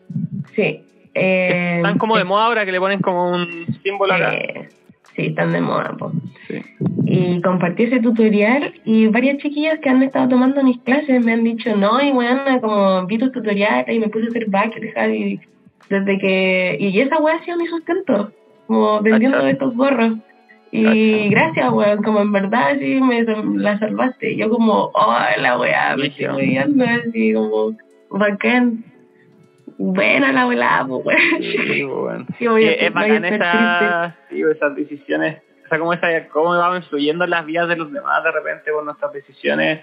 Sí. 0.55 0.81
Eh, 1.15 1.77
Están 1.77 1.97
como 1.97 2.17
de 2.17 2.25
moda 2.25 2.45
ahora 2.45 2.65
que 2.65 2.71
le 2.71 2.79
ponen 2.79 2.99
como 2.99 3.31
un 3.31 3.65
símbolo 3.81 4.13
acá. 4.13 4.33
eh, 4.35 4.67
sí, 5.15 5.27
están 5.27 5.53
de 5.53 5.61
moda, 5.61 5.95
po. 5.97 6.11
Sí. 6.47 6.61
y 7.05 7.41
compartí 7.41 7.83
ese 7.83 8.01
tutorial 8.01 8.73
y 8.83 9.07
varias 9.07 9.37
chiquillas 9.37 9.79
que 9.79 9.89
han 9.89 10.03
estado 10.03 10.27
tomando 10.29 10.61
mis 10.63 10.79
clases 10.81 11.23
me 11.23 11.31
han 11.33 11.43
dicho, 11.43 11.75
no, 11.75 12.01
y 12.01 12.11
bueno, 12.11 12.59
como 12.61 13.05
vi 13.07 13.17
tus 13.17 13.31
tutoriales 13.31 13.95
y 13.95 13.99
me 13.99 14.09
puse 14.09 14.25
a 14.25 14.29
hacer 14.29 14.47
hat 14.53 15.09
y 15.09 15.39
desde 15.89 16.17
que... 16.19 16.77
Y 16.79 16.99
esa 16.99 17.17
wea 17.17 17.35
ha 17.35 17.45
sido 17.45 17.57
mi 17.57 17.67
sustento, 17.67 18.31
como 18.67 19.01
vendiendo 19.01 19.39
estos 19.47 19.75
gorros. 19.75 20.17
Y 20.71 21.29
gracias, 21.29 21.71
weón, 21.71 22.03
como 22.03 22.19
en 22.21 22.31
verdad 22.33 22.77
sí 22.79 22.99
me 23.01 23.23
la 23.23 23.79
salvaste. 23.79 24.35
Yo 24.35 24.49
como, 24.49 24.91
oh, 24.93 25.17
la 25.37 25.57
weá, 25.57 25.95
me 25.95 26.07
estoy 26.07 26.57
así 26.57 27.33
como, 27.33 27.77
bacán. 28.09 28.83
Buena 29.77 30.31
la 30.31 30.47
weá, 30.47 30.85
pues, 30.87 31.05
weón. 31.05 31.41
Sí, 31.41 31.83
bueno. 31.83 32.25
Sí, 32.39 32.47
voy 32.47 32.65
a- 32.65 32.69
Sí, 32.69 32.75
es 32.79 32.93
bacán 32.93 33.25
esa, 33.25 34.15
sí, 34.29 34.41
esas 34.41 34.75
decisiones, 34.75 35.41
o 35.65 35.69
sea, 35.69 35.79
cómo, 35.79 35.93
esa, 35.93 36.27
cómo 36.29 36.49
vamos 36.57 36.77
influyendo 36.83 37.23
en 37.25 37.29
las 37.31 37.45
vidas 37.45 37.67
de 37.67 37.75
los 37.75 37.91
demás 37.91 38.23
de 38.23 38.31
repente 38.31 38.71
por 38.71 38.83
nuestras 38.85 39.11
decisiones. 39.13 39.81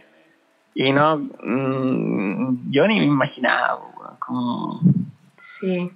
Y 0.74 0.90
no, 0.92 1.18
mm, 1.18 2.70
yo 2.70 2.86
ni 2.88 2.98
me 3.00 3.04
imaginaba, 3.06 3.76
weón, 3.76 4.16
como... 4.18 4.80
Sí. 5.60 5.90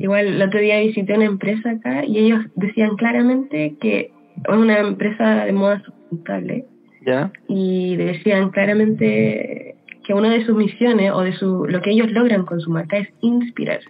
Igual 0.00 0.26
el 0.26 0.42
otro 0.42 0.58
día 0.60 0.80
visité 0.80 1.14
una 1.14 1.24
empresa 1.26 1.70
acá 1.70 2.04
y 2.04 2.18
ellos 2.18 2.40
decían 2.56 2.96
claramente 2.96 3.76
que 3.80 4.00
es 4.36 4.48
una 4.54 4.80
empresa 4.80 5.44
de 5.44 5.52
moda 5.52 5.80
sustentable 5.84 6.66
¿Ya? 7.06 7.30
y 7.48 7.96
decían 7.96 8.50
claramente 8.50 9.71
que 10.12 10.18
una 10.18 10.30
de 10.30 10.44
sus 10.44 10.56
misiones 10.56 11.10
o 11.12 11.20
de 11.22 11.32
su 11.32 11.66
lo 11.66 11.80
que 11.80 11.90
ellos 11.90 12.10
logran 12.12 12.44
con 12.44 12.60
su 12.60 12.70
marca 12.70 12.98
es 12.98 13.08
inspirar. 13.20 13.80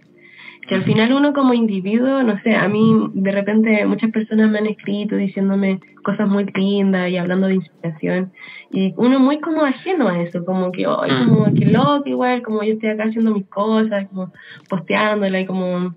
Que 0.69 0.77
al 0.77 0.85
final 0.85 1.13
uno 1.13 1.33
como 1.33 1.55
individuo, 1.55 2.23
no 2.23 2.41
sé, 2.43 2.55
a 2.55 2.69
mí 2.69 3.11
de 3.15 3.33
repente 3.33 3.85
muchas 3.87 4.13
personas 4.13 4.49
me 4.49 4.59
han 4.59 4.67
escrito 4.67 5.17
diciéndome 5.17 5.81
cosas 6.05 6.29
muy 6.29 6.45
lindas 6.55 7.11
y 7.11 7.17
hablando 7.17 7.49
de 7.49 7.55
inspiración 7.57 8.31
y 8.71 8.95
uno 8.97 9.19
muy 9.19 9.41
como 9.41 9.65
ajeno 9.65 10.09
a 10.09 10.23
eso, 10.23 10.45
como 10.45 10.71
que, 10.71 10.87
ay, 10.87 11.11
Mm. 11.11 11.29
como 11.29 11.55
que 11.55 11.67
loco 11.67 12.09
igual, 12.09 12.43
como 12.43 12.63
yo 12.63 12.75
estoy 12.75 12.91
acá 12.91 13.05
haciendo 13.05 13.35
mis 13.35 13.47
cosas, 13.47 14.07
como 14.09 14.33
posteándola 14.69 15.41
y 15.41 15.47
como 15.47 15.95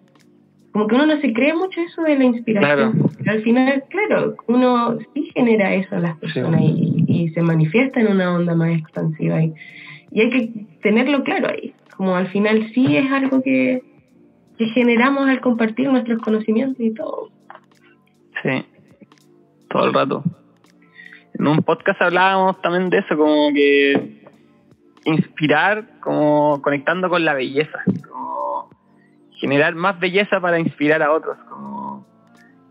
como 0.72 0.88
que 0.88 0.96
uno 0.96 1.06
no 1.06 1.22
se 1.22 1.32
cree 1.32 1.54
mucho 1.54 1.80
eso 1.80 2.02
de 2.02 2.18
la 2.18 2.26
inspiración. 2.26 2.92
Claro. 2.92 3.10
Pero 3.18 3.32
al 3.32 3.42
final, 3.44 3.84
claro, 3.90 4.36
uno 4.48 4.98
sí 5.14 5.32
genera 5.34 5.74
eso 5.74 5.96
en 5.96 6.02
las 6.02 6.18
personas 6.18 6.60
y, 6.64 7.06
y 7.08 7.30
se 7.30 7.42
manifiesta 7.42 8.02
en 8.02 8.08
una 8.08 8.34
onda 8.34 8.56
más 8.56 8.78
expansiva. 8.78 9.42
Y, 9.42 9.54
y 10.16 10.22
hay 10.22 10.30
que 10.30 10.66
tenerlo 10.82 11.24
claro 11.26 11.50
ahí. 11.50 11.76
Como 11.98 12.16
al 12.16 12.30
final 12.30 12.72
sí 12.74 12.96
es 12.96 13.12
algo 13.12 13.44
que, 13.44 13.84
que 14.58 14.66
generamos 14.68 15.28
al 15.28 15.42
compartir 15.42 15.90
nuestros 15.90 16.22
conocimientos 16.22 16.80
y 16.80 16.94
todo. 16.94 17.32
Sí, 18.42 18.66
todo 19.70 19.88
el 19.88 19.94
rato. 19.94 20.24
En 21.34 21.48
un 21.48 21.58
podcast 21.58 22.02
hablábamos 22.02 22.62
también 22.62 22.90
de 22.90 23.00
eso, 23.00 23.18
como 23.18 23.54
que 23.54 24.24
inspirar, 25.04 26.00
como 26.00 26.62
conectando 26.62 27.10
con 27.10 27.26
la 27.26 27.34
belleza, 27.34 27.84
como 28.10 28.70
generar 29.32 29.76
más 29.76 30.00
belleza 30.00 30.40
para 30.40 30.60
inspirar 30.60 31.04
a 31.04 31.12
otros, 31.12 31.38
como 31.50 32.08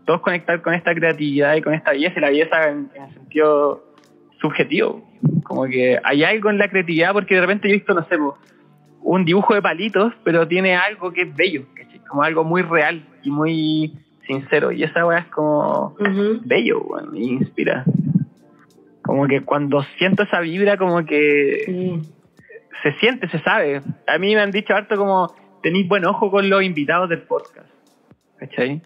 todos 0.05 0.21
conectar 0.21 0.63
con 0.63 0.73
esta 0.73 0.95
creatividad 0.95 1.55
y 1.55 1.61
con 1.61 1.75
esta 1.75 1.91
belleza, 1.91 2.17
y 2.17 2.21
la 2.21 2.29
belleza 2.29 2.69
en, 2.69 2.89
en 2.95 3.03
el 3.03 3.13
sentido 3.13 3.94
subjetivo, 4.41 5.03
como 5.43 5.65
que 5.65 5.99
hay 6.03 6.23
algo 6.23 6.49
en 6.49 6.57
la 6.57 6.69
creatividad, 6.69 7.13
porque 7.13 7.35
de 7.35 7.41
repente 7.41 7.67
yo 7.67 7.73
he 7.75 7.77
visto, 7.77 7.93
no 7.93 8.05
sé, 8.07 8.17
un 9.01 9.25
dibujo 9.25 9.53
de 9.53 9.61
palitos, 9.61 10.13
pero 10.23 10.47
tiene 10.47 10.75
algo 10.75 11.11
que 11.11 11.21
es 11.23 11.35
bello, 11.35 11.65
¿cachai? 11.75 11.99
como 12.07 12.23
algo 12.23 12.43
muy 12.43 12.61
real 12.61 13.05
y 13.23 13.29
muy 13.31 13.93
sincero, 14.27 14.71
y 14.71 14.83
esa 14.83 15.05
weá 15.05 15.19
es 15.19 15.27
como 15.27 15.95
bello, 16.45 16.81
weón, 16.81 17.11
me 17.11 17.19
inspira. 17.19 17.83
Como 19.03 19.27
que 19.27 19.41
cuando 19.41 19.83
siento 19.99 20.23
esa 20.23 20.39
vibra, 20.39 20.77
como 20.77 21.05
que 21.05 21.61
Sí. 21.65 22.01
se 22.81 22.91
siente, 22.93 23.29
se 23.29 23.39
sabe. 23.39 23.81
A 24.07 24.17
mí 24.17 24.33
me 24.33 24.41
han 24.41 24.51
dicho 24.51 24.73
harto 24.73 24.97
como 24.97 25.35
tenéis 25.61 25.87
buen 25.87 26.05
ojo 26.05 26.31
con 26.31 26.49
los 26.49 26.63
invitados 26.63 27.07
del 27.09 27.21
podcast. 27.21 27.67
¿Cachai? 28.39 28.81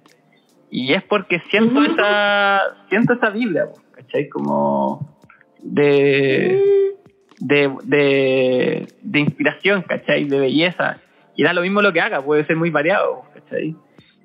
Y 0.70 0.94
es 0.94 1.04
porque 1.04 1.42
siento 1.50 1.80
Ujú. 1.80 1.94
esa 1.94 2.62
siento 2.90 3.14
esa 3.14 3.30
vibra, 3.30 3.68
¿cachai? 3.96 4.28
Como 4.28 5.18
de, 5.62 6.94
de, 7.40 7.72
de, 7.84 8.88
de 9.02 9.20
inspiración, 9.20 9.84
¿cachai? 9.84 10.26
De 10.26 10.40
belleza. 10.40 11.00
Y 11.36 11.44
da 11.44 11.54
lo 11.54 11.62
mismo 11.62 11.82
lo 11.82 11.94
que 11.94 12.02
haga, 12.02 12.22
puede 12.22 12.46
ser 12.46 12.56
muy 12.56 12.70
variado, 12.70 13.24
¿cachai? 13.34 13.76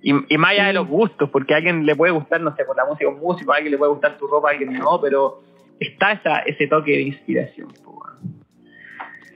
Y, 0.03 0.13
y 0.35 0.39
más 0.39 0.51
allá 0.51 0.67
de 0.67 0.73
los 0.75 0.87
gustos, 0.87 1.31
porque 1.31 1.55
a 1.55 1.59
alguien 1.59 1.87
le 1.87 1.97
puede 1.97 2.13
gustar, 2.13 2.41
no 2.41 2.55
sé, 2.57 2.65
por 2.65 2.77
la 2.77 2.85
música 2.85 3.09
un 3.09 3.21
músico, 3.21 3.53
a 3.53 3.57
alguien 3.57 3.73
le 3.73 3.79
puede 3.79 3.93
gustar 3.93 4.19
tu 4.19 4.27
ropa, 4.27 4.49
a 4.49 4.53
alguien 4.53 4.73
no, 4.75 5.01
pero 5.01 5.41
está 5.81 6.13
esa, 6.13 6.41
ese 6.41 6.67
toque 6.67 6.93
de 6.93 7.03
inspiración. 7.03 7.69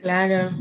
Claro. 0.01 0.51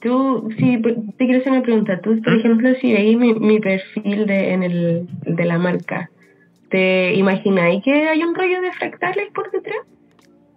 Tú, 0.00 0.48
sí, 0.58 0.80
te 1.18 1.26
quiero 1.26 1.40
hacer 1.40 1.52
una 1.52 1.62
pregunta. 1.62 2.00
Tú, 2.00 2.20
por 2.22 2.34
¿Mm? 2.34 2.38
ejemplo, 2.38 2.74
si 2.80 2.92
veis 2.92 3.18
mi, 3.18 3.34
mi 3.34 3.60
perfil 3.60 4.26
de, 4.26 4.52
en 4.52 4.62
el, 4.62 5.08
de 5.22 5.44
la 5.44 5.58
marca, 5.58 6.10
¿te 6.70 7.14
imagináis 7.14 7.82
que 7.84 8.08
hay 8.08 8.22
un 8.22 8.34
rollo 8.34 8.62
de 8.62 8.72
fractales 8.72 9.30
por 9.34 9.50
detrás? 9.50 9.86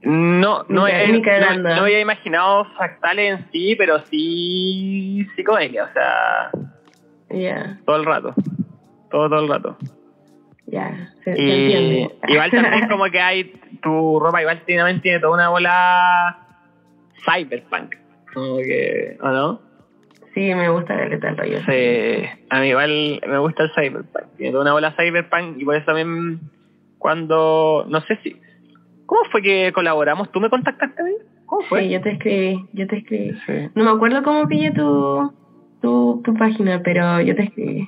No, 0.03 0.65
no, 0.67 0.87
he, 0.87 1.07
no, 1.07 1.81
había 1.81 2.01
imaginado 2.01 2.65
fractales 2.75 3.39
en 3.39 3.51
sí, 3.51 3.75
pero 3.77 3.99
sí 4.09 5.25
psicodelia, 5.35 5.85
o 5.85 5.93
sea, 5.93 6.51
todo 7.85 7.95
el 7.95 8.05
rato. 8.05 8.33
Todo, 9.09 9.29
todo 9.29 9.39
el 9.39 9.47
rato. 9.47 9.77
ya, 10.65 11.09
se, 11.23 11.35
se 11.35 11.41
entiende. 11.41 12.15
igual 12.27 12.51
también 12.51 12.87
como 12.89 13.05
que 13.05 13.19
hay, 13.19 13.53
tu 13.81 14.19
ropa 14.19 14.41
igual 14.41 14.61
tiene, 14.65 14.81
también 14.81 15.01
tiene 15.01 15.19
toda 15.19 15.33
una 15.33 15.49
bola 15.49 16.37
cyberpunk. 17.25 17.95
Como 18.33 18.57
que, 18.57 19.17
¿o 19.21 19.29
no? 19.29 19.61
sí, 20.33 20.53
me 20.53 20.69
gusta 20.69 20.95
la 20.95 21.05
letra 21.05 21.29
del 21.29 21.37
rollo. 21.37 21.59
Sí, 21.65 22.25
a 22.49 22.59
mí 22.59 22.67
igual 22.67 23.21
me 23.27 23.37
gusta 23.37 23.63
el 23.63 23.71
cyberpunk. 23.73 24.25
Tiene 24.37 24.51
toda 24.51 24.63
una 24.63 24.73
bola 24.73 24.95
cyberpunk 24.97 25.59
y 25.59 25.65
por 25.65 25.75
eso 25.75 25.85
también 25.85 26.41
cuando, 26.97 27.85
no 27.87 28.01
sé 28.01 28.17
si, 28.23 28.41
¿cómo 29.05 29.21
fue 29.31 29.41
que 29.41 29.71
colaboramos? 29.73 30.31
¿Tú 30.31 30.39
me 30.39 30.49
contactaste 30.49 31.01
a 31.01 31.05
mí? 31.05 31.11
¿Cómo 31.45 31.61
fue? 31.67 31.81
Sí, 31.83 31.89
yo 31.89 32.01
te 32.01 32.11
escribí, 32.11 32.65
yo 32.73 32.87
te 32.87 32.97
escribí. 32.97 33.33
Sí, 33.45 33.69
No 33.75 33.83
me 33.83 33.91
acuerdo 33.91 34.23
cómo 34.23 34.47
pillé 34.47 34.71
tu, 34.71 35.31
tu, 35.81 36.21
tu 36.23 36.33
página, 36.35 36.81
pero 36.83 37.21
yo 37.21 37.35
te 37.35 37.43
escribí. 37.43 37.81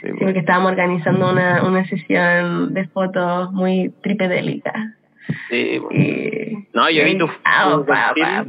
sí, 0.00 0.08
Sí, 0.08 0.08
porque 0.18 0.38
estábamos 0.40 0.72
organizando 0.72 1.30
una, 1.30 1.62
una 1.64 1.84
sesión 1.86 2.72
de 2.74 2.86
fotos 2.88 3.52
muy 3.52 3.90
tripedélica. 4.02 4.72
sí, 5.48 5.80
Y, 5.90 6.68
No, 6.72 6.88
yo 6.90 7.04
vi 7.04 7.18
tu, 7.18 7.26
perfil. 7.26 7.84
pa. 7.86 8.44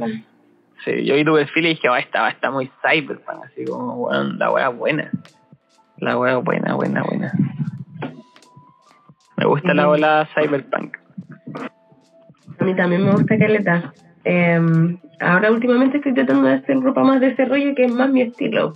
Sí, 0.84 1.04
yo 1.04 1.14
vi 1.14 1.24
tu 1.24 1.34
perfil 1.34 1.66
y 1.66 1.68
dije, 1.70 1.88
oh, 1.88 1.96
esta 1.96 2.28
está 2.28 2.50
muy 2.50 2.70
cyberpunk, 2.82 3.44
así 3.44 3.64
como, 3.66 3.94
weón, 3.96 4.38
la 4.38 4.50
wea 4.50 4.68
buena. 4.70 5.10
La 5.98 6.18
wea 6.18 6.38
buena, 6.38 6.74
buena, 6.74 7.02
buena. 7.04 7.32
Me 9.36 9.46
gusta 9.46 9.74
la 9.74 9.88
ola 9.88 10.28
cyberpunk. 10.34 10.96
A 12.62 12.64
mí 12.64 12.76
también 12.76 13.04
me 13.04 13.10
gusta 13.10 13.36
caleta. 13.36 13.92
Em, 14.22 14.96
ahora 15.20 15.50
últimamente 15.50 15.96
estoy 15.96 16.14
tratando 16.14 16.46
de 16.46 16.54
hacer 16.54 16.80
ropa 16.80 17.02
más 17.02 17.20
de 17.20 17.28
ese 17.28 17.44
rollo 17.44 17.74
que 17.74 17.86
es 17.86 17.92
más 17.92 18.08
mi 18.08 18.22
estilo. 18.22 18.74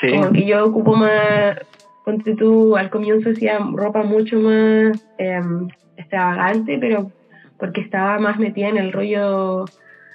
Sí. 0.00 0.10
Como 0.10 0.32
que 0.32 0.46
yo 0.46 0.64
ocupo 0.64 0.96
más, 0.96 1.58
ponte 2.02 2.34
tú, 2.34 2.78
al 2.78 2.88
comienzo 2.88 3.28
hacía 3.28 3.58
ropa 3.58 4.02
mucho 4.04 4.40
más 4.40 5.06
em, 5.18 5.68
extravagante, 5.98 6.78
pero 6.80 7.12
porque 7.58 7.82
estaba 7.82 8.18
más 8.18 8.38
metida 8.38 8.68
en 8.68 8.78
el 8.78 8.90
rollo 8.90 9.66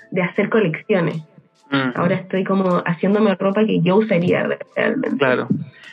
de 0.09 0.23
hacer 0.23 0.49
colecciones. 0.49 1.17
Mm, 1.69 1.91
Ahora 1.93 2.15
estoy 2.15 2.43
como 2.43 2.81
haciéndome 2.87 3.35
ropa 3.35 3.63
que 3.65 3.81
yo 3.81 3.97
usaría 3.97 4.49
realmente. 4.75 5.17
Claro. 5.17 5.47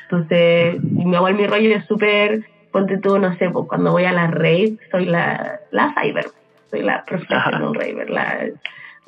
Entonces, 0.05 0.77
igual 0.83 1.35
mi 1.35 1.47
rollo 1.47 1.77
es 1.77 1.85
súper, 1.85 2.41
ponte 2.73 2.97
tú, 2.97 3.19
no 3.19 3.37
sé, 3.37 3.51
pues 3.51 3.67
cuando 3.69 3.93
voy 3.93 4.05
a 4.05 4.13
la 4.13 4.29
rave, 4.29 4.79
soy 4.91 5.05
la, 5.05 5.61
la 5.71 5.95
cyber, 5.95 6.25
soy 6.71 6.83
la 6.83 7.05
professional 7.05 7.75
raver, 7.75 8.11
la, 8.11 8.51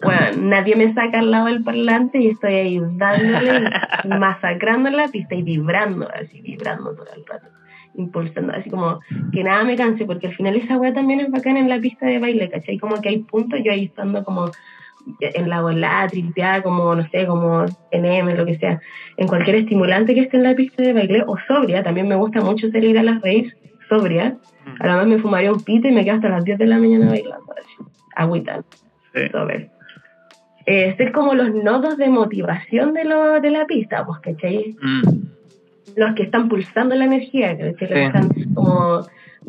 bueno, 0.02 0.20
nadie 0.38 0.76
me 0.76 0.94
saca 0.94 1.18
al 1.18 1.30
lado 1.30 1.46
del 1.46 1.62
parlante 1.62 2.18
y 2.18 2.28
estoy 2.28 2.54
ahí 2.54 2.80
dándole, 2.92 3.70
y 4.04 4.08
masacrando 4.18 4.90
la 4.90 5.08
pista 5.08 5.34
y 5.34 5.42
vibrando, 5.42 6.08
así, 6.14 6.40
vibrando 6.40 6.94
todo 6.94 7.06
el 7.14 7.26
rato, 7.26 7.46
impulsando, 7.94 8.52
así 8.54 8.70
como 8.70 9.00
que 9.32 9.44
nada 9.44 9.62
me 9.64 9.76
canse, 9.76 10.06
porque 10.06 10.28
al 10.28 10.36
final 10.36 10.56
esa 10.56 10.78
weá 10.78 10.94
también 10.94 11.20
es 11.20 11.30
bacana 11.30 11.60
en 11.60 11.68
la 11.68 11.78
pista 11.78 12.06
de 12.06 12.18
baile, 12.18 12.48
¿cachai? 12.48 12.78
Como 12.78 13.00
que 13.00 13.10
hay 13.10 13.18
puntos, 13.18 13.60
yo 13.62 13.72
ahí 13.72 13.84
estando 13.84 14.24
como 14.24 14.50
en 15.20 15.48
la 15.48 15.60
volada, 15.60 16.08
tripeada, 16.08 16.62
como, 16.62 16.94
no 16.94 17.06
sé, 17.10 17.26
como 17.26 17.64
NM, 17.92 18.36
lo 18.36 18.46
que 18.46 18.58
sea, 18.58 18.80
en 19.16 19.28
cualquier 19.28 19.56
estimulante 19.56 20.14
que 20.14 20.20
esté 20.20 20.38
en 20.38 20.44
la 20.44 20.54
pista 20.54 20.82
de 20.82 20.94
baile, 20.94 21.24
o 21.26 21.36
sobria, 21.46 21.82
también 21.82 22.08
me 22.08 22.14
gusta 22.14 22.40
mucho 22.40 22.70
salir 22.70 22.98
a 22.98 23.02
las 23.02 23.20
raves 23.20 23.54
sobria, 23.90 24.36
Mm. 24.64 24.74
además 24.80 25.06
me 25.06 25.18
fumaría 25.18 25.52
un 25.52 25.62
pito 25.62 25.88
y 25.88 25.92
me 25.92 26.04
quedo 26.04 26.14
hasta 26.16 26.28
las 26.30 26.44
10 26.44 26.58
de 26.58 26.66
la 26.66 26.78
mañana 26.78 27.08
bailando, 27.08 27.54
agüita, 28.16 28.62
Sí. 29.14 29.20
sobre. 29.32 29.70
Eh, 30.66 30.94
ser 30.96 31.10
como 31.12 31.34
los 31.34 31.52
nodos 31.54 31.96
de 31.96 32.08
motivación 32.08 32.92
de, 32.94 33.04
lo, 33.04 33.40
de 33.40 33.50
la 33.50 33.66
pista, 33.66 34.04
pues, 34.06 34.20
¿cachai? 34.20 34.76
Mm, 34.80 35.02
Los 35.96 36.14
que 36.14 36.22
están 36.22 36.48
pulsando 36.48 36.94
la 36.94 37.04
energía, 37.06 37.52
¿cachai? 37.58 37.66
Los 37.70 37.76
que 37.78 37.86
Sí. 37.88 37.94
están 37.94 38.28
como 38.54 39.00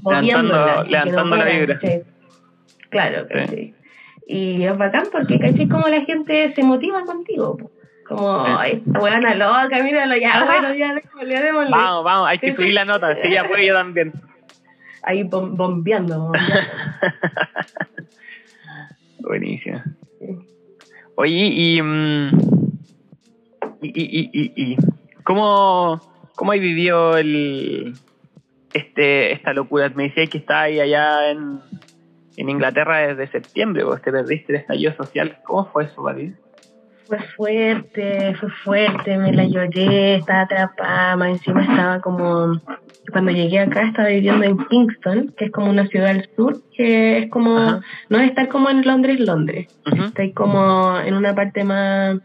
moviéndola. 0.01 0.83
levantando 0.89 1.35
la 1.35 1.45
vibra. 1.45 1.75
¿cachai? 1.79 2.03
Claro, 2.89 3.27
¿cachai? 3.29 3.75
Y 4.27 4.63
es 4.63 4.77
bacán 4.77 5.03
porque, 5.11 5.37
¿cachai? 5.39 5.67
Como 5.67 5.87
la 5.89 6.01
gente 6.01 6.53
se 6.55 6.63
motiva 6.63 7.03
contigo, 7.05 7.57
po. 7.57 7.71
Como, 8.15 8.45
Sí. 8.45 8.51
"Ay, 8.57 8.83
esta 8.85 8.99
buena 8.99 9.35
loca, 9.35 9.83
míralo, 9.83 10.15
ya, 10.17 10.43
bueno, 10.45 10.73
ya, 10.75 10.93
démosle, 10.95 11.41
démosle. 11.41 11.71
Vamos, 11.71 12.03
vamos, 12.03 12.27
hay 12.29 12.39
que 12.39 12.55
subir 12.55 12.73
la 12.73 12.85
nota. 12.85 13.15
Sí, 13.21 13.31
ya 13.31 13.47
puede, 13.47 13.65
yo 13.67 13.73
también. 13.73 14.13
Ahí 15.03 15.23
bom- 15.23 15.55
bombeando, 15.55 16.19
bombeando. 16.19 16.53
Buenísimo. 19.19 19.81
Oye, 21.15 21.47
y, 21.53 21.81
mm, 21.81 22.29
y, 23.81 23.87
y, 23.87 24.29
y, 24.33 24.33
y, 24.33 24.51
y 24.73 24.77
¿cómo, 25.23 26.01
cómo 26.35 26.51
has 26.51 26.59
vivido 26.59 27.17
el, 27.17 27.93
este, 28.73 29.33
esta 29.33 29.53
locura? 29.53 29.89
Me 29.95 30.03
decías 30.03 30.29
que 30.29 30.37
estabas 30.39 30.65
ahí 30.65 30.79
allá 30.79 31.29
en, 31.31 31.59
en 32.37 32.49
Inglaterra 32.49 32.97
desde 32.99 33.27
septiembre, 33.31 33.83
vos 33.83 34.01
te 34.01 34.11
perdiste 34.11 34.53
el 34.53 34.59
estallido 34.59 34.93
social. 34.95 35.37
¿Cómo 35.43 35.65
fue 35.71 35.85
eso 35.85 36.03
para? 36.03 36.19
Fue 37.11 37.19
fuerte, 37.35 38.35
fue 38.39 38.49
fuerte, 38.63 39.17
me 39.17 39.33
la 39.33 39.43
lloré, 39.43 40.15
estaba 40.15 40.43
atrapada, 40.43 41.17
más 41.17 41.31
encima 41.31 41.61
estaba 41.61 41.99
como, 41.99 42.57
cuando 43.11 43.31
llegué 43.31 43.59
acá 43.59 43.81
estaba 43.81 44.07
viviendo 44.07 44.45
en 44.45 44.57
Kingston, 44.57 45.33
que 45.35 45.45
es 45.45 45.51
como 45.51 45.69
una 45.69 45.87
ciudad 45.87 46.11
al 46.11 46.29
sur, 46.37 46.61
que 46.73 47.17
es 47.17 47.29
como, 47.29 47.57
Ajá. 47.57 47.81
no 48.07 48.17
es 48.17 48.29
estar 48.29 48.47
como 48.47 48.69
en 48.69 48.87
Londres, 48.87 49.19
Londres, 49.19 49.67
estoy 50.05 50.31
como 50.31 50.97
en 50.99 51.15
una 51.15 51.35
parte 51.35 51.65
más 51.65 52.17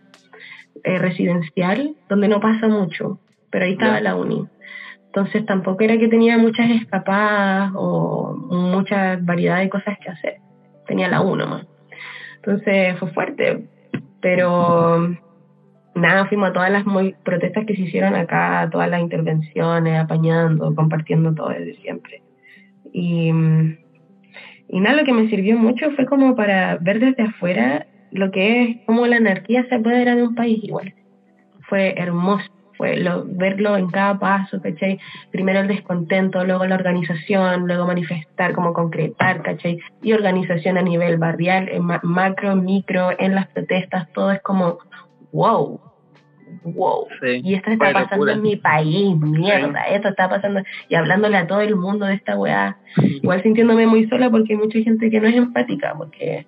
eh, 0.85 0.99
residencial, 0.99 1.97
donde 2.09 2.29
no 2.29 2.39
pasa 2.39 2.69
mucho, 2.69 3.19
pero 3.51 3.65
ahí 3.65 3.73
estaba 3.73 4.01
la 4.01 4.15
uni. 4.15 4.47
Entonces 5.07 5.45
tampoco 5.47 5.83
era 5.83 5.99
que 5.99 6.07
tenía 6.07 6.39
muchas 6.39 6.71
escapadas 6.71 7.73
o 7.75 8.37
mucha 8.37 9.19
variedad 9.21 9.59
de 9.59 9.69
cosas 9.69 9.99
que 9.99 10.11
hacer, 10.11 10.37
tenía 10.87 11.09
la 11.09 11.23
uno 11.23 11.45
más. 11.49 11.67
Entonces 12.37 12.97
fue 13.01 13.11
fuerte, 13.11 13.67
pero 14.27 15.17
nada, 15.95 16.27
fuimos 16.27 16.51
a 16.51 16.53
todas 16.53 16.73
las 16.73 16.83
protestas 17.23 17.65
que 17.65 17.77
se 17.77 17.83
hicieron 17.83 18.17
acá, 18.17 18.69
todas 18.73 18.91
las 18.91 19.01
intervenciones, 19.01 20.01
apañando, 20.01 20.75
compartiendo 20.75 21.33
todo 21.33 21.51
desde 21.51 21.77
siempre. 21.77 22.23
Y, 22.93 23.29
y 24.69 24.81
nada, 24.81 24.97
lo 24.97 25.05
que 25.05 25.13
me 25.13 25.29
sirvió 25.29 25.57
mucho 25.57 25.93
fue 25.93 26.07
como 26.07 26.35
para 26.35 26.77
ver 26.79 26.99
desde 26.99 27.23
afuera 27.23 27.87
lo 28.11 28.33
que 28.33 28.63
es 28.65 28.77
cómo 28.85 29.07
la 29.07 29.19
anarquía 29.19 29.65
se 29.69 29.77
apodera 29.77 30.17
de 30.17 30.25
un 30.25 30.35
país 30.35 30.59
igual. 30.65 30.93
Fue 31.69 31.95
hermoso, 31.97 32.51
fue 32.77 32.97
lo, 32.97 33.25
verlo 33.27 33.77
en 33.77 33.89
cada 33.89 34.19
paso, 34.19 34.61
¿cachai? 34.61 34.99
Primero 35.31 35.61
el 35.61 35.69
descontento, 35.69 36.45
luego 36.45 36.65
la 36.67 36.75
organización, 36.75 37.67
luego 37.67 37.87
manifestar, 37.87 38.55
como 38.55 38.73
concretar, 38.73 39.43
¿cachai? 39.43 39.79
Y 40.03 40.13
organización 40.13 40.79
a 40.79 40.83
nivel 40.83 41.19
barrial, 41.19 41.69
en 41.69 41.85
ma- 41.85 42.01
macro, 42.03 42.57
micro, 42.57 43.11
en 43.19 43.35
las 43.35 43.47
protestas, 43.49 44.11
todo 44.13 44.31
es 44.31 44.43
como, 44.43 44.79
wow, 45.33 45.81
wow. 46.65 47.07
Sí. 47.21 47.41
Y 47.45 47.55
esto 47.55 47.71
está 47.71 47.93
pasando 47.93 48.17
locura. 48.17 48.33
en 48.35 48.43
mi 48.43 48.57
país, 48.57 49.17
mierda, 49.17 49.83
esto 49.85 50.09
está 50.09 50.29
pasando. 50.29 50.63
Y 50.89 50.95
hablándole 50.95 51.37
a 51.37 51.47
todo 51.47 51.61
el 51.61 51.77
mundo 51.77 52.07
de 52.07 52.15
esta 52.15 52.37
weá. 52.39 52.77
Igual 53.03 53.43
sintiéndome 53.43 53.87
muy 53.87 54.07
sola 54.09 54.31
porque 54.31 54.53
hay 54.55 54.59
mucha 54.59 54.79
gente 54.81 55.11
que 55.11 55.21
no 55.21 55.29
es 55.29 55.37
empática, 55.37 55.95
porque 55.97 56.47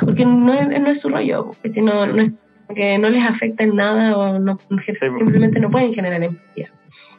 porque 0.00 0.24
no 0.24 0.52
es, 0.54 0.68
no 0.80 0.88
es 0.88 1.00
su 1.00 1.08
rollo, 1.08 1.52
porque 1.62 1.80
no, 1.82 2.06
no, 2.06 2.22
es, 2.22 2.32
porque 2.68 2.98
no 2.98 3.08
les 3.10 3.24
afecta 3.24 3.64
en 3.64 3.74
nada 3.74 4.16
o 4.16 4.38
no, 4.38 4.58
que 4.86 4.94
simplemente 4.94 5.58
no 5.58 5.70
pueden 5.70 5.92
generar 5.94 6.22
empatía. 6.22 6.70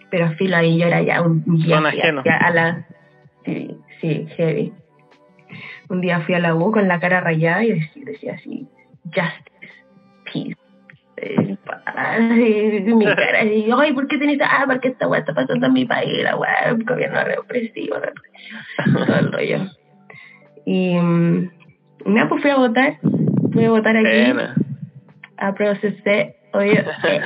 Pero 0.09 0.29
filo 0.37 0.55
ahí 0.55 0.79
yo 0.79 0.87
era 0.87 1.01
ya 1.01 1.21
un 1.21 1.43
día 1.57 1.77
hacia- 1.89 2.37
a 2.37 2.51
la 2.51 2.87
sí, 3.45 3.75
sí, 3.99 4.27
heavy. 4.37 4.73
Un 5.89 6.01
día 6.01 6.19
fui 6.21 6.35
a 6.35 6.39
la 6.39 6.55
U 6.55 6.71
con 6.71 6.87
la 6.87 6.99
cara 6.99 7.19
rayada 7.19 7.63
y 7.63 7.73
decía, 7.73 8.03
decía 8.05 8.33
así, 8.35 8.67
justice, 9.05 9.73
peace. 10.25 10.55
Eh, 11.17 11.57
y 12.87 12.93
mi 12.95 13.05
cara 13.05 13.39
así, 13.41 13.65
ay, 13.77 13.93
¿por 13.93 14.07
qué 14.07 14.17
tenés 14.17 14.39
ah, 14.41 14.63
porque 14.67 14.89
esta 14.89 15.07
weá 15.07 15.19
está 15.19 15.33
pasando 15.33 15.65
en 15.67 15.73
mi 15.73 15.85
país, 15.85 16.23
la 16.23 16.35
weá, 16.37 16.73
gobierno 16.85 17.23
represivo, 17.23 17.95
represivo, 17.97 19.05
todo 19.05 19.19
el 19.19 19.31
rollo. 19.33 19.59
Y 20.65 20.95
mm, 20.97 21.49
nada, 22.05 22.29
pues 22.29 22.41
fui 22.41 22.51
a 22.51 22.55
votar, 22.57 22.99
fui 23.51 23.65
a 23.65 23.69
votar 23.71 23.97
aquí. 23.97 24.07
A 25.39 25.53
procesar, 25.53 26.33
oye, 26.53 26.83
eh, 27.07 27.21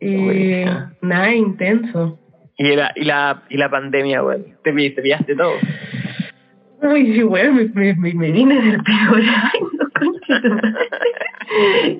eh, 0.00 0.66
y 1.00 1.06
nada, 1.06 1.34
intenso. 1.34 2.18
y, 2.56 2.74
la, 2.74 2.92
y, 2.94 3.04
la, 3.04 3.42
y 3.48 3.56
la 3.56 3.70
pandemia, 3.70 4.20
güey. 4.20 4.54
Te, 4.62 4.72
te 4.72 5.02
pillaste 5.02 5.36
todo. 5.36 5.54
Uy, 6.82 7.14
sí, 7.14 7.22
bueno, 7.22 7.52
me, 7.54 7.94
me, 7.94 8.14
me, 8.14 8.30
vine 8.32 8.60
del 8.60 8.82
peor 8.82 9.20
año, 9.20 9.90
concha. 9.98 10.42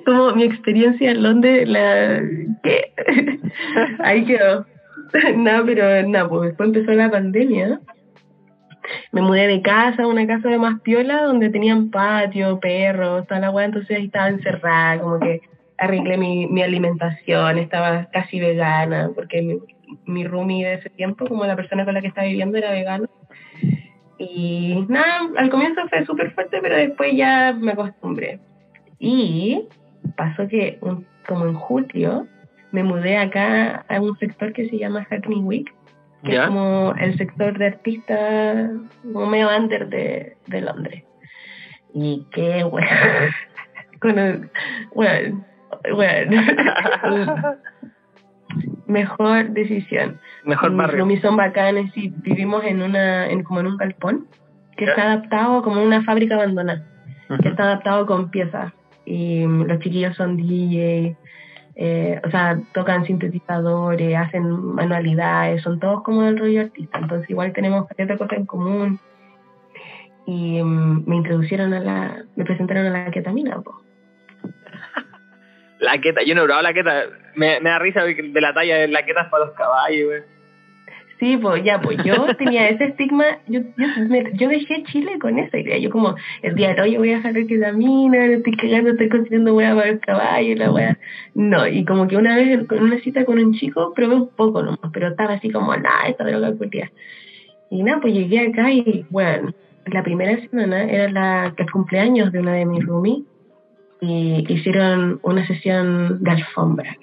Como 0.05 0.31
mi 0.33 0.43
experiencia 0.43 1.11
en 1.11 1.23
Londres, 1.23 1.67
la... 1.67 2.21
¿Qué? 2.61 2.91
Ahí 3.99 4.25
quedó. 4.25 4.65
No, 5.37 5.65
pero 5.65 6.07
nada, 6.07 6.27
pues 6.29 6.49
después 6.49 6.67
empezó 6.67 6.91
la 6.91 7.09
pandemia. 7.09 7.79
Me 9.11 9.21
mudé 9.21 9.47
de 9.47 9.61
casa 9.61 10.03
a 10.03 10.07
una 10.07 10.25
casa 10.27 10.49
de 10.49 10.57
más 10.57 10.79
piola 10.81 11.23
donde 11.23 11.49
tenían 11.49 11.89
patio, 11.89 12.59
perros, 12.59 13.27
toda 13.27 13.39
la 13.39 13.51
weá, 13.51 13.65
entonces 13.65 13.97
ahí 13.97 14.05
estaba 14.05 14.27
encerrada, 14.29 14.99
como 14.99 15.19
que 15.19 15.41
arreglé 15.77 16.17
mi, 16.17 16.47
mi 16.47 16.61
alimentación, 16.61 17.57
estaba 17.57 18.05
casi 18.11 18.39
vegana, 18.39 19.09
porque 19.13 19.41
mi, 19.41 19.57
mi 20.05 20.25
roomie 20.25 20.65
de 20.65 20.73
ese 20.75 20.89
tiempo, 20.89 21.25
como 21.27 21.45
la 21.45 21.55
persona 21.55 21.85
con 21.85 21.93
la 21.93 22.01
que 22.01 22.07
estaba 22.07 22.27
viviendo, 22.27 22.57
era 22.57 22.71
vegano. 22.71 23.07
Y 24.17 24.85
nada, 24.87 25.29
al 25.37 25.49
comienzo 25.49 25.87
fue 25.89 26.05
súper 26.05 26.31
fuerte, 26.31 26.59
pero 26.61 26.75
después 26.77 27.13
ya 27.15 27.53
me 27.53 27.73
acostumbré. 27.73 28.39
Y 28.99 29.63
pasó 30.15 30.47
que 30.47 30.77
un- 30.81 31.05
como 31.27 31.45
en 31.45 31.55
julio 31.55 32.27
me 32.71 32.83
mudé 32.83 33.17
acá 33.17 33.85
a 33.89 33.99
un 33.99 34.17
sector 34.17 34.53
que 34.53 34.69
se 34.69 34.77
llama 34.77 35.05
Hackney 35.09 35.39
Week, 35.39 35.73
que 36.25 36.35
es 36.35 36.47
como 36.47 36.93
el 36.99 37.17
sector 37.17 37.57
de 37.57 37.67
artistas 37.67 38.69
como 39.03 39.25
medio 39.27 39.49
under 39.55 39.87
de, 39.89 40.37
de 40.47 40.61
Londres. 40.61 41.03
Y 41.93 42.25
qué 42.31 42.63
bueno. 42.63 42.87
Bueno, 44.93 45.41
bueno. 45.93 46.41
Mejor 48.87 49.49
decisión. 49.49 50.19
Mejor 50.43 50.75
barrio. 50.75 50.99
roomies 50.99 51.21
son 51.21 51.37
bacanes 51.37 51.91
y 51.97 52.09
vivimos 52.09 52.63
en 52.65 52.81
una 52.81 53.27
en, 53.27 53.43
como 53.43 53.59
en 53.61 53.67
un 53.67 53.77
galpón 53.77 54.27
que 54.77 54.85
Ya. 54.85 54.91
está 54.91 55.03
adaptado 55.03 55.61
como 55.63 55.81
una 55.81 56.03
fábrica 56.03 56.35
abandonada, 56.35 56.85
que 57.41 57.49
está 57.49 57.63
adaptado 57.63 58.05
con 58.05 58.29
piezas. 58.29 58.71
Y 59.05 59.45
los 59.45 59.79
chiquillos 59.79 60.15
son 60.15 60.37
DJ, 60.37 61.15
eh, 61.75 62.21
o 62.23 62.29
sea, 62.29 62.59
tocan 62.73 63.05
sintetizadores, 63.05 64.15
hacen 64.15 64.49
manualidades, 64.49 65.61
son 65.61 65.79
todos 65.79 66.03
como 66.03 66.23
del 66.23 66.37
rollo 66.37 66.61
artista. 66.61 66.99
Entonces 66.99 67.29
igual 67.29 67.53
tenemos 67.53 67.87
cierta 67.95 68.17
cosa 68.17 68.35
en 68.35 68.45
común. 68.45 68.99
y 70.25 70.61
mm, 70.63 71.03
me 71.07 71.17
introducieron 71.17 71.73
a 71.73 71.79
la, 71.79 72.23
me 72.35 72.45
presentaron 72.45 72.87
a 72.87 72.89
la 72.89 73.11
ketamina, 73.11 73.61
po. 73.61 73.81
La 75.79 75.99
queta, 75.99 76.23
yo 76.23 76.33
no 76.33 76.41
he 76.41 76.45
probado 76.45 76.63
la 76.63 76.73
queta. 76.73 77.03
Me, 77.35 77.59
me 77.59 77.69
da 77.69 77.79
risa 77.79 78.03
de 78.03 78.41
la 78.41 78.53
talla 78.53 78.77
de 78.77 78.87
la 78.87 79.05
queta 79.05 79.29
para 79.29 79.45
los 79.45 79.55
caballos, 79.55 80.05
güey. 80.05 80.34
Sí, 81.17 81.37
pues 81.37 81.63
ya, 81.63 81.79
pues 81.81 81.97
yo 82.03 82.25
tenía 82.37 82.67
ese 82.69 82.85
estigma, 82.85 83.23
yo, 83.47 83.61
yo, 83.77 83.87
me- 84.09 84.31
yo 84.33 84.49
dejé 84.49 84.83
Chile 84.83 85.17
con 85.19 85.39
esa 85.39 85.57
idea, 85.57 85.77
yo 85.77 85.89
como, 85.89 86.15
el 86.41 86.55
día 86.55 86.73
de 86.73 86.81
hoy 86.81 86.97
voy 86.97 87.11
a 87.13 87.17
dejar 87.17 87.33
que 87.45 87.57
la 87.57 87.71
mina, 87.71 88.25
estoy 88.25 88.53
cagando, 88.57 88.91
estoy 88.91 89.07
consiguiendo 89.09 89.55
hueá 89.55 89.73
para 89.75 89.89
el 89.89 89.99
caballo, 90.01 90.55
la 90.55 90.71
hueá, 90.71 90.97
no, 91.33 91.67
y 91.67 91.85
como 91.85 92.07
que 92.07 92.17
una 92.17 92.35
vez 92.35 92.49
en 92.49 92.67
en 92.69 92.83
una 92.83 92.99
cita 92.99 93.23
con 93.23 93.39
un 93.39 93.53
chico 93.53 93.93
probé 93.93 94.15
un 94.15 94.29
poco 94.29 94.61
nomás, 94.61 94.91
pero 94.91 95.07
estaba 95.07 95.33
así 95.33 95.49
como, 95.51 95.75
nada, 95.77 96.07
esta 96.09 96.25
droga 96.25 96.53
cualquiera. 96.57 96.91
Y 97.69 97.81
nada, 97.83 98.01
pues 98.01 98.13
llegué 98.13 98.39
acá 98.47 98.71
y, 98.71 99.05
bueno, 99.09 99.53
la 99.85 100.03
primera 100.03 100.39
semana 100.41 100.83
era 100.83 101.09
la, 101.11 101.53
el 101.55 101.71
cumpleaños 101.71 102.31
de 102.31 102.39
una 102.39 102.53
de 102.53 102.65
mis 102.65 102.85
roomies, 102.85 103.23
y 104.01 104.45
hicieron 104.53 105.19
una 105.23 105.47
sesión 105.47 106.21
de 106.21 106.31
alfombra, 106.31 106.97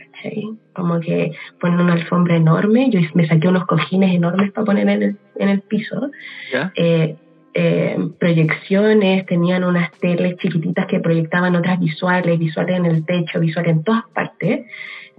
Como 0.72 1.00
que 1.00 1.32
ponen 1.60 1.80
una 1.80 1.94
alfombra 1.94 2.36
enorme, 2.36 2.90
yo 2.90 3.00
me 3.14 3.26
saqué 3.26 3.48
unos 3.48 3.66
cojines 3.66 4.14
enormes 4.14 4.52
para 4.52 4.64
poner 4.64 4.88
en 4.88 5.02
el, 5.02 5.16
en 5.36 5.48
el 5.48 5.60
piso, 5.62 6.10
¿Ya? 6.52 6.72
eh, 6.76 7.16
eh, 7.54 7.98
proyecciones, 8.18 9.26
tenían 9.26 9.64
unas 9.64 9.90
teles 9.98 10.36
chiquititas 10.38 10.86
que 10.86 11.00
proyectaban 11.00 11.54
otras 11.54 11.78
visuales, 11.78 12.38
visuales 12.38 12.76
en 12.76 12.86
el 12.86 13.04
techo, 13.04 13.40
visuales 13.40 13.72
en 13.72 13.84
todas 13.84 14.04
partes, 14.14 14.66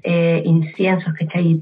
eh, 0.03 0.41
inciensos, 0.45 1.13
¿cachai? 1.13 1.61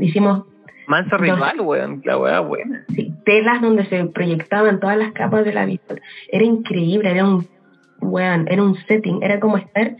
Hicimos 0.00 0.44
Manso 0.88 1.10
Dos. 1.10 1.20
rival, 1.20 1.60
weón. 1.60 2.02
La 2.04 2.16
weá 2.16 2.40
buena. 2.40 2.84
sí, 2.94 3.12
telas 3.24 3.60
donde 3.60 3.84
se 3.86 4.04
proyectaban 4.06 4.80
todas 4.80 4.96
las 4.96 5.12
capas 5.12 5.44
de 5.44 5.52
la 5.52 5.66
visual. 5.66 6.00
Era 6.32 6.44
increíble, 6.44 7.10
era 7.10 7.24
un, 7.26 7.46
weón, 8.00 8.46
era 8.48 8.62
un 8.62 8.74
setting, 8.86 9.22
era 9.22 9.38
como 9.38 9.58
estar 9.58 9.96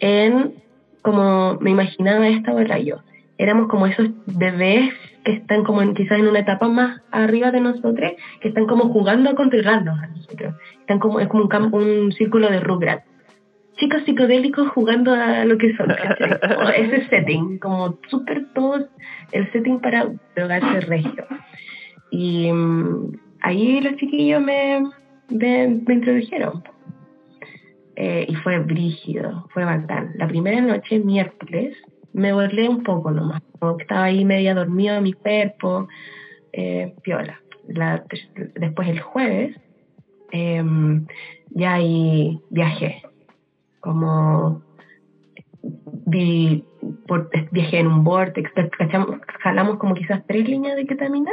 en, 0.00 0.54
como 1.02 1.58
me 1.60 1.70
imaginaba 1.70 2.28
esta 2.28 2.52
hora 2.54 2.78
yo. 2.78 2.96
Éramos 3.38 3.68
como 3.68 3.86
esos 3.86 4.08
bebés 4.26 4.92
que 5.24 5.32
están 5.32 5.62
como 5.64 5.82
en, 5.82 5.94
quizás 5.94 6.18
en 6.18 6.26
una 6.28 6.40
etapa 6.40 6.68
más 6.68 7.00
arriba 7.12 7.50
de 7.50 7.60
nosotros, 7.60 8.12
que 8.40 8.48
están 8.48 8.66
como 8.66 8.88
jugando 8.88 9.30
a 9.30 9.34
controlarnos 9.34 9.98
a 10.02 10.06
nosotros. 10.08 10.54
Están 10.80 10.98
como, 10.98 11.20
es 11.20 11.28
como 11.28 11.44
un, 11.44 11.48
cam- 11.48 11.72
un 11.72 12.12
círculo 12.12 12.50
de 12.50 12.60
Rugrats. 12.60 13.04
Chicos 13.76 14.02
psicodélicos 14.04 14.68
jugando 14.70 15.14
a 15.14 15.44
lo 15.44 15.56
que 15.56 15.76
son, 15.76 15.90
ese 16.76 17.08
setting, 17.08 17.58
como 17.58 17.96
súper 18.08 18.46
todos, 18.52 18.86
el 19.30 19.50
setting 19.52 19.78
para 19.80 20.08
drogarse 20.34 20.80
regio. 20.80 21.24
Y 22.10 22.50
mm, 22.50 23.12
ahí 23.42 23.80
los 23.80 23.94
chiquillos 23.96 24.42
me, 24.42 24.82
me, 25.30 25.68
me 25.86 25.94
introdujeron. 25.94 26.64
Eh, 28.00 28.26
y 28.28 28.34
fue 28.36 28.60
brígido, 28.60 29.48
fue 29.52 29.64
bacán. 29.64 30.12
La 30.14 30.28
primera 30.28 30.60
noche, 30.60 31.00
miércoles, 31.00 31.76
me 32.12 32.32
volé 32.32 32.68
un 32.68 32.84
poco 32.84 33.10
nomás. 33.10 33.42
Como 33.58 33.76
estaba 33.80 34.04
ahí 34.04 34.24
media 34.24 34.54
dormida 34.54 34.98
en 34.98 35.02
mi 35.02 35.14
cuerpo, 35.14 35.88
eh, 36.52 36.94
piola. 37.02 37.40
La- 37.66 38.04
después 38.54 38.88
el 38.88 39.00
jueves, 39.00 39.56
em, 40.30 41.06
ya 41.50 41.74
ahí 41.74 42.40
viajé. 42.50 43.02
Como 43.80 44.62
vi, 46.06 46.64
viajé 47.50 47.80
en 47.80 47.88
un 47.88 48.04
vortex, 48.04 48.52
jalamos 49.40 49.78
como 49.78 49.94
quizás 49.94 50.24
tres 50.28 50.48
líneas 50.48 50.76
de 50.76 50.86
ketamina 50.86 51.32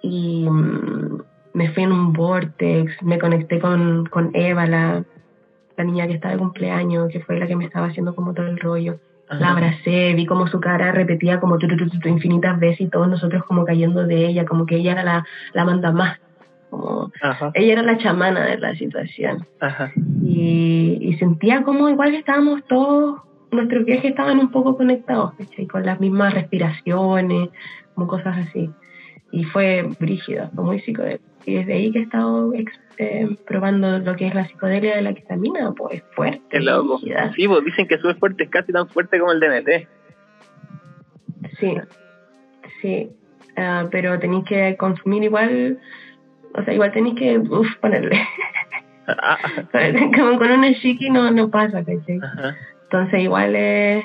y 0.00 0.48
mm, 0.48 1.22
me 1.52 1.68
fui 1.68 1.82
en 1.82 1.92
un 1.92 2.14
vortex, 2.14 3.02
me 3.02 3.18
conecté 3.18 3.60
con, 3.60 4.06
con 4.06 4.30
Eva, 4.32 4.66
la, 4.66 5.04
la 5.80 5.84
niña 5.84 6.06
que 6.06 6.14
estaba 6.14 6.34
de 6.34 6.40
cumpleaños, 6.40 7.08
que 7.10 7.20
fue 7.20 7.38
la 7.38 7.46
que 7.46 7.56
me 7.56 7.64
estaba 7.64 7.86
haciendo 7.86 8.14
como 8.14 8.34
todo 8.34 8.46
el 8.46 8.58
rollo. 8.58 8.98
La 9.30 9.52
abracé, 9.52 10.12
vi 10.14 10.26
como 10.26 10.48
su 10.48 10.58
cara 10.58 10.90
repetía 10.90 11.38
como 11.38 11.56
tu, 11.56 11.68
tu, 11.68 11.76
tu, 11.76 12.08
infinitas 12.08 12.58
veces 12.58 12.80
y 12.80 12.88
todos 12.88 13.08
nosotros 13.08 13.44
como 13.44 13.64
cayendo 13.64 14.04
de 14.04 14.26
ella, 14.26 14.44
como 14.44 14.66
que 14.66 14.76
ella 14.76 14.92
era 14.92 15.04
la, 15.04 15.24
la 15.52 15.64
manda 15.64 15.92
más, 15.92 16.18
como 16.68 17.12
Ajá. 17.22 17.52
ella 17.54 17.74
era 17.74 17.82
la 17.82 17.96
chamana 17.98 18.44
de 18.44 18.58
la 18.58 18.74
situación 18.74 19.46
Ajá. 19.60 19.92
y, 20.20 20.98
y 21.00 21.16
sentía 21.18 21.62
como 21.62 21.88
igual 21.88 22.12
estábamos 22.16 22.64
todos, 22.64 23.20
nuestros 23.52 23.84
viajes 23.84 24.10
estaban 24.10 24.40
un 24.40 24.50
poco 24.50 24.76
conectados, 24.76 25.34
¿cachai? 25.34 25.66
con 25.68 25.86
las 25.86 26.00
mismas 26.00 26.34
respiraciones, 26.34 27.50
como 27.94 28.08
cosas 28.08 28.48
así. 28.48 28.70
Y 29.32 29.44
fue 29.44 29.88
brígido, 30.00 30.50
fue 30.54 30.64
muy 30.64 30.80
psicodélico. 30.80 31.24
Y 31.46 31.54
desde 31.54 31.72
ahí 31.72 31.92
que 31.92 32.00
he 32.00 32.02
estado 32.02 32.52
eh, 33.02 33.26
probando 33.46 33.98
lo 33.98 34.14
que 34.14 34.26
es 34.26 34.34
la 34.34 34.44
psicodelia 34.46 34.94
de 34.94 35.00
la 35.00 35.14
ketamina, 35.14 35.72
pues 35.72 36.02
fuerte. 36.14 36.42
Qué 36.50 36.60
loco. 36.60 36.98
brígida. 36.98 37.32
Sí, 37.34 37.48
pues 37.48 37.64
dicen 37.64 37.88
que 37.88 37.96
sube 37.96 38.14
fuerte, 38.16 38.44
es 38.44 38.50
casi 38.50 38.74
tan 38.74 38.88
fuerte 38.90 39.18
como 39.18 39.32
el 39.32 39.40
DMT. 39.40 39.88
Sí, 41.58 41.78
sí. 42.82 43.10
Ah, 43.56 43.88
pero 43.90 44.18
tenéis 44.18 44.44
que 44.44 44.76
consumir 44.76 45.22
igual, 45.22 45.78
o 46.52 46.62
sea, 46.62 46.74
igual 46.74 46.92
tenéis 46.92 47.14
que 47.14 47.38
uf, 47.38 47.74
ponerle. 47.80 48.20
Ah, 49.06 49.38
como 50.14 50.38
con 50.38 50.50
una 50.50 50.70
shiki 50.72 51.08
no, 51.08 51.30
no 51.30 51.50
pasa, 51.50 51.82
¿cachai? 51.82 52.20
Ajá. 52.22 52.54
Entonces 52.82 53.20
igual 53.20 53.56
es, 53.56 54.04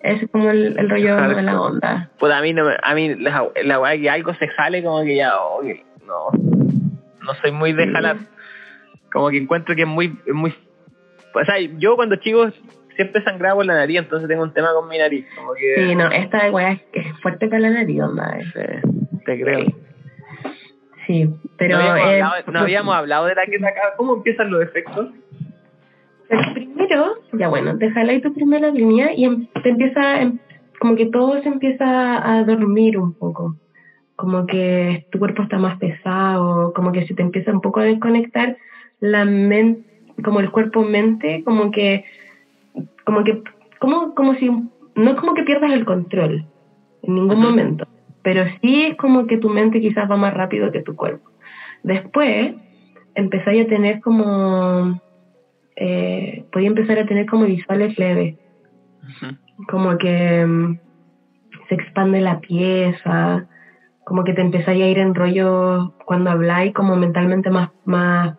es 0.00 0.30
como 0.30 0.50
el, 0.50 0.78
el 0.78 0.90
rollo 0.90 1.16
de 1.34 1.42
la 1.42 1.58
onda. 1.58 2.10
Pues 2.18 2.30
a 2.34 2.42
mí, 2.42 2.52
no 2.52 2.68
a 2.82 2.94
mí 2.94 3.14
la, 3.14 3.48
la 3.64 3.80
weá 3.80 3.96
que 3.98 4.10
algo 4.10 4.34
se 4.34 4.50
sale 4.54 4.82
como 4.84 5.02
que 5.02 5.16
ya, 5.16 5.32
oh, 5.34 5.62
no, 6.06 6.57
no 7.28 7.34
soy 7.40 7.52
muy 7.52 7.72
de 7.72 7.86
jalar. 7.88 8.16
Como 9.12 9.28
que 9.30 9.36
encuentro 9.38 9.74
que 9.76 9.82
es 9.82 9.88
muy, 9.88 10.18
es 10.26 10.34
muy, 10.34 10.54
o 11.34 11.44
sea, 11.44 11.58
yo 11.78 11.94
cuando 11.96 12.16
chico 12.16 12.50
siempre 12.96 13.22
sangraba 13.22 13.56
por 13.56 13.66
la 13.66 13.74
nariz, 13.74 13.98
entonces 13.98 14.28
tengo 14.28 14.42
un 14.42 14.52
tema 14.52 14.72
con 14.74 14.88
mi 14.88 14.98
nariz, 14.98 15.24
como 15.36 15.52
que, 15.54 15.74
Sí, 15.76 15.94
no, 15.94 16.10
esta 16.10 16.50
weá 16.50 16.72
es, 16.72 16.80
es 16.92 17.20
fuerte 17.20 17.46
para 17.46 17.60
la 17.60 17.70
nariz, 17.70 18.00
onda. 18.02 18.38
eh. 18.38 18.80
Sí, 18.82 19.18
te 19.24 19.40
creo. 19.40 19.66
Sí, 21.06 21.30
pero... 21.56 21.78
no, 21.78 21.84
habíamos 21.84 22.10
eh, 22.10 22.22
hablado, 22.22 22.52
no 22.52 22.58
habíamos 22.58 22.94
hablado 22.94 23.26
de 23.26 23.34
la 23.34 23.46
que 23.46 23.56
acá, 23.56 23.94
¿cómo 23.96 24.16
empiezan 24.16 24.50
los 24.50 24.62
efectos? 24.62 25.10
el 26.28 26.52
primero, 26.52 27.14
ya 27.32 27.48
bueno, 27.48 27.78
te 27.78 27.90
jaláis 27.90 28.22
tu 28.22 28.34
primera 28.34 28.68
línea 28.70 29.12
y 29.14 29.46
te 29.62 29.70
empieza, 29.70 30.20
em- 30.20 30.38
como 30.78 30.94
que 30.96 31.06
todo 31.06 31.40
se 31.42 31.48
empieza 31.48 32.30
a 32.38 32.44
dormir 32.44 32.98
un 32.98 33.14
poco. 33.14 33.56
Como 34.18 34.46
que 34.46 35.06
tu 35.12 35.20
cuerpo 35.20 35.44
está 35.44 35.58
más 35.58 35.78
pesado, 35.78 36.72
como 36.74 36.90
que 36.90 37.06
se 37.06 37.14
te 37.14 37.22
empieza 37.22 37.52
un 37.52 37.60
poco 37.60 37.78
a 37.78 37.84
desconectar 37.84 38.56
la 38.98 39.24
mente, 39.24 39.88
como 40.24 40.40
el 40.40 40.50
cuerpo-mente, 40.50 41.44
como 41.44 41.70
que, 41.70 42.04
como 43.04 43.22
que, 43.22 43.42
como, 43.78 44.16
como 44.16 44.34
si, 44.34 44.50
no 44.50 45.10
es 45.10 45.14
como 45.14 45.34
que 45.34 45.44
pierdas 45.44 45.70
el 45.72 45.84
control 45.84 46.44
en 47.02 47.14
ningún 47.14 47.40
momento, 47.40 47.86
pero 48.22 48.42
sí 48.60 48.86
es 48.86 48.96
como 48.96 49.28
que 49.28 49.38
tu 49.38 49.50
mente 49.50 49.80
quizás 49.80 50.10
va 50.10 50.16
más 50.16 50.34
rápido 50.34 50.72
que 50.72 50.82
tu 50.82 50.96
cuerpo. 50.96 51.30
Después 51.84 52.54
empezáis 53.14 53.66
a 53.66 53.68
tener 53.68 54.00
como 54.00 55.00
eh, 55.80 56.44
podía 56.50 56.66
empezar 56.66 56.98
a 56.98 57.06
tener 57.06 57.26
como 57.26 57.44
visuales 57.44 57.96
leves, 57.96 58.34
como 59.68 59.96
que 59.96 60.44
mm, 60.44 60.78
se 61.68 61.74
expande 61.76 62.20
la 62.20 62.40
pieza, 62.40 63.46
como 64.08 64.24
que 64.24 64.32
te 64.32 64.40
empezáis 64.40 64.82
a 64.82 64.86
ir 64.86 64.98
en 64.98 65.14
rollo 65.14 65.92
cuando 66.06 66.30
habláis 66.30 66.72
como 66.72 66.96
mentalmente 66.96 67.50
más, 67.50 67.68
más 67.84 68.38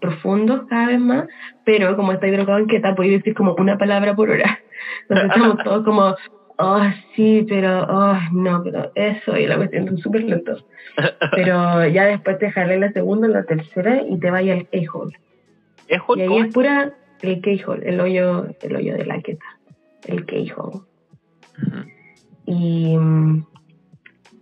profundos 0.00 0.62
cada 0.66 0.86
vez 0.86 0.98
más, 0.98 1.28
pero 1.62 1.94
como 1.94 2.12
estáis 2.12 2.32
drogados 2.32 2.62
en 2.62 2.68
queta 2.68 2.94
podéis 2.94 3.18
decir 3.18 3.34
como 3.34 3.54
una 3.56 3.76
palabra 3.76 4.16
por 4.16 4.30
hora. 4.30 4.60
Entonces 5.02 5.26
estamos 5.26 5.62
todos 5.62 5.84
como, 5.84 6.14
oh 6.56 6.80
sí, 7.14 7.44
pero, 7.46 7.82
oh 7.82 8.18
no, 8.32 8.62
pero 8.64 8.92
eso, 8.94 9.36
y 9.36 9.46
la 9.46 9.58
cuestión 9.58 9.88
es 9.88 10.00
súper 10.00 10.24
lento. 10.24 10.56
Pero 11.32 11.86
ya 11.86 12.06
después 12.06 12.38
te 12.38 12.50
jalé 12.50 12.78
la 12.78 12.90
segunda, 12.92 13.28
la 13.28 13.44
tercera 13.44 14.00
y 14.08 14.18
te 14.18 14.30
vaya 14.30 14.54
al 14.54 14.66
keyhole. 14.68 15.12
¿Es 15.86 16.00
hot 16.00 16.16
Y 16.16 16.22
ahí 16.22 16.38
es 16.38 16.54
pura 16.54 16.94
el 17.20 17.42
keyhole, 17.42 17.86
el 17.86 18.00
hoyo, 18.00 18.46
el 18.62 18.76
hoyo 18.76 18.96
de 18.96 19.04
la 19.04 19.20
queta, 19.20 19.44
el 20.06 20.24
keyhole. 20.24 20.80
Ujú. 21.58 21.90
Y 22.46 22.96
mm, 22.96 23.44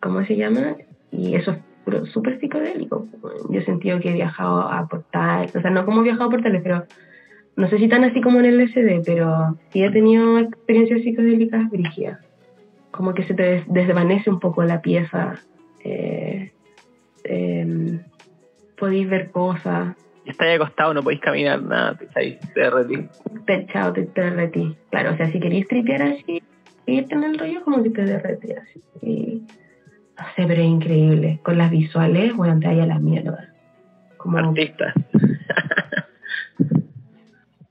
¿cómo 0.02 0.24
se 0.26 0.36
llama? 0.36 0.76
Y 1.10 1.34
eso 1.36 1.52
es 1.52 1.58
puro- 1.84 2.04
súper 2.06 2.38
psicodélico. 2.40 3.06
Yo 3.50 3.60
he 3.60 3.64
sentido 3.64 4.00
que 4.00 4.10
he 4.10 4.14
viajado 4.14 4.60
a 4.68 4.86
portales, 4.88 5.54
o 5.54 5.60
sea, 5.60 5.70
no 5.70 5.84
como 5.86 6.00
he 6.00 6.04
viajado 6.04 6.26
a 6.26 6.30
portales, 6.30 6.60
pero 6.62 6.84
no 7.56 7.68
sé 7.68 7.78
si 7.78 7.88
tan 7.88 8.04
así 8.04 8.20
como 8.20 8.40
en 8.40 8.46
el 8.46 8.60
LSD, 8.60 9.02
pero 9.04 9.56
sí 9.72 9.82
he 9.82 9.90
tenido 9.90 10.38
experiencias 10.38 11.02
psicodélicas 11.02 11.68
brígidas. 11.70 12.18
Como 12.90 13.14
que 13.14 13.24
se 13.24 13.34
te 13.34 13.42
des- 13.42 13.64
desvanece 13.68 14.28
un 14.30 14.40
poco 14.40 14.62
la 14.64 14.80
pieza. 14.82 15.40
Eh, 15.84 16.50
em, 17.24 18.00
podéis 18.76 19.08
ver 19.08 19.30
cosas, 19.30 19.96
estáis 20.24 20.56
acostado, 20.56 20.94
no 20.94 21.02
podéis 21.02 21.20
caminar, 21.20 21.62
nada, 21.62 21.94
te, 21.96 22.08
ahí, 22.14 22.38
te 23.46 23.66
chao, 23.72 23.92
te, 23.92 24.02
te 24.04 24.20
derretí. 24.22 24.76
Claro, 24.90 25.12
o 25.12 25.16
sea, 25.16 25.30
si 25.30 25.40
queréis 25.40 25.66
tripear 25.68 26.02
así, 26.02 26.42
irte 26.86 27.14
en 27.14 27.24
el 27.24 27.38
rollo, 27.38 27.62
como 27.64 27.82
que 27.82 27.90
te 27.90 28.04
derretí 28.04 28.52
así. 28.52 28.82
Y, 29.02 29.42
sé, 30.36 30.44
pero 30.46 30.62
increíble. 30.62 31.40
Con 31.42 31.58
las 31.58 31.70
visuales, 31.70 32.34
bueno, 32.34 32.58
te 32.60 32.66
a 32.68 32.86
la 32.86 32.98
mierda. 32.98 33.48
Como, 34.16 34.38
Artista. 34.38 34.92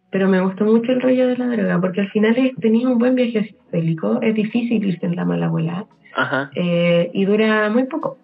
pero 0.10 0.28
me 0.28 0.42
gustó 0.42 0.66
mucho 0.66 0.92
el 0.92 1.02
rollo 1.02 1.28
de 1.28 1.38
la 1.38 1.48
droga, 1.48 1.80
porque 1.80 2.02
al 2.02 2.10
final 2.10 2.36
es, 2.38 2.54
tenía 2.58 2.88
un 2.90 2.98
buen 2.98 3.16
viaje 3.16 3.44
psicodélico, 3.46 4.22
es 4.22 4.36
difícil 4.36 4.84
irse 4.86 5.06
en 5.06 5.16
la 5.16 5.24
mala 5.26 5.46
abuela, 5.46 5.86
Ajá. 6.16 6.52
eh, 6.56 7.10
y 7.14 7.24
dura 7.26 7.70
muy 7.70 7.86
poco, 7.86 8.18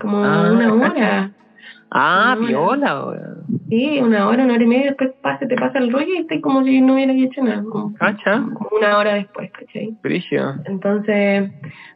como 0.00 0.24
Ah, 0.24 0.50
una 0.52 0.72
hora. 0.72 1.32
Ah, 1.90 2.36
No, 2.40 2.46
viola, 2.46 3.04
weón. 3.06 3.44
Sí, 3.68 3.98
una 4.00 4.28
hora, 4.28 4.44
una 4.44 4.54
hora 4.54 4.62
y 4.64 4.66
media, 4.66 4.86
después 4.86 5.10
pasa, 5.20 5.46
te 5.46 5.56
pasa 5.56 5.78
el 5.78 5.92
rollo 5.92 6.14
y 6.14 6.18
estás 6.18 6.40
como 6.40 6.64
si 6.64 6.80
no 6.80 6.94
hubieras 6.94 7.16
hecho 7.16 7.42
nada. 7.42 7.62
Como, 7.64 7.92
Cacha. 7.94 8.42
como 8.54 8.70
una 8.76 8.96
hora 8.96 9.14
después, 9.14 9.50
¿cachai? 9.52 9.94
Entonces, 10.64 11.50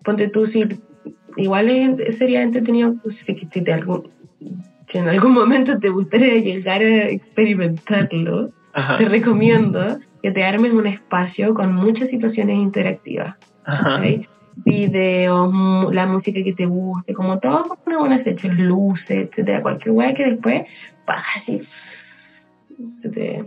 ponte 0.05 0.29
tú, 0.29 0.47
si 0.49 0.65
igual 1.37 1.69
es- 1.71 2.19
sería 2.19 2.43
entretenido 2.43 2.95
si, 3.27 3.35
si 3.53 3.61
te 3.63 3.73
algún, 3.73 4.11
si 4.91 4.99
en 4.99 5.09
algún 5.09 5.33
momento 5.41 5.79
te 5.79 5.89
gustaría 5.89 6.35
llegar 6.37 6.83
a 6.83 7.09
experimentarlo, 7.09 8.51
Ajá. 8.73 8.99
te 8.99 9.05
recomiendo 9.07 9.99
que 10.23 10.31
te 10.33 10.45
armes 10.45 10.73
un 10.73 10.87
espacio 10.87 11.55
con 11.55 11.75
muchas 11.75 12.09
situaciones 12.11 12.57
interactivas. 12.57 13.37
¿cachai? 13.65 14.27
Videos, 14.57 15.95
la 15.95 16.07
música 16.07 16.43
que 16.43 16.53
te 16.53 16.67
guste, 16.67 17.15
como 17.15 17.39
todo 17.39 17.79
una 17.87 17.99
buena 17.99 18.19
fecha, 18.19 18.49
luces, 18.49 19.29
etcétera, 19.31 19.63
cualquier 19.63 19.93
weá 19.93 20.13
que 20.15 20.25
después 20.25 20.63
así, 21.07 21.63
se 23.03 23.09
te, 23.09 23.45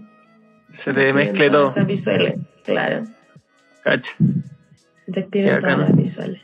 Se 0.83 0.93
te 0.93 1.13
mezcle 1.13 1.49
todo. 1.49 1.73
visuales, 1.85 2.35
claro, 2.65 3.03
Cacha. 3.83 4.09
se 5.05 5.11
te 5.11 5.19
activan 5.19 5.61
todas 5.61 5.77
las 5.79 5.95
visuales. 5.95 6.41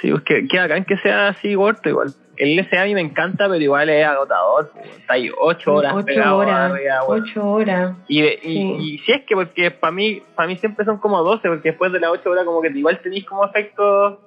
Sí, 0.00 0.10
pues 0.10 0.22
que, 0.22 0.48
que 0.48 0.58
bacán 0.58 0.84
que 0.84 0.96
sea 0.98 1.28
así 1.28 1.54
corto 1.54 1.88
igual. 1.88 2.08
El 2.36 2.56
LSA 2.56 2.82
a 2.82 2.84
mí 2.86 2.94
me 2.94 3.02
encanta, 3.02 3.48
pero 3.48 3.60
igual 3.62 3.90
es 3.90 4.06
agotador. 4.06 4.70
pues. 4.72 4.86
Está 4.98 5.12
ahí 5.14 5.30
ocho 5.38 5.74
horas 5.74 5.92
ocho 5.94 6.36
horas, 6.36 6.70
arriba, 6.72 7.00
ocho 7.06 7.44
horas. 7.50 7.96
Y, 8.08 8.22
de- 8.22 8.38
y, 8.42 8.52
Sí. 8.54 8.76
y 8.80 8.98
si 9.00 9.12
es 9.12 9.22
que, 9.26 9.34
porque 9.34 9.70
para 9.70 9.90
mí, 9.92 10.22
para 10.34 10.48
mí 10.48 10.56
siempre 10.56 10.86
son 10.86 10.96
como 10.98 11.22
12, 11.22 11.46
porque 11.48 11.68
después 11.70 11.92
de 11.92 12.00
las 12.00 12.10
8 12.12 12.30
horas 12.30 12.44
como 12.46 12.62
que 12.62 12.68
igual 12.68 12.98
tenéis 13.02 13.26
como 13.26 13.44
efectos 13.44 14.18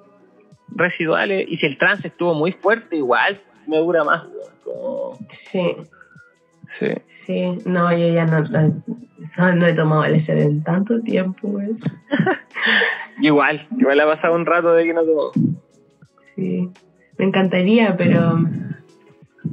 residuales, 0.76 1.45
y 1.50 1.58
si 1.58 1.66
el 1.66 1.78
trance 1.80 2.08
estuvo 2.08 2.36
muy 2.36 2.52
fuerte, 2.52 2.98
igual 2.98 3.41
me 3.68 3.78
dura 3.78 4.04
más. 4.04 4.24
Como, 4.64 5.18
Sí, 5.52 5.76
sí. 6.80 6.88
sí, 7.26 7.58
no, 7.66 7.91
yo 7.98 8.14
ya 8.14 8.26
no, 8.26 8.41
no, 8.41 9.56
no, 9.56 9.66
he 9.68 9.74
tomado 9.74 10.06
LSD 10.06 10.40
en 10.40 10.64
tanto 10.64 11.00
tiempo, 11.02 11.48
güey. 11.48 11.70
Igual, 13.22 13.68
igual 13.78 14.00
ha 14.00 14.06
pasado 14.06 14.36
un 14.36 14.45
rato 14.45 14.74
de 14.74 14.86
que 14.86 14.94
no 14.94 15.04
tomo. 15.04 15.32
Sí, 16.35 16.69
me 17.18 17.26
encantaría, 17.26 17.95
pero 17.97 18.39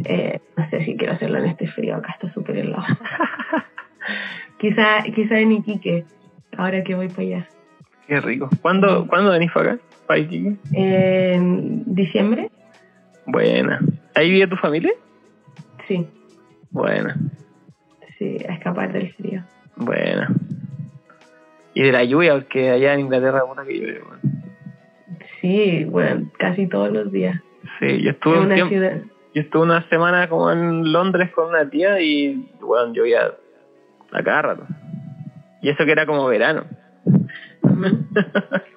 eh, 0.04 0.40
no 0.56 0.70
sé 0.70 0.84
si 0.84 0.96
quiero 0.96 1.14
hacerlo 1.14 1.38
en 1.38 1.46
este 1.46 1.66
frío, 1.68 1.96
acá 1.96 2.12
está 2.12 2.32
súper 2.32 2.56
helado. 2.58 2.82
quizá, 4.58 5.02
quizá 5.14 5.38
en 5.38 5.52
Iquique, 5.52 6.04
ahora 6.56 6.82
que 6.82 6.94
voy 6.94 7.08
para 7.08 7.22
allá. 7.22 7.48
Qué 8.06 8.20
rico. 8.20 8.48
¿Cuándo, 8.62 9.06
¿cuándo 9.06 9.30
venís 9.30 9.52
para 9.52 9.72
acá? 9.72 9.82
¿Para 10.06 10.20
Iquique? 10.20 10.56
En 10.72 11.84
diciembre, 11.94 12.50
Buena. 13.26 13.80
¿Ahí 14.14 14.30
vive 14.30 14.46
tu 14.48 14.56
familia? 14.56 14.92
sí, 15.86 16.06
Buena, 16.72 17.16
sí, 18.18 18.36
a 18.48 18.54
escapar 18.54 18.92
del 18.92 19.12
frío. 19.14 19.42
buena. 19.76 20.32
Y 21.74 21.82
de 21.82 21.92
la 21.92 22.02
lluvia, 22.04 22.34
porque 22.34 22.70
allá 22.70 22.94
en 22.94 23.00
Inglaterra 23.00 23.44
puta 23.46 23.64
que 23.64 23.74
llueve, 23.78 24.02
weón. 24.02 24.20
Sí, 25.40 25.84
bueno, 25.84 26.30
casi 26.38 26.66
todos 26.66 26.90
los 26.92 27.10
días. 27.12 27.40
Sí, 27.78 28.02
yo 28.02 28.10
Es 28.10 28.16
estuve 28.16 28.38
un 28.38 28.46
una 28.46 28.54
tiempo, 28.54 28.70
ciudad. 28.70 28.98
yo 29.34 29.42
estuve 29.42 29.62
una 29.62 29.88
semana 29.88 30.28
como 30.28 30.50
en 30.50 30.92
Londres 30.92 31.30
con 31.34 31.48
una 31.48 31.68
tía 31.68 32.00
y, 32.00 32.48
bueno, 32.60 32.92
llovía 32.92 33.32
a 34.12 34.22
cada 34.22 34.42
rato. 34.42 34.66
Y 35.62 35.68
eso 35.70 35.84
que 35.84 35.92
era 35.92 36.06
como 36.06 36.26
verano. 36.26 36.64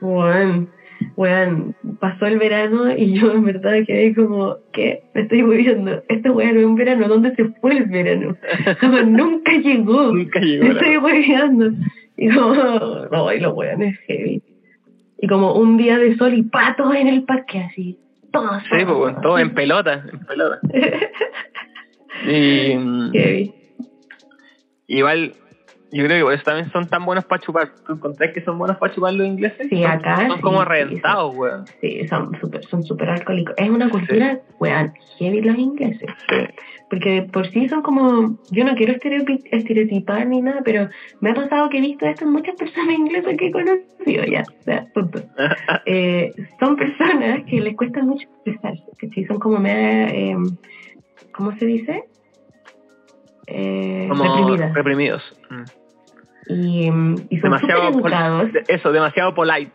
Bueno, 0.02 0.68
weón, 1.16 1.76
pasó 2.00 2.26
el 2.28 2.38
verano 2.40 2.96
y 2.96 3.20
yo 3.20 3.32
en 3.34 3.46
verdad 3.46 3.74
quedé 3.86 4.14
como, 4.16 4.58
¿qué? 4.72 5.04
Me 5.14 5.22
estoy 5.22 5.44
moviendo. 5.44 6.04
Este 6.10 6.30
weón 6.30 6.58
es 6.58 6.66
un 6.66 6.76
verano, 6.76 7.08
¿dónde 7.08 7.36
se 7.36 7.46
fue 7.62 7.78
el 7.78 7.86
verano? 7.86 8.36
Como 8.82 9.00
nunca 9.02 9.52
llegó. 9.54 10.14
Nunca 10.14 10.40
llegó 10.40 10.66
Me 10.66 10.72
estoy 10.72 10.98
hueveando. 10.98 11.72
Y 12.18 12.30
como, 12.30 12.54
no, 13.12 13.34
y 13.34 13.40
los 13.40 13.54
weones 13.54 13.98
heavy. 14.08 14.43
Y 15.24 15.28
como 15.28 15.54
un 15.54 15.78
día 15.78 15.98
de 15.98 16.18
sol 16.18 16.34
y 16.34 16.44
patos 16.44 16.94
en 16.96 17.08
el 17.08 17.24
parque 17.24 17.60
así. 17.62 17.98
Todos. 18.34 18.62
Sí, 18.64 18.84
pues, 18.86 19.16
todo 19.22 19.40
en 19.40 19.54
pelota, 19.54 20.04
en 20.12 20.20
pelota. 20.26 20.60
Y 22.26 22.74
igual, 24.88 25.34
yo 25.94 26.06
creo 26.06 26.18
que 26.18 26.24
por 26.24 26.34
eso 26.34 26.44
también 26.44 26.70
son 26.72 26.90
tan 26.90 27.06
buenos 27.06 27.24
para 27.24 27.42
chupar. 27.42 27.70
¿Tú 27.86 27.94
encontrás 27.94 28.34
que 28.34 28.44
son 28.44 28.58
buenos 28.58 28.78
para 28.78 28.94
chupar 28.94 29.14
los 29.14 29.26
ingleses? 29.28 29.68
Sí, 29.70 29.82
Son- 29.82 29.92
acá 29.92 30.28
Son 30.28 30.36
sí, 30.38 30.42
como 30.42 30.60
sí, 30.62 30.68
reventados, 30.68 31.34
weón. 31.36 31.66
Sí, 31.80 32.06
son 32.10 32.38
súper 32.42 32.66
son 32.66 32.84
super 32.84 33.10
alcohólicos. 33.10 33.56
Es 33.58 33.70
una 33.70 33.90
cultura, 33.90 34.42
weón, 34.60 34.94
heavy 35.18 35.42
los 35.42 35.58
ingleses. 35.58 36.10
Sí. 36.94 37.00
Porque 37.00 37.28
por 37.32 37.50
sí 37.52 37.68
son 37.70 37.82
como, 37.82 38.38
yo 38.52 38.64
no 38.66 38.76
quiero 38.76 38.94
estereotipar 38.94 40.28
ni 40.28 40.42
nada, 40.42 40.62
pero 40.64 40.90
me 41.22 41.32
ha 41.32 41.34
pasado 41.34 41.70
que 41.70 41.78
he 41.80 41.82
visto 41.82 42.06
esto 42.06 42.26
en 42.26 42.32
muchas 42.32 42.56
personas 42.56 42.96
inglesas 42.96 43.36
que 43.38 43.48
he 43.48 43.52
conocido 43.52 44.24
ya, 44.26 44.44
o 44.60 44.64
sea, 44.64 44.86
punto. 44.94 45.20
Eh, 45.86 46.32
son 46.60 46.76
personas 46.76 47.44
que 47.50 47.60
les 47.60 47.76
cuesta 47.76 48.04
mucho 48.04 48.28
expresarse, 48.28 48.84
¿cachai? 49.00 49.26
Son 49.26 49.40
como 49.40 49.58
media, 49.60 50.08
eh, 50.10 50.36
¿cómo 51.32 51.52
se 51.58 51.66
dice? 51.66 52.04
Eh, 53.48 54.06
como 54.10 54.24
reprimidas. 54.24 54.74
reprimidos. 54.74 55.24
Mm. 55.50 55.64
Y, 56.54 56.92
mm, 56.92 57.16
y 57.30 57.40
son 57.40 57.52
Demasiado, 57.52 57.90
educados. 57.90 58.50
eso, 58.68 58.92
demasiado 58.92 59.34
polite. 59.34 59.72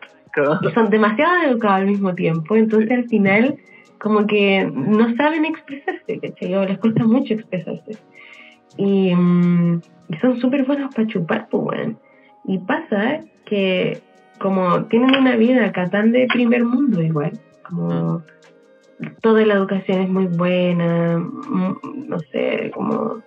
y 0.61 0.69
son 0.73 0.89
demasiado 0.89 1.43
educados 1.43 1.81
al 1.81 1.87
mismo 1.87 2.13
tiempo, 2.15 2.55
entonces 2.55 2.91
al 2.91 3.05
final 3.09 3.57
como 3.99 4.25
que 4.27 4.69
no 4.73 5.15
saben 5.15 5.45
expresarse, 5.45 6.19
¿cachai? 6.19 6.55
O 6.55 6.65
les 6.65 6.79
cuesta 6.79 7.03
mucho 7.03 7.33
expresarse. 7.33 7.97
Y, 8.77 9.13
mm, 9.13 9.81
son 10.21 10.39
súper 10.39 10.65
buenos 10.65 10.93
para 10.93 11.07
chupar, 11.07 11.47
pues. 11.49 11.91
Y 12.45 12.57
pasa 12.59 13.21
que 13.45 13.99
como 14.39 14.85
tienen 14.85 15.15
una 15.15 15.35
vida 15.35 15.65
acá 15.65 15.89
tan 15.89 16.11
de 16.11 16.27
primer 16.27 16.63
mundo 16.63 17.01
igual, 17.01 17.33
como 17.67 18.23
toda 19.21 19.45
la 19.45 19.55
educación 19.55 20.01
es 20.01 20.09
muy 20.09 20.27
buena, 20.27 21.17
mm, 21.17 22.07
no 22.07 22.19
sé, 22.31 22.71
como 22.73 23.21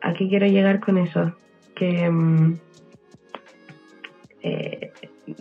a 0.00 0.14
qué 0.14 0.28
quiero 0.28 0.46
llegar 0.46 0.80
con 0.80 0.98
eso, 0.98 1.32
que... 1.74 2.10
mm, 2.10 2.54
eh, 4.42 4.90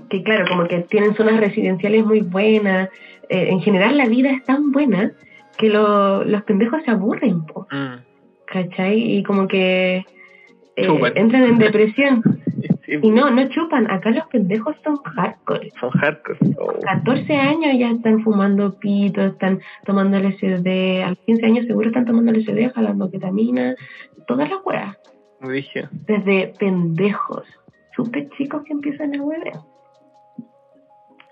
que 0.09 0.23
claro, 0.23 0.45
como 0.47 0.67
que 0.67 0.81
tienen 0.81 1.15
zonas 1.15 1.39
residenciales 1.39 2.05
muy 2.05 2.21
buenas. 2.21 2.89
Eh, 3.29 3.47
en 3.49 3.61
general 3.61 3.97
la 3.97 4.05
vida 4.07 4.31
es 4.31 4.43
tan 4.43 4.71
buena 4.71 5.11
que 5.57 5.69
lo- 5.69 6.23
los 6.23 6.43
pendejos 6.43 6.81
se 6.83 6.91
aburren, 6.91 7.45
po, 7.45 7.67
Mm. 7.71 7.95
¿cachai? 8.45 9.17
Y 9.17 9.23
como 9.23 9.47
que 9.47 10.05
eh, 10.77 11.11
entran 11.15 11.43
en 11.43 11.57
depresión. 11.59 12.23
Sí, 12.85 12.97
Y 13.01 13.11
no, 13.11 13.29
no 13.29 13.47
chupan. 13.49 13.89
Acá 13.91 14.09
los 14.11 14.25
pendejos 14.27 14.75
son 14.83 14.97
hardcore. 14.97 15.71
Son 15.79 15.89
hardcore. 15.91 16.39
Oh. 16.59 16.73
14 16.81 17.33
años 17.35 17.77
ya 17.77 17.91
están 17.91 18.21
fumando 18.23 18.77
pito, 18.79 19.21
están 19.21 19.59
tomando 19.85 20.17
LSD. 20.17 21.03
A 21.03 21.09
los 21.09 21.19
15 21.19 21.45
años 21.45 21.65
seguro 21.67 21.87
están 21.89 22.05
tomando 22.05 22.31
LSD, 22.31 22.71
jalando 22.73 23.09
ketamina. 23.11 23.75
Todas 24.27 24.49
las 24.49 24.59
weas. 24.65 24.97
Dije. 25.41 25.87
Desde 26.07 26.53
pendejos. 26.59 27.43
Súper 27.95 28.29
chicos 28.37 28.63
que 28.63 28.73
empiezan 28.73 29.15
a 29.15 29.21
huevear. 29.23 29.59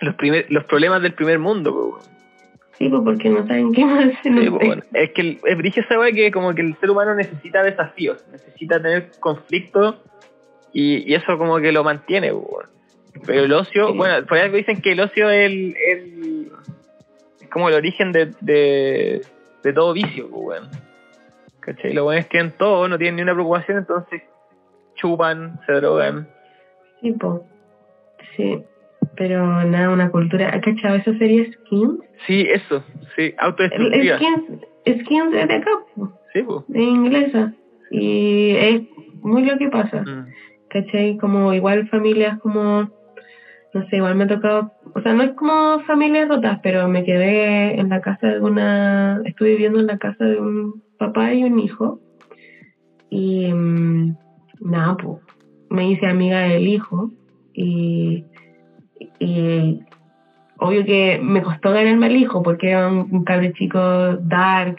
Los, 0.02 0.16
primer, 0.16 0.46
los 0.50 0.64
problemas 0.66 1.02
del 1.02 1.14
primer 1.14 1.40
mundo, 1.40 1.72
po. 1.74 2.00
Sí, 2.78 2.88
pues 2.88 3.02
porque 3.04 3.30
no 3.30 3.46
saben 3.46 3.74
qué 3.74 3.84
más 3.86 4.06
no 4.06 4.42
Sí, 4.42 4.50
pues, 4.50 4.68
bueno. 4.68 4.84
Es 4.94 5.12
que 5.12 5.22
el, 5.22 5.40
es 5.44 5.58
weá 5.98 6.12
que 6.14 6.32
como 6.32 6.56
que 6.56 6.62
el 6.62 6.78
ser 6.80 6.90
humano 6.90 7.14
necesita 7.16 7.62
desafíos, 7.62 8.26
necesita 8.32 8.82
tener 8.82 9.12
conflictos 9.20 9.96
y, 10.72 11.12
y 11.12 11.16
eso 11.16 11.38
como 11.38 11.58
que 11.60 11.74
lo 11.74 11.84
mantiene. 11.84 12.32
Pero 13.26 13.44
el 13.44 13.52
ocio, 13.54 13.88
Sí. 13.92 13.98
bueno, 13.98 14.26
por 14.26 14.38
algo 14.38 14.56
dicen 14.56 14.82
que 14.82 14.94
el 14.94 15.02
ocio 15.02 15.30
es, 15.30 15.46
el, 15.52 15.76
el- 15.90 16.52
es 17.42 17.50
como 17.50 17.68
el 17.68 17.76
origen 17.76 18.14
de, 18.14 18.32
de, 18.40 19.22
de 19.64 19.74
todo 19.74 19.92
vicio, 19.92 20.30
pues, 20.30 20.42
bueno. 20.44 20.68
¿Cachai? 21.60 21.92
Lo 21.94 22.06
bueno 22.06 22.22
es 22.22 22.28
que 22.28 22.40
en 22.40 22.52
todo 22.52 22.88
no 22.88 22.98
tienen 22.98 23.18
ni 23.18 23.22
una 23.24 23.34
preocupación, 23.34 23.80
entonces 23.80 24.22
chupan, 24.96 25.60
se 25.66 25.74
drogan. 25.74 26.30
Sí, 27.02 27.12
po. 27.12 27.46
Sí. 28.38 28.64
Pero 29.20 29.66
nada, 29.66 29.90
una 29.90 30.10
cultura. 30.10 30.56
¿Ha 30.56 30.62
cachado 30.62 30.96
esa 30.96 31.14
serie 31.18 31.52
Skins? 31.52 32.00
Sí, 32.26 32.48
eso, 32.50 32.82
sí, 33.18 33.34
autodestructiva. 33.38 34.16
Skins, 34.16 35.02
Skins 35.02 35.36
es 35.36 35.48
de 35.50 35.54
acá, 35.56 35.72
po, 35.94 36.14
Sí, 36.34 36.41
pues. 36.41 36.66
de 36.70 36.82
inglesa. 36.82 37.54
Y 37.91 38.52
es 38.52 38.82
muy 39.22 39.44
lo 39.44 39.58
que 39.58 39.68
pasa. 39.68 40.04
Mm. 40.04 40.28
¿Cachai? 40.70 41.18
Como 41.18 41.54
igual 41.54 41.90
familias 41.90 42.40
como. 42.40 42.90
No 43.74 43.88
sé, 43.90 43.98
igual 43.98 44.16
me 44.16 44.24
ha 44.24 44.28
tocado. 44.28 44.72
O 44.96 45.02
sea, 45.02 45.14
no 45.14 45.24
es 45.24 45.32
como 45.32 45.82
familias 45.82 46.30
rotas, 46.30 46.60
pero 46.64 46.88
me 46.88 47.04
quedé 47.04 47.78
en 47.78 47.90
la 47.90 48.00
casa 48.00 48.28
de 48.28 48.40
una. 48.40 49.22
Estuve 49.26 49.50
viviendo 49.50 49.82
en 49.82 49.88
la 49.88 49.98
casa 49.98 50.24
de 50.24 50.40
un 50.40 50.82
papá 50.98 51.34
y 51.34 51.44
un 51.44 51.60
hijo. 51.60 52.00
Y 53.10 53.52
mm, 53.52 54.16
nada, 54.62 54.96
pues 54.96 55.18
me 55.70 55.91
hice 55.91 56.08
amiga 56.08 56.40
del 56.44 56.68
hijo 56.70 57.12
y, 57.54 58.24
y 59.20 59.82
obvio 60.58 60.86
que 60.86 61.20
me 61.22 61.41
costó 61.41 61.72
ganarme 61.72 62.08
al 62.08 62.16
hijo 62.16 62.41
porque 62.44 62.70
era 62.70 62.88
un, 62.88 63.24
cabre 63.24 63.54
chico 63.54 63.80
dark, 64.18 64.78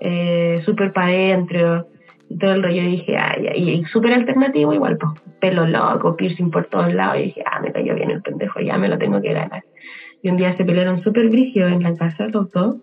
eh, 0.00 0.62
súper 0.64 0.92
para 0.92 1.08
adentro 1.08 1.88
y 2.28 2.38
todo 2.38 2.52
el 2.52 2.62
rollo. 2.62 2.82
Y 2.82 2.90
dije, 2.96 3.16
ay, 3.16 3.46
ay, 3.48 3.70
y 3.70 3.84
súper 3.84 4.12
alternativo 4.14 4.72
igual, 4.72 4.96
pues 4.98 5.12
pelo 5.40 5.66
loco, 5.66 6.16
piercing 6.16 6.50
por 6.50 6.66
todos 6.66 6.92
lados. 6.92 7.18
Y 7.18 7.24
dije, 7.24 7.42
ah, 7.46 7.60
me 7.60 7.72
cayó 7.72 7.94
bien 7.94 8.10
el 8.10 8.22
pendejo, 8.22 8.60
ya 8.60 8.76
me 8.76 8.88
lo 8.88 8.98
tengo 8.98 9.20
que 9.20 9.32
ganar. 9.32 9.64
Y 10.22 10.30
un 10.30 10.36
día 10.36 10.56
se 10.56 10.64
pelearon 10.64 11.02
súper 11.02 11.28
brígidos 11.28 11.72
en 11.72 11.82
la 11.82 11.94
casa 11.94 12.26
los 12.28 12.50
dos 12.50 12.76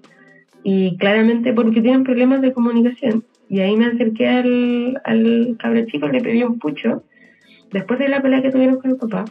y 0.63 0.97
claramente 0.97 1.53
porque 1.53 1.81
tienen 1.81 2.03
problemas 2.03 2.41
de 2.41 2.53
comunicación. 2.53 3.23
Y 3.49 3.59
ahí 3.59 3.75
me 3.77 3.85
acerqué 3.85 4.27
al, 4.27 5.01
al 5.03 5.55
cabro 5.59 5.85
chico, 5.85 6.07
le 6.07 6.21
pedí 6.21 6.43
un 6.43 6.57
pucho, 6.57 7.03
después 7.71 7.99
de 7.99 8.09
la 8.09 8.21
pelea 8.21 8.41
que 8.41 8.49
tuvieron 8.49 8.79
con 8.79 8.89
el 8.89 8.97
papá, 8.97 9.25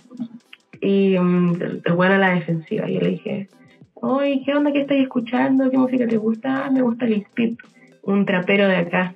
y 0.85 1.16
um, 1.19 1.55
el 1.61 1.93
bueno 1.94 2.15
a 2.15 2.19
la 2.19 2.35
defensiva. 2.35 2.89
Y 2.89 2.94
yo 2.94 3.01
le 3.01 3.09
dije, 3.11 3.48
oye, 3.94 4.43
¿qué 4.44 4.55
onda 4.55 4.73
que 4.73 4.82
estáis 4.82 5.02
escuchando? 5.02 5.70
¿Qué 5.70 5.78
música 5.78 6.06
te 6.06 6.16
gusta? 6.16 6.66
"Ah, 6.66 6.70
me 6.70 6.82
gusta 6.82 7.06
Lil 7.06 7.27
Peep, 7.35 7.59
un 8.02 8.24
trapero 8.27 8.69
de 8.69 8.77
acá, 8.77 9.15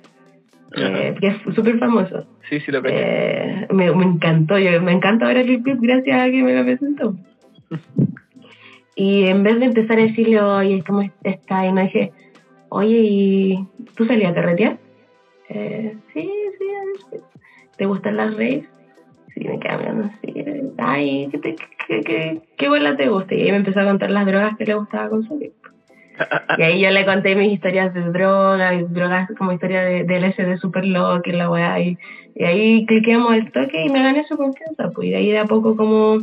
eh, 0.75 1.15
que 1.19 1.27
es 1.27 1.35
súper 1.55 1.77
famoso. 1.79 2.25
Sí, 2.49 2.59
sí, 2.59 2.71
lo. 2.71 2.81
Eh, 2.85 3.67
me, 3.71 3.91
me 3.93 4.03
encantó, 4.05 4.57
yo, 4.57 4.81
me 4.81 4.91
encanta 4.91 5.27
ahora 5.27 5.43
Lil 5.43 5.61
Peep 5.61 5.79
gracias 5.81 6.21
a 6.21 6.25
que 6.31 6.43
me 6.43 6.55
lo 6.55 6.63
presentó. 6.65 7.15
Y 8.95 9.27
en 9.27 9.43
vez 9.43 9.57
de 9.59 9.65
empezar 9.67 9.97
a 9.97 10.01
decirle, 10.01 10.41
oye, 10.41 10.83
¿cómo 10.85 11.03
está? 11.23 11.65
Y 11.65 11.71
no 11.71 11.81
dije, 11.83 12.11
oye, 12.67 12.99
¿y 13.01 13.65
tú 13.95 14.05
salías 14.05 14.31
a 14.31 14.35
carretear? 14.35 14.77
Eh, 15.47 15.95
sí, 16.13 16.19
sí, 16.57 16.65
a 16.75 16.85
veces. 17.13 17.25
¿Te 17.77 17.85
gustan 17.85 18.17
las 18.17 18.31
raves? 18.33 18.65
Sí, 19.39 19.47
me 19.47 19.57
quedaba 19.57 19.79
mirando 19.79 20.03
así. 20.07 20.33
Ay, 20.77 21.29
¿qué, 21.31 21.37
te, 21.37 21.55
qué, 21.87 22.01
qué, 22.01 22.41
qué 22.57 22.67
bola 22.67 22.97
te 22.97 23.07
gusta? 23.07 23.35
Y 23.35 23.43
ahí 23.43 23.51
me 23.51 23.57
empezó 23.57 23.79
a 23.79 23.85
contar 23.85 24.11
las 24.11 24.25
drogas 24.25 24.57
que 24.57 24.65
le 24.65 24.73
gustaba 24.73 25.09
consumir. 25.09 25.53
Y 26.57 26.61
ahí 26.61 26.81
yo 26.81 26.91
le 26.91 27.05
conté 27.05 27.35
mis 27.35 27.53
historias 27.53 27.93
de 27.93 28.01
drogas, 28.01 28.93
drogas 28.93 29.29
como 29.37 29.53
historia 29.53 29.81
de, 29.81 30.03
del 30.03 30.33
SD 30.33 30.57
super 30.57 30.85
loco 30.85 31.21
y 31.23 31.31
la 31.31 31.49
weá. 31.49 31.79
Y, 31.79 31.97
y 32.35 32.43
ahí 32.43 32.85
cliqueamos 32.85 33.33
el 33.33 33.49
toque 33.53 33.85
y 33.85 33.89
me 33.89 34.03
gané 34.03 34.25
su 34.25 34.35
confianza. 34.35 34.91
Pues 34.91 35.07
y 35.07 35.11
de 35.11 35.15
ahí 35.15 35.31
de 35.31 35.39
a 35.39 35.45
poco 35.45 35.77
como 35.77 36.17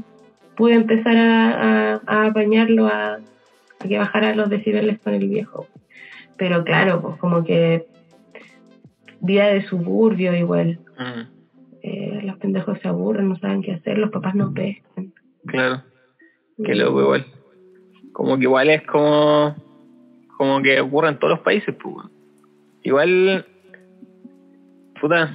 pude 0.55 0.75
empezar 0.75 1.17
a, 1.17 1.95
a, 1.95 2.01
a 2.07 2.27
apañarlo 2.27 2.87
a, 2.87 3.15
a 3.15 3.89
que 3.89 3.97
bajara 3.97 4.35
los 4.35 4.51
decibeles 4.51 4.99
con 4.99 5.15
el 5.15 5.27
viejo. 5.27 5.67
Pero 6.37 6.65
claro, 6.65 7.01
pues 7.01 7.17
como 7.17 7.45
que 7.45 7.87
vida 9.21 9.47
de 9.47 9.63
suburbio 9.63 10.35
igual. 10.35 10.81
Mm, 10.99 11.36
Eh, 11.89 12.21
los 12.25 12.37
pendejos 12.39 12.79
se 12.81 12.89
aburren, 12.89 13.29
no 13.29 13.37
saben 13.37 13.63
qué 13.63 13.75
hacer, 13.75 13.97
los 13.97 14.11
papás 14.11 14.35
no 14.35 14.53
pescan. 14.53 15.13
claro. 15.47 15.83
Qué 16.65 16.75
loco 16.75 17.01
igual. 17.01 17.27
Como 18.13 18.37
que 18.37 18.43
igual 18.45 18.71
es 18.71 18.83
como 18.87 19.55
como 20.37 20.61
que 20.63 20.81
ocurre 20.81 21.11
en 21.11 21.19
todos 21.19 21.31
los 21.35 21.41
países, 21.41 21.75
pues. 21.81 22.07
Igual 22.83 23.47
puta, 25.01 25.35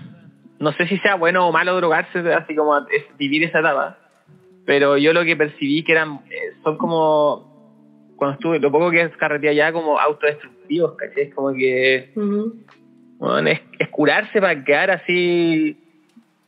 no 0.60 0.72
sé 0.74 0.88
si 0.88 0.98
sea 0.98 1.16
bueno 1.16 1.48
o 1.48 1.52
malo 1.52 1.76
drogarse, 1.78 2.20
así 2.34 2.56
como 2.56 2.78
es- 2.78 3.18
vivir 3.18 3.44
esa 3.44 3.60
etapa, 3.60 3.98
pero 4.66 4.98
yo 4.98 5.14
lo 5.14 5.24
que 5.24 5.38
percibí 5.38 5.84
que 5.84 5.94
eran 5.94 6.20
eh, 6.30 6.54
son 6.64 6.78
como 6.78 7.50
cuando 8.18 8.34
estuve, 8.34 8.60
lo 8.60 8.72
poco 8.72 8.92
que 8.92 9.02
es 9.04 9.18
carretera 9.18 9.54
ya 9.54 9.72
como 9.72 9.98
autodestructivos, 10.00 10.96
¿cachai? 10.98 11.24
Es 11.24 11.34
como 11.34 11.54
que 11.54 12.12
es, 13.48 13.62
es 13.80 13.90
curarse 13.90 14.42
para 14.42 14.64
quedar 14.64 14.92
así 14.92 15.78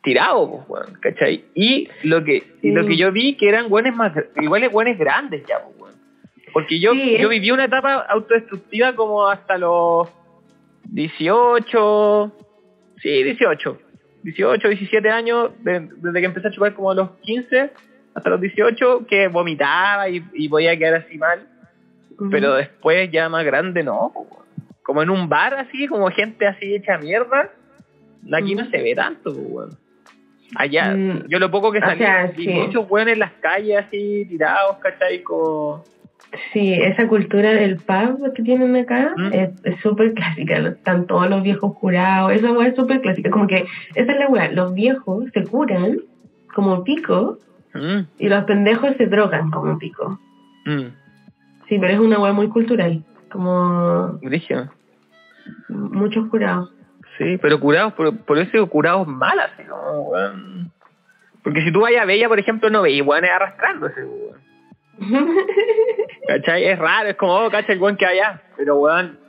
tirado, 0.03 0.65
pues, 0.67 0.69
weón, 0.85 0.99
¿cachai? 1.01 1.45
Y 1.55 1.89
lo 2.03 2.23
que 2.23 2.43
y 2.61 2.71
lo 2.71 2.85
que 2.85 2.97
yo 2.97 3.11
vi 3.11 3.35
que 3.35 3.47
eran 3.49 3.69
buenos 3.69 3.95
más 3.95 4.13
iguales 4.41 4.71
buenos 4.71 4.97
grandes 4.97 5.43
ya, 5.47 5.59
pues, 5.63 5.75
weón. 5.79 5.93
Porque 6.53 6.79
yo, 6.79 6.91
Sí, 6.93 7.17
yo 7.19 7.29
viví 7.29 7.49
una 7.51 7.65
etapa 7.65 8.05
autodestructiva 8.09 8.93
como 8.95 9.27
hasta 9.27 9.57
los 9.57 10.07
18, 11.07 12.31
sí, 13.01 13.23
18, 13.23 13.77
18, 14.23 14.67
17 14.69 15.09
años, 15.09 15.51
de- 15.63 15.89
desde 15.97 16.19
que 16.19 16.25
empecé 16.25 16.47
a 16.47 16.51
chupar 16.51 16.73
como 16.73 16.91
a 16.91 16.95
los 16.95 17.09
15 17.21 17.71
hasta 18.13 18.29
los 18.29 18.39
18, 18.39 19.05
que 19.07 19.27
vomitaba 19.27 20.07
y, 20.09 20.23
y 20.33 20.47
podía 20.49 20.77
quedar 20.77 20.95
así 21.05 21.17
mal 21.17 21.47
pero 22.29 22.53
después 22.53 23.09
ya 23.11 23.27
más 23.27 23.43
grande 23.43 23.83
no, 23.83 24.11
weón. 24.13 24.27
como 24.83 25.01
en 25.01 25.09
un 25.09 25.27
bar 25.27 25.55
así, 25.55 25.87
como 25.87 26.09
gente 26.11 26.45
así 26.45 26.75
hecha 26.75 26.97
mierda, 26.99 27.49
aquí 28.31 28.53
no 28.53 28.69
se 28.69 28.77
ve 28.83 28.93
tanto, 28.95 29.33
po, 29.33 29.39
weón. 29.39 29.77
Allá, 30.55 30.93
Mm, 30.95 31.27
yo 31.29 31.39
lo 31.39 31.49
poco 31.51 31.71
que 31.71 31.79
o 31.79 31.81
salí, 31.81 31.99
sea, 31.99 32.27
vi 32.35 32.45
sí. 32.45 32.53
muchos 32.53 32.89
weones 32.89 33.13
en 33.13 33.19
las 33.19 33.31
calles 33.33 33.85
así 33.85 34.25
tirados, 34.29 34.77
¿cachai? 34.77 35.21
Como... 35.23 35.83
Sí, 36.51 36.73
esa 36.73 37.07
cultura 37.07 37.51
del 37.51 37.77
pub 37.77 38.33
que 38.33 38.41
tienen 38.43 38.75
acá 38.75 39.13
Mm. 39.15 39.33
es 39.33 39.49
es 39.65 39.79
súper 39.81 40.13
clásica. 40.13 40.57
Están 40.57 41.05
todos 41.05 41.29
los 41.29 41.43
viejos 41.43 41.77
curados. 41.77 42.31
Esa 42.31 42.51
weá 42.51 42.69
es 42.69 42.75
súper 42.75 43.01
clásica. 43.01 43.29
Como 43.29 43.45
que 43.45 43.65
esa 43.95 44.11
es 44.13 44.17
la 44.19 44.27
weá. 44.29 44.51
Los 44.51 44.73
viejos 44.73 45.25
se 45.33 45.43
curan 45.43 45.97
como 46.55 46.83
pico 46.83 47.37
Mm, 47.75 48.01
y 48.19 48.29
los 48.29 48.43
pendejos 48.45 48.95
se 48.97 49.07
drogan 49.07 49.49
como 49.51 49.77
pico. 49.79 50.19
mm, 50.65 50.87
Sí, 51.67 51.79
pero 51.79 51.87
es 51.93 51.99
una 51.99 52.19
weá 52.19 52.33
muy 52.33 52.47
cultural. 52.49 53.03
Como 53.31 54.19
muchos 55.69 56.27
curados. 56.29 56.71
Sí, 57.17 57.37
pero 57.41 57.59
curados, 57.59 57.93
por, 57.93 58.17
por 58.25 58.37
eso 58.39 58.67
curados 58.67 59.07
mal, 59.07 59.39
así 59.39 59.63
como, 59.63 60.09
weón. 60.09 60.71
Porque 61.43 61.61
si 61.61 61.71
tú 61.71 61.81
vayas 61.81 62.03
a 62.03 62.05
Bella, 62.05 62.27
por 62.27 62.39
ejemplo, 62.39 62.69
no 62.69 62.81
veis 62.81 63.05
weones 63.05 63.31
arrastrándose, 63.31 64.03
weón. 64.03 64.43
¿Cachai? 66.27 66.65
Es 66.65 66.79
raro, 66.79 67.09
es 67.09 67.15
como, 67.15 67.33
oh, 67.35 67.51
cacha 67.51 67.73
el 67.73 67.79
buen 67.79 67.97
que 67.97 68.05
allá. 68.05 68.41
Pero, 68.57 68.77
weón, 68.77 69.19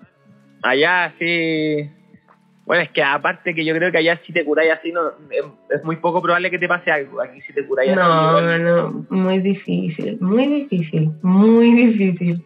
allá 0.63 1.13
sí. 1.19 1.91
Bueno, 2.65 2.83
es 2.83 2.91
que 2.91 3.03
aparte 3.03 3.55
que 3.55 3.65
yo 3.65 3.75
creo 3.75 3.93
que 3.93 3.99
allá 3.99 4.19
si 4.25 4.33
te 4.33 4.45
curáis 4.45 4.73
así, 4.73 4.91
no, 4.91 5.09
es, 5.31 5.45
es 5.69 5.85
muy 5.85 5.97
poco 5.97 6.23
probable 6.23 6.51
que 6.51 6.59
te 6.59 6.69
pase 6.69 6.91
algo. 6.91 7.21
Aquí 7.21 7.43
si 7.43 7.53
te 7.53 7.67
curáis 7.67 7.91
así. 7.91 8.01
No, 8.01 8.59
no, 8.59 9.07
muy 9.11 9.41
difícil, 9.41 10.19
muy 10.21 10.47
difícil, 10.47 11.11
muy 11.21 11.73
difícil. 11.75 12.43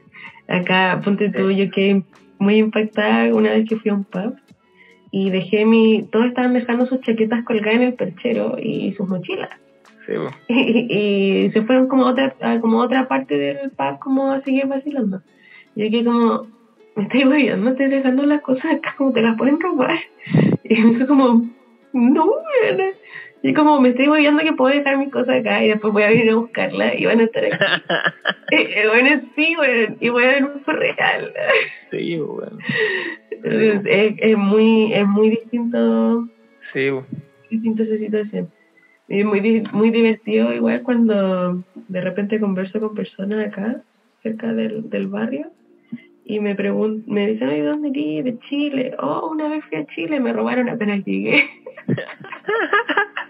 Acá, 0.49 1.01
ponte 1.05 1.31
tú, 1.31 1.51
yo 1.53 1.71
quedé 1.71 2.03
muy 2.39 2.57
impactada 2.57 3.33
una 3.33 3.51
vez 3.51 3.69
que 3.69 3.77
fui 3.77 3.91
a 3.91 3.95
un 3.95 4.05
pub 4.05 4.37
y 5.11 5.31
dejé 5.31 5.65
mi, 5.65 6.03
todos 6.11 6.27
estaban 6.27 6.55
dejando 6.55 6.87
sus 6.87 7.01
chaquetas 7.01 7.45
colgadas 7.45 7.77
en 7.77 7.83
el 7.83 7.95
perchero 7.95 8.57
y 8.61 8.93
sus 8.93 9.09
mochilas. 9.09 9.51
Sí. 10.07 10.15
Y, 10.49 11.45
y 11.47 11.51
se 11.51 11.63
fueron 11.63 11.89
como 11.89 12.07
a 12.07 12.13
otra, 12.13 12.35
a 12.41 12.61
como 12.61 12.83
a 12.83 12.87
otra 12.87 13.09
parte 13.09 13.37
del 13.37 13.71
pub 13.71 13.99
como 14.01 14.33
a 14.33 14.41
seguir 14.43 14.67
vacilando. 14.67 15.21
Y 15.75 15.85
yo 15.85 15.91
quedé 15.91 16.05
como, 16.05 16.47
me 16.97 17.03
estoy 17.05 17.25
no 17.25 17.71
estoy 17.71 17.89
dejando 17.89 18.25
las 18.25 18.43
cosas 18.43 18.73
acá 18.73 18.95
como 18.97 19.13
te 19.13 19.23
las 19.23 19.37
pueden 19.37 19.61
robar. 19.61 19.99
Y 20.65 20.83
me 20.83 21.07
como, 21.07 21.49
no, 21.95 22.25
weona. 22.27 22.91
Y 23.43 23.55
como 23.55 23.81
me 23.81 23.91
estoy 23.91 24.09
moviendo 24.09 24.43
que 24.43 24.53
puedo 24.53 24.75
dejar 24.75 24.99
mis 24.99 25.11
cosas 25.13 25.41
acá 25.41 25.63
y 25.65 25.69
después 25.69 25.93
voy 25.93 26.03
a 26.03 26.09
venir 26.09 26.31
a 26.31 26.35
buscarlas 26.37 26.95
y 26.99 27.07
van 27.07 27.21
a 27.21 27.25
estar 27.25 27.45
aquí. 27.45 27.57
Eh, 28.51 28.87
bueno, 28.89 29.21
sí, 29.37 29.55
bueno, 29.57 29.95
y 30.01 30.09
voy 30.09 30.25
a 30.25 30.29
ver 30.29 30.45
un 30.45 30.65
real. 30.65 31.33
sí, 31.91 32.19
weón. 32.19 32.59
Entonces, 33.31 33.83
es, 33.85 34.15
es 34.19 34.37
muy, 34.39 34.91
es 34.95 35.07
muy 35.07 35.29
distinto, 35.31 36.27
Sí, 36.73 36.89
po. 36.91 37.05
distinta 37.51 37.83
esa 37.83 37.99
situación. 37.99 38.49
Y 39.09 39.21
es 39.21 39.25
muy, 39.27 39.63
muy 39.73 39.91
divertido 39.91 40.53
igual 40.55 40.83
cuando 40.83 41.63
de 41.89 42.01
repente 42.01 42.41
converso 42.41 42.81
con 42.81 42.95
personas 42.95 43.49
acá, 43.49 43.83
cerca 44.23 44.53
del, 44.55 44.89
del 44.89 45.09
barrio, 45.09 45.51
y 46.25 46.41
me 46.41 46.55
preguntan, 46.55 47.05
me 47.13 47.27
dicen, 47.29 47.51
¿y 47.51 47.61
dónde 47.61 47.89
eres? 47.91 48.25
De 48.25 48.39
Chile. 48.49 48.95
Oh, 48.99 49.29
una 49.31 49.49
vez 49.49 49.63
fui 49.67 49.77
a 49.79 49.87
Chile, 49.89 50.21
me 50.21 50.33
robaron 50.33 50.69
apenas 50.71 51.05
llegué. 51.05 51.45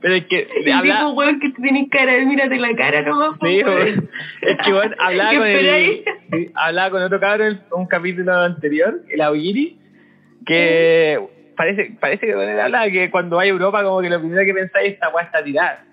Pero 0.00 0.14
es 0.14 0.26
que 0.26 0.46
habla, 0.72 0.98
digo, 0.98 1.12
weón, 1.14 1.40
que 1.40 1.50
tienes 1.50 1.88
cara, 1.90 2.24
mírate 2.24 2.56
la 2.56 2.74
cara 2.76 3.02
nomás. 3.02 3.32
Sí, 3.42 3.62
weón. 3.64 4.10
Es 4.42 4.56
que 4.64 4.72
weón, 4.72 4.94
hablaba 4.98 5.30
¿Qué 5.30 5.38
con 5.38 5.46
el, 5.46 6.04
sí, 6.32 6.52
hablaba 6.54 6.90
con 6.90 7.02
otro 7.02 7.20
cabrón 7.20 7.48
en 7.48 7.60
un 7.72 7.86
capítulo 7.86 8.32
anterior, 8.32 9.00
el 9.08 9.20
Augiri, 9.20 9.78
que 10.46 11.18
parece, 11.56 11.96
parece 12.00 12.26
que 12.26 12.32
él 12.32 12.60
hablaba 12.60 12.88
que 12.90 13.10
cuando 13.10 13.36
va 13.36 13.42
a 13.42 13.46
Europa 13.46 13.82
como 13.82 14.00
que 14.00 14.10
lo 14.10 14.20
primero 14.20 14.44
que 14.44 14.54
pensáis 14.54 14.92
esta 14.94 15.08
weá 15.08 15.24
está 15.24 15.42
tirada. 15.42 15.84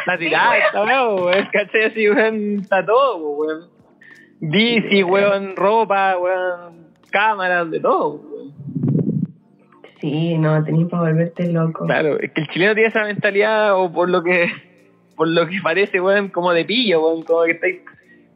Está 0.00 0.18
tirada, 0.18 0.58
está 0.58 0.84
weón, 0.84 1.22
weón, 1.24 1.48
¿cachai? 1.52 1.84
Así, 1.84 2.10
weón, 2.10 2.60
está 2.60 2.84
todo, 2.84 3.18
weón. 3.18 3.70
Bici, 4.40 5.02
weón, 5.04 5.54
ropa, 5.54 6.18
weón, 6.18 6.88
cámaras, 7.10 7.70
de 7.70 7.78
todo, 7.78 8.14
weón. 8.14 8.59
Sí, 10.00 10.38
no, 10.38 10.62
tenés 10.64 10.88
para 10.88 11.02
volverte 11.10 11.52
loco. 11.52 11.84
Claro, 11.86 12.18
es 12.18 12.30
que 12.32 12.40
el 12.42 12.48
chileno 12.48 12.74
tiene 12.74 12.88
esa 12.88 13.04
mentalidad, 13.04 13.76
o 13.78 13.92
por 13.92 14.08
lo 14.08 14.22
que 14.22 14.50
por 15.16 15.28
lo 15.28 15.46
que 15.46 15.58
parece, 15.62 16.00
weón, 16.00 16.28
como 16.30 16.52
de 16.52 16.64
pillo, 16.64 17.02
weón, 17.06 17.22
como 17.24 17.44
que 17.44 17.50
estáis... 17.52 17.80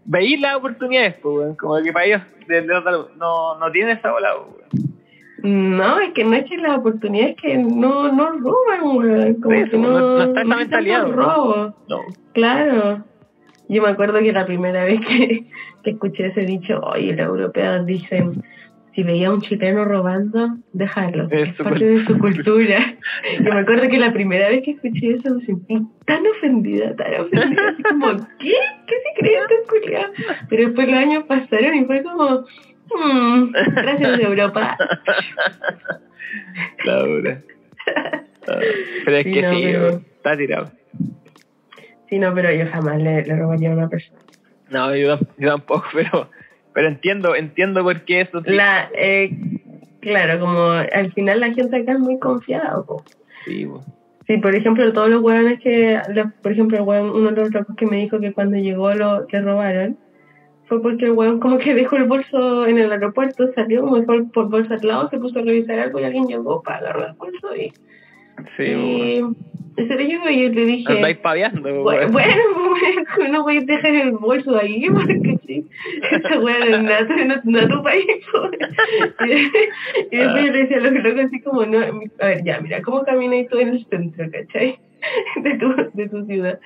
Veis 0.05 0.39
las 0.39 0.57
oportunidades, 0.57 1.15
pues, 1.23 1.35
weón, 1.35 1.57
como 1.57 1.83
que 1.83 1.93
para 1.95 2.05
ellos 2.05 2.21
de- 2.47 2.61
de- 2.61 3.07
no, 3.17 3.59
no 3.59 3.71
tienen 3.73 3.97
esa 3.97 4.13
bola, 4.13 4.35
weón. 4.37 4.65
No, 5.77 5.99
es 6.01 6.13
que 6.13 6.25
no 6.25 6.35
echen 6.35 6.63
las 6.63 6.79
oportunidades 6.79 7.37
que 7.37 7.57
no, 7.57 8.13
no 8.13 8.33
roban, 8.33 8.97
weón. 8.99 9.35
Como 9.41 9.55
Eso, 9.55 9.71
que 9.71 9.79
no- 9.79 9.91
no, 10.01 10.23
está 10.25 10.41
esa 10.41 10.49
no 10.51 10.57
mentalidad, 10.57 11.11
robo. 11.11 11.75
No. 11.89 12.01
Claro. 12.35 13.05
Yo 13.71 13.83
me 13.83 13.89
acuerdo 13.89 14.19
que 14.19 14.33
la 14.33 14.45
primera 14.45 14.85
vez 14.85 15.01
que, 15.07 15.47
que 15.83 15.91
escuché 15.91 16.27
ese 16.27 16.43
dicho, 16.43 16.81
oye, 16.81 17.15
los 17.15 17.27
europeos 17.29 17.87
dicen, 17.87 18.43
si 18.95 19.03
veía 19.03 19.29
a 19.29 19.33
un 19.33 19.41
chileno 19.41 19.85
robando, 19.85 20.57
déjalo, 20.73 21.29
Es 21.31 21.53
parte 21.55 21.85
de 21.85 22.05
su 22.07 22.19
cultura. 22.19 22.95
Yo 23.41 23.53
me 23.55 23.61
acuerdo 23.61 23.89
que 23.89 23.99
la 23.99 24.13
primera 24.13 24.49
vez 24.49 24.63
que 24.65 24.73
escuché 24.73 25.15
eso 25.15 25.35
me 25.35 25.45
sentí 25.45 25.79
tan 26.07 26.25
ofendida, 26.27 26.95
tan 26.97 27.21
ofendida, 27.23 27.69
así 27.71 27.83
como, 27.83 28.17
¿qué? 28.39 28.55
¿Qué 28.87 28.95
se 28.95 29.21
cree 29.21 29.39
este 29.39 29.55
culiao? 29.69 30.11
Pero 30.49 30.65
después 30.67 30.89
los 30.89 30.97
años 30.99 31.25
pasaron 31.25 31.75
y 31.75 31.85
fue 31.87 32.03
como, 32.03 32.45
"Mm, 32.95 33.51
gracias 33.75 34.21
Europa. 34.21 34.77
La 36.85 37.03
dura. 37.03 37.41
Ah, 38.47 38.59
Pero 39.05 39.17
es 39.17 39.25
Sí, 39.25 39.33
que 39.33 39.43
no, 39.43 39.55
sí, 39.55 39.61
pero- 39.65 39.83
weón, 39.87 40.05
está 40.17 40.37
tirado. 40.37 40.71
Sí, 42.09 42.19
no, 42.19 42.35
pero 42.35 42.53
yo 42.53 42.67
jamás 42.71 43.01
le, 43.03 43.25
le 43.25 43.37
robaría 43.37 43.71
a 43.71 43.75
una 43.75 43.89
persona. 43.89 44.19
No, 44.71 44.95
yo 44.95 45.19
tampoco, 45.41 45.85
pero 45.93 46.29
pero 46.75 46.89
entiendo, 46.89 47.35
entiendo 47.35 47.83
por 47.83 48.05
qué 48.05 48.23
eso 48.23 48.43
sí. 48.43 48.51
La, 48.51 48.91
eh, 48.95 49.31
claro, 50.01 50.41
como 50.41 50.71
al 50.71 51.13
final 51.13 51.41
la 51.41 51.53
gente 51.53 51.77
acá 51.77 51.93
es 51.93 52.01
muy 52.01 52.19
confiada. 52.19 52.83
po. 52.83 53.03
Sí, 53.45 53.65
po. 53.65 53.83
Sí, 54.27 54.39
por 54.39 54.55
ejemplo, 54.55 54.93
todos 54.93 55.11
los 55.11 55.23
hueones 55.23 55.61
que, 55.61 56.01
por 56.43 56.53
ejemplo, 56.53 56.79
el 56.79 56.85
hueón, 56.85 57.11
uno 57.11 57.31
de 57.31 57.43
los 57.43 57.53
locos 57.53 57.77
que 57.77 57.87
me 57.87 57.99
dijo 57.99 58.19
que 58.21 58.33
cuando 58.33 58.57
llegó 58.57 58.93
lo 58.95 59.27
le 59.27 59.41
robaron, 59.41 59.99
fue 60.67 60.81
porque 60.81 61.05
el 61.05 61.13
hueón 61.13 61.41
como 61.41 61.59
que 61.59 61.75
dejó 61.75 61.97
el 61.97 62.05
bolso 62.05 62.67
en 62.67 62.79
el 62.79 62.91
aeropuerto, 62.91 63.53
salió 63.55 63.83
como 63.83 63.97
el 63.97 64.05
por 64.31 64.49
bolso 64.49 64.73
al 64.73 64.81
lado, 64.81 65.11
se 65.11 65.19
puso 65.19 65.39
a 65.39 65.43
revisar 65.43 65.79
algo 65.79 66.01
y 66.01 66.05
alguien 66.05 66.27
llegó 66.27 66.63
para 66.63 66.79
agarrar 66.79 67.11
el 67.11 67.17
bolso 67.17 67.55
y, 67.55 67.73
Sí, 68.57 69.23
y 69.77 69.87
se 69.89 69.97
le 69.97 70.05
llegó 70.05 70.29
y 70.31 70.43
yo 70.43 70.49
le 70.51 70.65
dije... 70.67 70.93
Andáis 70.93 71.17
paviando. 71.19 71.83
Bueno, 71.83 72.13
pues, 72.13 73.31
no 73.31 73.43
voy 73.43 73.59
a 73.59 73.61
dejar 73.61 73.95
el 73.95 74.13
bolso 74.13 74.57
ahí, 74.57 74.87
porque 74.93 75.39
sí, 75.47 75.67
esa 76.13 76.39
weá 76.39 76.59
no 76.79 76.91
es 76.91 77.09
no, 77.09 77.41
no 77.45 77.59
es 77.59 77.69
tu 77.69 77.83
país. 77.83 78.07
Y, 80.11 80.17
después 80.17 80.45
yo 80.47 80.53
le 80.53 80.59
decía 80.63 80.77
a 80.77 80.81
los 80.81 80.93
locos 80.93 81.25
así 81.27 81.41
como, 81.41 81.67
no, 81.67 81.79
a 82.21 82.27
ver, 82.27 82.45
ya, 82.45 82.61
mira, 82.61 82.83
¿cómo 82.83 83.03
caminas 83.05 83.49
tú 83.49 83.59
en 83.59 83.69
el 83.69 83.87
centro, 83.87 84.31
cachai? 84.31 84.79
De 85.37 85.59
tu, 85.59 85.75
de 85.93 86.09
tu 86.09 86.25
ciudad. 86.27 86.59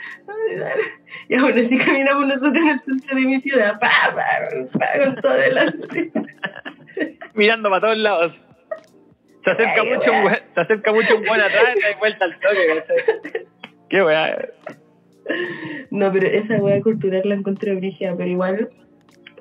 Y 1.28 1.34
aún 1.34 1.52
así 1.52 1.78
caminamos 1.78 2.26
nosotros 2.26 2.56
en 2.56 2.68
el 2.68 2.80
centro 2.80 3.16
de 3.16 3.22
mi 3.22 3.40
ciudad, 3.40 3.78
pa, 3.80 3.90
pa, 4.14 4.78
pa, 4.78 5.04
con 5.04 5.16
todo 5.16 5.32
delante. 5.32 6.12
Mirando 7.34 7.70
para 7.70 7.80
todos 7.80 7.98
lados. 7.98 8.47
Se 9.56 9.62
acerca 9.62 9.82
Ay, 9.82 9.88
mucho 9.94 10.12
un 10.12 10.30
se 10.54 10.60
acerca 10.60 10.92
mucho 10.92 11.16
un 11.16 11.24
buen 11.24 11.40
atrás 11.40 11.74
y 11.76 11.80
da 11.80 11.98
vuelta 11.98 12.24
al 12.24 12.38
toque. 12.40 13.46
Qué 13.88 14.02
weá. 14.02 14.48
No, 15.90 16.12
pero 16.12 16.26
esa 16.28 16.56
weá 16.56 16.80
cultural 16.82 17.22
la 17.24 17.34
encontré 17.34 17.74
brígida, 17.74 18.14
pero 18.16 18.28
igual 18.30 18.68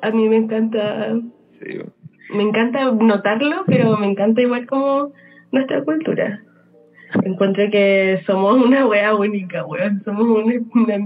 a 0.01 0.11
mí 0.11 0.27
me 0.29 0.35
encanta 0.37 1.15
Sí, 1.61 1.79
me 2.33 2.43
encanta 2.43 2.91
notarlo, 2.91 3.63
pero 3.65 3.97
me 3.97 4.07
encanta 4.07 4.41
igual 4.41 4.65
como 4.67 5.11
nuestra 5.51 5.81
cultura. 5.83 6.41
Encuentro 7.23 7.63
que 7.71 8.21
somos 8.27 8.57
una 8.63 8.85
wea 8.85 9.15
única, 9.15 9.65
weón. 9.65 10.01
Somos 10.03 10.23
un, 10.27 10.69
una, 10.75 10.97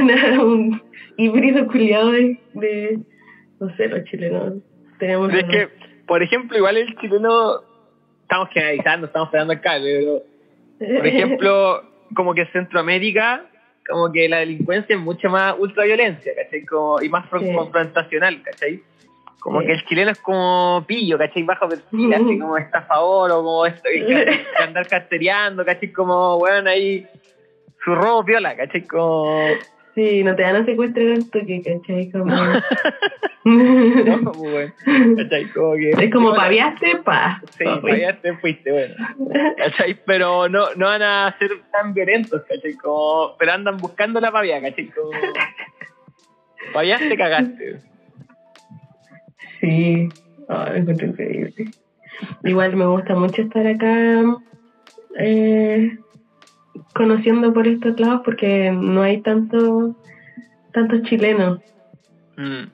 una- 0.00 0.42
un 0.44 0.82
híbrido 1.16 1.66
culiado 1.66 2.12
de, 2.12 2.38
de, 2.54 2.98
no 3.58 3.74
sé, 3.76 3.88
los 3.88 4.04
chilenos. 4.04 4.54
Tenemos 4.98 5.32
es 5.32 5.42
unos- 5.44 5.50
que, 5.50 5.68
por 6.06 6.22
ejemplo, 6.22 6.58
igual 6.58 6.76
el 6.76 6.94
chileno, 6.98 7.62
estamos 8.24 8.48
generalizando, 8.50 9.06
estamos 9.06 9.28
pegando 9.30 9.52
el 9.52 9.60
cable, 9.60 10.22
pero 10.78 10.96
por 10.96 11.06
ejemplo, 11.06 11.82
como 12.14 12.34
que 12.34 12.46
Centroamérica, 12.46 13.44
como 13.88 14.10
que 14.10 14.28
la 14.28 14.38
delincuencia 14.38 14.96
es 14.96 15.00
mucho 15.02 15.28
más 15.28 15.54
ultraviolencia, 15.58 16.32
¿cachai? 16.34 16.64
Como, 16.64 17.00
y 17.02 17.08
más 17.08 17.26
Sí. 17.38 17.52
confrontacional, 17.54 18.42
¿cachai? 18.42 18.82
Como 19.40 19.60
Sí. 19.60 19.66
que 19.66 19.72
el 19.72 19.84
chileno 19.84 20.10
es 20.12 20.18
como 20.20 20.84
pillo, 20.86 21.18
¿cachai? 21.18 21.42
Bajo 21.42 21.68
perfil, 21.68 22.14
así 22.14 22.38
como 22.38 22.56
estafador 22.56 23.30
o 23.30 23.36
como 23.42 23.66
esto, 23.66 23.82
que, 23.92 24.40
andar 24.58 24.86
cartereando, 24.88 25.64
¿cachai? 25.64 25.92
Como, 25.92 26.36
weón, 26.38 26.66
ahí 26.66 27.06
su 27.84 27.94
robo 27.94 28.22
viola, 28.24 28.56
¿cachai? 28.56 28.82
Como... 28.86 29.48
Sí, 29.94 30.24
no 30.24 30.34
te 30.34 30.42
van 30.42 30.56
a 30.56 30.64
secuestrar 30.64 31.06
al 31.06 31.30
toque, 31.30 31.62
¿cachai? 31.64 32.10
Como... 32.10 32.34
No, 33.44 34.32
pues, 34.32 34.74
weón, 34.86 35.16
¿cachai? 35.16 35.44
Como 35.52 35.74
que... 35.74 35.90
es 35.90 36.12
como 36.12 36.28
Bueno, 36.30 36.42
paviaste, 36.42 36.96
pa. 37.04 37.42
Sí, 37.50 37.64
pa, 37.64 37.80
para 37.80 37.94
allá 37.94 38.20
te 38.20 38.36
fuiste, 38.38 38.72
bueno. 38.72 38.94
¿Cachai? 39.58 40.00
Pero 40.06 40.48
no, 40.48 40.74
no 40.76 40.86
van 40.86 41.02
a 41.02 41.36
ser 41.38 41.50
tan 41.70 41.92
violentos, 41.92 42.42
¿cachai? 42.48 42.72
Como, 42.74 43.36
pero 43.38 43.52
andan 43.52 43.76
buscando 43.76 44.18
la 44.18 44.32
pavia, 44.32 44.62
¿cachai? 44.62 44.86
Como, 44.88 45.10
pavia 46.72 46.98
te 46.98 47.16
cagaste. 47.16 47.80
Sí, 49.60 50.08
oh, 50.48 50.64
me 50.70 50.78
encuentro 50.78 51.06
increíble. 51.08 51.52
Igual 52.44 52.76
me 52.76 52.86
gusta 52.86 53.14
mucho 53.14 53.42
estar 53.42 53.66
acá 53.66 54.22
eh, 55.18 55.98
conociendo 56.94 57.52
por 57.52 57.66
estos 57.66 57.98
lados 58.00 58.22
porque 58.24 58.70
no 58.70 59.02
hay 59.02 59.20
tanto 59.20 59.94
tantos 60.72 61.02
chilenos. 61.02 61.60
Mm, 62.36 62.64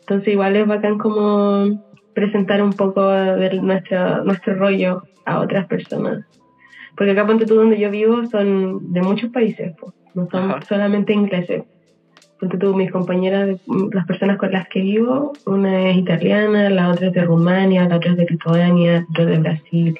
Entonces 0.00 0.28
igual 0.28 0.56
es 0.56 0.66
bacán 0.66 0.98
como 0.98 1.84
presentar 2.14 2.62
un 2.62 2.72
poco 2.72 3.08
de 3.08 3.60
nuestro, 3.60 4.24
nuestro 4.24 4.54
rollo 4.54 5.02
a 5.24 5.40
otras 5.40 5.66
personas. 5.66 6.24
Porque 6.96 7.12
acá 7.12 7.26
ponte 7.26 7.46
tú 7.46 7.56
donde 7.56 7.78
yo 7.78 7.90
vivo 7.90 8.24
son 8.26 8.92
de 8.92 9.02
muchos 9.02 9.30
países, 9.30 9.72
po. 9.76 9.92
no 10.14 10.28
son 10.30 10.50
Ajá. 10.50 10.62
solamente 10.62 11.12
ingleses. 11.12 11.64
Ponte 12.38 12.58
tú, 12.58 12.74
mis 12.74 12.90
compañeras, 12.90 13.58
las 13.92 14.06
personas 14.06 14.36
con 14.38 14.52
las 14.52 14.68
que 14.68 14.80
vivo, 14.80 15.32
una 15.46 15.90
es 15.90 15.96
italiana, 15.96 16.70
la 16.70 16.90
otra 16.90 17.08
es 17.08 17.12
de 17.12 17.22
Rumania, 17.24 17.88
la 17.88 17.96
otra 17.96 18.12
es 18.12 18.16
de 18.16 18.26
Lituania, 18.26 19.06
otra 19.10 19.24
de 19.24 19.38
Brasil, 19.38 19.98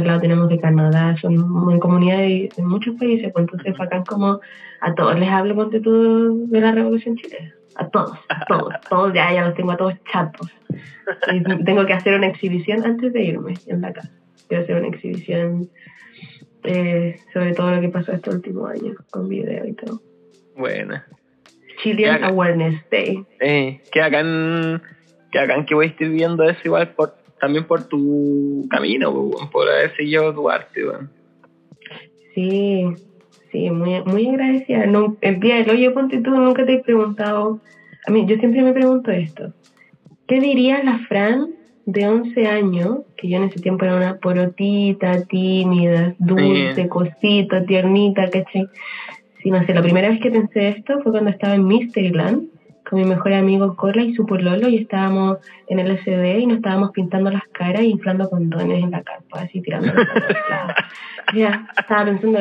al 0.00 0.06
lado 0.06 0.20
tenemos 0.20 0.48
de 0.48 0.58
Canadá, 0.58 1.16
son 1.20 1.34
en 1.70 1.78
comunidades 1.78 2.28
de, 2.28 2.50
de 2.56 2.62
muchos 2.62 2.96
países, 2.96 3.32
pues 3.32 3.44
entonces 3.44 3.76
bacán 3.76 4.04
como 4.04 4.40
a 4.80 4.94
todos 4.94 5.18
les 5.18 5.28
hablo, 5.28 5.54
ponte 5.54 5.80
tú, 5.80 6.46
de 6.48 6.60
la 6.60 6.72
Revolución 6.72 7.16
Chilena. 7.16 7.54
A 7.76 7.88
todos, 7.88 8.18
a 8.28 8.44
todos, 8.46 8.74
todos 8.88 9.14
ya, 9.14 9.32
ya 9.32 9.46
los 9.46 9.54
tengo 9.54 9.72
a 9.72 9.76
todos 9.76 9.94
chatos. 10.12 10.50
Y 11.32 11.42
tengo 11.64 11.86
que 11.86 11.92
hacer 11.92 12.14
una 12.14 12.26
exhibición 12.26 12.84
antes 12.84 13.12
de 13.12 13.22
irme 13.22 13.54
en 13.66 13.80
la 13.80 13.92
casa. 13.92 14.10
Quiero 14.48 14.64
hacer 14.64 14.76
una 14.76 14.88
exhibición 14.88 15.70
eh, 16.64 17.16
sobre 17.32 17.54
todo 17.54 17.74
lo 17.74 17.80
que 17.80 17.88
pasó 17.88 18.12
este 18.12 18.30
último 18.30 18.66
año, 18.66 18.94
con 19.10 19.28
video 19.28 19.66
y 19.66 19.72
todo. 19.72 20.02
bueno. 20.56 21.00
Chilean. 21.82 22.22
Awareness 22.24 22.82
Day. 22.90 23.24
Eh, 23.40 23.80
que 23.90 24.02
acá 24.02 24.20
en, 24.20 24.82
que 25.32 25.38
acá 25.38 25.54
en 25.54 25.64
que 25.64 25.74
voy 25.74 25.86
a 25.86 25.88
estar 25.88 26.08
viendo 26.08 26.44
eso 26.44 26.60
igual 26.64 26.90
por, 26.90 27.14
también 27.40 27.64
por 27.64 27.84
tu 27.84 28.66
camino, 28.70 29.30
por 29.50 29.68
haber 29.68 29.94
seguido 29.96 30.32
tu 30.34 30.48
arte, 30.48 30.86
weón. 30.86 31.10
Sí, 32.34 32.84
sí, 33.50 33.70
muy, 33.70 34.02
muy 34.04 34.28
agradecida. 34.28 34.86
No, 34.86 35.16
el 35.20 35.40
día 35.40 35.56
del 35.56 35.70
hoyo, 35.70 35.94
ponte 35.94 36.20
tú, 36.20 36.30
nunca 36.30 36.64
te 36.64 36.74
he 36.74 36.78
preguntado. 36.78 37.60
A 38.06 38.10
mí, 38.10 38.24
yo 38.26 38.36
siempre 38.36 38.62
me 38.62 38.72
pregunto 38.72 39.10
esto. 39.10 39.52
¿Qué 40.28 40.40
diría 40.40 40.82
la 40.84 40.98
Fran 41.08 41.48
de 41.86 42.06
11 42.06 42.46
años, 42.46 42.98
que 43.16 43.28
yo 43.28 43.38
en 43.38 43.44
ese 43.44 43.60
tiempo 43.60 43.84
era 43.84 43.96
una 43.96 44.16
porotita, 44.18 45.24
tímida, 45.24 46.14
dulce, 46.18 46.82
Sí. 46.82 46.88
cosita, 46.88 47.64
tiernita, 47.64 48.30
¿cachai? 48.30 48.68
Sí, 49.42 49.50
no 49.50 49.64
sé, 49.66 49.74
la 49.74 49.82
primera 49.82 50.10
vez 50.10 50.20
que 50.20 50.30
pensé 50.30 50.68
esto 50.68 51.00
fue 51.02 51.10
cuando 51.12 51.30
estaba 51.30 51.54
en 51.54 51.66
Mysteryland 51.66 52.48
con 52.90 52.98
mi 52.98 53.06
mejor 53.06 53.32
amigo 53.32 53.76
Cola 53.76 54.02
y 54.02 54.14
su 54.14 54.26
pololo 54.26 54.68
y 54.68 54.78
estábamos 54.78 55.38
en 55.68 55.78
el 55.78 55.96
SD 55.96 56.40
y 56.40 56.46
nos 56.46 56.56
estábamos 56.56 56.90
pintando 56.90 57.30
las 57.30 57.44
caras 57.52 57.82
y 57.82 57.90
inflando 57.90 58.28
condones 58.28 58.82
en 58.82 58.90
la 58.90 59.02
carpa, 59.02 59.42
así 59.42 59.60
tirando. 59.60 59.92
Ya, 61.32 61.64
estaba 61.78 62.06
pensando, 62.06 62.40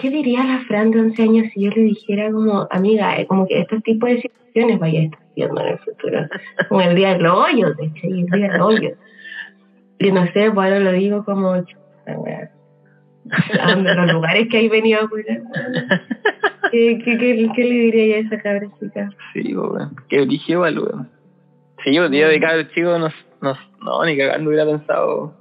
¿qué 0.00 0.10
diría 0.10 0.44
la 0.44 0.60
Fran 0.60 0.92
de 0.92 1.00
11 1.00 1.22
años 1.22 1.46
si 1.52 1.62
yo 1.62 1.70
le 1.70 1.82
dijera 1.82 2.30
como, 2.30 2.68
amiga, 2.70 3.18
eh, 3.18 3.26
como 3.26 3.48
que 3.48 3.62
estos 3.62 3.82
tipos 3.82 4.08
de 4.10 4.20
situaciones 4.20 4.78
vaya 4.78 5.00
a 5.00 5.02
estar 5.04 5.20
viendo 5.34 5.60
en 5.60 5.68
el 5.68 5.78
futuro? 5.78 6.20
Como 6.68 6.80
el 6.82 6.94
día 6.94 7.14
del 7.14 7.26
hoyo, 7.26 7.74
de 7.74 7.86
hecho, 7.86 8.06
y 8.06 8.20
el 8.20 8.26
día 8.26 8.52
del 8.52 8.60
hoyo. 8.60 8.90
Y 9.98 10.12
no 10.12 10.24
sé, 10.26 10.52
pues 10.52 10.56
ahora 10.56 10.78
lo 10.78 10.92
digo 10.92 11.24
como, 11.24 11.64
los 13.96 14.12
lugares 14.12 14.48
que 14.50 14.58
hay 14.58 14.68
venido 14.68 15.02
a 15.02 15.08
cuidar. 15.08 15.40
¿Qué, 16.70 16.98
qué, 17.04 17.18
qué, 17.18 17.48
qué 17.54 17.64
le 17.64 17.74
diría 17.74 18.16
a 18.16 18.20
esa 18.20 18.38
cabra 18.42 18.68
chica? 18.80 19.10
Sí, 19.32 19.54
weón. 19.56 19.96
Qué 20.08 20.20
origen 20.20 20.58
weón. 20.58 21.08
Sí, 21.84 21.94
yo, 21.94 22.10
tío, 22.10 22.28
de 22.28 22.40
cada 22.40 22.68
chico, 22.70 22.98
no, 22.98 23.08
no, 23.40 23.54
no, 23.82 24.04
ni 24.04 24.16
cagando 24.16 24.48
hubiera 24.50 24.66
pensado 24.66 25.34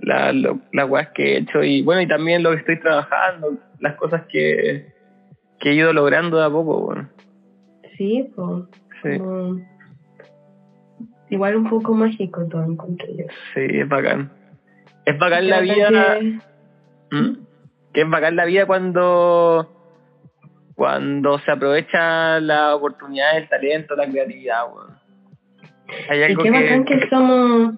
la, 0.00 0.32
las 0.32 0.88
weas 0.88 1.08
que 1.14 1.34
he 1.34 1.38
hecho 1.38 1.62
y 1.62 1.82
bueno, 1.82 2.00
y 2.00 2.08
también 2.08 2.42
lo 2.42 2.50
que 2.50 2.56
estoy 2.56 2.80
trabajando, 2.80 3.58
las 3.78 3.94
cosas 3.96 4.22
que, 4.30 4.86
que 5.58 5.70
he 5.70 5.74
ido 5.74 5.92
logrando 5.92 6.38
de 6.38 6.44
a 6.46 6.50
poco, 6.50 6.78
weón. 6.86 7.10
Sí, 7.96 8.26
pues, 8.34 8.64
Sí, 9.02 9.18
como- 9.18 9.60
igual 11.28 11.56
un 11.56 11.68
poco 11.70 11.94
mágico 11.94 12.44
todo 12.48 12.64
encontré 12.64 13.08
yo. 13.16 13.24
sí, 13.54 13.60
es 13.78 13.88
bacán. 13.88 14.30
Es 15.04 15.18
bacán 15.18 15.48
la 15.48 15.60
vida. 15.60 16.18
¿Mm? 17.10 17.32
Que 17.92 18.02
es 18.02 18.08
bacán 18.08 18.36
la 18.36 18.44
vida 18.44 18.66
cuando 18.66 19.80
cuando 20.80 21.38
se 21.40 21.50
aprovecha 21.50 22.40
la 22.40 22.74
oportunidad, 22.74 23.36
el 23.36 23.50
talento, 23.50 23.94
la 23.96 24.08
creatividad, 24.08 24.62
weón. 24.72 24.98
Hay 26.08 26.32
Y 26.32 26.36
qué 26.36 26.42
que, 26.42 26.50
bacán 26.50 26.84
que 26.86 27.08
somos, 27.10 27.74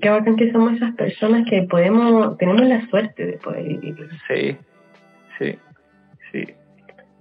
qué 0.00 0.08
bacán 0.08 0.36
que 0.36 0.50
somos 0.50 0.72
esas 0.72 0.94
personas 0.94 1.46
que 1.50 1.64
podemos, 1.64 2.38
tenemos 2.38 2.62
la 2.62 2.88
suerte 2.88 3.26
de 3.26 3.32
poder 3.34 3.64
vivir. 3.64 4.08
Sí, 4.26 4.56
sí, 5.38 5.58
sí. 6.32 6.54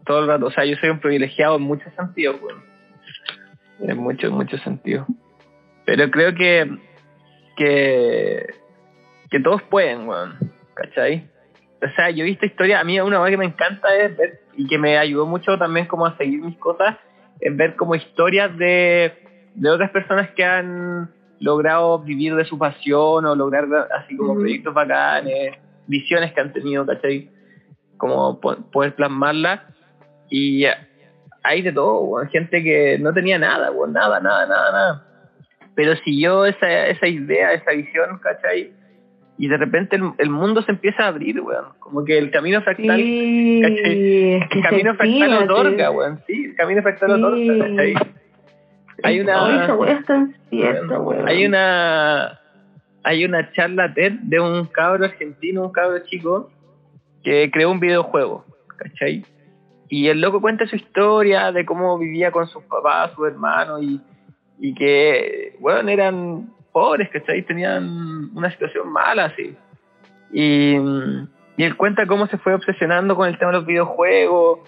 Todo 0.05 0.21
el 0.21 0.27
rato. 0.27 0.45
O 0.45 0.51
sea, 0.51 0.63
yo 0.63 0.77
soy 0.77 0.87
un 0.87 1.01
privilegiado 1.01 1.57
en 1.57 1.63
muchos 1.63 1.93
sentidos, 1.95 2.37
weón. 2.41 2.63
En 3.79 3.97
muchos, 3.97 4.31
muchos 4.31 4.61
sentidos. 4.61 5.05
Pero 5.85 6.09
creo 6.11 6.33
que, 6.33 6.77
que, 7.57 8.45
que 9.29 9.39
todos 9.41 9.61
pueden, 9.63 10.07
weón. 10.07 10.37
¿Cachai? 10.75 11.28
O 11.81 11.89
sea, 11.95 12.09
yo 12.09 12.23
he 12.23 12.27
visto 12.27 12.45
historias, 12.45 12.81
a 12.81 12.83
mí 12.83 12.99
una 12.99 13.17
cosa 13.17 13.29
que 13.29 13.37
me 13.37 13.45
encanta 13.45 13.95
es 13.95 14.15
ver, 14.17 14.39
y 14.53 14.67
que 14.67 14.77
me 14.77 14.97
ayudó 14.97 15.25
mucho 15.25 15.57
también 15.57 15.85
como 15.85 16.05
a 16.05 16.17
seguir 16.17 16.41
mis 16.41 16.57
cosas, 16.57 16.97
es 17.39 17.55
ver 17.55 17.75
como 17.75 17.95
historias 17.95 18.55
de, 18.57 19.13
de 19.53 19.69
otras 19.69 19.89
personas 19.91 20.29
que 20.31 20.43
han 20.43 21.09
logrado 21.39 21.99
vivir 21.99 22.35
de 22.35 22.43
su 22.43 22.57
pasión 22.57 23.25
o 23.25 23.35
lograr 23.35 23.65
así 23.97 24.17
como 24.17 24.31
Ujú. 24.33 24.41
proyectos 24.41 24.73
bacanes, 24.73 25.57
visiones 25.87 26.33
que 26.33 26.41
han 26.41 26.51
tenido, 26.51 26.85
¿cachai? 26.85 27.29
Como 27.97 28.41
po- 28.41 28.57
poder 28.71 28.93
plasmarlas. 28.95 29.61
Y 30.29 30.65
hay 31.43 31.61
de 31.61 31.71
todo, 31.71 32.01
weón. 32.01 32.27
gente 32.27 32.61
que 32.61 32.97
no 32.99 33.13
tenía 33.13 33.39
nada, 33.39 33.71
weón, 33.71 33.93
nada, 33.93 34.19
nada, 34.19 34.45
nada, 34.45 34.71
nada. 34.71 35.05
Pero 35.75 35.95
siguió 36.03 36.45
esa, 36.45 36.87
esa 36.87 37.07
idea, 37.07 37.53
esa 37.53 37.71
visión, 37.71 38.19
¿cachai? 38.19 38.73
Y 39.41 39.47
de 39.47 39.55
repente 39.55 39.95
el, 39.95 40.03
el 40.17 40.29
mundo 40.29 40.61
se 40.63 40.71
empieza 40.71 41.03
a 41.05 41.07
abrir, 41.07 41.39
weón. 41.39 41.67
Como 41.79 42.03
que 42.03 42.17
el 42.17 42.29
camino 42.29 42.61
fractal, 42.61 42.97
Sí, 42.97 43.61
es 43.63 44.49
que 44.49 44.57
el 44.59 44.63
camino 44.63 44.93
fractal 44.95 45.33
otorga, 45.43 45.91
weón. 45.91 46.19
Sí, 46.27 46.43
el 46.45 46.55
camino 46.55 46.81
fractal 46.81 47.09
Sí. 47.09 47.15
otorga, 47.23 47.67
¿cachai? 47.69 47.93
Hay 49.03 49.19
una- 49.21 49.65
tan 50.07 51.01
weón. 51.05 51.27
Hay 51.27 51.45
una 51.45 52.39
hay 53.01 53.23
una 53.23 53.49
charla 53.53 53.93
TED 53.93 54.11
de 54.23 54.41
un 54.41 54.65
cabro 54.65 55.05
argentino, 55.05 55.63
un 55.63 55.71
cabro 55.71 55.99
chico, 55.99 56.51
que 57.23 57.49
creó 57.49 57.71
un 57.71 57.79
videojuego, 57.79 58.43
¿cachai? 58.75 59.25
Y 59.87 60.07
el 60.09 60.19
loco 60.19 60.41
cuenta 60.41 60.67
su 60.67 60.75
historia 60.75 61.53
de 61.53 61.65
cómo 61.65 61.97
vivía 61.97 62.31
con 62.31 62.45
sus 62.47 62.61
papás, 62.65 63.11
sus 63.15 63.25
hermanos, 63.29 63.81
y, 63.81 64.01
y 64.59 64.73
que, 64.75 65.55
bueno, 65.61 65.89
eran 65.89 66.49
pobres, 66.71 67.09
¿cachai? 67.09 67.41
Tenían 67.43 68.29
una 68.35 68.51
situación 68.51 68.91
mala, 68.91 69.25
así. 69.25 69.55
Y, 70.31 70.75
y 71.57 71.63
él 71.63 71.75
cuenta 71.75 72.05
cómo 72.05 72.27
se 72.27 72.37
fue 72.37 72.53
obsesionando 72.53 73.15
con 73.15 73.27
el 73.27 73.37
tema 73.37 73.51
de 73.51 73.57
los 73.57 73.65
videojuegos 73.65 74.59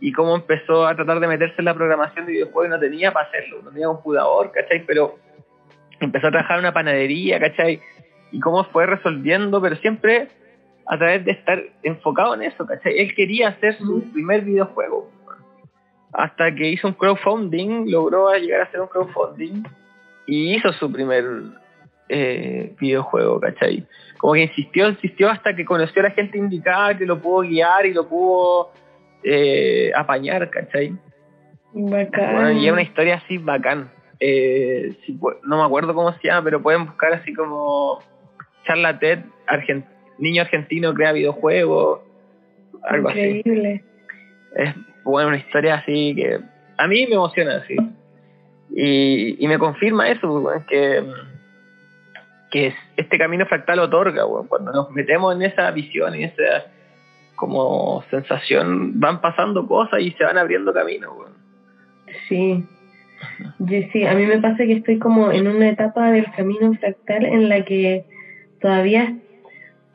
y 0.00 0.12
cómo 0.12 0.36
empezó 0.36 0.86
a 0.86 0.94
tratar 0.94 1.20
de 1.20 1.26
meterse 1.26 1.56
en 1.58 1.64
la 1.64 1.74
programación 1.74 2.26
de 2.26 2.32
videojuegos 2.32 2.66
y 2.66 2.70
no 2.70 2.78
tenía 2.78 3.12
para 3.12 3.28
hacerlo, 3.28 3.62
no 3.62 3.70
tenía 3.70 3.86
computador, 3.88 4.52
¿cachai? 4.52 4.84
Pero 4.86 5.18
empezó 6.00 6.28
a 6.28 6.30
trabajar 6.30 6.58
en 6.58 6.64
una 6.64 6.72
panadería, 6.72 7.40
¿cachai? 7.40 7.80
Y 8.30 8.40
cómo 8.40 8.64
fue 8.64 8.86
resolviendo, 8.86 9.60
pero 9.60 9.76
siempre 9.76 10.28
a 10.86 10.96
través 10.96 11.24
de 11.24 11.32
estar 11.32 11.62
enfocado 11.82 12.34
en 12.34 12.42
eso, 12.42 12.64
¿cachai? 12.64 12.98
Él 12.98 13.14
quería 13.14 13.48
hacer 13.48 13.76
su 13.76 13.96
Ujú. 13.96 14.12
primer 14.12 14.42
videojuego. 14.42 15.10
Hasta 16.12 16.54
que 16.54 16.68
hizo 16.70 16.88
un 16.88 16.94
crowdfunding, 16.94 17.90
logró 17.90 18.32
llegar 18.34 18.62
a 18.62 18.64
hacer 18.64 18.80
un 18.80 18.88
crowdfunding 18.88 19.62
y 20.28 20.54
hizo 20.54 20.72
su 20.74 20.92
primer 20.92 21.24
eh, 22.10 22.74
videojuego, 22.78 23.40
¿cachai? 23.40 23.86
Como 24.18 24.34
que 24.34 24.42
insistió, 24.42 24.88
insistió 24.88 25.30
hasta 25.30 25.56
que 25.56 25.64
conoció 25.64 26.02
a 26.02 26.08
la 26.08 26.10
gente 26.10 26.36
indicada 26.36 26.96
que 26.96 27.06
lo 27.06 27.20
pudo 27.20 27.40
guiar 27.40 27.86
y 27.86 27.94
lo 27.94 28.06
pudo 28.06 28.70
eh, 29.24 29.90
apañar, 29.96 30.50
¿cachai? 30.50 30.94
Bacán. 31.72 32.34
Bueno, 32.34 32.52
y 32.52 32.66
es 32.66 32.72
una 32.72 32.82
historia 32.82 33.22
así 33.24 33.38
bacán. 33.38 33.90
Eh, 34.20 34.96
si 35.06 35.18
no 35.44 35.56
me 35.56 35.64
acuerdo 35.64 35.94
cómo 35.94 36.12
se 36.12 36.28
llama, 36.28 36.44
pero 36.44 36.62
pueden 36.62 36.84
buscar 36.84 37.14
así 37.14 37.32
como 37.32 38.00
charla 38.66 38.98
TED, 38.98 39.20
niño 40.18 40.42
argentino 40.42 40.92
crea 40.92 41.12
videojuegos, 41.12 42.00
algo 42.82 43.08
así. 43.08 43.20
Increíble. 43.20 43.82
Es 44.56 44.74
bueno, 45.04 45.28
una 45.28 45.38
historia 45.38 45.76
así 45.76 46.14
que 46.14 46.38
a 46.76 46.86
mí 46.86 47.06
me 47.06 47.14
emociona 47.14 47.62
así. 47.64 47.76
Y, 48.74 49.36
y 49.42 49.48
me 49.48 49.58
confirma 49.58 50.08
eso, 50.08 50.30
weón, 50.40 50.64
que, 50.68 51.02
que 52.50 52.66
es- 52.68 52.74
este 52.96 53.18
camino 53.18 53.46
fractal 53.46 53.78
otorga, 53.80 54.24
cuando 54.48 54.72
nos 54.72 54.90
metemos 54.90 55.34
en 55.34 55.42
esa 55.42 55.70
visión 55.70 56.14
y 56.14 56.24
esa 56.24 56.66
como 57.34 58.02
sensación, 58.10 58.98
van 58.98 59.20
pasando 59.20 59.66
cosas 59.66 60.00
y 60.00 60.10
se 60.12 60.24
van 60.24 60.38
abriendo 60.38 60.72
caminos. 60.72 61.12
Sí. 62.28 62.64
Sí, 63.92 64.04
a 64.06 64.14
mí 64.14 64.26
me 64.26 64.38
pasa 64.38 64.58
que 64.58 64.72
estoy 64.72 64.98
como 64.98 65.30
en 65.32 65.46
una 65.46 65.68
etapa 65.68 66.10
del 66.10 66.30
camino 66.32 66.72
fractal 66.74 67.24
en 67.24 67.48
la 67.48 67.64
que 67.64 68.04
todavía, 68.60 69.16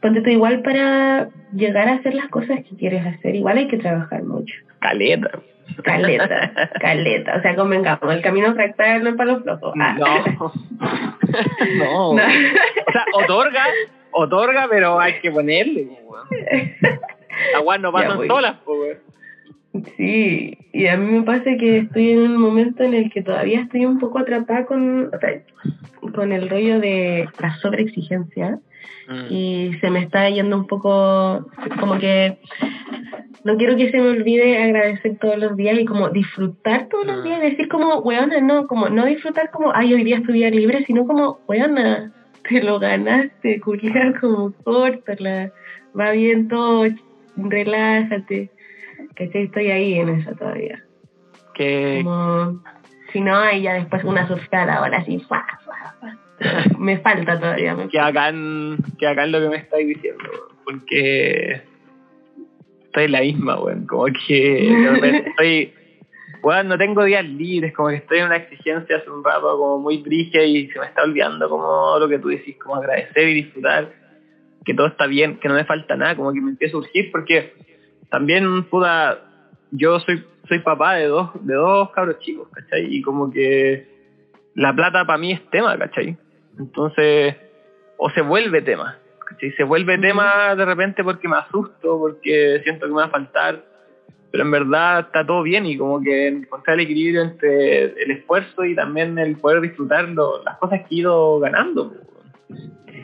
ponte 0.01 0.21
tú 0.21 0.29
igual 0.29 0.61
para 0.61 1.29
llegar 1.53 1.87
a 1.89 1.95
hacer 1.95 2.15
las 2.15 2.27
cosas 2.29 2.59
que 2.69 2.75
quieres 2.77 3.05
hacer, 3.05 3.35
igual 3.35 3.57
hay 3.57 3.67
que 3.67 3.77
trabajar 3.77 4.23
mucho. 4.23 4.53
Caleta. 4.79 5.39
Caleta, 5.83 6.69
caleta. 6.79 7.37
O 7.37 7.41
sea, 7.41 7.55
convengamos, 7.55 8.13
el 8.13 8.21
camino 8.21 8.53
fractal 8.53 9.03
no 9.03 9.09
es 9.11 9.15
para 9.15 9.33
los 9.33 9.43
flojos. 9.43 9.73
Ah. 9.79 9.95
No. 9.97 10.23
no. 10.25 10.51
No. 11.77 12.09
O 12.11 12.17
sea, 12.17 13.05
otorga, 13.13 13.65
otorga, 14.11 14.67
pero 14.69 14.99
hay 14.99 15.19
que 15.19 15.31
ponerle, 15.31 15.87
weas 17.65 17.81
no 17.81 17.91
pasan 17.91 18.27
solas, 18.27 18.57
pues. 18.65 18.97
Sí, 19.97 20.55
y 20.71 20.87
a 20.87 20.97
mí 20.97 21.11
me 21.11 21.23
pasa 21.23 21.45
que 21.59 21.79
estoy 21.79 22.11
en 22.11 22.19
un 22.19 22.37
momento 22.37 22.83
en 22.83 22.93
el 22.93 23.11
que 23.11 23.23
todavía 23.23 23.61
estoy 23.61 23.85
un 23.85 23.97
poco 23.97 24.19
atrapada 24.19 24.65
con, 24.65 25.07
o 25.07 25.19
sea, 25.19 25.41
con 26.13 26.31
el 26.31 26.47
rollo 26.47 26.79
de 26.79 27.27
la 27.39 27.55
sobreexigencia 27.57 28.59
Mm. 29.07 29.25
y 29.33 29.73
se 29.81 29.89
me 29.89 29.99
está 29.99 30.29
yendo 30.29 30.55
un 30.55 30.65
poco 30.67 31.45
como 31.79 31.97
que 31.99 32.37
no 33.43 33.57
quiero 33.57 33.75
que 33.75 33.91
se 33.91 33.97
me 33.97 34.09
olvide 34.11 34.63
agradecer 34.63 35.17
todos 35.19 35.37
los 35.37 35.57
días 35.57 35.77
y 35.77 35.83
como 35.85 36.09
disfrutar 36.09 36.87
todos 36.89 37.05
los 37.05 37.17
Mm. 37.19 37.23
días, 37.23 37.41
decir 37.41 37.67
como, 37.67 37.99
weona, 37.99 38.39
no, 38.39 38.65
como 38.67 38.87
no 38.89 39.05
disfrutar 39.05 39.51
como, 39.51 39.71
ay, 39.75 39.93
hoy 39.93 40.03
día 40.05 40.17
es 40.17 40.23
tu 40.23 40.31
día 40.31 40.49
libre, 40.49 40.83
sino 40.85 41.05
como, 41.05 41.39
weona, 41.47 42.11
te 42.47 42.63
lo 42.63 42.79
ganaste, 42.79 43.59
culiar 43.59 44.19
como 44.21 44.53
córtala, 44.63 45.51
va 45.99 46.11
bien 46.11 46.47
todo, 46.47 46.85
relájate, 47.35 48.49
que 49.15 49.31
estoy 49.33 49.71
ahí 49.71 49.93
en 49.95 50.09
eso 50.09 50.31
todavía. 50.35 50.81
Que, 51.53 52.01
Como, 52.03 52.61
si 53.11 53.19
no, 53.21 53.35
ahí 53.37 53.61
ya 53.63 53.73
después 53.73 54.03
una 54.05 54.27
surfada 54.27 54.75
ahora 54.75 54.99
así, 54.99 55.19
fa, 55.19 55.45
fa, 55.65 55.95
fa. 55.99 56.17
Me 56.79 56.97
falta 56.99 57.39
todavía, 57.39 57.75
me 57.75 57.87
que 57.87 57.99
hagan, 57.99 58.77
que 58.99 59.07
hagan 59.07 59.31
lo 59.31 59.39
que 59.39 59.49
me 59.49 59.57
estáis 59.57 59.87
diciendo, 59.87 60.23
porque 60.63 61.61
estoy 62.85 63.05
en 63.05 63.11
la 63.11 63.21
misma, 63.21 63.59
weón, 63.59 63.85
como 63.85 64.05
que 64.05 65.23
estoy, 65.27 65.73
weón, 66.41 66.67
no 66.67 66.77
tengo 66.77 67.03
días 67.03 67.25
libres, 67.25 67.73
como 67.73 67.89
que 67.89 67.95
estoy 67.95 68.19
en 68.19 68.25
una 68.25 68.37
exigencia 68.37 68.97
hace 68.97 69.09
un 69.09 69.23
rato 69.23 69.57
como 69.57 69.79
muy 69.79 69.97
brígida 69.97 70.43
y 70.43 70.67
se 70.69 70.79
me 70.79 70.85
está 70.85 71.03
olvidando 71.03 71.49
como 71.49 71.97
lo 71.99 72.07
que 72.07 72.19
tú 72.19 72.29
decís, 72.29 72.57
como 72.57 72.75
agradecer 72.75 73.29
y 73.29 73.33
disfrutar, 73.35 73.91
que 74.65 74.73
todo 74.73 74.87
está 74.87 75.07
bien, 75.07 75.39
que 75.39 75.47
no 75.47 75.55
me 75.55 75.65
falta 75.65 75.95
nada, 75.95 76.15
como 76.15 76.33
que 76.33 76.41
me 76.41 76.51
empieza 76.51 76.77
a 76.77 76.81
surgir, 76.81 77.11
porque 77.11 77.53
también, 78.09 78.63
puta, 78.65 79.19
yo 79.71 79.99
soy 79.99 80.23
soy 80.47 80.59
papá 80.59 80.95
de 80.95 81.07
dos, 81.07 81.29
de 81.41 81.53
dos 81.53 81.89
cabros 81.91 82.19
chicos, 82.19 82.47
¿cachai? 82.51 82.93
Y 82.93 83.01
como 83.01 83.31
que 83.31 83.87
la 84.55 84.75
plata 84.75 85.05
para 85.05 85.17
mí 85.17 85.31
es 85.31 85.49
tema, 85.49 85.77
¿cachai? 85.77 86.17
Entonces, 86.59 87.35
o 87.97 88.09
se 88.11 88.21
vuelve 88.21 88.61
tema, 88.61 88.97
¿cachai? 89.27 89.51
Se 89.53 89.63
vuelve 89.63 89.97
tema 89.97 90.55
de 90.55 90.65
repente 90.65 91.03
porque 91.03 91.27
me 91.27 91.37
asusto, 91.37 91.99
porque 91.99 92.61
siento 92.63 92.85
que 92.85 92.91
me 92.91 92.97
va 92.99 93.05
a 93.05 93.09
faltar, 93.09 93.63
pero 94.31 94.43
en 94.43 94.51
verdad 94.51 94.99
está 95.01 95.25
todo 95.25 95.43
bien 95.43 95.65
y 95.65 95.77
como 95.77 96.01
que 96.01 96.27
encontrar 96.27 96.75
el 96.79 96.85
equilibrio 96.85 97.21
entre 97.21 97.85
el 98.03 98.11
esfuerzo 98.11 98.65
y 98.65 98.75
también 98.75 99.17
el 99.19 99.35
poder 99.37 99.61
disfrutar 99.61 100.09
lo- 100.09 100.43
las 100.43 100.57
cosas 100.57 100.81
que 100.81 100.95
he 100.95 100.99
ido 100.99 101.39
ganando. 101.39 101.93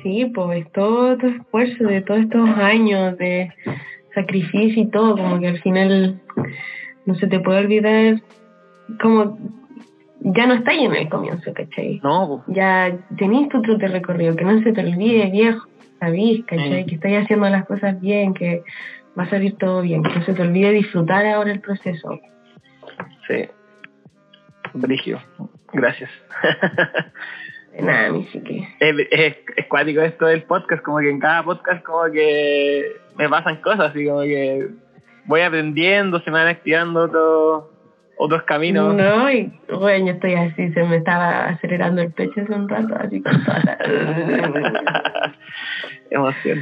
Sí, 0.04 0.32
pues 0.34 0.72
todo 0.72 1.18
tu 1.18 1.28
esfuerzo 1.28 1.84
de 1.84 2.02
todos 2.02 2.22
estos 2.22 2.50
años 2.52 3.18
de 3.18 3.52
sacrificio 4.16 4.84
y 4.84 4.88
todo, 4.90 5.16
como 5.18 5.40
que 5.40 5.48
al 5.50 5.62
final 5.62 6.20
no 7.06 7.16
se 7.16 7.28
te 7.28 7.40
puede 7.40 7.60
olvidar, 7.60 8.22
como 9.02 9.38
ya 10.22 10.48
no 10.48 10.56
estás 10.56 10.76
en 10.76 10.94
el 10.94 11.10
comienzo, 11.10 11.54
¿cachai? 11.54 12.00
No, 12.04 12.44
Ya 12.48 12.98
tenés 13.18 13.50
tu 13.50 13.62
trote 13.62 13.88
recorrido, 13.88 14.36
que 14.36 14.46
no 14.46 14.62
se 14.62 14.74
te 14.74 14.82
olvide, 14.82 15.30
viejo, 15.32 15.68
sabís, 16.00 16.46
¿cachai? 16.46 16.84
Mm. 16.84 16.88
Que 16.88 16.96
estás 16.96 17.12
haciendo 17.24 17.50
las 17.50 17.66
cosas 17.66 18.00
bien, 18.02 18.34
que 18.34 18.64
va 19.18 19.24
a 19.24 19.30
salir 19.30 19.58
todo 19.58 19.82
bien, 19.82 20.04
que 20.04 20.14
no 20.14 20.26
se 20.26 20.34
te 20.34 20.42
olvide 20.42 20.72
disfrutar 20.72 21.26
ahora 21.26 21.52
el 21.52 21.62
proceso. 21.62 22.20
Sí. 23.28 23.48
Brigio. 24.74 25.20
Gracias. 25.74 26.10
Nada, 27.80 28.08
a 28.08 28.12
mí 28.12 28.28
sí 28.32 28.42
que. 28.42 28.68
Es, 28.80 28.96
es, 29.12 29.38
es 29.56 29.66
cuático 29.68 30.02
esto 30.02 30.26
del 30.26 30.44
podcast, 30.44 30.84
como 30.84 31.00
que 31.00 31.10
en 31.10 31.20
cada 31.20 31.44
podcast 31.44 31.84
como 31.84 32.12
que 32.12 32.98
me 33.18 33.30
pasan 33.30 33.62
cosas, 33.62 33.92
así 33.92 34.06
como 34.06 34.22
que 34.22 34.68
voy 35.26 35.42
aprendiendo, 35.42 36.20
se 36.20 36.32
me 36.32 36.40
van 36.40 36.48
activando 36.48 37.02
otros 37.02 37.69
otros 38.22 38.44
caminos. 38.44 38.94
No, 38.96 39.32
y 39.32 39.50
bueno, 39.74 40.08
yo 40.08 40.12
estoy 40.14 40.34
así, 40.34 40.74
se 40.74 40.84
me 40.84 40.98
estaba 40.98 41.46
acelerando 41.48 42.02
el 42.02 42.12
pecho 42.12 42.42
hace 42.42 42.54
un 42.54 42.68
rato, 42.68 42.94
así 43.00 43.22
con 43.22 43.44
toda 43.46 43.60
la... 43.64 43.78
Emoción. 46.12 46.60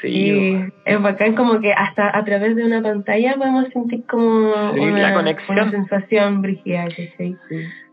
Sí, 0.00 0.08
Y 0.08 0.72
es 0.86 1.02
bacán 1.02 1.34
como 1.34 1.60
que 1.60 1.72
hasta 1.72 2.16
a 2.16 2.24
través 2.24 2.56
de 2.56 2.64
una 2.64 2.82
pantalla 2.82 3.34
podemos 3.36 3.68
sentir 3.68 4.04
como 4.06 4.72
Sí, 4.74 4.80
una, 4.80 5.02
la 5.10 5.14
conexión. 5.14 5.58
una 5.58 5.70
sensación 5.70 6.40
brígida, 6.42 6.86
que 6.88 7.12
sí. 7.18 7.36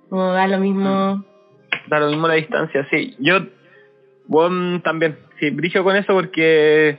Como 0.09 0.31
da 0.31 0.47
lo 0.47 0.59
mismo. 0.59 1.23
da 1.87 1.99
lo 1.99 2.07
mismo 2.07 2.27
la 2.29 2.35
distancia, 2.35 2.87
sí. 2.89 3.15
Yo, 3.19 3.39
bueno, 4.27 4.81
también, 4.81 5.17
sí, 5.39 5.49
brillo 5.49 5.83
con 5.83 5.95
eso 5.97 6.13
porque 6.13 6.97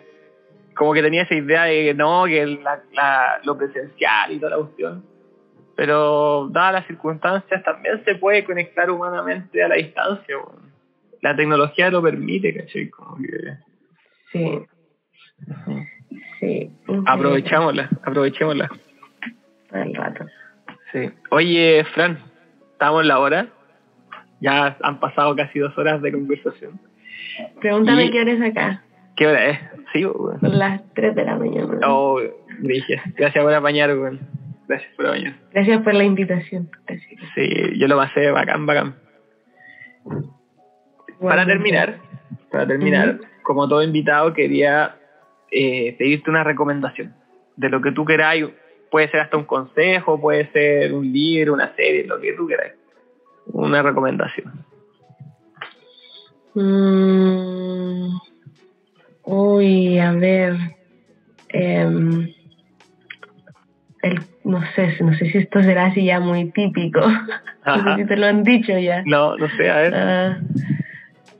como 0.75 0.93
que 0.93 1.03
tenía 1.03 1.23
esa 1.23 1.35
idea 1.37 1.65
de 1.65 1.85
que 1.85 1.95
no, 1.95 2.25
que 2.27 2.45
la, 2.47 2.81
la, 2.93 3.41
lo 3.45 3.57
presencial 3.57 4.31
y 4.33 4.39
toda 4.39 4.51
la 4.51 4.57
cuestión. 4.63 5.14
Pero 5.77 6.49
dadas 6.53 6.73
las 6.75 6.87
circunstancias 6.87 7.63
también 7.65 8.03
se 8.05 8.15
puede 8.17 8.45
conectar 8.45 8.91
humanamente 8.91 9.63
a 9.63 9.69
la 9.69 9.75
distancia. 9.77 10.37
La 11.21 11.35
tecnología 11.35 11.91
lo 11.91 12.03
permite, 12.03 12.55
¿cachai? 12.55 12.89
Como 12.91 13.17
que 13.17 13.57
Sí. 14.33 14.61
Sí. 16.41 16.71
aprovechámosla, 17.07 17.89
aprovechémosla. 18.03 18.69
El 19.73 19.95
rato. 19.95 20.27
Sí. 20.93 21.11
Oye, 21.31 21.85
Fran, 21.93 22.19
estamos 22.73 23.03
en 23.03 23.09
la 23.09 23.19
hora. 23.19 23.49
Ya 24.41 24.77
han 24.83 25.01
pasado 25.01 25.35
casi 25.35 25.59
dos 25.59 25.77
horas 25.79 26.03
de 26.03 26.13
conversación. 26.13 26.79
Pregúntame 27.61 28.05
Y- 28.07 28.11
qué 28.11 28.21
hora 28.21 28.33
es 28.33 28.43
acá. 28.43 28.83
¿Qué 29.17 29.27
hora 29.27 29.47
es? 29.47 29.59
Sí. 29.93 30.03
Son 30.03 30.59
las 30.59 30.83
3 30.95 31.15
de 31.15 31.25
la 31.25 31.37
mañana. 31.37 31.79
Oh, 31.87 32.21
dije, 32.61 33.01
gracias 33.17 33.43
por 33.45 33.55
apañar, 33.55 33.91
weón. 33.97 34.21
Gracias 34.67 34.95
por 34.97 35.07
apañar. 35.07 35.35
Gracias 35.53 35.83
por 35.83 35.95
la 35.95 36.05
invitación. 36.05 36.71
Gracias. 36.87 37.21
Sí, 37.35 37.79
yo 37.79 37.87
lo 37.89 37.97
pasé 37.97 38.31
bacán, 38.31 38.67
bacán. 38.67 38.95
Para 41.21 41.47
terminar, 41.47 41.99
para 42.51 42.67
terminar, 42.67 43.21
como 43.43 43.69
todo 43.69 43.83
invitado, 43.83 44.33
quería 44.33 44.97
eh, 45.51 45.95
pedirte 45.99 46.31
una 46.31 46.45
recomendación 46.45 47.15
de 47.57 47.69
lo 47.69 47.81
que 47.81 47.93
tú 47.93 48.05
queráis. 48.05 48.47
Puede 48.91 49.11
ser 49.11 49.21
hasta 49.21 49.37
un 49.37 49.45
consejo, 49.45 50.21
puede 50.21 50.51
ser 50.53 50.93
un 50.93 51.13
libro, 51.13 51.55
una 51.55 51.75
serie, 51.75 52.07
lo 52.07 52.21
que 52.21 52.33
tú 52.33 52.47
queráis. 52.47 52.73
Una 53.47 53.83
recomendación. 53.83 54.65
Mm, 56.55 58.17
uy, 59.25 59.99
a 59.99 60.13
ver. 60.13 60.57
em, 61.49 62.33
el, 64.05 64.21
no 64.45 64.61
sé, 64.75 64.97
no 65.03 65.15
sé 65.17 65.31
si 65.31 65.39
esto 65.39 65.63
será 65.63 65.87
así 65.87 66.05
ya 66.05 66.21
muy 66.21 66.51
típico. 66.51 67.01
no 67.09 67.17
Ajá. 67.65 67.97
sé 67.97 68.03
si 68.03 68.09
te 68.09 68.17
lo 68.17 68.27
han 68.27 68.45
dicho 68.45 68.79
ya. 68.79 69.03
No, 69.07 69.37
no 69.37 69.49
sé, 69.57 69.71
a 69.71 69.77
ver. 69.77 69.95
Ah, 69.95 70.41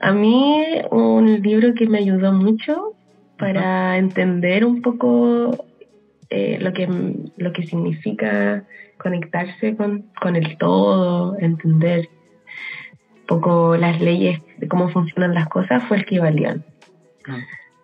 a 0.01 0.13
mí 0.13 0.65
un 0.91 1.43
libro 1.43 1.75
que 1.75 1.87
me 1.87 1.99
ayudó 1.99 2.33
mucho 2.33 2.95
para 3.39 3.99
entender 3.99 4.65
un 4.65 4.81
poco 4.81 5.67
eh, 6.31 6.59
lo 6.61 6.73
que 6.73 6.89
lo 7.37 7.53
que 7.53 7.67
significa 7.67 8.65
conectarse 8.99 9.77
con, 9.77 10.07
con 10.21 10.37
el 10.37 10.57
todo, 10.57 11.37
entender 11.39 12.09
un 13.21 13.27
poco 13.27 13.77
las 13.77 14.01
leyes 14.01 14.41
de 14.59 14.69
cómo 14.69 14.89
funcionan 14.89 15.35
las 15.35 15.49
cosas 15.49 15.83
fue 15.85 15.99
el 15.99 16.07
Kybalión. 16.07 16.65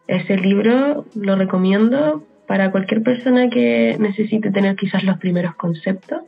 Ese 0.07 0.37
libro 0.37 1.05
lo 1.15 1.37
recomiendo 1.37 2.25
para 2.51 2.73
cualquier 2.73 3.05
persona 3.05 3.49
que 3.49 3.95
necesite 4.01 4.51
tener 4.51 4.75
quizás 4.75 5.05
los 5.05 5.19
primeros 5.19 5.55
conceptos 5.55 6.23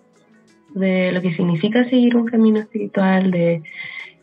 de 0.73 1.11
lo 1.11 1.20
que 1.20 1.35
significa 1.35 1.82
seguir 1.86 2.15
un 2.15 2.27
camino 2.27 2.61
espiritual, 2.61 3.32
de, 3.32 3.61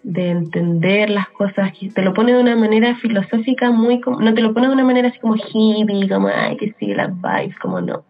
de 0.04 0.30
entender 0.30 1.10
las 1.10 1.28
cosas. 1.28 1.74
Te 1.94 2.02
lo 2.02 2.14
pone 2.14 2.32
de 2.32 2.40
una 2.40 2.56
manera 2.56 2.96
filosófica 2.96 3.70
muy... 3.72 4.00
No 4.00 4.34
te 4.34 4.42
lo 4.42 4.54
pone 4.54 4.68
de 4.68 4.74
una 4.76 4.86
manera 4.86 5.10
así 5.10 5.20
como 5.20 5.36
hippie, 5.36 6.08
como, 6.08 6.30
ay, 6.30 6.56
que 6.56 6.74
sigue 6.80 6.96
las 6.96 7.12
vibes, 7.14 7.60
como 7.60 7.82
no. 7.82 8.06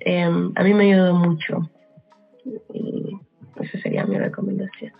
Em, 0.00 0.52
a 0.54 0.62
mí 0.62 0.72
me 0.72 0.90
ayudó 0.90 1.14
mucho. 1.14 1.58
Y 2.72 3.18
esa 3.60 3.80
sería 3.80 4.06
mi 4.06 4.16
recomendación. 4.16 4.92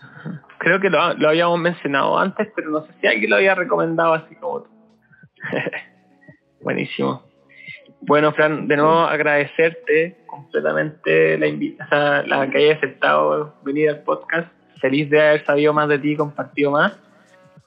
Creo 0.59 0.79
que 0.79 0.91
lo, 0.91 1.15
lo 1.15 1.29
habíamos 1.29 1.59
mencionado 1.59 2.19
antes, 2.19 2.49
pero 2.55 2.69
no 2.69 2.85
sé 2.85 2.93
si 3.01 3.07
alguien 3.07 3.31
lo 3.31 3.37
había 3.37 3.55
recomendado 3.55 4.13
así 4.13 4.35
como 4.35 4.61
tú. 4.61 4.69
Buenísimo. 6.61 7.23
Bueno, 8.07 8.31
Fran, 8.33 8.67
de 8.67 8.77
nuevo 8.77 8.99
agradecerte 8.99 10.17
completamente 10.27 11.37
la 11.37 11.47
invitación, 11.47 12.23
la 12.29 12.47
que 12.49 12.57
hayas 12.59 12.77
aceptado 12.77 13.55
venir 13.63 13.89
al 13.89 13.99
podcast. 14.03 14.47
Feliz 14.79 15.09
de 15.09 15.21
haber 15.21 15.45
sabido 15.45 15.73
más 15.73 15.87
de 15.89 15.97
ti 15.99 16.11
y 16.11 16.15
compartido 16.15 16.71
más. 16.71 16.93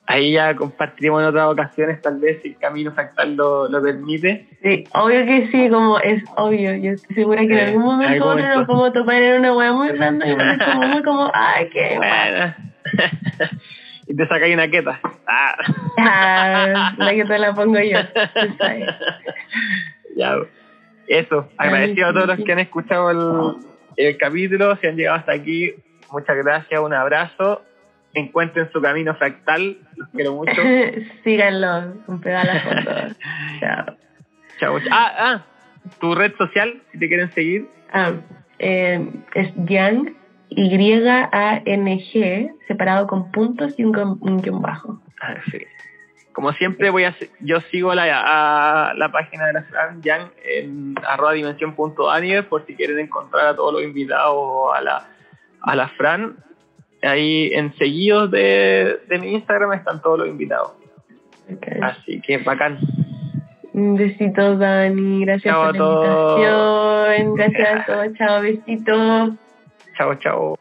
Ahí 0.07 0.33
ya 0.33 0.55
compartiremos 0.57 1.21
en 1.21 1.29
otras 1.29 1.49
ocasiones, 1.49 2.01
tal 2.01 2.19
vez 2.19 2.41
si 2.43 2.49
el 2.51 2.57
camino 2.59 2.93
fractal 2.93 3.35
lo, 3.37 3.69
lo 3.69 3.83
permite. 3.83 4.47
Sí, 4.63 4.85
obvio 4.95 5.27
que 5.27 5.49
sí, 5.53 5.69
como 5.69 5.99
es 6.01 6.23
obvio. 6.37 6.75
Yo 6.77 6.93
estoy 6.93 7.15
segura 7.17 7.41
que 7.41 7.53
en 7.53 7.59
Eh, 7.59 7.65
algún 7.67 7.83
momento 7.85 8.25
momento. 8.25 8.55
nos 8.57 8.67
podemos 8.67 8.93
topar 8.95 9.23
en 9.23 9.41
una 9.41 9.55
wea 9.55 9.73
muy 9.73 9.89
random 9.91 10.29
y 10.31 10.35
ser 10.35 10.59
como 10.65 10.87
muy 10.89 11.03
como, 11.03 11.31
ay, 11.35 11.69
qué. 11.71 11.97
Bueno. 11.99 12.55
y 14.07 14.17
te 14.17 14.27
sacáis 14.29 14.55
una 14.55 14.69
queta. 14.69 14.99
Ah. 15.27 15.57
Ah, 15.99 16.95
la 16.97 17.11
que 17.13 17.25
te 17.27 17.39
la 17.39 17.55
pongo 17.55 17.79
yo. 17.81 17.99
Ya, 20.19 20.37
eso. 21.07 21.49
Agradecido 21.57 22.09
a 22.09 22.13
todos 22.13 22.27
los 22.27 22.39
que 22.45 22.53
han 22.53 22.59
escuchado 22.59 23.11
el, 23.13 23.65
el 23.97 24.19
capítulo, 24.19 24.77
si 24.77 24.89
han 24.89 24.97
llegado 24.97 25.19
hasta 25.19 25.33
aquí. 25.33 25.73
Muchas 26.11 26.37
gracias, 26.39 26.81
un 26.81 26.93
abrazo. 26.93 27.63
Encuentren 28.15 28.69
su 28.73 28.83
camino 28.83 29.15
fractal. 29.15 29.79
Los 29.97 30.09
quiero 30.09 30.35
mucho. 30.35 30.61
Síganlo, 31.25 32.03
un 32.09 32.21
pedal 32.21 32.51
a 32.51 32.61
fondo. 32.61 32.91
Chao. 33.61 33.97
Chao. 34.59 34.81
Ah, 34.91 35.13
ah, 35.19 35.45
tu 36.01 36.17
red 36.17 36.35
social, 36.37 36.83
si 36.91 36.99
te 36.99 37.07
quieren 37.07 37.31
seguir. 37.31 37.69
Ah, 37.93 38.15
eh, 38.59 39.09
es 39.35 39.53
Yang, 39.67 40.17
Y-A-N-G, 40.49 42.51
separado 42.67 43.07
con 43.07 43.31
puntos 43.31 43.79
y 43.79 43.85
un 43.85 44.41
guion 44.43 44.61
bajo. 44.61 45.01
Ah, 45.21 45.37
sí. 45.53 45.59
Como 46.39 46.53
siempre, 46.53 46.91
voy 46.91 47.03
a 47.03 47.17
yo 47.41 47.61
sigo 47.63 47.93
la, 47.97 48.91
a 48.91 48.95
la 48.95 49.11
página 49.11 49.49
de 49.49 49.55
la 49.55 49.65
Fran 49.65 50.01
Yang 50.03 50.31
en 50.45 50.95
arroba 51.05 51.33
dimensión.aniver 51.33 52.49
por 52.49 52.65
si 52.65 52.77
quieren 52.77 53.01
encontrar 53.01 53.49
a 53.49 53.57
todos 53.57 53.73
los 53.73 53.83
invitados 53.83 54.73
a 54.73 54.81
la, 54.81 55.09
a 55.63 55.75
la 55.75 55.89
Fran. 55.89 56.37
Ahí 57.03 57.51
en 57.53 57.75
seguidos 57.75 58.31
de, 58.31 59.01
de 59.09 59.19
mi 59.19 59.33
Instagram 59.33 59.73
están 59.73 60.01
todos 60.01 60.21
los 60.21 60.29
invitados. 60.29 60.75
Así 61.83 62.21
que 62.21 62.39
bacán. 62.39 62.79
Un 63.73 63.97
besito, 63.97 64.57
Dani. 64.57 65.25
Gracias 65.25 65.53
Chao 65.53 65.73
por 65.73 65.77
la 65.77 67.19
invitación. 67.19 67.35
Gracias 67.35 67.69
a 67.69 67.85
todos. 67.93 68.17
Chao, 68.17 68.43
besitos. 68.43 69.31
Chao, 69.97 70.15
chao. 70.15 70.59